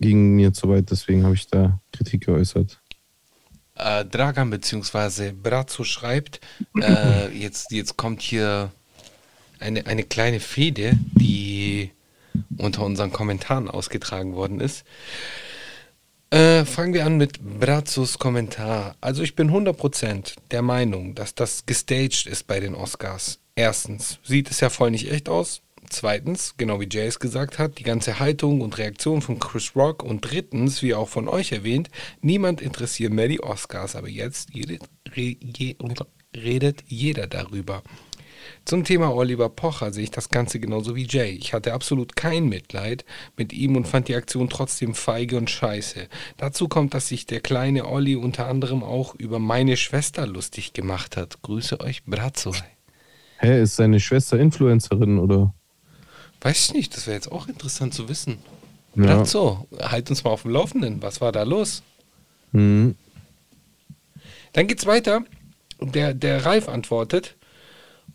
ging 0.05 0.34
mir 0.36 0.52
zu 0.52 0.68
weit, 0.68 0.90
deswegen 0.90 1.24
habe 1.24 1.34
ich 1.34 1.46
da 1.46 1.80
Kritik 1.90 2.26
geäußert. 2.26 2.78
Äh, 3.74 4.05
Dragan 4.05 4.50
bzw. 4.50 5.32
Brazzo 5.32 5.82
schreibt, 5.82 6.40
äh, 6.78 7.28
jetzt, 7.34 7.72
jetzt 7.72 7.96
kommt 7.96 8.20
hier 8.20 8.70
eine, 9.59 9.86
eine 9.86 10.02
kleine 10.02 10.40
Fehde, 10.40 10.98
die 11.14 11.90
unter 12.59 12.84
unseren 12.84 13.12
Kommentaren 13.12 13.70
ausgetragen 13.70 14.34
worden 14.34 14.61
ist. 14.61 14.84
Äh, 16.28 16.66
fangen 16.66 16.92
wir 16.92 17.07
an 17.07 17.16
mit 17.16 17.40
Brazzos 17.40 18.18
Kommentar. 18.18 18.96
Also 19.00 19.22
ich 19.22 19.34
bin 19.34 19.50
100% 19.50 20.34
der 20.50 20.62
Meinung, 20.62 21.14
dass 21.14 21.34
das 21.34 21.64
gestaged 21.64 22.26
ist 22.26 22.46
bei 22.46 22.61
den 22.61 22.74
Oscars. 22.74 23.38
Erstens 23.55 24.18
sieht 24.22 24.50
es 24.50 24.61
ja 24.61 24.68
voll 24.68 24.90
nicht 24.90 25.11
echt 25.11 25.30
aus. 25.30 25.62
Zweitens, 25.95 26.57
genau 26.57 26.80
wie 26.80 26.88
Jay 26.90 27.07
es 27.07 27.20
gesagt 27.20 27.61
hat, 27.61 27.78
die 27.78 27.84
ganze 27.84 28.18
Haltung 28.18 28.62
und 28.62 28.78
Reaktion 28.78 29.22
von 29.22 29.38
Chris 29.38 29.76
Rock. 29.76 30.03
Und 30.03 30.22
drittens, 30.28 30.82
wie 30.82 30.92
auch 30.92 31.09
von 31.09 31.28
euch 31.28 31.53
erwähnt, 31.53 31.88
niemand 32.20 32.61
interessiert 32.61 33.12
mehr 33.12 33.28
die 33.28 33.40
Oscars, 33.40 33.95
aber 33.95 34.09
jetzt 34.09 34.53
redet, 34.57 34.82
redet 36.34 36.82
jeder 36.88 37.28
darüber. 37.28 37.84
Zum 38.64 38.82
Thema 38.82 39.14
Oliver 39.14 39.49
Pocher 39.49 39.92
sehe 39.92 40.03
ich 40.03 40.11
das 40.11 40.30
Ganze 40.30 40.59
genauso 40.59 40.97
wie 40.97 41.07
Jay. 41.07 41.30
Ich 41.30 41.55
hatte 41.55 41.72
absolut 41.72 42.16
kein 42.16 42.49
Mitleid 42.49 43.05
mit 43.36 43.53
ihm 43.53 43.76
und 43.76 43.86
fand 43.86 44.09
die 44.09 44.16
Aktion 44.16 44.51
trotzdem 44.51 44.97
feige 44.97 45.36
und 45.36 45.49
scheiße. 45.49 46.09
Dazu 46.38 46.66
kommt, 46.66 46.92
dass 46.95 47.07
sich 47.07 47.24
der 47.24 47.40
kleine 47.40 47.86
Olli 47.86 48.16
unter 48.16 48.49
anderem 48.49 48.82
auch 48.82 49.14
über 49.14 49.38
meine 49.38 49.76
Schwester 49.76 50.26
lustig 50.26 50.72
gemacht 50.72 51.16
hat. 51.16 51.40
Grüße 51.42 51.78
euch, 51.78 52.03
Brazzo. 52.03 52.53
Hä, 53.38 53.62
ist 53.62 53.76
seine 53.76 54.01
Schwester 54.01 54.40
Influencerin 54.40 55.20
oder? 55.20 55.55
Weiß 56.45 56.66
ich 56.66 56.74
nicht, 56.74 56.95
das 56.95 57.07
wäre 57.07 57.16
jetzt 57.16 57.32
auch 57.32 57.49
interessant 57.49 57.95
zu 57.95 58.09
wissen. 58.11 58.38
Ja. 58.97 59.24
so, 59.24 59.66
halt 59.80 60.11
uns 60.11 60.24
mal 60.24 60.30
auf 60.30 60.42
dem 60.42 60.51
Laufenden. 60.51 61.03
Was 61.03 61.22
war 61.22 61.32
da 61.32 61.42
los? 61.42 61.82
Mhm. 62.53 62.97
Dann 64.53 64.66
geht's 64.66 64.84
weiter. 64.84 65.24
Der, 65.80 66.12
der 66.12 66.45
Ralf 66.45 66.68
antwortet. 66.68 67.34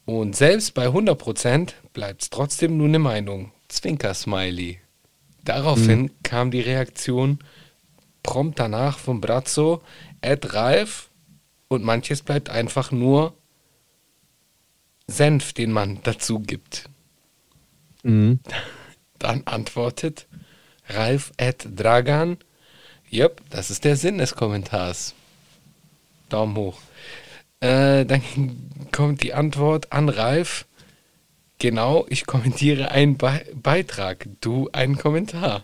Und 0.06 0.36
selbst 0.36 0.76
bei 0.76 0.88
100% 0.88 1.74
bleibt 1.92 2.22
es 2.22 2.30
trotzdem 2.30 2.78
nur 2.78 2.88
eine 2.88 3.00
Meinung. 3.00 3.52
Zwinker-Smiley. 3.68 4.80
Daraufhin 5.44 6.04
mhm. 6.04 6.12
kam 6.22 6.52
die 6.52 6.62
Reaktion 6.62 7.40
prompt 8.22 8.60
danach 8.60 9.00
von 9.00 9.22
Brazzo, 9.22 9.82
Ed 10.22 10.54
Ralf 10.54 11.10
und 11.68 11.84
manches 11.84 12.22
bleibt 12.22 12.52
einfach 12.52 12.92
nur 12.92 13.34
Senf, 15.08 15.54
den 15.54 15.72
man 15.72 16.00
dazu 16.04 16.40
gibt. 16.40 16.90
Mhm. 18.04 18.40
Dann 19.18 19.44
antwortet 19.46 20.28
Ralf 20.88 21.32
at 21.38 21.68
Dragan. 21.76 22.38
Yep, 23.12 23.42
das 23.50 23.70
ist 23.70 23.84
der 23.86 23.96
Sinn 23.96 24.18
des 24.18 24.36
Kommentars. 24.36 25.14
Daumen 26.30 26.56
hoch. 26.56 26.80
Äh, 27.60 28.06
dann 28.06 28.22
kommt 28.92 29.24
die 29.24 29.34
Antwort 29.34 29.92
an 29.92 30.10
Ralf. 30.10 30.66
Genau, 31.58 32.06
ich 32.10 32.26
kommentiere 32.26 32.92
einen 32.92 33.18
Be 33.18 33.42
Beitrag, 33.54 34.28
du 34.40 34.70
einen 34.72 34.98
Kommentar. 34.98 35.64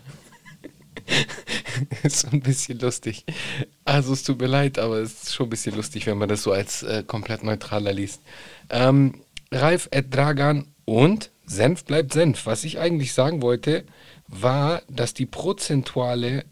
ist 2.02 2.32
ein 2.32 2.40
bisschen 2.40 2.78
lustig. 2.80 3.24
Also 3.84 4.12
es 4.12 4.22
tut 4.22 4.40
mir 4.40 4.46
leid, 4.46 4.78
aber 4.78 4.96
es 4.98 5.22
ist 5.22 5.34
schon 5.34 5.46
ein 5.46 5.50
bisschen 5.50 5.74
lustig, 5.74 6.06
wenn 6.06 6.18
man 6.18 6.28
das 6.28 6.42
so 6.42 6.52
als 6.52 6.82
äh, 6.82 7.02
komplett 7.06 7.44
neutraler 7.44 7.92
liest. 7.92 8.20
Ähm, 8.68 9.22
Ralf 9.50 9.88
Dragan 10.10 10.66
und 10.84 11.30
Senf 11.46 11.84
bleibt 11.84 12.12
Senf. 12.12 12.46
Was 12.46 12.64
ich 12.64 12.78
eigentlich 12.78 13.12
sagen 13.12 13.40
wollte, 13.42 13.84
war, 14.28 14.82
dass 14.88 15.14
die 15.14 15.26
prozentuale 15.26 16.44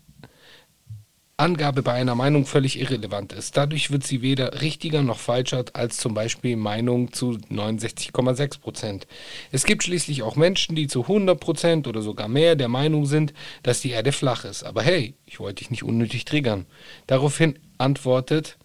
Angabe 1.36 1.82
bei 1.82 1.92
einer 1.94 2.14
Meinung 2.14 2.46
völlig 2.46 2.78
irrelevant 2.78 3.32
ist. 3.32 3.56
Dadurch 3.56 3.90
wird 3.90 4.04
sie 4.04 4.22
weder 4.22 4.60
richtiger 4.62 5.02
noch 5.02 5.18
falscher 5.18 5.64
als 5.72 5.96
zum 5.96 6.14
Beispiel 6.14 6.54
Meinung 6.56 7.12
zu 7.12 7.32
69,6 7.50 8.60
Prozent. 8.60 9.08
Es 9.50 9.64
gibt 9.64 9.82
schließlich 9.82 10.22
auch 10.22 10.36
Menschen, 10.36 10.76
die 10.76 10.86
zu 10.86 11.02
100 11.02 11.40
Prozent 11.40 11.88
oder 11.88 12.02
sogar 12.02 12.28
mehr 12.28 12.54
der 12.54 12.68
Meinung 12.68 13.06
sind, 13.06 13.34
dass 13.64 13.80
die 13.80 13.90
Erde 13.90 14.12
flach 14.12 14.44
ist. 14.44 14.62
Aber 14.62 14.82
hey, 14.82 15.14
ich 15.26 15.40
wollte 15.40 15.56
dich 15.56 15.72
nicht 15.72 15.82
unnötig 15.82 16.24
triggern. 16.24 16.66
Daraufhin 17.08 17.58
antwortet. 17.78 18.56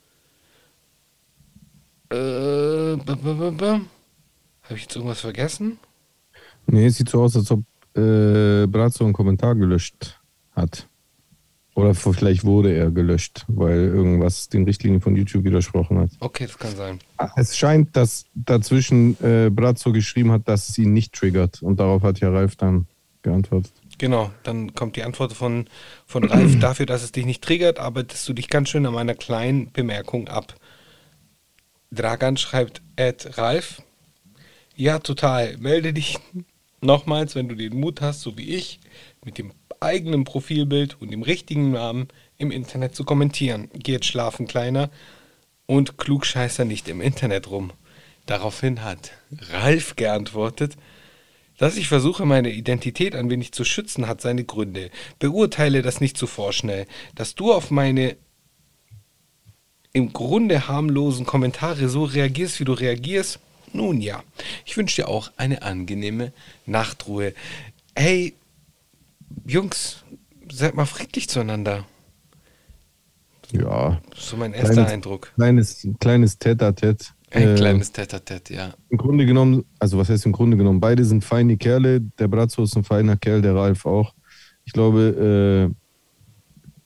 Äh, 2.12 2.16
Habe 2.16 3.86
ich 4.76 4.82
jetzt 4.84 4.96
irgendwas 4.96 5.22
vergessen? 5.22 5.80
Nee, 6.72 6.86
es 6.86 6.98
sieht 6.98 7.10
so 7.10 7.22
aus, 7.24 7.36
als 7.36 7.50
ob 7.52 7.64
äh, 7.96 8.68
Brazzo 8.68 9.04
einen 9.04 9.14
Kommentar 9.14 9.56
gelöscht 9.56 10.20
hat. 10.52 10.88
Oder 11.76 11.94
vielleicht 11.96 12.44
wurde 12.44 12.74
er 12.74 12.92
gelöscht, 12.92 13.46
weil 13.48 13.86
irgendwas 13.86 14.50
den 14.50 14.66
Richtlinien 14.66 15.02
von 15.02 15.16
YouTube 15.16 15.46
widersprochen 15.46 16.00
hat. 16.00 16.10
Okay, 16.20 16.46
das 16.46 16.58
kann 16.58 16.76
sein. 16.76 17.00
Es 17.38 17.58
scheint, 17.58 17.96
dass 17.96 18.26
dazwischen 18.34 19.16
äh, 19.24 19.50
Brazzo 19.50 19.94
geschrieben 19.94 20.32
hat, 20.32 20.48
dass 20.48 20.70
es 20.70 20.78
ihn 20.78 20.94
nicht 20.94 21.14
triggert. 21.14 21.62
Und 21.62 21.80
darauf 21.80 22.04
hat 22.04 22.20
ja 22.20 22.32
Ralf 22.32 22.56
dann 22.58 22.88
geantwortet. 23.22 23.72
Genau, 23.98 24.32
dann 24.44 24.74
kommt 24.76 24.96
die 24.96 25.04
Antwort 25.04 25.34
von, 25.34 25.68
von 26.06 26.26
Ralf 26.26 26.60
dafür, 26.60 26.86
dass 26.86 27.04
es 27.04 27.12
dich 27.12 27.26
nicht 27.26 27.44
triggert, 27.44 27.80
arbeitest 27.80 28.28
du 28.28 28.34
dich 28.34 28.50
ganz 28.50 28.70
schön 28.70 28.86
an 28.86 28.94
meiner 28.94 29.16
kleinen 29.16 29.72
Bemerkung 29.72 30.28
ab. 30.28 30.56
Dragan 31.92 32.38
schreibt, 32.38 32.82
Ed 32.98 33.38
Ralf, 33.38 33.82
ja, 34.76 35.00
total. 35.00 35.58
Melde 35.58 35.94
dich 35.94 36.20
Nochmals, 36.82 37.36
wenn 37.36 37.50
du 37.50 37.56
den 37.56 37.80
Mut 37.80 38.02
hast, 38.02 38.22
so 38.22 38.38
wie 38.38 38.56
ich, 38.56 38.80
mit 39.24 39.38
dem 39.38 39.52
eigenen 39.80 40.24
Profilbild 40.24 41.02
und 41.02 41.12
dem 41.12 41.24
richtigen 41.24 41.72
Namen 41.72 42.08
im 42.38 42.52
Internet 42.52 42.96
zu 42.96 43.04
kommentieren. 43.04 43.70
Geh 43.74 43.94
jetzt 43.94 44.06
schlafen, 44.06 44.48
Kleiner, 44.48 44.90
und 45.66 45.98
klugscheißer 45.98 46.66
nicht 46.66 46.88
im 46.88 47.02
Internet 47.02 47.50
rum. 47.50 47.72
Daraufhin 48.26 48.84
hat 48.84 49.12
Ralf 49.52 49.96
geantwortet, 49.96 50.78
dass 51.58 51.76
ich 51.76 51.90
versuche, 51.90 52.26
meine 52.26 52.52
Identität 52.52 53.16
ein 53.16 53.30
wenig 53.30 53.52
zu 53.52 53.66
schützen, 53.66 54.08
hat 54.08 54.22
seine 54.22 54.46
Gründe. 54.46 54.92
Beurteile 55.20 55.82
das 55.82 56.00
nicht 56.00 56.18
zu 56.18 56.26
vorschnell. 56.26 56.88
Dass 57.16 57.36
du 57.36 57.54
auf 57.54 57.70
meine 57.70 58.16
im 59.92 60.14
Grunde 60.14 60.68
harmlosen 60.68 61.26
Kommentare 61.26 61.90
so 61.90 62.04
reagierst, 62.04 62.60
wie 62.60 62.66
du 62.66 62.74
reagierst, 62.74 63.40
nun 63.74 64.02
ja, 64.02 64.24
ich 64.66 64.76
wünsche 64.78 65.02
dir 65.02 65.08
auch 65.08 65.32
eine 65.38 65.62
angenehme 65.62 66.32
Nachtruhe. 66.66 67.34
Hey, 67.96 68.34
Jungs, 69.46 70.04
seid 70.52 70.76
mal 70.76 70.86
friedlich 70.86 71.30
zueinander. 71.30 71.86
Ja, 73.52 74.00
So 74.16 74.38
mein 74.38 74.54
erster 74.54 74.74
Kleines- 74.74 74.92
Eindruck. 74.92 75.32
kleines, 75.36 75.88
kleines 76.00 76.38
Tête-à-Tête. 76.40 77.14
Ein 77.32 77.50
Äh, 77.50 77.56
kleines 77.56 77.92
Tete-Tete, 77.92 78.56
ja. 78.56 78.74
Im 78.90 78.98
Grunde 78.98 79.26
genommen, 79.26 79.64
also 79.80 79.98
was 80.00 80.10
heißt 80.10 80.26
im 80.26 80.32
Grunde 80.32 80.58
genommen? 80.58 80.80
Beide 80.80 81.06
sind 81.06 81.24
feine 81.24 81.58
Kerle. 81.58 82.02
Der 82.02 82.28
Brazzo 82.28 82.64
ist 82.64 82.76
ein 82.76 82.84
feiner 82.84 83.18
Kerl, 83.18 83.42
der 83.44 83.54
Ralf 83.56 83.86
auch. 83.86 84.14
Ich 84.66 84.74
glaube, 84.74 85.70
äh, 85.72 85.76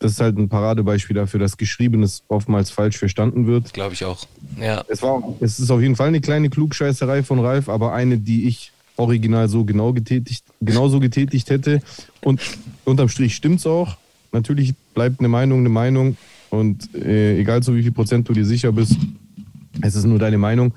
das 0.03 0.13
ist 0.13 0.19
halt 0.19 0.37
ein 0.37 0.49
Paradebeispiel 0.49 1.15
dafür, 1.15 1.39
dass 1.39 1.55
Geschriebenes 1.55 2.23
oftmals 2.27 2.69
falsch 2.69 2.97
verstanden 2.97 3.47
wird. 3.47 3.73
Glaube 3.73 3.93
ich 3.93 4.03
auch. 4.03 4.27
Ja. 4.59 4.83
Es, 4.89 5.01
war, 5.01 5.23
es 5.39 5.59
ist 5.59 5.71
auf 5.71 5.79
jeden 5.79 5.95
Fall 5.95 6.09
eine 6.09 6.19
kleine 6.19 6.49
Klugscheißerei 6.49 7.23
von 7.23 7.39
Ralf, 7.39 7.69
aber 7.69 7.93
eine, 7.93 8.17
die 8.17 8.45
ich 8.45 8.73
original 8.97 9.47
so 9.47 9.63
genau 9.63 9.93
getätigt, 9.93 10.43
genauso 10.59 10.99
getätigt 10.99 11.49
hätte. 11.49 11.81
Und 12.19 12.41
unterm 12.83 13.07
Strich 13.07 13.33
stimmt's 13.33 13.65
auch. 13.65 13.95
Natürlich 14.33 14.73
bleibt 14.93 15.21
eine 15.21 15.29
Meinung 15.29 15.59
eine 15.59 15.69
Meinung. 15.69 16.17
Und 16.49 16.93
äh, 16.95 17.39
egal 17.39 17.63
zu 17.63 17.73
wie 17.73 17.81
viel 17.81 17.93
Prozent 17.93 18.27
du 18.27 18.33
dir 18.33 18.45
sicher 18.45 18.73
bist, 18.73 18.97
es 19.81 19.95
ist 19.95 20.03
nur 20.03 20.19
deine 20.19 20.37
Meinung. 20.37 20.73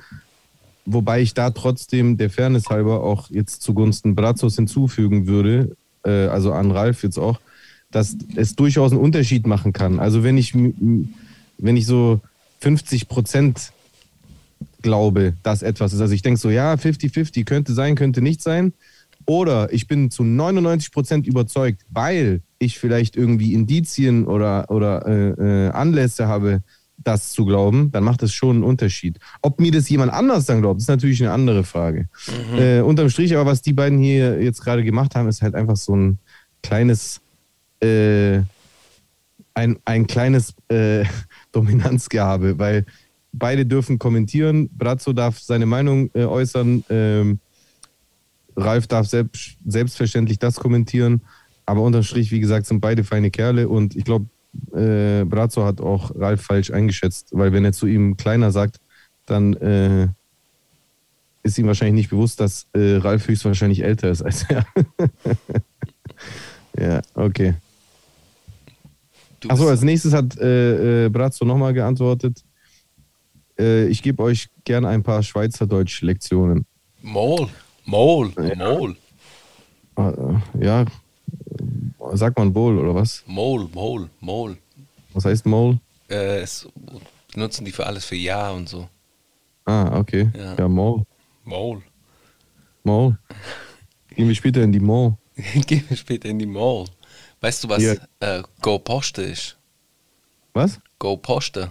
Wobei 0.85 1.21
ich 1.21 1.35
da 1.35 1.51
trotzdem 1.51 2.17
der 2.17 2.31
Fairness 2.31 2.67
halber 2.69 3.03
auch 3.03 3.29
jetzt 3.29 3.61
zugunsten 3.61 4.15
Brazos 4.15 4.55
hinzufügen 4.55 5.27
würde, 5.27 5.77
äh, 6.05 6.29
also 6.29 6.53
an 6.53 6.71
Ralf 6.71 7.03
jetzt 7.03 7.19
auch, 7.19 7.41
dass 7.97 8.15
es 8.35 8.55
durchaus 8.57 8.93
einen 8.93 9.01
Unterschied 9.01 9.47
machen 9.47 9.73
kann. 9.73 9.99
Also 10.01 10.23
wenn 10.23 10.37
ich, 10.37 10.53
wenn 10.55 11.77
ich 11.77 11.87
so 11.87 12.21
50 12.61 13.09
Prozent 13.09 13.73
glaube, 14.83 15.33
dass 15.43 15.63
etwas 15.63 15.95
ist. 15.95 16.03
Also 16.03 16.13
ich 16.13 16.21
denke 16.21 16.39
so, 16.39 16.51
ja, 16.51 16.75
50-50 16.75 17.45
könnte 17.45 17.73
sein, 17.73 17.95
könnte 17.95 18.21
nicht 18.21 18.43
sein. 18.43 18.75
Oder 19.25 19.73
ich 19.73 19.89
bin 19.89 20.11
zu 20.11 20.25
99 20.25 20.93
Prozent 20.93 21.27
überzeugt, 21.27 21.87
weil 21.89 22.43
ich 22.59 22.79
vielleicht 22.79 23.17
irgendwie 23.17 23.55
Indizien 23.55 24.27
oder, 24.27 24.71
oder 24.71 25.07
äh, 25.07 25.31
äh, 25.31 25.71
Anlässe 25.71 26.29
habe, 26.29 26.61
das 27.03 27.33
zu 27.33 27.47
glauben, 27.47 27.91
dann 27.93 28.05
macht 28.05 28.23
das 28.23 28.35
schon 28.35 28.57
einen 28.57 28.65
Unterschied. 28.65 29.19
Ob 29.41 29.59
mir 29.59 29.73
das 29.73 29.89
jemand 29.89 30.13
anders 30.13 30.45
dann 30.45 30.61
glaubt, 30.61 30.83
ist 30.83 30.89
natürlich 30.89 31.23
eine 31.23 31.33
andere 31.33 31.65
Frage. 31.65 32.09
Äh, 32.59 32.81
unterm 32.83 33.09
Strich, 33.09 33.35
aber 33.35 33.47
was 33.47 33.63
die 33.63 33.73
beiden 33.73 33.99
hier 33.99 34.43
jetzt 34.43 34.63
gerade 34.63 34.85
gemacht 34.85 35.15
haben, 35.15 35.29
ist 35.29 35.41
halt 35.41 35.55
einfach 35.55 35.77
so 35.77 35.97
ein 35.97 36.19
kleines, 36.63 37.21
äh, 37.81 38.43
ein, 39.55 39.79
ein 39.85 40.07
kleines 40.07 40.55
äh, 40.69 41.05
Dominanzgehabe, 41.53 42.59
weil 42.59 42.85
beide 43.33 43.67
dürfen 43.67 43.99
kommentieren. 43.99 44.69
Brazzo 44.71 45.13
darf 45.13 45.39
seine 45.39 45.67
Meinung 45.67 46.11
äh, 46.15 46.25
äußern. 46.25 46.85
Ähm, 46.89 47.41
Ralf 48.57 48.87
darf 48.87 49.07
selbst, 49.07 49.57
selbstverständlich 49.67 50.39
das 50.39 50.57
kommentieren. 50.57 51.23
Aber 51.67 51.83
unterm 51.83 52.03
Strich, 52.03 52.31
wie 52.31 52.41
gesagt, 52.41 52.67
sind 52.67 52.81
beide 52.81 53.05
feine 53.05 53.31
Kerle. 53.31 53.69
Und 53.69 53.97
ich 53.97 54.05
glaube, 54.05 54.27
äh, 54.73 55.25
Brazzo 55.25 55.65
hat 55.65 55.81
auch 55.81 56.15
Ralf 56.15 56.43
falsch 56.43 56.71
eingeschätzt, 56.71 57.29
weil 57.33 57.53
wenn 57.53 57.65
er 57.65 57.73
zu 57.73 57.87
ihm 57.87 58.17
kleiner 58.17 58.53
sagt, 58.53 58.81
dann 59.27 59.55
äh, 59.55 60.09
ist 61.43 61.59
ihm 61.59 61.67
wahrscheinlich 61.67 61.95
nicht 61.95 62.11
bewusst, 62.11 62.41
dass 62.41 62.67
äh, 62.73 62.97
Ralf 62.97 63.29
höchstwahrscheinlich 63.29 63.83
älter 63.83 64.11
ist 64.11 64.23
als 64.23 64.45
er. 64.49 64.67
ja, 66.79 67.03
okay. 67.15 67.55
Achso, 69.49 69.69
als 69.69 69.83
nächstes 69.83 70.13
hat 70.13 70.39
äh, 70.39 71.07
äh, 71.07 71.09
Brazzo 71.09 71.45
nochmal 71.45 71.73
geantwortet. 71.73 72.43
Äh, 73.59 73.87
ich 73.87 74.03
gebe 74.03 74.23
euch 74.23 74.49
gerne 74.65 74.89
ein 74.89 75.03
paar 75.03 75.23
Schweizerdeutsch-Lektionen. 75.23 76.67
Mol. 77.03 77.49
Mol. 77.85 78.33
Mol. 78.57 78.97
Äh, 79.97 80.65
ja, 80.65 80.85
sagt 82.13 82.39
man 82.39 82.53
Bowl 82.53 82.79
oder 82.79 82.95
was? 82.95 83.23
Mol. 83.27 83.69
Mol. 83.73 84.09
Mol. 84.21 84.57
Was 85.13 85.25
heißt 85.25 85.47
Mole? 85.47 85.79
Äh, 86.09 86.41
es 86.41 86.69
benutzen 87.33 87.65
die 87.65 87.73
für 87.73 87.87
alles 87.87 88.05
für 88.05 88.17
Ja 88.17 88.51
und 88.51 88.69
so. 88.69 88.89
Ah, 89.65 89.99
okay. 89.99 90.31
Ja. 90.37 90.55
Ja, 90.59 90.69
Mole. 90.69 91.05
Mol. 91.45 91.83
Mole. 92.85 93.19
Gehen 94.15 94.29
wir 94.29 94.35
später 94.35 94.63
in 94.63 94.73
die 94.73 94.81
Mall. 94.81 95.17
Gehen 95.67 95.85
wir 95.89 95.97
später 95.97 96.29
in 96.29 96.39
die 96.39 96.47
Mall. 96.47 96.87
Weißt 97.41 97.65
du, 97.65 97.69
was 97.69 97.83
Ja. 97.83 97.95
äh, 98.21 98.43
Go 98.63 98.79
Poste 98.79 99.23
ist? 99.23 99.57
Was? 100.55 100.81
Go 100.99 101.17
Poste. 101.17 101.71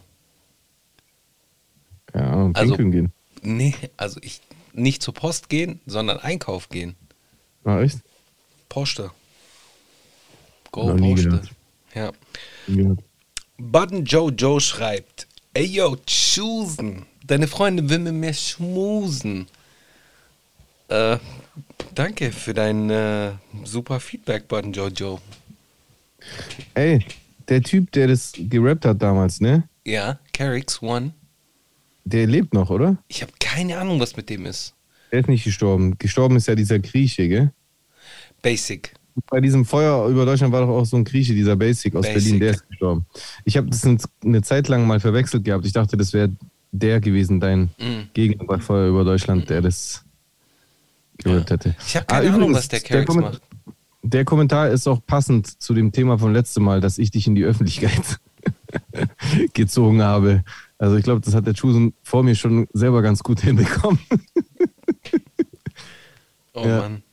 Ja, 2.13 2.33
und 2.35 2.55
Also- 2.57 2.75
gehen. 2.77 3.11
Nee, 3.41 3.75
also 3.97 4.19
ich 4.23 4.41
nicht 4.73 5.01
zur 5.01 5.13
Post 5.13 5.49
gehen, 5.49 5.79
sondern 5.85 6.17
Einkauf 6.19 6.69
gehen. 6.69 6.95
Ah, 7.63 7.81
echt? 7.81 7.99
Poste. 8.69 9.11
Go 10.71 10.93
Noch 10.93 10.97
Poste. 10.99 11.41
Ja. 11.93 12.11
Ja. 12.67 12.95
Button 13.57 14.03
Joe 14.05 14.31
Joe 14.31 14.59
schreibt: 14.59 15.27
Ey 15.53 15.65
yo, 15.65 15.95
choosen. 16.05 17.05
Deine 17.25 17.47
Freundin 17.47 17.89
will 17.89 17.99
mit 17.99 18.13
mir 18.13 18.33
schmusen. 18.33 19.47
Äh, 20.89 21.17
danke 21.95 22.31
für 22.31 22.53
dein 22.53 22.89
äh, 22.89 23.31
super 23.63 23.99
Feedback, 23.99 24.47
Button 24.47 24.73
Joe 24.73 24.89
Joe. 24.89 25.19
Ey, 26.73 27.05
der 27.47 27.61
Typ, 27.61 27.91
der 27.91 28.07
das 28.07 28.33
gerappt 28.37 28.85
hat 28.85 29.01
damals, 29.01 29.39
ne? 29.41 29.63
Ja, 29.85 30.19
Carrix 30.33 30.81
One. 30.81 31.13
Der 32.03 32.27
lebt 32.27 32.53
noch, 32.53 32.69
oder? 32.69 32.97
Ich 33.07 33.21
habe 33.21 33.31
keine 33.39 33.77
Ahnung, 33.77 33.99
was 33.99 34.15
mit 34.15 34.29
dem 34.29 34.45
ist. 34.45 34.73
Der 35.11 35.19
ist 35.21 35.29
nicht 35.29 35.43
gestorben. 35.43 35.97
Gestorben 35.97 36.35
ist 36.35 36.47
ja 36.47 36.55
dieser 36.55 36.79
Grieche, 36.79 37.27
gell? 37.27 37.51
Basic. 38.41 38.93
Bei 39.29 39.39
diesem 39.39 39.63
Feuer 39.65 40.07
über 40.09 40.25
Deutschland 40.25 40.51
war 40.51 40.61
doch 40.61 40.69
auch 40.69 40.85
so 40.85 40.97
ein 40.97 41.05
Grieche, 41.05 41.33
dieser 41.33 41.55
Basic 41.55 41.95
aus 41.95 42.05
Basic. 42.05 42.23
Berlin, 42.23 42.39
der 42.41 42.49
ist 42.51 42.67
gestorben. 42.67 43.05
Ich 43.45 43.55
habe 43.57 43.67
das 43.69 43.83
eine 44.23 44.41
Zeit 44.41 44.67
lang 44.67 44.85
mal 44.85 44.99
verwechselt 44.99 45.45
gehabt. 45.45 45.65
Ich 45.65 45.71
dachte, 45.73 45.95
das 45.97 46.11
wäre 46.13 46.31
der 46.71 46.99
gewesen, 46.99 47.39
dein 47.39 47.69
Mm. 47.79 48.09
Gegner 48.13 48.43
bei 48.45 48.59
Feuer 48.59 48.89
über 48.89 49.05
Deutschland, 49.05 49.49
der 49.49 49.61
das 49.61 50.03
gerappt 51.17 51.49
hätte. 51.51 51.75
Ich 51.87 51.95
habe 51.95 52.05
keine 52.05 52.19
Ah, 52.21 52.27
Ahnung, 52.27 52.35
übrigens, 52.49 52.57
was 52.57 52.67
der 52.67 52.79
Carrix 52.81 53.15
macht. 53.15 53.41
Der 54.07 54.23
Kommentar 54.23 54.69
ist 54.69 54.87
auch 54.87 55.01
passend 55.05 55.61
zu 55.61 55.73
dem 55.73 55.91
Thema 55.91 56.19
von 56.19 56.31
letztem 56.31 56.63
Mal, 56.63 56.79
dass 56.79 56.97
ich 56.99 57.09
dich 57.11 57.25
in 57.25 57.33
die 57.33 57.43
Öffentlichkeit 57.43 58.19
gezogen 59.53 60.01
habe. 60.03 60.43
Also 60.77 60.95
ich 60.97 61.03
glaube, 61.03 61.21
das 61.21 61.33
hat 61.33 61.47
der 61.47 61.55
Chusen 61.55 61.93
vor 62.03 62.21
mir 62.21 62.35
schon 62.35 62.67
selber 62.73 63.01
ganz 63.01 63.23
gut 63.23 63.39
hinbekommen. 63.41 63.99
Oh 66.53 66.65
Ja. 66.65 66.79
Mann. 66.81 67.03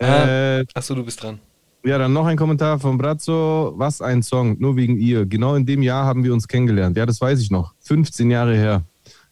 Ah. 0.00 0.58
Äh, 0.58 0.64
Achso, 0.74 0.94
du 0.94 1.04
bist 1.04 1.22
dran. 1.22 1.38
ja, 1.84 1.98
dann 1.98 2.12
noch 2.12 2.26
ein 2.26 2.36
Kommentar 2.36 2.78
von 2.80 2.96
Brazzo. 2.98 3.74
Was 3.76 4.00
ein 4.00 4.22
Song, 4.22 4.58
nur 4.58 4.76
wegen 4.76 4.96
ihr. 4.96 5.26
Genau 5.26 5.54
in 5.54 5.66
dem 5.66 5.82
Jahr 5.82 6.06
haben 6.06 6.24
wir 6.24 6.32
uns 6.32 6.48
kennengelernt. 6.48 6.96
Ja, 6.96 7.04
das 7.06 7.20
weiß 7.20 7.40
ich 7.40 7.50
noch. 7.50 7.74
15 7.80 8.30
Jahre 8.30 8.56
her. 8.56 8.82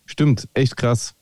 Stimmt, 0.07 0.49
echt 0.55 0.77
krass. 0.77 1.15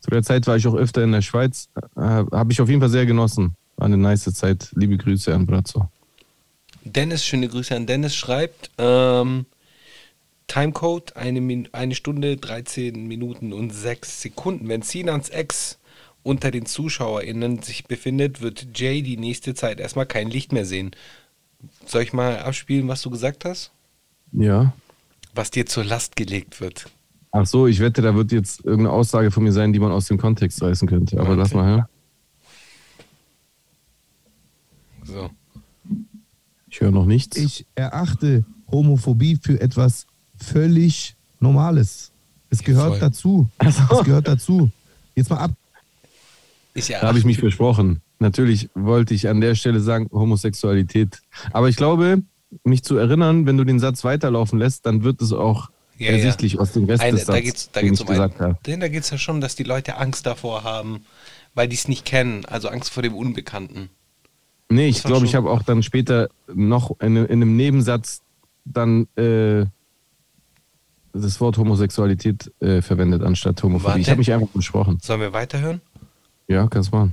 Zu 0.00 0.10
der 0.10 0.22
Zeit 0.22 0.46
war 0.46 0.56
ich 0.56 0.66
auch 0.66 0.74
öfter 0.74 1.04
in 1.04 1.12
der 1.12 1.22
Schweiz. 1.22 1.68
Äh, 1.96 2.00
Habe 2.00 2.50
ich 2.50 2.60
auf 2.60 2.68
jeden 2.68 2.80
Fall 2.80 2.90
sehr 2.90 3.06
genossen. 3.06 3.54
War 3.76 3.86
eine 3.86 3.96
nice 3.96 4.32
Zeit. 4.34 4.70
Liebe 4.74 4.96
Grüße 4.96 5.34
an 5.34 5.46
Brazzo. 5.46 5.88
Dennis, 6.84 7.24
schöne 7.24 7.48
Grüße 7.48 7.74
an 7.76 7.86
Dennis, 7.86 8.14
schreibt, 8.14 8.70
ähm, 8.78 9.46
Timecode, 10.48 11.16
eine, 11.16 11.40
Min 11.40 11.68
eine 11.72 11.94
Stunde, 11.94 12.36
13 12.36 13.06
Minuten 13.06 13.52
und 13.52 13.72
6 13.72 14.20
Sekunden. 14.22 14.68
Wenn 14.68 14.82
Sinans 14.82 15.28
Ex 15.28 15.78
unter 16.24 16.50
den 16.50 16.66
ZuschauerInnen 16.66 17.62
sich 17.62 17.84
befindet, 17.86 18.40
wird 18.42 18.66
Jay 18.78 19.02
die 19.02 19.16
nächste 19.16 19.54
Zeit 19.54 19.80
erstmal 19.80 20.06
kein 20.06 20.28
Licht 20.28 20.52
mehr 20.52 20.64
sehen. 20.66 20.90
Soll 21.86 22.02
ich 22.02 22.12
mal 22.12 22.38
abspielen, 22.40 22.88
was 22.88 23.02
du 23.02 23.10
gesagt 23.10 23.44
hast? 23.44 23.70
Ja. 24.32 24.72
Was 25.34 25.50
dir 25.50 25.66
zur 25.66 25.84
Last 25.84 26.16
gelegt 26.16 26.60
wird. 26.60 26.86
Ach 27.30 27.46
so, 27.46 27.66
ich 27.66 27.80
wette, 27.80 28.02
da 28.02 28.14
wird 28.14 28.30
jetzt 28.32 28.64
irgendeine 28.64 28.90
Aussage 28.90 29.30
von 29.30 29.44
mir 29.44 29.52
sein, 29.52 29.72
die 29.72 29.78
man 29.78 29.90
aus 29.92 30.06
dem 30.06 30.18
Kontext 30.18 30.60
reißen 30.62 30.86
könnte. 30.86 31.18
Aber 31.18 31.30
Okay. 31.30 31.38
lass 31.38 31.54
mal 31.54 31.66
her. 31.76 31.88
So. 35.04 35.30
Ich 36.68 36.80
höre 36.80 36.90
noch 36.90 37.06
nichts. 37.06 37.36
Ich 37.36 37.66
erachte 37.74 38.44
Homophobie 38.70 39.38
für 39.42 39.60
etwas 39.60 40.06
völlig 40.36 41.16
Normales. 41.40 42.10
Es 42.50 42.62
gehört 42.62 42.90
voll. 42.90 42.98
dazu. 43.00 43.48
Es 43.58 43.76
gehört 44.04 44.28
dazu. 44.28 44.70
Jetzt 45.14 45.30
mal 45.30 45.38
ab. 45.38 45.52
Ich 46.74 46.88
Da 46.88 47.02
habe 47.02 47.18
ich 47.18 47.24
mich 47.24 47.38
versprochen. 47.38 48.00
Natürlich 48.18 48.70
wollte 48.74 49.14
ich 49.14 49.28
an 49.28 49.40
der 49.40 49.54
Stelle 49.54 49.80
sagen, 49.80 50.08
Homosexualität. 50.12 51.20
Aber 51.52 51.68
ich 51.68 51.76
glaube, 51.76 52.22
mich 52.64 52.82
zu 52.84 52.96
erinnern, 52.96 53.46
wenn 53.46 53.56
du 53.56 53.64
den 53.64 53.80
Satz 53.80 54.04
weiterlaufen 54.04 54.58
lässt, 54.58 54.86
dann 54.86 55.02
wird 55.02 55.20
es 55.20 55.32
auch 55.32 55.70
Ja, 55.98 56.10
ersichtlich 56.12 56.58
aus 56.60 56.72
dem 56.72 56.84
Rest 56.84 57.02
Eine, 57.02 57.16
des 57.16 57.26
da 57.26 57.32
Satzes, 57.32 57.44
geht's, 57.44 57.70
da 57.72 57.80
geht's 57.82 58.00
um 58.00 58.06
gesagt 58.06 58.40
ein, 58.40 58.46
habe. 58.48 58.58
denn 58.66 58.80
da 58.80 58.88
geht 58.88 59.02
es 59.02 59.10
ja 59.10 59.18
schon, 59.18 59.40
dass 59.40 59.56
die 59.56 59.64
Leute 59.64 59.96
Angst 59.96 60.24
davor 60.26 60.62
haben, 60.64 61.04
weil 61.54 61.68
die 61.68 61.76
es 61.76 61.88
nicht 61.88 62.04
kennen. 62.04 62.44
Also 62.44 62.68
Angst 62.68 62.90
vor 62.90 63.02
dem 63.02 63.14
Unbekannten. 63.14 63.90
Nee, 64.72 64.88
ich 64.88 65.02
glaube, 65.02 65.26
ich 65.26 65.34
habe 65.34 65.50
auch 65.50 65.62
dann 65.62 65.82
später 65.82 66.28
noch 66.52 66.98
in, 67.00 67.16
in 67.16 67.26
einem 67.26 67.56
Nebensatz 67.56 68.22
dann 68.64 69.06
äh, 69.16 69.66
das 71.12 71.40
Wort 71.40 71.58
Homosexualität 71.58 72.50
äh, 72.60 72.80
verwendet 72.80 73.22
anstatt 73.22 73.62
Homophobie. 73.62 73.86
Warte. 73.86 74.00
Ich 74.00 74.08
habe 74.08 74.18
mich 74.18 74.32
einfach 74.32 74.48
besprochen. 74.48 74.98
Sollen 75.02 75.20
wir 75.20 75.32
weiterhören? 75.32 75.80
Ja, 76.48 76.66
kannst 76.68 76.92
machen. 76.92 77.12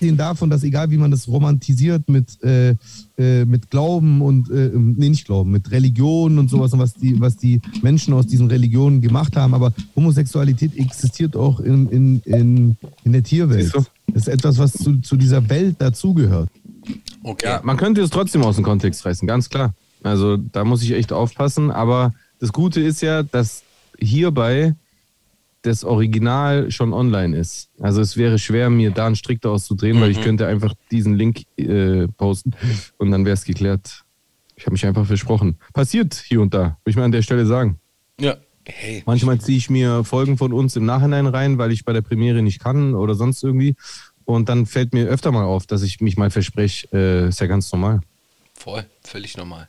abgesehen 0.00 0.16
davon, 0.16 0.48
dass 0.48 0.62
egal 0.62 0.90
wie 0.90 0.96
man 0.96 1.10
das 1.10 1.28
romantisiert 1.28 2.08
mit, 2.08 2.42
äh, 2.42 2.74
äh, 3.18 3.44
mit 3.44 3.70
Glauben 3.70 4.22
und, 4.22 4.50
äh, 4.50 4.70
nee, 4.74 5.10
nicht 5.10 5.26
Glauben, 5.26 5.50
mit 5.50 5.70
Religion 5.70 6.38
und 6.38 6.48
sowas 6.48 6.72
und 6.72 6.78
was 6.78 6.94
die, 6.94 7.20
was 7.20 7.36
die 7.36 7.60
Menschen 7.82 8.14
aus 8.14 8.26
diesen 8.26 8.48
Religionen 8.48 9.02
gemacht 9.02 9.36
haben, 9.36 9.52
aber 9.52 9.72
Homosexualität 9.94 10.74
existiert 10.76 11.36
auch 11.36 11.60
in, 11.60 11.88
in, 11.90 12.20
in, 12.20 12.76
in 13.04 13.12
der 13.12 13.22
Tierwelt. 13.22 13.64
Siehst 13.64 13.76
du? 13.76 13.84
Das 14.12 14.26
ist 14.26 14.28
etwas, 14.28 14.58
was 14.58 14.72
zu, 14.72 15.00
zu 15.00 15.16
dieser 15.16 15.48
Welt 15.48 15.76
dazugehört. 15.78 16.48
Okay. 17.22 17.46
Ja, 17.46 17.60
man 17.62 17.76
könnte 17.76 18.00
es 18.00 18.10
trotzdem 18.10 18.42
aus 18.42 18.56
dem 18.56 18.64
Kontext 18.64 19.04
reißen, 19.04 19.26
ganz 19.26 19.48
klar. 19.48 19.74
Also 20.02 20.36
da 20.36 20.64
muss 20.64 20.82
ich 20.82 20.92
echt 20.92 21.12
aufpassen. 21.12 21.70
Aber 21.70 22.12
das 22.38 22.52
Gute 22.52 22.80
ist 22.80 23.02
ja, 23.02 23.22
dass 23.22 23.62
hierbei 23.98 24.74
das 25.62 25.84
Original 25.84 26.70
schon 26.70 26.92
online 26.94 27.36
ist. 27.36 27.68
Also 27.80 28.00
es 28.00 28.16
wäre 28.16 28.38
schwer, 28.38 28.70
mir 28.70 28.90
da 28.92 29.06
einen 29.06 29.16
Strick 29.16 29.42
daraus 29.42 29.66
zu 29.66 29.74
drehen, 29.74 30.00
weil 30.00 30.10
ich 30.10 30.22
könnte 30.22 30.46
einfach 30.46 30.74
diesen 30.90 31.16
Link 31.16 31.42
äh, 31.58 32.08
posten 32.08 32.52
und 32.96 33.10
dann 33.10 33.26
wäre 33.26 33.34
es 33.34 33.44
geklärt. 33.44 34.04
Ich 34.56 34.64
habe 34.64 34.72
mich 34.72 34.86
einfach 34.86 35.06
versprochen. 35.06 35.58
Passiert 35.74 36.14
hier 36.14 36.40
und 36.40 36.54
da, 36.54 36.78
will 36.84 36.90
ich 36.90 36.96
mal 36.96 37.04
an 37.04 37.12
der 37.12 37.22
Stelle 37.22 37.44
sagen. 37.44 37.78
Ja. 38.18 38.36
Hey. 38.76 39.02
Manchmal 39.06 39.40
ziehe 39.40 39.58
ich 39.58 39.70
mir 39.70 40.04
Folgen 40.04 40.38
von 40.38 40.52
uns 40.52 40.76
im 40.76 40.84
Nachhinein 40.84 41.26
rein, 41.26 41.58
weil 41.58 41.72
ich 41.72 41.84
bei 41.84 41.92
der 41.92 42.02
Premiere 42.02 42.42
nicht 42.42 42.60
kann 42.60 42.94
oder 42.94 43.14
sonst 43.14 43.42
irgendwie. 43.42 43.76
Und 44.24 44.48
dann 44.48 44.66
fällt 44.66 44.94
mir 44.94 45.08
öfter 45.08 45.32
mal 45.32 45.44
auf, 45.44 45.66
dass 45.66 45.82
ich 45.82 46.00
mich 46.00 46.16
mal 46.16 46.30
verspreche. 46.30 46.88
Äh, 46.92 47.28
ist 47.28 47.40
ja 47.40 47.46
ganz 47.46 47.70
normal. 47.72 48.00
Voll. 48.54 48.84
Völlig 49.02 49.36
normal. 49.36 49.68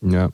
Ja. 0.00 0.30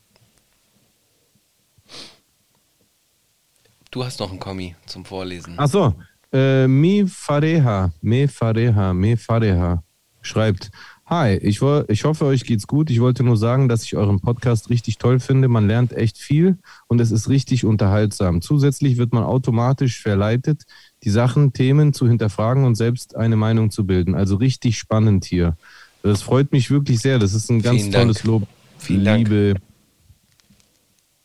Du 3.90 4.04
hast 4.04 4.20
noch 4.20 4.30
einen 4.30 4.40
Kommi 4.40 4.74
zum 4.86 5.04
Vorlesen. 5.04 5.54
Ach 5.58 5.68
so. 5.68 5.94
Äh, 6.32 6.66
Mi 6.66 7.04
Fareha, 7.06 7.92
Me 8.00 8.26
Fareha, 8.26 8.94
Me 8.94 9.18
Fareha 9.18 9.82
schreibt: 10.22 10.70
Hi, 11.12 11.34
ich, 11.36 11.60
ich 11.88 12.04
hoffe, 12.04 12.24
euch 12.24 12.42
geht's 12.44 12.66
gut. 12.66 12.88
Ich 12.88 12.98
wollte 13.02 13.22
nur 13.22 13.36
sagen, 13.36 13.68
dass 13.68 13.82
ich 13.82 13.96
euren 13.96 14.20
Podcast 14.20 14.70
richtig 14.70 14.96
toll 14.96 15.20
finde. 15.20 15.46
Man 15.46 15.66
lernt 15.66 15.92
echt 15.92 16.16
viel 16.16 16.56
und 16.88 17.02
es 17.02 17.10
ist 17.10 17.28
richtig 17.28 17.66
unterhaltsam. 17.66 18.40
Zusätzlich 18.40 18.96
wird 18.96 19.12
man 19.12 19.22
automatisch 19.22 20.00
verleitet, 20.00 20.62
die 21.02 21.10
Sachen, 21.10 21.52
Themen 21.52 21.92
zu 21.92 22.08
hinterfragen 22.08 22.64
und 22.64 22.76
selbst 22.76 23.14
eine 23.14 23.36
Meinung 23.36 23.70
zu 23.70 23.84
bilden. 23.84 24.14
Also 24.14 24.36
richtig 24.36 24.78
spannend 24.78 25.26
hier. 25.26 25.58
Das 26.02 26.22
freut 26.22 26.50
mich 26.50 26.70
wirklich 26.70 27.00
sehr. 27.00 27.18
Das 27.18 27.34
ist 27.34 27.50
ein 27.50 27.60
ganz 27.60 27.80
Vielen 27.82 27.92
Dank. 27.92 28.04
tolles 28.04 28.24
Lob. 28.24 28.48
Vielen 28.78 29.04
Dank. 29.04 29.28
Liebe. 29.28 29.56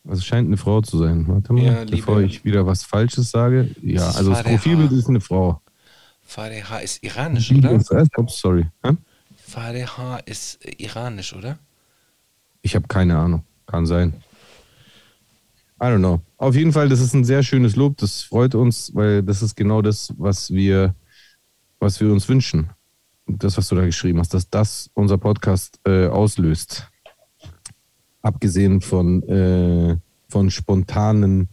Also 0.06 0.18
es 0.18 0.26
scheint 0.26 0.48
eine 0.48 0.58
Frau 0.58 0.82
zu 0.82 0.98
sein. 0.98 1.26
Warte 1.28 1.54
mal, 1.54 1.62
Ja, 1.64 1.84
bevor 1.86 2.20
ich 2.20 2.44
wieder 2.44 2.66
was 2.66 2.82
Falsches 2.82 3.30
sage. 3.30 3.70
Ja, 3.82 4.04
Das 4.04 4.18
also 4.18 4.32
das 4.32 4.42
Profilbild 4.42 4.92
ist 4.92 5.08
eine 5.08 5.22
Frau. 5.22 5.62
Fadeha 6.24 6.76
ist 6.80 7.02
iranisch, 7.02 7.48
Liebe 7.48 7.70
oder? 7.70 8.02
ist 8.02 8.18
Ups, 8.18 8.38
sorry. 8.38 8.66
Hä? 8.84 8.90
Fadeha 9.48 10.18
ist 10.18 10.64
äh, 10.64 10.74
iranisch, 10.78 11.34
oder? 11.34 11.58
Ich 12.62 12.76
habe 12.76 12.86
keine 12.86 13.16
Ahnung. 13.16 13.44
Kann 13.66 13.86
sein. 13.86 14.14
I 15.80 15.84
don't 15.84 15.98
know. 15.98 16.20
Auf 16.36 16.54
jeden 16.54 16.72
Fall, 16.72 16.88
das 16.88 17.00
ist 17.00 17.14
ein 17.14 17.24
sehr 17.24 17.42
schönes 17.42 17.76
Lob. 17.76 17.96
Das 17.98 18.22
freut 18.22 18.54
uns, 18.54 18.94
weil 18.94 19.22
das 19.22 19.42
ist 19.42 19.56
genau 19.56 19.80
das, 19.80 20.12
was 20.18 20.50
wir, 20.50 20.94
was 21.78 22.00
wir 22.00 22.12
uns 22.12 22.28
wünschen. 22.28 22.70
Das, 23.26 23.56
was 23.56 23.68
du 23.68 23.76
da 23.76 23.84
geschrieben 23.84 24.18
hast, 24.18 24.34
dass 24.34 24.48
das 24.48 24.90
unser 24.94 25.18
Podcast 25.18 25.80
äh, 25.84 26.06
auslöst. 26.06 26.88
Abgesehen 28.22 28.80
von, 28.80 29.22
äh, 29.28 29.96
von 30.28 30.50
spontanen 30.50 31.48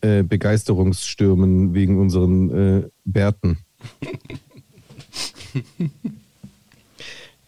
äh, 0.00 0.22
Begeisterungsstürmen 0.22 1.74
wegen 1.74 2.00
unseren 2.00 2.50
äh, 2.50 2.88
Bärten. 3.04 3.58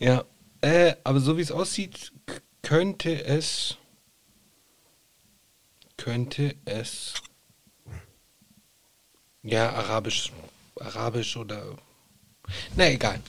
Ja. 0.00 0.24
Äh, 0.62 0.94
aber 1.04 1.20
so 1.20 1.36
wie 1.36 1.42
es 1.42 1.52
aussieht, 1.52 2.12
könnte 2.62 3.24
es. 3.24 3.76
Könnte 5.96 6.56
es. 6.64 7.14
Ja, 9.42 9.70
arabisch. 9.70 10.32
Arabisch 10.78 11.36
oder. 11.36 11.62
Na 12.76 12.90
egal. 12.90 13.20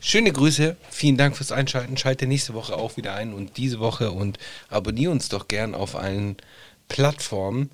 Schöne 0.00 0.30
Grüße, 0.32 0.76
vielen 0.90 1.16
Dank 1.16 1.36
fürs 1.36 1.52
Einschalten. 1.52 1.96
Schalte 1.96 2.26
nächste 2.26 2.54
Woche 2.54 2.76
auch 2.76 2.96
wieder 2.96 3.14
ein 3.14 3.32
und 3.32 3.56
diese 3.56 3.80
Woche 3.80 4.12
und 4.12 4.38
abonniere 4.68 5.10
uns 5.10 5.28
doch 5.28 5.48
gern 5.48 5.74
auf 5.74 5.96
allen 5.96 6.36
Plattformen. 6.88 7.70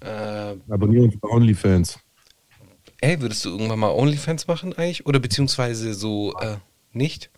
Äh, 0.00 0.54
Abonnieren 0.68 1.06
uns 1.06 1.18
bei 1.20 1.28
OnlyFans. 1.28 1.98
ey, 3.00 3.20
würdest 3.20 3.44
du 3.44 3.50
irgendwann 3.50 3.80
mal 3.80 3.90
OnlyFans 3.90 4.46
machen 4.46 4.72
eigentlich? 4.74 5.06
Oder 5.06 5.18
beziehungsweise 5.18 5.94
so 5.94 6.34
äh, 6.38 6.56
nicht? 6.94 7.30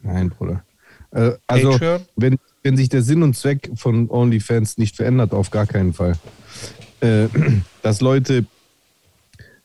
Nein, 0.00 0.30
Bruder. 0.30 0.64
Äh, 1.10 1.32
also, 1.46 1.72
Patreon? 1.72 2.02
wenn, 2.16 2.38
wenn 2.62 2.76
sich 2.76 2.88
der 2.88 3.02
Sinn 3.02 3.22
und 3.22 3.36
Zweck 3.36 3.70
von 3.74 4.10
OnlyFans 4.10 4.78
nicht 4.78 4.96
verändert, 4.96 5.32
auf 5.32 5.50
gar 5.50 5.66
keinen 5.66 5.92
Fall. 5.92 6.14
Äh, 7.00 7.28
dass 7.82 8.00
Leute, 8.00 8.46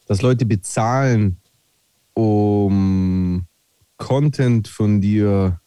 dass 0.07 0.21
Leute 0.21 0.45
bezahlen, 0.45 1.37
um 2.13 3.45
Content 3.97 4.67
von 4.67 5.01
dir 5.01 5.59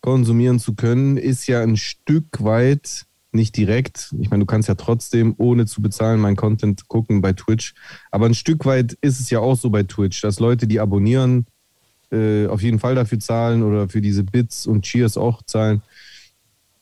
konsumieren 0.00 0.58
zu 0.58 0.74
können, 0.74 1.16
ist 1.16 1.46
ja 1.46 1.60
ein 1.60 1.76
Stück 1.76 2.42
weit 2.42 3.06
nicht 3.32 3.56
direkt. 3.56 4.14
Ich 4.20 4.30
meine, 4.30 4.42
du 4.42 4.46
kannst 4.46 4.68
ja 4.68 4.74
trotzdem 4.74 5.34
ohne 5.36 5.66
zu 5.66 5.82
bezahlen 5.82 6.20
mein 6.20 6.36
Content 6.36 6.88
gucken 6.88 7.20
bei 7.20 7.32
Twitch. 7.32 7.74
Aber 8.10 8.26
ein 8.26 8.34
Stück 8.34 8.64
weit 8.64 8.96
ist 9.00 9.20
es 9.20 9.30
ja 9.30 9.40
auch 9.40 9.56
so 9.56 9.70
bei 9.70 9.82
Twitch, 9.82 10.20
dass 10.22 10.40
Leute, 10.40 10.66
die 10.66 10.80
abonnieren, 10.80 11.46
äh, 12.10 12.46
auf 12.46 12.62
jeden 12.62 12.78
Fall 12.78 12.94
dafür 12.94 13.18
zahlen 13.18 13.62
oder 13.62 13.88
für 13.88 14.00
diese 14.00 14.24
Bits 14.24 14.66
und 14.66 14.82
Cheers 14.82 15.16
auch 15.16 15.42
zahlen. 15.42 15.82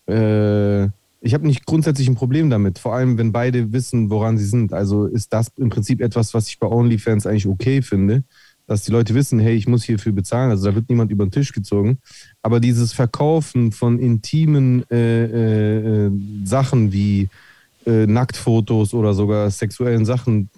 Äh, 0.06 0.84
ich 1.20 1.34
habe 1.34 1.46
nicht 1.46 1.66
grundsätzlich 1.66 2.08
ein 2.08 2.14
Problem 2.14 2.50
damit, 2.50 2.78
vor 2.78 2.94
allem 2.94 3.18
wenn 3.18 3.32
beide 3.32 3.72
wissen, 3.72 4.10
woran 4.10 4.38
sie 4.38 4.44
sind. 4.44 4.72
Also 4.72 5.06
ist 5.06 5.32
das 5.32 5.48
im 5.56 5.70
Prinzip 5.70 6.00
etwas, 6.00 6.34
was 6.34 6.48
ich 6.48 6.58
bei 6.58 6.68
OnlyFans 6.68 7.26
eigentlich 7.26 7.48
okay 7.48 7.82
finde, 7.82 8.22
dass 8.66 8.82
die 8.84 8.92
Leute 8.92 9.14
wissen, 9.14 9.38
hey, 9.38 9.54
ich 9.54 9.66
muss 9.66 9.84
hierfür 9.84 10.12
bezahlen, 10.12 10.50
also 10.50 10.68
da 10.68 10.74
wird 10.74 10.88
niemand 10.88 11.10
über 11.10 11.24
den 11.24 11.30
Tisch 11.30 11.52
gezogen. 11.52 11.98
Aber 12.42 12.60
dieses 12.60 12.92
Verkaufen 12.92 13.72
von 13.72 13.98
intimen 13.98 14.88
äh, 14.90 15.24
äh, 15.24 16.06
äh, 16.06 16.10
Sachen 16.44 16.92
wie 16.92 17.28
äh, 17.86 18.06
Nacktfotos 18.06 18.94
oder 18.94 19.14
sogar 19.14 19.50
sexuellen 19.50 20.04
Sachen, 20.04 20.50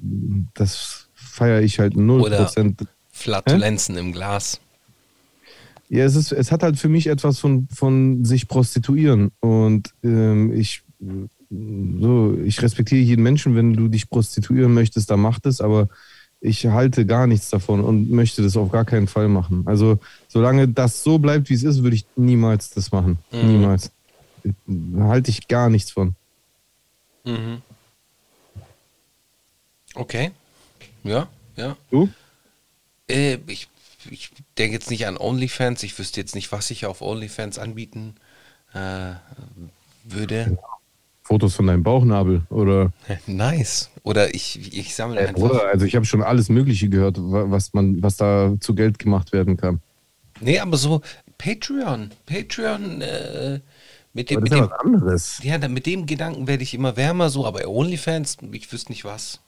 das 0.54 1.08
feiere 1.14 1.62
ich 1.62 1.78
halt 1.78 1.94
0%. 1.94 2.86
Flatulenzen 3.18 3.96
im 3.96 4.12
Glas. 4.12 4.60
Ja, 5.88 6.04
es, 6.04 6.16
ist, 6.16 6.32
es 6.32 6.52
hat 6.52 6.62
halt 6.62 6.78
für 6.78 6.88
mich 6.88 7.06
etwas 7.06 7.38
von, 7.38 7.68
von 7.74 8.24
sich 8.24 8.46
prostituieren. 8.46 9.30
Und 9.40 9.94
ähm, 10.02 10.52
ich, 10.52 10.82
so, 11.50 12.38
ich 12.44 12.60
respektiere 12.62 13.00
jeden 13.00 13.22
Menschen, 13.22 13.54
wenn 13.56 13.72
du 13.72 13.88
dich 13.88 14.10
prostituieren 14.10 14.74
möchtest, 14.74 15.10
dann 15.10 15.20
mach 15.20 15.38
das, 15.38 15.60
aber 15.60 15.88
ich 16.40 16.66
halte 16.66 17.06
gar 17.06 17.26
nichts 17.26 17.50
davon 17.50 17.82
und 17.82 18.10
möchte 18.10 18.42
das 18.42 18.56
auf 18.56 18.70
gar 18.70 18.84
keinen 18.84 19.08
Fall 19.08 19.28
machen. 19.28 19.62
Also, 19.66 19.98
solange 20.28 20.68
das 20.68 21.02
so 21.02 21.18
bleibt, 21.18 21.48
wie 21.50 21.54
es 21.54 21.64
ist, 21.64 21.82
würde 21.82 21.96
ich 21.96 22.06
niemals 22.16 22.70
das 22.70 22.92
machen. 22.92 23.18
Mhm. 23.32 23.48
Niemals. 23.48 23.90
Da 24.66 25.04
halte 25.04 25.30
ich 25.30 25.48
gar 25.48 25.68
nichts 25.70 25.90
von. 25.90 26.14
Mhm. 27.24 27.62
Okay. 29.94 30.30
Ja, 31.02 31.28
ja. 31.56 31.76
Du? 31.90 32.08
Äh, 33.08 33.38
ich, 33.46 33.68
ich 34.10 34.30
denke 34.56 34.74
jetzt 34.74 34.90
nicht 34.90 35.06
an 35.06 35.16
OnlyFans. 35.16 35.82
Ich 35.82 35.98
wüsste 35.98 36.20
jetzt 36.20 36.34
nicht, 36.34 36.52
was 36.52 36.70
ich 36.70 36.86
auf 36.86 37.00
OnlyFans 37.02 37.58
anbieten 37.58 38.14
äh, 38.74 39.12
würde. 40.04 40.58
Fotos 41.22 41.54
von 41.54 41.66
deinem 41.66 41.82
Bauchnabel 41.82 42.42
oder 42.48 42.92
Nice. 43.26 43.90
Oder 44.02 44.34
ich, 44.34 44.72
ich 44.76 44.94
sammle 44.94 45.20
einfach. 45.20 45.34
Bruder, 45.34 45.68
also 45.68 45.84
ich 45.84 45.94
habe 45.94 46.06
schon 46.06 46.22
alles 46.22 46.48
Mögliche 46.48 46.88
gehört, 46.88 47.18
wa- 47.18 47.50
was 47.50 47.74
man, 47.74 48.02
was 48.02 48.16
da 48.16 48.54
zu 48.60 48.74
Geld 48.74 48.98
gemacht 48.98 49.32
werden 49.32 49.56
kann. 49.58 49.80
Nee, 50.40 50.58
aber 50.58 50.76
so 50.78 51.02
Patreon. 51.36 52.10
Patreon, 52.24 53.02
äh, 53.02 53.60
mit 54.14 54.30
dem, 54.30 54.38
Aber 54.38 54.42
mit 54.44 54.52
das 54.52 54.58
ist 54.58 54.60
ja 54.60 54.66
dem, 54.66 54.70
was 54.70 54.80
anderes. 54.80 55.40
ja, 55.42 55.68
mit 55.68 55.84
dem 55.86 56.06
Gedanken 56.06 56.46
werde 56.46 56.62
ich 56.62 56.72
immer 56.72 56.96
wärmer 56.96 57.28
so, 57.28 57.44
aber 57.46 57.66
OnlyFans, 57.68 58.38
ich 58.52 58.72
wüsste 58.72 58.90
nicht 58.92 59.04
was. 59.04 59.40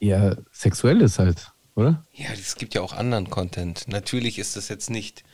Ja, 0.00 0.34
sexuelles 0.50 1.18
halt, 1.18 1.51
oder? 1.74 2.04
Ja, 2.12 2.28
es 2.32 2.56
gibt 2.56 2.74
ja 2.74 2.80
auch 2.80 2.92
anderen 2.92 3.30
Content. 3.30 3.88
Natürlich 3.88 4.38
ist 4.38 4.56
das 4.56 4.68
jetzt 4.68 4.90
nicht. 4.90 5.24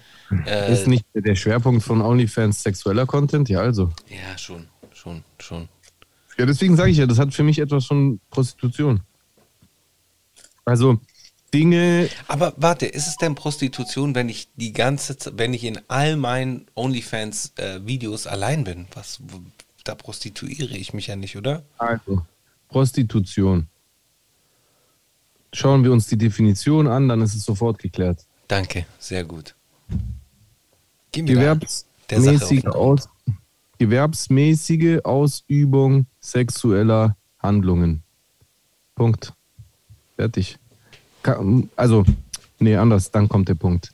Äh, 0.47 0.73
ist 0.73 0.87
nicht 0.87 1.05
der 1.15 1.35
Schwerpunkt 1.35 1.83
von 1.83 2.01
OnlyFans 2.01 2.63
sexueller 2.63 3.07
Content? 3.07 3.49
Ja, 3.49 3.61
also. 3.61 3.91
Ja, 4.09 4.37
schon, 4.37 4.69
schon, 4.93 5.25
schon. 5.39 5.69
Ja, 6.37 6.47
deswegen 6.47 6.77
sage 6.77 6.91
ich 6.91 6.99
ja, 6.99 7.07
das 7.07 7.19
hat 7.19 7.35
für 7.35 7.43
mich 7.43 7.59
etwas 7.59 7.87
von 7.87 8.21
Prostitution. 8.31 9.01
Also 10.65 11.01
Dinge, 11.53 12.11
Aber 12.27 12.53
warte, 12.59 12.85
ist 12.87 13.09
es 13.09 13.17
denn 13.17 13.35
Prostitution, 13.35 14.15
wenn 14.15 14.29
ich 14.29 14.49
die 14.57 14.73
ganze 14.73 15.17
Zeit, 15.17 15.39
wenn 15.39 15.55
ich 15.55 15.65
in 15.65 15.81
all 15.89 16.17
meinen 16.17 16.67
OnlyFans-Videos 16.75 18.27
allein 18.27 18.65
bin? 18.65 18.87
Was, 18.93 19.21
da 19.85 19.95
prostituiere 19.95 20.77
ich 20.77 20.93
mich 20.93 21.07
ja 21.07 21.17
nicht, 21.17 21.37
oder? 21.37 21.63
also 21.79 22.23
Prostitution 22.69 23.67
schauen 25.53 25.85
wir 25.85 25.93
uns 25.93 26.07
die 26.07 26.19
Definition 26.19 26.87
an, 26.87 27.09
dann 27.09 27.21
ist 27.23 27.35
es 27.35 27.45
sofort 27.45 27.79
geklärt. 27.79 28.27
Danke, 28.47 28.87
sehr 28.99 29.25
gut. 29.25 29.55
Gewerbsmäßige, 31.13 32.67
Aus, 32.67 33.09
gewerbsmäßige 33.79 35.01
Ausübung 35.05 36.07
sexueller 36.21 37.17
Handlungen. 37.39 38.03
Punkt. 38.95 39.33
Fertig. 40.17 40.59
Also, 41.77 42.05
nee, 42.59 42.77
anders, 42.77 43.11
dann 43.11 43.29
kommt 43.29 43.49
der 43.49 43.55
Punkt. 43.55 43.93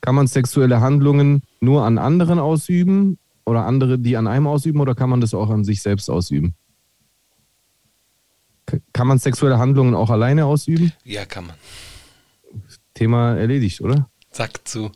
Kann 0.00 0.14
man 0.14 0.26
sexuelle 0.26 0.80
Handlungen 0.80 1.42
nur 1.60 1.84
an 1.84 1.98
anderen 1.98 2.38
ausüben 2.38 3.18
oder 3.44 3.66
andere, 3.66 3.98
die 3.98 4.16
an 4.16 4.26
einem 4.26 4.46
ausüben, 4.46 4.80
oder 4.80 4.94
kann 4.94 5.10
man 5.10 5.20
das 5.20 5.34
auch 5.34 5.50
an 5.50 5.64
sich 5.64 5.82
selbst 5.82 6.08
ausüben? 6.08 6.54
Kann 8.92 9.06
man 9.06 9.18
sexuelle 9.18 9.58
Handlungen 9.58 9.94
auch 9.94 10.10
alleine 10.10 10.46
ausüben? 10.46 10.92
Ja, 11.04 11.24
kann 11.24 11.46
man. 11.46 11.56
Thema 12.94 13.36
erledigt, 13.36 13.80
oder? 13.80 14.08
Sack 14.30 14.66
zu. 14.66 14.90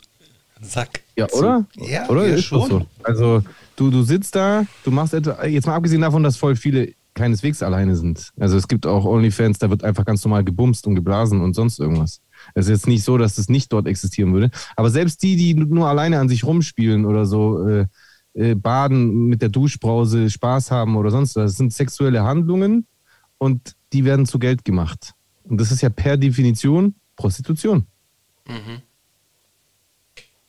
Sack. 0.60 1.02
Ja, 1.16 1.28
zu. 1.28 1.38
oder? 1.38 1.66
Ja, 1.76 2.08
oder? 2.08 2.26
ja, 2.26 2.34
Ist 2.34 2.44
schon. 2.44 2.68
so. 2.68 2.86
Also, 3.02 3.42
du, 3.76 3.90
du 3.90 4.02
sitzt 4.02 4.34
da, 4.34 4.66
du 4.84 4.90
machst 4.90 5.14
etwa, 5.14 5.44
jetzt 5.44 5.66
mal 5.66 5.76
abgesehen 5.76 6.02
davon, 6.02 6.22
dass 6.22 6.36
voll 6.36 6.56
viele 6.56 6.94
keineswegs 7.14 7.62
alleine 7.62 7.96
sind. 7.96 8.30
Also, 8.38 8.56
es 8.56 8.68
gibt 8.68 8.86
auch 8.86 9.04
Onlyfans, 9.04 9.58
da 9.58 9.70
wird 9.70 9.84
einfach 9.84 10.04
ganz 10.04 10.24
normal 10.24 10.44
gebumst 10.44 10.86
und 10.86 10.94
geblasen 10.94 11.40
und 11.40 11.54
sonst 11.54 11.78
irgendwas. 11.78 12.20
Es 12.54 12.66
ist 12.66 12.70
jetzt 12.70 12.86
nicht 12.86 13.04
so, 13.04 13.18
dass 13.18 13.36
das 13.36 13.48
nicht 13.48 13.72
dort 13.72 13.86
existieren 13.86 14.32
würde. 14.32 14.50
Aber 14.76 14.90
selbst 14.90 15.22
die, 15.22 15.36
die 15.36 15.54
nur 15.54 15.88
alleine 15.88 16.18
an 16.18 16.28
sich 16.28 16.44
rumspielen 16.44 17.04
oder 17.04 17.26
so, 17.26 17.66
äh, 17.66 17.86
äh, 18.34 18.54
baden 18.54 19.26
mit 19.26 19.42
der 19.42 19.48
Duschbrause, 19.48 20.30
Spaß 20.30 20.70
haben 20.70 20.96
oder 20.96 21.10
sonst 21.10 21.36
was, 21.36 21.52
das 21.52 21.56
sind 21.56 21.72
sexuelle 21.72 22.22
Handlungen 22.22 22.86
und 23.40 23.74
die 23.92 24.04
werden 24.04 24.26
zu 24.26 24.38
Geld 24.38 24.64
gemacht. 24.64 25.14
Und 25.44 25.60
das 25.60 25.72
ist 25.72 25.80
ja 25.80 25.88
per 25.88 26.16
Definition 26.16 26.94
Prostitution. 27.16 27.86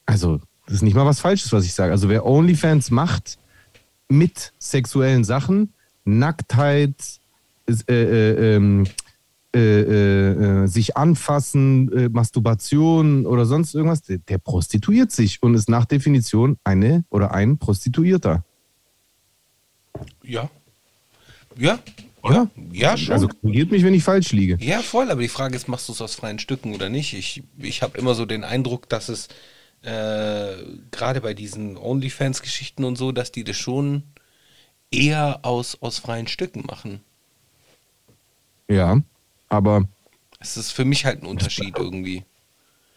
Also, 0.05 0.39
das 0.65 0.75
ist 0.75 0.81
nicht 0.83 0.93
mal 0.93 1.05
was 1.05 1.21
Falsches, 1.21 1.51
was 1.53 1.65
ich 1.65 1.73
sage. 1.73 1.91
Also, 1.91 2.09
wer 2.09 2.25
OnlyFans 2.25 2.91
macht 2.91 3.39
mit 4.09 4.53
sexuellen 4.59 5.23
Sachen, 5.23 5.73
Nacktheit, 6.03 7.19
äh, 7.67 7.93
äh, 7.93 8.55
ähm, 8.55 8.85
äh, 9.53 9.59
äh, 9.59 10.63
äh, 10.63 10.67
sich 10.67 10.97
anfassen, 10.97 11.91
äh, 11.93 12.09
Masturbation 12.09 13.25
oder 13.25 13.45
sonst 13.45 13.73
irgendwas, 13.73 14.01
der, 14.01 14.17
der 14.17 14.37
prostituiert 14.37 15.11
sich 15.11 15.41
und 15.41 15.55
ist 15.55 15.69
nach 15.69 15.85
Definition 15.85 16.57
eine 16.63 17.05
oder 17.09 17.33
ein 17.33 17.57
Prostituierter. 17.57 18.43
Ja. 20.23 20.49
Ja. 21.57 21.79
Oder? 22.23 22.49
Ja, 22.71 22.97
schon. 22.97 23.13
Also 23.13 23.27
korrigiert 23.27 23.71
mich, 23.71 23.83
wenn 23.83 23.93
ich 23.93 24.03
falsch 24.03 24.31
liege. 24.31 24.57
Ja, 24.63 24.81
voll, 24.81 25.09
aber 25.09 25.21
die 25.21 25.27
Frage 25.27 25.55
ist, 25.55 25.67
machst 25.67 25.87
du 25.89 25.93
es 25.93 26.01
aus 26.01 26.15
freien 26.15 26.39
Stücken 26.39 26.73
oder 26.75 26.89
nicht? 26.89 27.13
Ich, 27.13 27.43
ich 27.57 27.81
habe 27.81 27.97
immer 27.97 28.13
so 28.15 28.25
den 28.25 28.43
Eindruck, 28.43 28.87
dass 28.89 29.09
es 29.09 29.27
äh, 29.81 30.53
gerade 30.91 31.21
bei 31.21 31.33
diesen 31.33 31.77
OnlyFans-Geschichten 31.77 32.83
und 32.83 32.95
so, 32.97 33.11
dass 33.11 33.31
die 33.31 33.43
das 33.43 33.57
schon 33.57 34.03
eher 34.91 35.39
aus, 35.43 35.77
aus 35.81 35.97
freien 35.99 36.27
Stücken 36.27 36.63
machen. 36.67 37.01
Ja, 38.67 39.01
aber 39.49 39.87
Es 40.39 40.57
ist 40.57 40.71
für 40.71 40.85
mich 40.85 41.05
halt 41.05 41.23
ein 41.23 41.25
Unterschied 41.25 41.77
irgendwie. 41.77 42.23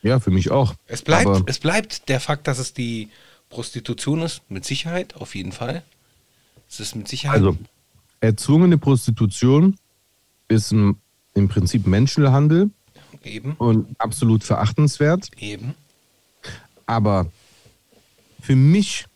ja, 0.03 0.21
für 0.21 0.31
mich 0.31 0.51
auch. 0.51 0.75
Es 0.87 1.03
bleibt, 1.03 1.27
Aber, 1.27 1.43
es 1.47 1.59
bleibt 1.59 2.09
der 2.09 2.21
Fakt, 2.21 2.47
dass 2.47 2.59
es 2.59 2.75
die 2.75 3.09
Prostitution 3.49 4.23
ist, 4.23 4.43
mit 4.51 4.65
Sicherheit, 4.65 5.17
auf 5.17 5.35
jeden 5.35 5.53
Fall. 5.53 5.83
Es 6.69 6.81
ist 6.81 6.95
mit 6.95 7.09
Sicherheit. 7.09 7.39
also, 7.39 7.57
erzwungene 8.25 8.79
Prostitution 8.79 9.77
ist 10.49 10.73
im, 10.73 10.97
im 11.35 11.49
Prinzip 11.49 11.87
Menschenhandel 11.87 12.71
eben, 13.23 13.53
und 13.53 13.89
absolut 13.99 14.45
verachtenswert. 14.45 15.31
eben. 15.39 15.75
Aber 16.87 17.31
für 18.41 18.57
mich 18.57 19.07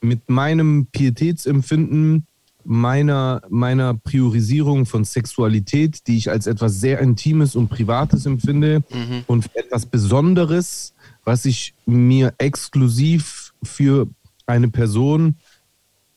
mit 0.00 0.28
meinem 0.28 0.86
Pietätsempfinden, 0.86 2.26
meiner, 2.64 3.42
meiner 3.48 3.94
Priorisierung 3.94 4.86
von 4.86 5.04
Sexualität, 5.04 6.06
die 6.06 6.16
ich 6.16 6.30
als 6.30 6.46
etwas 6.46 6.80
sehr 6.80 6.98
Intimes 7.00 7.54
und 7.54 7.68
Privates 7.68 8.26
empfinde 8.26 8.82
und 9.26 9.54
etwas 9.54 9.86
Besonderes, 9.86 10.94
was 11.24 11.44
ich 11.44 11.74
mir 11.86 12.34
exklusiv 12.38 13.52
für 13.62 14.08
eine 14.46 14.68
Person 14.68 15.36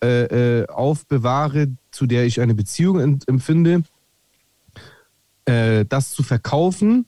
äh, 0.03 0.23
äh, 0.61 0.67
aufbewahre, 0.67 1.69
zu 1.91 2.05
der 2.05 2.25
ich 2.25 2.41
eine 2.41 2.53
Beziehung 2.53 2.99
empfinde, 3.25 3.83
äh, 5.45 5.85
das 5.85 6.11
zu 6.11 6.23
verkaufen, 6.23 7.05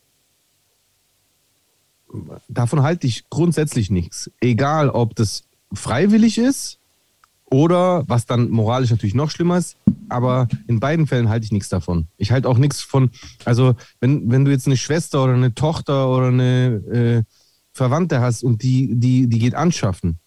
davon 2.48 2.84
halte 2.84 3.06
ich 3.08 3.30
grundsätzlich 3.30 3.90
nichts. 3.90 4.32
Egal, 4.40 4.90
ob 4.90 5.16
das 5.16 5.44
freiwillig 5.74 6.38
ist 6.38 6.80
oder 7.46 8.08
was 8.08 8.26
dann 8.26 8.50
moralisch 8.50 8.92
natürlich 8.92 9.16
noch 9.16 9.30
schlimmer 9.30 9.58
ist, 9.58 9.76
aber 10.08 10.48
in 10.68 10.80
beiden 10.80 11.08
Fällen 11.08 11.30
halte 11.30 11.46
ich 11.46 11.52
nichts 11.52 11.70
davon. 11.70 12.08
Ich 12.18 12.32
halte 12.32 12.48
auch 12.48 12.58
nichts 12.58 12.82
von, 12.82 13.12
also 13.44 13.76
wenn, 14.00 14.32
wenn 14.32 14.46
du 14.46 14.52
jetzt 14.52 14.68
eine 14.68 14.78
Schwester 14.78 15.24
oder 15.24 15.34
eine 15.34 15.54
Tochter 15.54 16.10
oder 16.10 16.28
eine 16.28 16.66
äh, 16.92 17.24
Verwandte 17.74 18.22
hast 18.22 18.44
und 18.44 18.64
die, 18.64 18.96
die, 18.96 19.28
die 19.28 19.40
geht 19.40 19.56
anschaffen, 19.56 20.20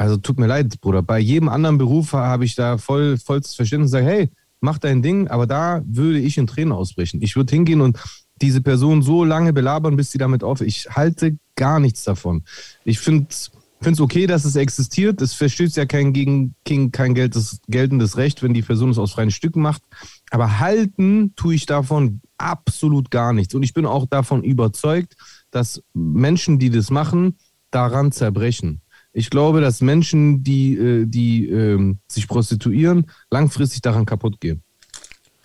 also 0.00 0.16
tut 0.16 0.38
mir 0.38 0.46
leid, 0.46 0.80
Bruder, 0.80 1.02
bei 1.02 1.18
jedem 1.18 1.50
anderen 1.50 1.76
Beruf 1.76 2.14
habe 2.14 2.46
ich 2.46 2.54
da 2.54 2.78
voll, 2.78 3.18
vollstes 3.18 3.54
Verständnis 3.54 3.88
und 3.88 3.98
sage, 3.98 4.06
hey, 4.06 4.30
mach 4.60 4.78
dein 4.78 5.02
Ding, 5.02 5.28
aber 5.28 5.46
da 5.46 5.82
würde 5.84 6.18
ich 6.18 6.38
in 6.38 6.46
Tränen 6.46 6.72
ausbrechen. 6.72 7.20
Ich 7.20 7.36
würde 7.36 7.54
hingehen 7.54 7.82
und 7.82 7.98
diese 8.40 8.62
Person 8.62 9.02
so 9.02 9.24
lange 9.24 9.52
belabern, 9.52 9.96
bis 9.96 10.10
sie 10.10 10.16
damit 10.16 10.42
auf. 10.42 10.62
Ich 10.62 10.88
halte 10.88 11.36
gar 11.54 11.80
nichts 11.80 12.04
davon. 12.04 12.44
Ich 12.82 12.98
finde 12.98 13.26
es 13.28 14.00
okay, 14.00 14.26
dass 14.26 14.46
es 14.46 14.56
existiert. 14.56 15.20
Es 15.20 15.34
verstößt 15.34 15.76
ja 15.76 15.84
kein 15.84 16.14
gegen, 16.14 16.54
gegen 16.64 16.92
kein 16.92 17.14
geltendes, 17.14 17.60
geltendes 17.68 18.16
Recht, 18.16 18.42
wenn 18.42 18.54
die 18.54 18.62
Person 18.62 18.88
es 18.88 18.98
aus 18.98 19.12
freien 19.12 19.30
Stücken 19.30 19.60
macht. 19.60 19.82
Aber 20.30 20.60
halten 20.60 21.34
tue 21.36 21.56
ich 21.56 21.66
davon 21.66 22.22
absolut 22.38 23.10
gar 23.10 23.34
nichts. 23.34 23.54
Und 23.54 23.64
ich 23.64 23.74
bin 23.74 23.84
auch 23.84 24.06
davon 24.06 24.44
überzeugt, 24.44 25.14
dass 25.50 25.82
Menschen, 25.92 26.58
die 26.58 26.70
das 26.70 26.88
machen, 26.88 27.36
daran 27.70 28.12
zerbrechen. 28.12 28.80
Ich 29.12 29.30
glaube, 29.30 29.60
dass 29.60 29.80
Menschen, 29.80 30.44
die, 30.44 30.76
äh, 30.76 31.06
die 31.06 31.48
ähm, 31.48 31.98
sich 32.08 32.28
prostituieren, 32.28 33.06
langfristig 33.30 33.82
daran 33.82 34.06
kaputt 34.06 34.40
gehen. 34.40 34.62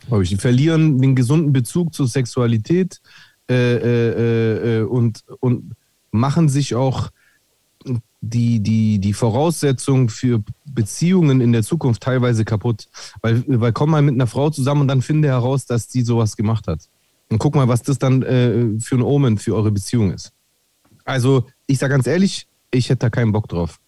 Die 0.07 0.35
verlieren 0.35 1.01
den 1.01 1.15
gesunden 1.15 1.51
Bezug 1.51 1.93
zur 1.95 2.07
Sexualität 2.07 3.01
äh, 3.49 3.75
äh, 3.75 4.79
äh, 4.79 4.83
und, 4.83 5.23
und 5.39 5.73
machen 6.11 6.47
sich 6.47 6.75
auch 6.75 7.09
die, 8.21 8.59
die, 8.59 8.99
die 8.99 9.13
Voraussetzung 9.13 10.09
für 10.09 10.43
Beziehungen 10.65 11.41
in 11.41 11.51
der 11.51 11.63
Zukunft 11.63 12.03
teilweise 12.03 12.45
kaputt. 12.45 12.87
Weil, 13.21 13.43
weil 13.47 13.73
komm 13.73 13.91
mal 13.91 14.01
mit 14.01 14.15
einer 14.15 14.27
Frau 14.27 14.49
zusammen 14.49 14.81
und 14.81 14.87
dann 14.87 15.01
finde 15.01 15.27
heraus, 15.27 15.65
dass 15.65 15.87
die 15.87 16.01
sowas 16.01 16.35
gemacht 16.35 16.67
hat. 16.67 16.87
Und 17.29 17.39
guck 17.39 17.55
mal, 17.55 17.67
was 17.67 17.81
das 17.81 17.97
dann 17.97 18.21
äh, 18.21 18.79
für 18.79 18.95
ein 18.95 19.01
Omen 19.01 19.37
für 19.37 19.55
eure 19.55 19.71
Beziehung 19.71 20.11
ist. 20.11 20.31
Also, 21.03 21.45
ich 21.67 21.77
sage 21.77 21.93
ganz 21.93 22.07
ehrlich, 22.07 22.47
ich 22.75 22.89
hätte 22.89 22.99
da 22.99 23.09
keinen 23.09 23.31
Bock 23.31 23.47
drauf. 23.47 23.79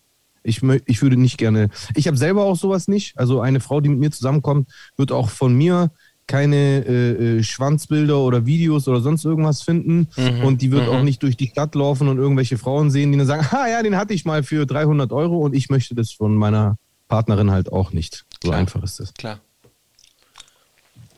Ich, 0.44 0.62
ich 0.86 1.02
würde 1.02 1.18
nicht 1.18 1.38
gerne. 1.38 1.70
Ich 1.96 2.08
habe 2.08 2.18
selber 2.18 2.46
auch 2.46 2.56
sowas 2.56 2.88
nicht. 2.88 3.18
Also 3.18 3.42
eine 3.42 3.60
Frau, 3.60 3.82
die 3.82 3.90
mit 3.90 4.00
mir 4.00 4.12
zusammenkommt, 4.12 4.70
wird 4.96 5.12
auch 5.12 5.30
von 5.30 5.54
mir 5.54 5.92
keine 6.28 6.86
äh, 6.86 7.38
äh, 7.38 7.44
Schwanzbilder 7.44 8.20
oder 8.20 8.46
Videos 8.46 8.88
oder 8.88 9.00
sonst 9.00 9.24
irgendwas 9.24 9.62
finden. 9.62 10.08
und 10.44 10.62
die 10.62 10.72
wird 10.72 10.88
auch 10.90 11.02
nicht 11.02 11.24
durch 11.24 11.38
die 11.38 11.48
Stadt 11.48 11.74
laufen 11.74 12.08
und 12.10 12.18
irgendwelche 12.18 12.58
Frauen 12.58 12.92
sehen, 12.92 13.12
die 13.12 13.18
dann 13.18 13.28
sagen, 13.28 13.48
ah 13.52 13.68
ja, 13.68 13.82
den 13.82 13.96
hatte 13.96 14.14
ich 14.14 14.26
mal 14.26 14.44
für 14.44 14.66
300 14.66 15.12
Euro 15.14 15.40
und 15.40 15.56
ich 15.56 15.70
möchte 15.70 15.96
das 15.96 16.12
von 16.12 16.36
meiner 16.36 16.78
Partnerin 17.08 17.52
halt 17.52 17.72
auch 17.72 17.94
nicht. 17.94 18.26
So 18.44 18.50
Klar. 18.50 18.60
einfach 18.60 18.84
ist 18.84 19.00
das. 19.00 19.14
Klar. 19.14 19.40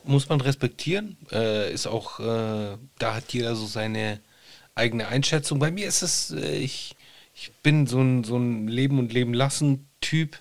Muss 0.06 0.30
man 0.30 0.42
respektieren. 0.42 1.18
Äh, 1.32 1.74
ist 1.74 1.88
auch, 1.88 2.20
äh, 2.20 2.78
da 3.00 3.16
hat 3.16 3.34
jeder 3.34 3.56
so 3.56 3.66
seine 3.66 4.20
eigene 4.76 5.08
Einschätzung. 5.08 5.60
Bei 5.60 5.72
mir 5.72 5.88
ist 5.88 6.02
es, 6.02 6.32
äh, 6.32 6.58
ich, 6.58 6.96
ich 7.42 7.52
bin 7.64 7.88
so 7.88 8.02
ein, 8.02 8.24
so 8.24 8.38
ein 8.38 8.68
Leben 8.68 9.00
und 9.00 9.14
Leben 9.14 9.34
lassen 9.34 9.88
Typ. 10.02 10.38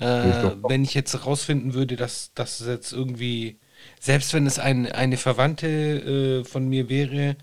Äh, 0.00 0.30
Ich 0.30 0.56
wenn 0.68 0.82
ich 0.82 0.94
jetzt 0.94 1.26
rausfinden 1.26 1.74
würde, 1.74 1.96
dass 1.96 2.32
das 2.34 2.60
jetzt 2.66 2.92
irgendwie, 2.92 3.58
selbst 4.00 4.32
wenn 4.32 4.46
es 4.46 4.58
ein, 4.58 4.90
eine 4.90 5.18
Verwandte 5.18 5.68
äh, 5.68 6.44
von 6.44 6.68
mir 6.68 6.88
wäre, 6.88 7.36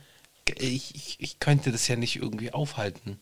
ich, 0.58 0.96
ich, 0.96 1.18
ich 1.20 1.40
könnte 1.40 1.72
das 1.72 1.88
ja 1.88 1.96
nicht 1.96 2.16
irgendwie 2.16 2.52
aufhalten. 2.52 3.20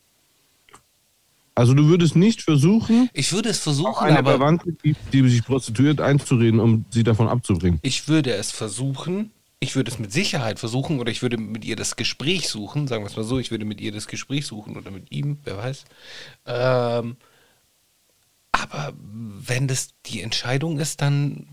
Also 1.56 1.74
du 1.74 1.88
würdest 1.88 2.16
nicht 2.16 2.44
versuchen, 2.44 3.10
Ich 3.14 3.34
würde 3.34 3.50
es 3.50 3.60
versuchen, 3.60 4.06
eine 4.06 4.20
aber 4.20 4.32
Verwandte, 4.32 4.72
die, 4.86 4.96
die 5.12 5.28
sich 5.28 5.44
prostituiert, 5.44 6.00
einzureden, 6.00 6.60
um 6.60 6.86
sie 6.92 7.04
davon 7.04 7.28
abzubringen. 7.28 7.80
Ich 7.82 8.08
würde 8.08 8.32
es 8.34 8.52
versuchen, 8.52 9.32
ich 9.60 9.76
würde 9.76 9.92
es 9.92 10.00
mit 10.00 10.12
Sicherheit 10.12 10.60
versuchen 10.60 11.00
oder 11.00 11.12
ich 11.12 11.22
würde 11.22 11.38
mit 11.38 11.66
ihr 11.66 11.76
das 11.76 11.96
Gespräch 11.96 12.48
suchen, 12.50 12.88
sagen 12.88 13.04
wir 13.04 13.10
es 13.10 13.18
mal 13.18 13.24
so, 13.24 13.40
ich 13.40 13.52
würde 13.52 13.66
mit 13.66 13.82
ihr 13.82 13.92
das 13.92 14.08
Gespräch 14.08 14.46
suchen 14.46 14.78
oder 14.78 14.92
mit 14.92 15.12
ihm, 15.12 15.40
wer 15.44 15.58
weiß. 15.58 15.86
Ähm, 16.46 17.18
Aber 18.52 18.94
wenn 18.98 19.68
das 19.68 19.90
die 20.06 20.22
Entscheidung 20.22 20.80
ist, 20.80 21.02
dann, 21.02 21.48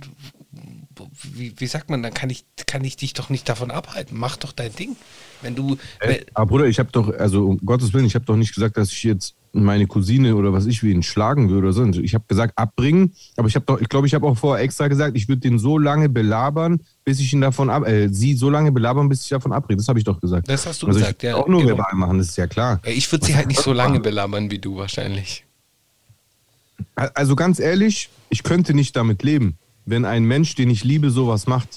wie, 1.22 1.58
wie 1.58 1.66
sagt 1.66 1.90
man, 1.90 2.02
dann 2.02 2.14
kann 2.14 2.30
ich, 2.30 2.46
kann 2.66 2.84
ich 2.84 2.96
dich 2.96 3.12
doch 3.14 3.30
nicht 3.30 3.48
davon 3.48 3.70
abhalten. 3.70 4.18
Mach 4.18 4.36
doch 4.36 4.52
dein 4.52 4.74
Ding. 4.74 4.96
Wenn 5.42 5.54
du. 5.54 5.76
Äh, 6.00 6.24
aber 6.34 6.46
Bruder, 6.46 6.66
ich 6.66 6.78
habe 6.78 6.90
doch, 6.92 7.12
also 7.12 7.46
um 7.46 7.58
Gottes 7.58 7.92
Willen, 7.92 8.06
ich 8.06 8.14
habe 8.14 8.24
doch 8.24 8.36
nicht 8.36 8.54
gesagt, 8.54 8.76
dass 8.76 8.92
ich 8.92 9.02
jetzt 9.02 9.34
meine 9.52 9.86
Cousine 9.86 10.34
oder 10.34 10.52
was 10.52 10.66
ich 10.66 10.82
wie 10.82 10.90
ihn 10.90 11.02
schlagen 11.02 11.48
würde 11.48 11.68
oder 11.68 11.72
so. 11.72 11.84
Ich 12.00 12.14
habe 12.14 12.24
gesagt, 12.26 12.56
abbringen, 12.56 13.14
aber 13.36 13.48
ich 13.48 13.54
habe 13.54 13.66
doch, 13.66 13.80
ich 13.80 13.88
glaube, 13.88 14.06
ich 14.06 14.14
habe 14.14 14.26
auch 14.26 14.36
vorher 14.36 14.64
extra 14.64 14.88
gesagt, 14.88 15.16
ich 15.16 15.28
würde 15.28 15.40
den 15.40 15.58
so 15.58 15.78
lange 15.78 16.08
belabern, 16.08 16.80
bis 17.04 17.20
ich 17.20 17.32
ihn 17.32 17.40
davon 17.40 17.68
ab, 17.70 17.86
äh, 17.86 18.08
sie 18.08 18.34
so 18.34 18.48
lange 18.48 18.72
belabern, 18.72 19.08
bis 19.08 19.22
ich 19.22 19.28
davon 19.28 19.52
abbringe. 19.52 19.76
Das 19.76 19.88
habe 19.88 19.98
ich 19.98 20.04
doch 20.04 20.20
gesagt. 20.20 20.48
Das 20.48 20.66
hast 20.66 20.82
du 20.82 20.86
also 20.86 20.98
gesagt, 20.98 21.22
ja. 21.22 21.36
Auch 21.36 21.46
nur 21.46 21.60
genau. 21.60 21.76
verbal 21.76 21.94
machen, 21.94 22.18
das 22.18 22.28
ist 22.28 22.36
ja 22.36 22.46
klar. 22.46 22.80
Ich 22.84 23.10
würde 23.12 23.26
sie 23.26 23.36
halt 23.36 23.46
nicht 23.46 23.60
so 23.60 23.72
lange 23.72 24.00
belabern 24.00 24.50
wie 24.50 24.58
du 24.58 24.76
wahrscheinlich. 24.76 25.44
Also 26.94 27.36
ganz 27.36 27.58
ehrlich, 27.58 28.08
ich 28.30 28.42
könnte 28.42 28.74
nicht 28.74 28.96
damit 28.96 29.22
leben, 29.22 29.58
wenn 29.84 30.04
ein 30.04 30.24
Mensch, 30.24 30.54
den 30.54 30.70
ich 30.70 30.82
liebe, 30.82 31.10
sowas 31.10 31.46
macht. 31.46 31.68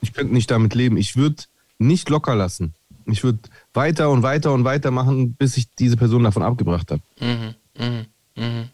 Ich 0.00 0.12
könnte 0.12 0.32
nicht 0.32 0.50
damit 0.50 0.74
leben. 0.74 0.96
Ich 0.96 1.16
würde 1.16 1.44
nicht 1.78 2.08
locker 2.08 2.34
lassen. 2.34 2.74
Ich 3.06 3.22
würde 3.22 3.38
weiter 3.74 4.10
und 4.10 4.22
weiter 4.22 4.52
und 4.52 4.64
weiter 4.64 4.90
machen, 4.90 5.34
bis 5.34 5.56
ich 5.56 5.68
diese 5.74 5.96
Person 5.96 6.24
davon 6.24 6.42
abgebracht 6.42 6.90
habe. 6.90 7.02
Mhm, 7.20 7.54
mh, 7.78 8.06
mh. 8.36 8.68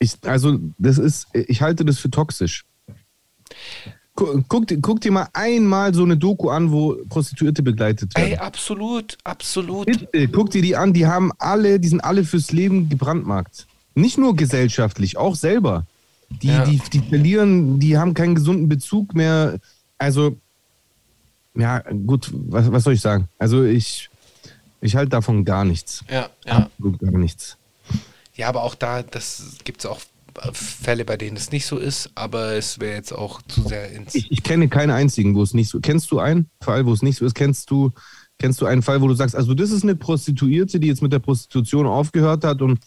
Ich, 0.00 0.14
also, 0.24 0.58
das 0.78 0.98
ist, 0.98 1.28
ich 1.32 1.62
halte 1.62 1.84
das 1.84 1.98
für 1.98 2.10
toxisch. 2.10 2.64
Guck, 4.18 4.66
guck, 4.82 5.00
dir 5.00 5.12
mal 5.12 5.28
einmal 5.32 5.94
so 5.94 6.02
eine 6.02 6.16
Doku 6.16 6.50
an, 6.50 6.72
wo 6.72 6.96
Prostituierte 7.08 7.62
begleitet 7.62 8.16
werden. 8.16 8.32
Ey, 8.32 8.36
absolut, 8.36 9.16
absolut. 9.22 9.86
Bitte, 9.86 10.26
guck 10.26 10.50
dir 10.50 10.60
die 10.60 10.74
an, 10.74 10.92
die 10.92 11.06
haben 11.06 11.30
alle, 11.38 11.78
die 11.78 11.86
sind 11.86 12.00
alle 12.00 12.24
fürs 12.24 12.50
Leben 12.50 12.88
gebrandmarkt. 12.88 13.68
Nicht 13.94 14.18
nur 14.18 14.34
gesellschaftlich, 14.34 15.16
auch 15.16 15.36
selber. 15.36 15.86
Die, 16.42 16.48
ja. 16.48 16.64
die, 16.64 16.80
die 16.92 16.98
verlieren, 16.98 17.78
die 17.78 17.96
haben 17.96 18.12
keinen 18.14 18.34
gesunden 18.34 18.68
Bezug 18.68 19.14
mehr. 19.14 19.60
Also, 19.98 20.36
ja, 21.54 21.78
gut, 21.78 22.32
was, 22.32 22.72
was 22.72 22.82
soll 22.82 22.94
ich 22.94 23.00
sagen? 23.00 23.28
Also 23.38 23.62
ich, 23.62 24.10
ich 24.80 24.96
halte 24.96 25.10
davon 25.10 25.44
gar 25.44 25.64
nichts. 25.64 26.04
Ja, 26.10 26.28
ja. 26.44 26.56
Absolut 26.56 26.98
gar 26.98 27.18
nichts. 27.18 27.56
Ja, 28.34 28.48
aber 28.48 28.64
auch 28.64 28.74
da, 28.74 29.04
das 29.04 29.58
gibt 29.62 29.80
es 29.80 29.86
auch 29.86 30.00
Fälle, 30.52 31.04
bei 31.04 31.16
denen 31.16 31.36
es 31.36 31.50
nicht 31.52 31.66
so 31.66 31.78
ist, 31.78 32.10
aber 32.14 32.52
es 32.52 32.80
wäre 32.80 32.94
jetzt 32.94 33.12
auch 33.12 33.42
zu 33.42 33.62
sehr 33.62 33.90
ins. 33.90 34.14
Ich, 34.14 34.30
ich, 34.30 34.42
kenne 34.42 34.68
keinen 34.68 34.90
einzigen, 34.90 35.34
wo 35.34 35.42
es 35.42 35.54
nicht 35.54 35.68
so. 35.68 35.80
Kennst 35.80 36.10
du 36.10 36.18
einen 36.18 36.50
Fall, 36.60 36.86
wo 36.86 36.92
es 36.92 37.02
nicht 37.02 37.18
so 37.18 37.24
ist? 37.24 37.34
Kennst 37.34 37.70
du, 37.70 37.92
kennst 38.38 38.60
du 38.60 38.66
einen 38.66 38.82
Fall, 38.82 39.00
wo 39.00 39.08
du 39.08 39.14
sagst, 39.14 39.34
also 39.34 39.54
das 39.54 39.70
ist 39.70 39.82
eine 39.82 39.96
Prostituierte, 39.96 40.80
die 40.80 40.88
jetzt 40.88 41.02
mit 41.02 41.12
der 41.12 41.18
Prostitution 41.18 41.86
aufgehört 41.86 42.44
hat 42.44 42.62
und 42.62 42.80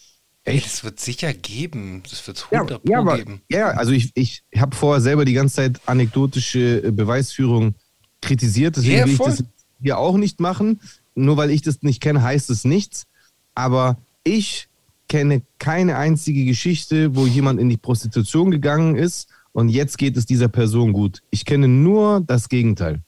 Ey, 0.44 0.60
das 0.60 0.84
wird 0.84 1.00
sicher 1.00 1.34
geben. 1.34 2.02
Das 2.10 2.26
wird 2.26 2.38
es 2.38 2.52
100 2.52 2.82
ja, 2.88 3.04
ja, 3.04 3.16
geben. 3.16 3.42
Ja, 3.48 3.68
also 3.72 3.92
ich, 3.92 4.12
ich 4.16 4.44
habe 4.58 4.76
vorher 4.76 5.00
selber 5.00 5.24
die 5.24 5.34
ganze 5.34 5.58
Zeit 5.58 5.82
anekdotische 5.86 6.84
äh, 6.84 6.92
Beweisführung 6.92 7.76
kritisiert, 8.22 8.76
deswegen 8.76 8.98
ja, 8.98 9.06
will 9.06 9.14
ich 9.14 9.20
das 9.20 9.44
hier 9.82 10.00
auch 10.00 10.18
nicht 10.18 10.40
machen. 10.40 10.82
Nur 11.14 11.38
weil 11.38 11.52
ich 11.52 11.62
das 11.62 11.84
nicht 11.84 12.02
kenne, 12.02 12.24
heißt 12.24 12.50
es 12.50 12.64
nichts. 12.66 13.06
Aber 13.54 13.98
ich 14.24 14.68
kenne 15.12 15.42
keine 15.60 15.98
einzige 15.98 16.46
Geschichte, 16.46 17.18
wo 17.18 17.28
jemand 17.28 17.60
in 17.60 17.68
die 17.68 17.76
Prostitution 17.76 18.50
gegangen 18.50 18.96
ist 18.96 19.28
und 19.52 19.68
jetzt 19.68 19.98
geht 19.98 20.16
es 20.16 20.26
dieser 20.26 20.48
Person 20.48 20.94
gut. 20.94 21.22
Ich 21.32 21.44
kenne 21.44 21.68
nur 21.68 22.22
das 22.22 22.48
Gegenteil. 22.48 23.02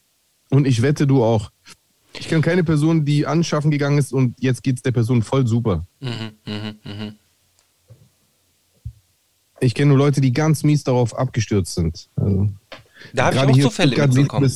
Und 0.49 0.67
ich 0.67 0.81
wette, 0.81 1.07
du 1.07 1.23
auch. 1.23 1.49
Ich 2.19 2.27
kenne 2.27 2.41
keine 2.41 2.65
Person, 2.65 3.05
die 3.05 3.25
anschaffen 3.25 3.71
gegangen 3.71 3.97
ist 3.97 4.11
und 4.11 4.35
jetzt 4.41 4.63
geht 4.63 4.75
es 4.75 4.81
der 4.81 4.91
Person 4.91 5.21
voll 5.21 5.47
super. 5.47 5.87
Mhm, 6.01 6.33
mh, 6.45 6.73
mh. 6.83 7.13
Ich 9.61 9.73
kenne 9.73 9.87
nur 9.87 9.97
Leute, 9.97 10.19
die 10.19 10.33
ganz 10.33 10.63
mies 10.63 10.83
darauf 10.83 11.17
abgestürzt 11.17 11.73
sind. 11.73 12.09
Also, 12.17 12.49
da 13.13 13.33
habe 13.33 13.51
ich 13.51 13.59
auch 13.59 13.61
so 13.61 13.69
Fälle 13.69 13.95
mitbekommen. 14.07 14.51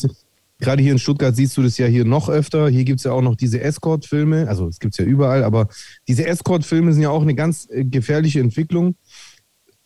Gerade 0.60 0.82
hier 0.82 0.92
in 0.92 1.00
Stuttgart 1.00 1.36
siehst 1.36 1.56
du 1.58 1.62
das 1.62 1.78
ja 1.78 1.86
hier 1.86 2.04
noch 2.04 2.30
öfter. 2.30 2.68
Hier 2.70 2.84
gibt 2.84 3.00
es 3.00 3.04
ja 3.04 3.12
auch 3.12 3.22
noch 3.22 3.36
diese 3.36 3.62
Escort-Filme. 3.62 4.48
Also 4.48 4.68
es 4.68 4.80
gibt 4.80 4.96
es 4.96 4.98
ja 4.98 5.06
überall, 5.06 5.44
aber 5.44 5.68
diese 6.08 6.26
Escort-Filme 6.26 6.94
sind 6.94 7.04
ja 7.04 7.12
auch 7.12 7.22
eine 7.22 7.36
ganz 7.36 7.68
äh, 7.70 7.84
gefährliche 7.84 8.40
Entwicklung. 8.40 8.96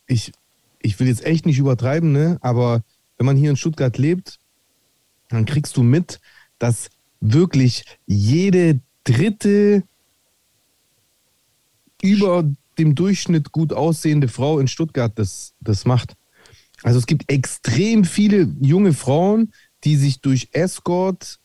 Ich, 0.06 0.32
ich 0.80 0.98
will 0.98 1.08
jetzt 1.08 1.24
echt 1.24 1.44
nicht 1.44 1.58
übertreiben, 1.58 2.12
ne? 2.12 2.38
aber 2.40 2.82
wenn 3.18 3.26
man 3.26 3.36
hier 3.36 3.50
in 3.50 3.56
Stuttgart 3.56 3.96
lebt, 3.98 4.38
dann 5.28 5.44
kriegst 5.44 5.76
du 5.76 5.82
mit, 5.82 6.20
dass 6.58 6.90
wirklich 7.20 7.84
jede 8.06 8.80
dritte 9.04 9.84
über 12.02 12.50
dem 12.78 12.94
Durchschnitt 12.94 13.52
gut 13.52 13.72
aussehende 13.72 14.28
Frau 14.28 14.58
in 14.58 14.68
Stuttgart 14.68 15.12
das, 15.16 15.54
das 15.60 15.84
macht. 15.84 16.14
Also 16.82 16.98
es 16.98 17.06
gibt 17.06 17.30
extrem 17.30 18.04
viele 18.04 18.48
junge 18.60 18.92
Frauen, 18.92 19.52
die 19.84 19.96
sich 19.96 20.20
durch 20.20 20.48
Escort 20.52 21.38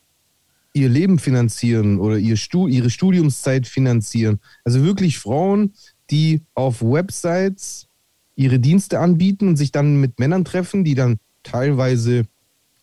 ihr 0.73 0.89
Leben 0.89 1.19
finanzieren 1.19 1.99
oder 1.99 2.17
ihr 2.17 2.37
Stu 2.37 2.67
ihre 2.67 2.89
Studiumszeit 2.89 3.67
finanzieren. 3.67 4.39
Also 4.63 4.83
wirklich 4.83 5.17
Frauen, 5.17 5.73
die 6.11 6.41
auf 6.53 6.81
Websites 6.81 7.87
ihre 8.35 8.59
Dienste 8.59 8.99
anbieten 8.99 9.47
und 9.47 9.57
sich 9.57 9.71
dann 9.71 9.99
mit 9.99 10.19
Männern 10.19 10.45
treffen, 10.45 10.83
die 10.83 10.95
dann 10.95 11.19
teilweise 11.43 12.25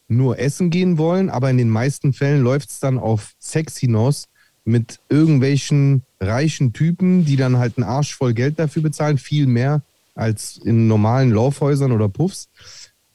nur 0.09 0.39
essen 0.39 0.71
gehen 0.71 0.99
wollen, 0.99 1.31
aber 1.31 1.51
in 1.51 1.57
den 1.57 1.71
meisten 1.71 2.13
Fällen 2.13 2.43
läuft 2.43 2.71
es 2.71 2.81
dann 2.81 2.99
auf 2.99 3.35
Sex 3.39 3.79
hinaus 3.79 4.29
mit 4.65 4.99
irgendwelchen 5.09 6.03
reichen 6.21 6.73
Typen, 6.73 7.25
die 7.25 7.37
dann 7.37 7.59
halt 7.59 7.79
einen 7.79 7.87
Arsch 7.87 8.15
voll 8.15 8.35
Geld 8.35 8.59
dafür 8.59 8.83
bezahlen, 8.83 9.19
viel 9.19 9.47
mehr 9.47 9.83
als 10.15 10.59
in 10.59 10.89
normalen 10.89 11.31
Laufhäusern 11.31 11.93
oder 11.93 12.09
Puffs. 12.09 12.49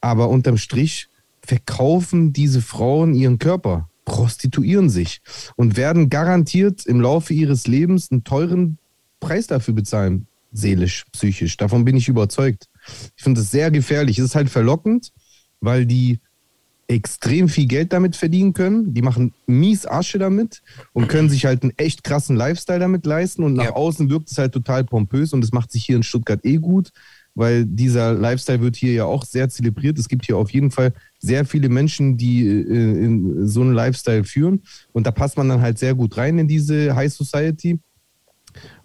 Aber 0.02 0.30
unterm 0.30 0.58
Strich 0.58 1.09
verkaufen 1.50 2.32
diese 2.32 2.62
Frauen 2.62 3.16
ihren 3.16 3.40
Körper, 3.40 3.90
prostituieren 4.06 4.88
sich 4.88 5.20
und 5.56 5.78
werden 5.78 6.10
garantiert 6.10 6.86
im 6.86 7.02
Laufe 7.02 7.34
ihres 7.34 7.66
Lebens 7.66 8.12
einen 8.12 8.24
teuren 8.24 8.78
Preis 9.20 9.48
dafür 9.48 9.74
bezahlen, 9.74 10.28
seelisch, 10.52 11.06
psychisch. 11.12 11.58
Davon 11.58 11.86
bin 11.86 11.98
ich 11.98 12.08
überzeugt. 12.08 12.70
Ich 13.18 13.24
finde 13.24 13.42
es 13.42 13.50
sehr 13.50 13.72
gefährlich. 13.72 14.20
Es 14.20 14.26
ist 14.26 14.36
halt 14.36 14.52
verlockend, 14.52 15.12
weil 15.60 15.88
die 15.88 16.20
extrem 16.88 17.50
viel 17.50 17.66
Geld 17.66 17.94
damit 17.94 18.16
verdienen 18.16 18.54
können. 18.54 18.94
Die 18.94 19.02
machen 19.02 19.34
mies 19.48 19.88
Asche 19.88 20.20
damit 20.20 20.62
und 20.94 21.08
können 21.08 21.32
sich 21.32 21.46
halt 21.46 21.64
einen 21.64 21.74
echt 21.78 22.04
krassen 22.04 22.36
Lifestyle 22.36 22.80
damit 22.80 23.08
leisten. 23.08 23.44
Und 23.44 23.56
nach 23.56 23.64
ja. 23.64 23.74
außen 23.74 24.08
wirkt 24.12 24.30
es 24.30 24.38
halt 24.38 24.54
total 24.54 24.84
pompös 24.84 25.34
und 25.34 25.44
es 25.44 25.52
macht 25.52 25.72
sich 25.72 25.84
hier 25.84 25.96
in 25.96 26.04
Stuttgart 26.04 26.46
eh 26.46 26.58
gut, 26.58 26.92
weil 27.36 27.66
dieser 27.66 28.14
Lifestyle 28.14 28.62
wird 28.62 28.76
hier 28.76 28.94
ja 28.94 29.06
auch 29.06 29.24
sehr 29.24 29.50
zelebriert. 29.50 29.98
Es 29.98 30.10
gibt 30.10 30.26
hier 30.26 30.38
auf 30.38 30.52
jeden 30.52 30.72
Fall 30.72 30.94
sehr 31.20 31.46
viele 31.46 31.70
Menschen, 31.70 32.18
die 32.18 32.48
äh, 32.48 33.06
in 33.06 33.48
so 33.48 33.62
einen 33.62 33.74
Lifestyle 33.74 34.24
führen. 34.24 34.62
Und 34.92 35.08
da 35.08 35.12
passt 35.12 35.38
man 35.38 35.50
dann 35.50 35.62
halt 35.62 35.80
sehr 35.80 35.96
gut 35.96 36.18
rein 36.18 36.40
in 36.40 36.48
diese 36.48 36.96
High 36.96 37.14
Society. 37.14 37.80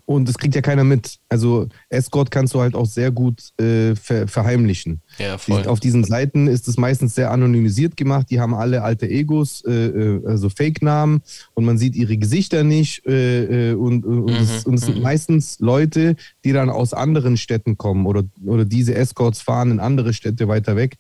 Und 0.07 0.29
das 0.29 0.37
kriegt 0.37 0.55
ja 0.55 0.61
keiner 0.61 0.85
mit. 0.85 1.19
Also 1.31 1.69
Escort 1.89 2.31
kannst 2.31 2.53
du 2.53 2.61
halt 2.61 2.75
auch 2.75 2.85
sehr 2.85 3.11
gut 3.11 3.41
äh, 3.59 3.95
ver 3.97 4.29
verheimlichen. 4.29 5.01
Ja, 5.19 5.39
voll. 5.39 5.63
Die, 5.63 5.69
auf 5.69 5.81
diesen 5.81 6.05
Seiten 6.05 6.47
ist 6.47 6.69
es 6.69 6.77
meistens 6.77 7.15
sehr 7.15 7.31
anonymisiert 7.31 7.97
gemacht. 7.97 8.27
Die 8.31 8.39
haben 8.39 8.55
alle 8.55 8.83
alte 8.83 9.09
Egos, 9.09 9.65
äh, 9.67 9.73
äh 9.73 10.27
also 10.27 10.51
Fake-Namen 10.51 11.23
und 11.55 11.65
man 11.65 11.79
sieht 11.79 11.97
ihre 11.97 12.19
Gesichter 12.19 12.65
nicht. 12.65 13.07
Äh, 13.07 13.71
äh 13.71 13.75
und, 13.75 14.05
und, 14.05 14.27
mhm, 14.27 14.37
es, 14.37 14.67
und, 14.67 14.75
es, 14.75 14.83
sind 14.83 14.97
mhm. 14.97 15.03
meistens 15.03 15.59
Leute, 15.61 16.17
die 16.45 16.53
dann 16.53 16.69
aus 16.69 16.93
anderen 16.93 17.39
Städten 17.39 17.79
kommen 17.79 18.05
oder, 18.05 18.25
oder 18.45 18.67
diese 18.67 18.95
Escorts 18.95 19.41
fahren 19.41 19.71
in 19.71 19.81
andere 19.81 20.13
Städte 20.13 20.49
weiter 20.49 20.77
weg. 20.77 20.97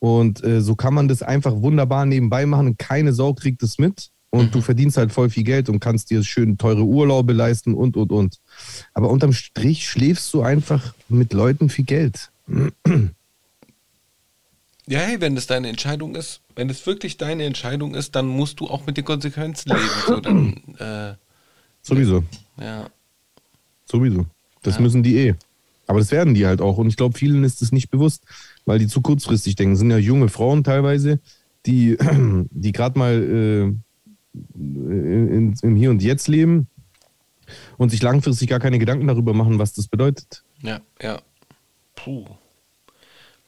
Und 0.00 0.42
äh, 0.42 0.60
so 0.60 0.74
kann 0.74 0.94
man 0.94 1.06
das 1.06 1.22
einfach 1.22 1.54
wunderbar 1.60 2.04
nebenbei 2.04 2.46
machen. 2.46 2.76
Keine 2.78 3.12
Sau 3.12 3.34
kriegt 3.34 3.62
es 3.62 3.78
mit 3.78 4.10
und 4.30 4.46
mhm. 4.46 4.50
du 4.52 4.60
verdienst 4.60 4.96
halt 4.96 5.12
voll 5.12 5.28
viel 5.28 5.44
Geld 5.44 5.68
und 5.68 5.80
kannst 5.80 6.10
dir 6.10 6.22
schön 6.22 6.56
teure 6.56 6.82
Urlaube 6.82 7.32
leisten 7.32 7.74
und, 7.74 7.96
und, 7.96 8.12
und. 8.12 8.40
Aber 8.94 9.10
unterm 9.10 9.32
Strich 9.32 9.88
schläfst 9.88 10.32
du 10.32 10.42
einfach 10.42 10.94
mit 11.08 11.32
Leuten 11.32 11.68
viel 11.68 11.84
Geld. 11.84 12.30
Ja, 14.86 15.00
hey, 15.00 15.20
wenn 15.20 15.34
das 15.34 15.46
deine 15.46 15.68
Entscheidung 15.68 16.14
ist, 16.14 16.40
wenn 16.56 16.70
es 16.70 16.84
wirklich 16.86 17.16
deine 17.16 17.44
Entscheidung 17.44 17.94
ist, 17.94 18.16
dann 18.16 18.26
musst 18.26 18.60
du 18.60 18.68
auch 18.68 18.86
mit 18.86 18.96
den 18.96 19.04
Konsequenzen 19.04 19.70
leben. 19.70 19.90
So, 20.06 20.20
dann, 20.20 20.56
äh, 20.78 21.14
Sowieso. 21.82 22.24
Ja. 22.60 22.88
Sowieso. 23.84 24.26
Das 24.62 24.76
ja. 24.76 24.80
müssen 24.82 25.02
die 25.02 25.16
eh. 25.16 25.34
Aber 25.86 25.98
das 25.98 26.10
werden 26.12 26.34
die 26.34 26.46
halt 26.46 26.60
auch. 26.60 26.78
Und 26.78 26.88
ich 26.88 26.96
glaube, 26.96 27.18
vielen 27.18 27.42
ist 27.42 27.62
es 27.62 27.72
nicht 27.72 27.90
bewusst, 27.90 28.24
weil 28.64 28.78
die 28.78 28.86
zu 28.86 29.00
kurzfristig 29.00 29.56
denken. 29.56 29.74
Das 29.74 29.80
sind 29.80 29.90
ja 29.90 29.98
junge 29.98 30.28
Frauen 30.28 30.62
teilweise, 30.62 31.18
die, 31.66 31.96
die 32.50 32.72
gerade 32.72 32.98
mal 32.98 33.14
äh, 33.14 33.74
in, 34.54 35.54
im 35.60 35.76
Hier 35.76 35.90
und 35.90 36.02
Jetzt 36.02 36.28
leben 36.28 36.68
und 37.78 37.90
sich 37.90 38.02
langfristig 38.02 38.48
gar 38.48 38.60
keine 38.60 38.78
Gedanken 38.78 39.06
darüber 39.06 39.34
machen, 39.34 39.58
was 39.58 39.72
das 39.72 39.88
bedeutet. 39.88 40.44
Ja, 40.62 40.80
ja. 41.00 41.20
Puh. 41.94 42.26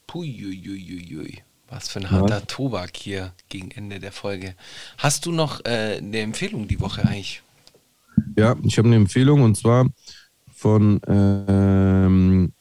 Puiuiuiui. 0.07 1.43
Was 1.69 1.89
für 1.89 2.01
ein 2.01 2.11
harter 2.11 2.41
ja. 2.41 2.45
Tobak 2.45 2.97
hier 2.97 3.33
gegen 3.49 3.71
Ende 3.71 3.99
der 3.99 4.13
Folge. 4.13 4.55
Hast 4.99 5.25
du 5.25 5.33
noch 5.33 5.65
äh, 5.65 5.99
eine 5.99 6.19
Empfehlung 6.19 6.69
die 6.69 6.81
Woche 6.81 7.03
eigentlich? 7.03 7.43
Ja, 8.37 8.57
ich 8.63 8.77
habe 8.77 8.89
eine 8.89 8.97
Empfehlung 8.97 9.43
und 9.43 9.57
zwar 9.57 9.89
von 10.55 11.01
ähm, 11.09 12.53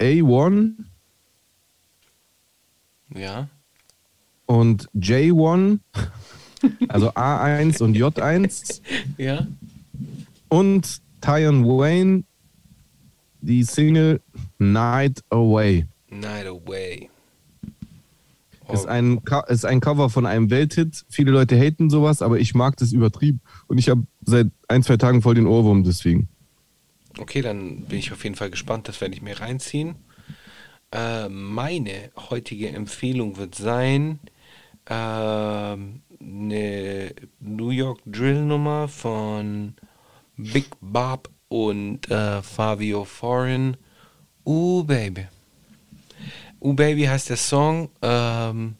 A1 0.00 0.72
Ja. 3.14 3.48
und 4.46 4.90
J1, 4.90 5.78
also 6.88 7.10
A1 7.10 7.82
und 7.82 7.96
J1 7.96 8.80
Ja. 9.18 9.46
und 10.48 11.00
Tyon 11.20 11.64
Wayne, 11.66 12.24
die 13.40 13.62
Single 13.62 14.20
Night 14.58 15.22
Away. 15.30 15.86
Night 16.10 16.46
Away. 16.46 17.08
Ist 18.72 18.86
ein, 18.86 19.20
ist 19.48 19.66
ein 19.66 19.80
Cover 19.80 20.08
von 20.08 20.24
einem 20.24 20.48
Welthit. 20.50 21.04
Viele 21.10 21.30
Leute 21.32 21.54
haten 21.56 21.90
sowas, 21.90 22.22
aber 22.22 22.38
ich 22.38 22.54
mag 22.54 22.76
das 22.78 22.92
übertrieben. 22.92 23.40
Und 23.66 23.76
ich 23.78 23.90
habe 23.90 24.04
seit 24.24 24.46
ein, 24.68 24.82
zwei 24.82 24.96
Tagen 24.96 25.20
voll 25.20 25.34
den 25.34 25.46
Ohrwurm 25.46 25.84
deswegen. 25.84 26.28
Okay, 27.18 27.42
dann 27.42 27.82
bin 27.82 27.98
ich 27.98 28.10
auf 28.12 28.24
jeden 28.24 28.36
Fall 28.36 28.50
gespannt. 28.50 28.88
Das 28.88 29.00
werde 29.02 29.14
ich 29.14 29.20
mir 29.22 29.38
reinziehen. 29.38 29.96
Äh, 30.92 31.28
meine 31.28 32.10
heutige 32.30 32.70
Empfehlung 32.70 33.36
wird 33.36 33.54
sein 33.54 34.18
ähm, 34.88 36.02
eine 36.20 37.14
New 37.40 37.70
York 37.70 38.00
Drill 38.06 38.42
Nummer 38.42 38.88
von 38.88 39.74
Big 40.36 40.66
Bob 40.80 41.30
und 41.48 42.10
äh, 42.10 42.42
Fabio 42.42 43.04
Foreign. 43.04 43.76
Uh, 44.44 44.84
Baby. 44.84 45.26
Uh, 46.60 46.74
Baby 46.74 47.04
heißt 47.04 47.30
der 47.30 47.36
Song. 47.36 47.90
Ähm, 48.02 48.76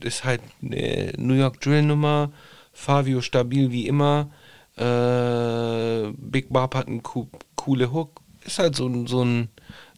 ist 0.00 0.24
halt 0.24 0.42
eine 0.62 1.12
New 1.16 1.34
York 1.34 1.60
Drill 1.60 1.82
Nummer. 1.82 2.32
Fabio 2.72 3.20
stabil 3.20 3.70
wie 3.70 3.86
immer. 3.86 4.30
Äh, 4.76 6.12
Big 6.18 6.48
Bob 6.50 6.74
hat 6.74 6.88
eine 6.88 7.00
co 7.00 7.28
coole 7.54 7.92
Hook. 7.92 8.20
Ist 8.44 8.58
halt 8.58 8.76
so 8.76 9.06
so, 9.06 9.24
ein, 9.24 9.48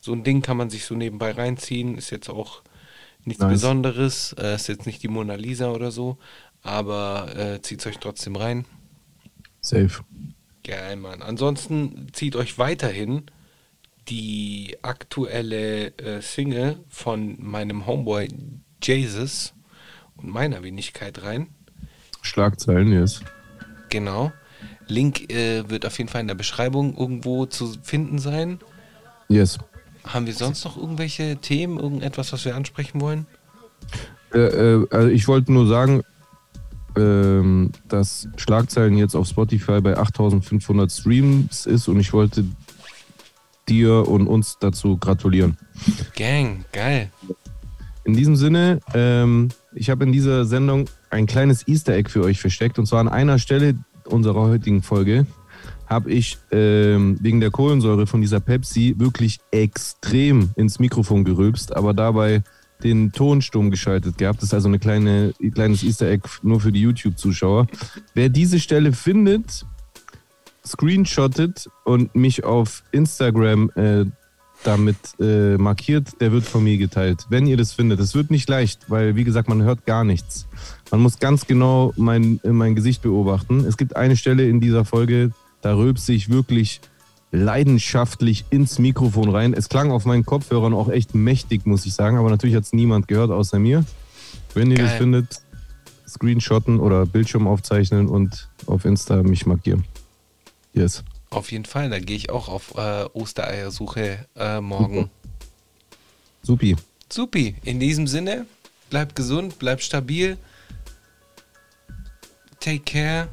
so 0.00 0.12
ein 0.12 0.22
Ding, 0.22 0.42
kann 0.42 0.56
man 0.56 0.70
sich 0.70 0.84
so 0.84 0.94
nebenbei 0.94 1.32
reinziehen. 1.32 1.98
Ist 1.98 2.10
jetzt 2.10 2.30
auch 2.30 2.62
nichts 3.24 3.42
Nice. 3.42 3.52
Besonderes. 3.52 4.32
Äh, 4.38 4.54
ist 4.54 4.68
jetzt 4.68 4.86
nicht 4.86 5.02
die 5.02 5.08
Mona 5.08 5.34
Lisa 5.34 5.70
oder 5.70 5.90
so. 5.90 6.18
Aber 6.62 7.36
äh, 7.36 7.62
zieht 7.62 7.86
euch 7.86 7.98
trotzdem 7.98 8.36
rein. 8.36 8.64
Safe. 9.60 10.04
Geil, 10.64 10.96
Mann. 10.96 11.22
Ansonsten 11.22 12.08
zieht 12.12 12.36
euch 12.36 12.58
weiterhin 12.58 13.30
die 14.08 14.76
aktuelle 14.82 15.96
äh, 15.98 16.20
Single 16.22 16.78
von 16.88 17.36
meinem 17.38 17.86
Homeboy 17.86 18.28
Jesus 18.82 19.54
und 20.16 20.28
meiner 20.28 20.62
Wenigkeit 20.62 21.22
rein. 21.22 21.48
Schlagzeilen, 22.22 22.92
yes. 22.92 23.20
Genau. 23.88 24.32
Link 24.86 25.30
äh, 25.32 25.68
wird 25.68 25.86
auf 25.86 25.98
jeden 25.98 26.08
Fall 26.08 26.22
in 26.22 26.28
der 26.28 26.34
Beschreibung 26.34 26.96
irgendwo 26.96 27.46
zu 27.46 27.74
finden 27.82 28.18
sein. 28.18 28.58
Yes. 29.28 29.58
Haben 30.08 30.26
wir 30.26 30.34
sonst 30.34 30.64
noch 30.64 30.76
irgendwelche 30.76 31.36
Themen, 31.36 31.78
irgendetwas, 31.78 32.32
was 32.32 32.44
wir 32.44 32.56
ansprechen 32.56 33.00
wollen? 33.00 33.26
Äh, 34.32 34.38
äh, 34.38 34.86
also 34.90 35.08
ich 35.08 35.28
wollte 35.28 35.52
nur 35.52 35.66
sagen, 35.66 36.02
ähm, 36.96 37.72
dass 37.86 38.28
Schlagzeilen 38.36 38.96
jetzt 38.96 39.14
auf 39.14 39.28
Spotify 39.28 39.80
bei 39.80 39.96
8500 39.96 40.90
Streams 40.90 41.66
ist 41.66 41.88
und 41.88 42.00
ich 42.00 42.12
wollte 42.12 42.44
dir 43.68 44.08
und 44.08 44.26
uns 44.26 44.56
dazu 44.58 44.96
gratulieren. 44.96 45.58
Gang, 46.16 46.64
geil. 46.72 47.10
In 48.04 48.14
diesem 48.14 48.36
Sinne, 48.36 48.80
ähm, 48.94 49.50
ich 49.74 49.90
habe 49.90 50.04
in 50.04 50.12
dieser 50.12 50.46
Sendung 50.46 50.88
ein 51.10 51.26
kleines 51.26 51.68
Easter 51.68 51.92
Egg 51.92 52.08
für 52.10 52.22
euch 52.22 52.40
versteckt 52.40 52.78
und 52.78 52.86
zwar 52.86 53.00
an 53.00 53.08
einer 53.08 53.38
Stelle 53.38 53.74
unserer 54.06 54.40
heutigen 54.40 54.82
Folge 54.82 55.26
habe 55.88 56.10
ich 56.12 56.38
ähm, 56.50 57.16
wegen 57.20 57.40
der 57.40 57.50
Kohlensäure 57.50 58.06
von 58.06 58.20
dieser 58.20 58.40
Pepsi 58.40 58.94
wirklich 58.98 59.38
extrem 59.50 60.50
ins 60.56 60.78
Mikrofon 60.78 61.24
gerülpst, 61.24 61.74
aber 61.74 61.94
dabei 61.94 62.42
den 62.82 63.10
Ton 63.12 63.42
stumm 63.42 63.70
geschaltet 63.70 64.18
gehabt. 64.18 64.38
Das 64.38 64.50
ist 64.50 64.54
also 64.54 64.68
ein 64.68 64.78
kleine, 64.78 65.32
kleines 65.54 65.82
Easter 65.82 66.08
Egg 66.08 66.28
nur 66.42 66.60
für 66.60 66.72
die 66.72 66.80
YouTube-Zuschauer. 66.80 67.66
Wer 68.14 68.28
diese 68.28 68.60
Stelle 68.60 68.92
findet, 68.92 69.66
screenshottet 70.64 71.68
und 71.84 72.14
mich 72.14 72.44
auf 72.44 72.84
Instagram 72.92 73.70
äh, 73.74 74.04
damit 74.64 74.96
äh, 75.20 75.56
markiert, 75.56 76.20
der 76.20 76.32
wird 76.32 76.44
von 76.44 76.64
mir 76.64 76.78
geteilt. 76.78 77.26
Wenn 77.30 77.46
ihr 77.46 77.56
das 77.56 77.72
findet. 77.72 78.00
Es 78.00 78.14
wird 78.14 78.30
nicht 78.30 78.48
leicht, 78.48 78.90
weil, 78.90 79.16
wie 79.16 79.24
gesagt, 79.24 79.48
man 79.48 79.62
hört 79.62 79.86
gar 79.86 80.04
nichts. 80.04 80.48
Man 80.90 81.00
muss 81.00 81.18
ganz 81.18 81.46
genau 81.46 81.92
mein, 81.96 82.40
mein 82.44 82.74
Gesicht 82.74 83.02
beobachten. 83.02 83.64
Es 83.64 83.76
gibt 83.76 83.96
eine 83.96 84.16
Stelle 84.16 84.48
in 84.48 84.60
dieser 84.60 84.84
Folge, 84.84 85.30
da 85.60 85.74
rülpse 85.74 86.12
ich 86.12 86.28
wirklich 86.28 86.80
leidenschaftlich 87.30 88.44
ins 88.50 88.78
Mikrofon 88.78 89.28
rein. 89.28 89.52
Es 89.52 89.68
klang 89.68 89.90
auf 89.90 90.04
meinen 90.04 90.24
Kopfhörern 90.24 90.72
auch 90.72 90.88
echt 90.88 91.14
mächtig, 91.14 91.66
muss 91.66 91.84
ich 91.86 91.94
sagen, 91.94 92.16
aber 92.16 92.30
natürlich 92.30 92.56
hat 92.56 92.64
es 92.64 92.72
niemand 92.72 93.08
gehört 93.08 93.30
außer 93.30 93.58
mir. 93.58 93.84
Wenn 94.54 94.70
ihr 94.70 94.78
das 94.78 94.90
Geil. 94.90 94.98
findet, 94.98 95.42
screenshotten 96.08 96.80
oder 96.80 97.04
Bildschirm 97.04 97.46
aufzeichnen 97.46 98.08
und 98.08 98.48
auf 98.66 98.84
Insta 98.84 99.22
mich 99.22 99.44
markieren. 99.46 99.84
Yes. 100.72 101.04
Auf 101.30 101.52
jeden 101.52 101.66
Fall, 101.66 101.90
da 101.90 101.98
gehe 101.98 102.16
ich 102.16 102.30
auch 102.30 102.48
auf 102.48 102.74
äh, 102.76 103.04
Ostereiersuche 103.12 104.26
äh, 104.34 104.60
morgen. 104.60 105.10
Supi. 106.42 106.76
Supi, 107.10 107.56
in 107.62 107.78
diesem 107.78 108.06
Sinne, 108.06 108.46
bleibt 108.88 109.14
gesund, 109.16 109.58
bleibt 109.58 109.82
stabil. 109.82 110.38
Take 112.60 112.80
care 112.80 113.28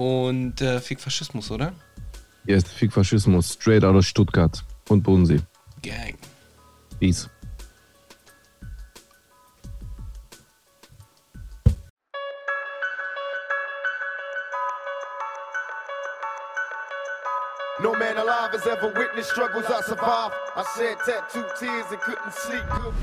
und 0.00 0.62
äh, 0.62 0.80
Fick 0.80 0.98
Faschismus, 0.98 1.50
oder? 1.50 1.74
Yes, 2.46 2.64
Fick 2.64 2.90
Faschismus, 2.90 3.52
straight 3.52 3.84
out 3.84 3.94
of 3.94 4.06
Stuttgart 4.06 4.64
und 4.88 5.02
Bodensee. 5.02 5.40
Gang. 5.82 6.16
Peace. 6.98 7.28
No 17.82 17.94
man 17.94 18.16
alive 18.16 18.52
has 18.52 18.66
ever 18.66 18.92
witnessed 18.96 19.30
struggles 19.30 19.66
I 19.66 19.82
survived. 19.82 20.34
I 20.56 20.64
shed 20.76 20.96
tattooed 21.04 21.50
tears 21.58 21.86
and 21.90 22.00
couldn't 22.00 22.32
sleep 22.32 22.62
good. 22.70 22.94